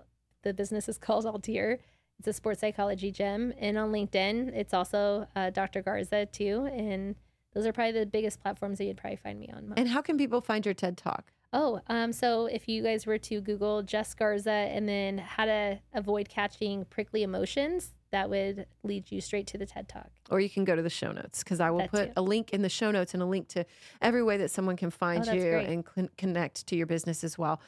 The 0.45 0.55
business 0.55 0.89
is 0.89 0.99
called 0.99 1.27
Ultier. 1.27 1.81
It's 2.19 2.29
a 2.29 2.33
sports 2.33 2.61
psychology 2.61 3.13
gym. 3.13 3.53
And 3.59 3.79
on 3.79 3.93
LinkedIn, 3.93 4.55
it's 4.55 4.75
also 4.75 5.27
uh, 5.37 5.51
Dr. 5.51 5.83
Garza 5.83 6.27
too. 6.27 6.69
And 6.73 7.15
those 7.55 7.67
are 7.67 7.73
probably 7.73 8.01
the 8.01 8.07
biggest 8.07 8.41
platforms 8.41 8.79
that 8.79 8.85
you'd 8.85 8.97
probably 8.97 9.17
find 9.17 9.39
me 9.39 9.51
on. 9.55 9.73
And 9.77 9.89
how 9.89 10.03
can 10.03 10.19
people 10.19 10.41
find 10.41 10.65
your 10.65 10.75
TED 10.75 10.97
Talk? 10.97 11.33
Oh, 11.53 11.81
um, 11.87 12.13
so 12.13 12.47
if 12.47 12.69
you 12.69 12.83
guys 12.83 13.07
were 13.07 13.19
to 13.19 13.41
Google 13.41 13.83
Jess 13.83 14.15
Garza 14.15 14.51
and 14.51 14.89
then 14.89 15.19
how 15.19 15.47
to 15.47 15.79
avoid 15.95 16.29
catching 16.29 16.85
prickly 16.87 17.23
emotions, 17.23 17.95
that 18.11 18.31
would 18.31 18.67
lead 18.83 19.11
you 19.11 19.21
straight 19.21 19.47
to 19.49 19.59
the 19.59 19.67
TED 19.67 19.89
Talk. 19.89 20.11
Or 20.31 20.41
you 20.41 20.49
can 20.49 20.65
go 20.65 20.75
to 20.75 20.83
the 20.83 20.91
show 20.91 21.13
notes 21.13 21.43
because 21.43 21.61
I 21.61 21.71
will 21.71 21.79
That 21.81 21.91
put 21.91 22.07
too. 22.09 22.13
a 22.17 22.23
link 22.23 22.53
in 22.53 22.63
the 22.63 22.69
show 22.69 22.91
notes 22.91 23.15
and 23.15 23.23
a 23.23 23.27
link 23.27 23.49
to 23.49 23.65
every 24.01 24.23
way 24.23 24.37
that 24.39 24.51
someone 24.51 24.77
can 24.77 24.91
find 24.91 25.29
Oh, 25.29 25.33
you 25.33 25.41
great. 25.43 25.69
and 25.69 25.85
con- 25.85 26.09
connect 26.17 26.67
to 26.69 26.77
your 26.77 26.87
business 26.87 27.23
as 27.25 27.37
well 27.39 27.61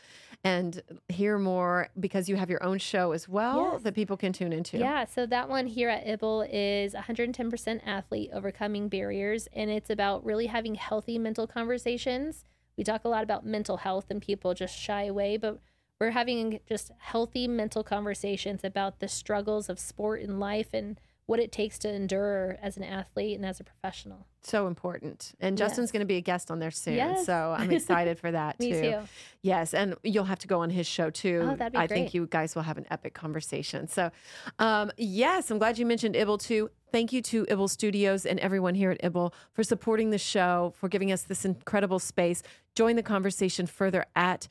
and 0.43 0.83
hear 1.09 1.39
more 1.39 1.89
because 1.99 2.29
you 2.29 2.37
have 2.37 2.49
your 2.49 2.62
own 2.62 2.79
show 2.79 3.12
as 3.12 3.29
well 3.29 3.71
Yes. 3.75 3.83
that 3.83 3.95
people 3.95 4.17
can 4.17 4.33
tune 4.33 4.53
into. 4.53 4.79
Yeah, 4.79 5.05
so 5.05 5.27
that 5.27 5.49
one 5.49 5.67
here 5.67 5.91
at 5.91 6.07
IBBLE 6.07 6.49
is 6.51 6.95
110% 6.95 7.81
athlete 7.87 8.31
overcoming 8.33 8.89
barriers, 8.89 9.49
and 9.53 9.71
it's 9.71 9.91
about 9.91 10.25
really 10.25 10.47
having 10.47 10.77
healthy 10.77 11.19
mental 11.19 11.47
conversations. 11.47 12.45
We 12.79 12.85
talk 12.85 13.05
a 13.05 13.09
lot 13.09 13.23
about 13.23 13.45
mental 13.45 13.79
health, 13.79 14.07
and 14.11 14.23
people 14.23 14.55
just 14.55 14.75
shy 14.79 15.05
away, 15.05 15.37
but 15.37 15.59
we're 16.01 16.10
having 16.10 16.60
just 16.66 16.90
healthy 16.98 17.47
mental 17.47 17.85
conversations 17.85 18.64
about 18.64 19.01
the 19.01 19.06
struggles 19.09 19.68
of 19.68 19.78
sport 19.78 20.22
and 20.22 20.40
life 20.40 20.68
and 20.72 20.98
what 21.27 21.39
it 21.39 21.52
takes 21.52 21.78
to 21.78 21.89
endure 21.89 22.56
as 22.60 22.77
an 22.77 22.82
athlete 22.82 23.36
and 23.36 23.47
as 23.47 23.60
a 23.60 23.64
professional. 23.64 24.27
So 24.43 24.66
important. 24.66 25.32
And 25.39 25.56
Justin's 25.56 25.89
Yes. 25.89 25.93
going 25.93 26.01
to 26.01 26.06
be 26.06 26.16
a 26.16 26.20
guest 26.22 26.51
on 26.51 26.59
there 26.59 26.72
soon. 26.72 26.94
Yes. 26.94 27.24
So 27.27 27.55
I'm 27.56 27.70
excited 27.70 28.18
for 28.18 28.32
that 28.32 28.59
Me 28.59 28.72
too. 28.72 28.81
too. 28.81 28.98
Yes, 29.43 29.72
and 29.74 29.94
you'll 30.02 30.24
have 30.24 30.40
to 30.40 30.48
go 30.48 30.60
on 30.62 30.70
his 30.70 30.89
show 30.89 31.09
too. 31.10 31.47
Oh, 31.52 31.55
that'd 31.55 31.74
be 31.74 31.78
I 31.78 31.86
think 31.86 32.14
you 32.14 32.27
guys 32.27 32.56
will 32.56 32.62
have 32.62 32.78
an 32.78 32.86
epic 32.90 33.14
conversation. 33.14 33.86
So, 33.86 34.10
um, 34.59 34.90
yes, 34.97 35.51
I'm 35.52 35.59
glad 35.59 35.78
you 35.78 35.86
mentioned 35.86 36.16
Ibble 36.16 36.39
too. 36.40 36.70
Thank 36.90 37.12
you 37.12 37.22
to 37.22 37.44
Ibble 37.47 37.68
Studios 37.70 38.27
and 38.27 38.40
everyone 38.40 38.74
here 38.74 38.90
at 38.90 39.01
Ibble 39.02 39.32
for 39.52 39.62
supporting 39.62 40.10
the 40.10 40.18
show, 40.18 40.72
for 40.78 40.89
giving 40.89 41.12
us 41.12 41.22
this 41.22 41.44
incredible 41.44 41.98
space. 42.01 42.43
Join 42.74 42.97
the 42.97 43.02
conversation 43.05 43.66
further 43.66 44.06
at 44.16 44.48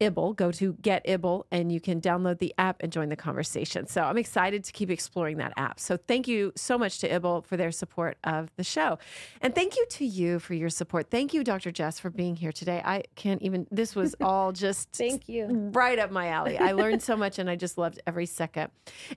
Ibble. 0.00 0.34
Go 0.34 0.50
to 0.52 0.74
Get 0.82 1.04
Ibble 1.06 1.44
and 1.50 1.70
you 1.70 1.80
can 1.80 2.00
download 2.00 2.38
the 2.38 2.52
app 2.58 2.82
and 2.82 2.92
join 2.92 3.08
the 3.08 3.16
conversation. 3.16 3.86
So 3.86 4.02
I'm 4.02 4.18
excited 4.18 4.64
to 4.64 4.72
keep 4.72 4.90
exploring 4.90 5.36
that 5.38 5.52
app. 5.56 5.78
So 5.78 5.96
thank 5.96 6.26
you 6.26 6.52
so 6.56 6.76
much 6.76 6.98
to 7.00 7.08
Ibble 7.08 7.42
for 7.46 7.56
their 7.56 7.70
support 7.70 8.18
of 8.24 8.50
the 8.56 8.64
show. 8.64 8.98
And 9.40 9.54
thank 9.54 9.76
you 9.76 9.86
to 9.90 10.04
you 10.04 10.38
for 10.38 10.54
your 10.54 10.70
support. 10.70 11.10
Thank 11.10 11.32
you, 11.34 11.44
Dr. 11.44 11.70
Jess, 11.70 11.98
for 12.00 12.10
being 12.10 12.36
here 12.36 12.52
today. 12.52 12.82
I 12.84 13.04
can't 13.14 13.40
even, 13.42 13.66
this 13.70 13.94
was 13.94 14.14
all 14.20 14.52
just 14.52 14.90
Thank 14.92 15.28
you. 15.28 15.70
right 15.72 15.98
up 15.98 16.10
my 16.10 16.28
alley. 16.28 16.58
I 16.58 16.72
learned 16.72 17.02
so 17.02 17.16
much 17.16 17.38
and 17.38 17.48
I 17.48 17.56
just 17.56 17.78
loved 17.78 18.00
every 18.06 18.26
second. 18.26 18.70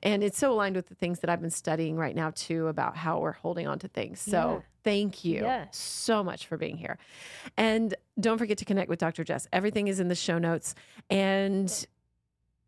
And 0.03 0.23
it's 0.23 0.37
so 0.37 0.51
aligned 0.53 0.75
with 0.75 0.87
the 0.87 0.95
things 0.95 1.19
that 1.21 1.29
I've 1.29 1.41
been 1.41 1.49
studying 1.49 1.95
right 1.95 2.15
now, 2.15 2.31
too, 2.35 2.67
about 2.67 2.95
how 2.95 3.19
we're 3.19 3.31
holding 3.31 3.67
on 3.67 3.79
to 3.79 3.87
things. 3.87 4.19
So 4.21 4.31
Yeah. 4.55 4.59
Thank 4.85 5.25
you 5.25 5.41
so 5.71 6.23
much 6.23 6.47
for 6.47 6.55
being 6.57 6.77
here. 6.77 6.97
And 7.57 7.93
don't 8.17 8.37
forget 8.37 8.57
to 8.59 8.65
connect 8.65 8.87
with 8.87 8.99
Dr. 8.99 9.25
Jess. 9.25 9.47
Everything 9.51 9.89
is 9.89 9.99
in 9.99 10.07
the 10.07 10.15
show 10.15 10.37
notes. 10.37 10.75
And 11.09 11.85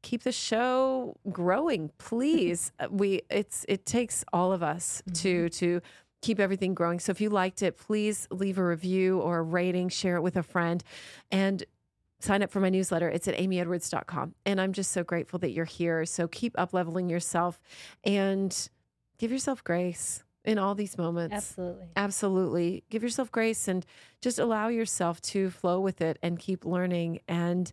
keep 0.02 0.24
the 0.24 0.32
show 0.32 1.16
growing 1.32 1.92
please 1.98 2.72
Uh, 2.80 2.88
we 2.92 3.22
it's 3.30 3.66
it 3.68 3.86
takes 3.86 4.24
all 4.32 4.52
of 4.52 4.62
us 4.62 5.02
to 5.14 5.50
to 5.50 5.82
keep 6.22 6.40
everything 6.40 6.76
growing 6.76 7.00
so 7.00 7.12
if 7.12 7.20
you 7.20 7.30
liked 7.30 7.64
it 7.64 7.76
please 7.78 8.28
leave 8.30 8.58
a 8.60 8.64
review 8.64 9.20
or 9.20 9.40
a 9.40 9.42
rating 9.42 9.90
share 9.90 10.16
it 10.16 10.22
with 10.22 10.38
a 10.38 10.44
friend 10.44 10.84
and 11.32 11.64
sign 12.20 12.44
up 12.44 12.52
for 12.52 12.60
my 12.60 12.70
newsletter 12.70 13.10
it's 13.10 13.28
at 13.28 13.36
amyedwards.com 13.36 14.36
and 14.46 14.62
i'm 14.62 14.74
just 14.74 14.92
so 14.92 15.04
grateful 15.04 15.40
that 15.40 15.52
you're 15.52 15.66
here 15.66 16.06
so 16.06 16.28
keep 16.28 16.54
up 16.60 16.72
leveling 16.74 17.10
yourself 17.10 17.60
and 18.04 18.70
give 19.18 19.32
yourself 19.32 19.64
grace 19.64 20.24
in 20.48 20.58
all 20.58 20.74
these 20.74 20.98
moments 20.98 21.36
Absolutely. 21.36 21.88
Absolutely. 21.96 22.84
Give 22.90 23.04
yourself 23.04 23.32
grace 23.32 23.68
and 23.68 23.86
just 24.22 24.40
allow 24.40 24.70
yourself 24.70 25.22
to 25.22 25.52
flow 25.52 25.82
with 25.82 26.02
it 26.02 26.18
and 26.24 26.40
keep 26.40 26.66
learning. 26.66 27.20
And 27.28 27.72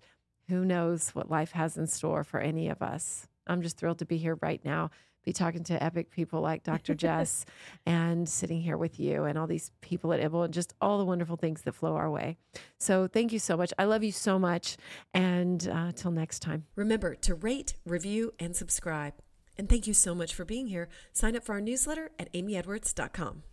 who 0.48 0.64
knows 0.64 1.10
what 1.10 1.30
life 1.30 1.52
has 1.52 1.78
in 1.78 1.86
store 1.86 2.24
for 2.24 2.40
any 2.40 2.68
of 2.68 2.82
us. 2.82 3.28
I'm 3.46 3.62
just 3.62 3.78
thrilled 3.78 4.00
to 4.00 4.04
be 4.04 4.16
here 4.18 4.36
right 4.42 4.62
now, 4.64 4.90
be 5.24 5.32
talking 5.32 5.62
to 5.64 5.82
epic 5.82 6.10
people 6.10 6.40
like 6.40 6.64
Dr. 6.64 6.94
Jess 6.96 7.46
and 7.86 8.28
sitting 8.28 8.60
here 8.60 8.76
with 8.76 8.98
you 8.98 9.24
and 9.24 9.38
all 9.38 9.46
these 9.46 9.70
people 9.80 10.12
at 10.12 10.20
Ibble 10.20 10.44
and 10.44 10.52
just 10.52 10.74
all 10.80 10.98
the 10.98 11.04
wonderful 11.04 11.36
things 11.36 11.62
that 11.62 11.74
flow 11.76 11.94
our 11.94 12.10
way. 12.10 12.36
So 12.80 13.06
thank 13.06 13.32
you 13.32 13.38
so 13.38 13.56
much. 13.56 13.72
I 13.78 13.84
love 13.84 14.02
you 14.02 14.12
so 14.12 14.38
much. 14.38 14.76
And 15.14 15.66
uh, 15.68 15.92
till 15.92 16.10
next 16.10 16.40
time. 16.40 16.64
Remember 16.74 17.14
to 17.14 17.34
rate, 17.34 17.76
review, 17.86 18.32
and 18.40 18.56
subscribe. 18.56 19.14
And 19.56 19.68
thank 19.68 19.86
you 19.86 19.94
so 19.94 20.14
much 20.14 20.34
for 20.34 20.44
being 20.44 20.66
here. 20.66 20.88
Sign 21.12 21.36
up 21.36 21.44
for 21.44 21.52
our 21.52 21.60
newsletter 21.60 22.10
at 22.18 22.32
amyedwards.com. 22.32 23.44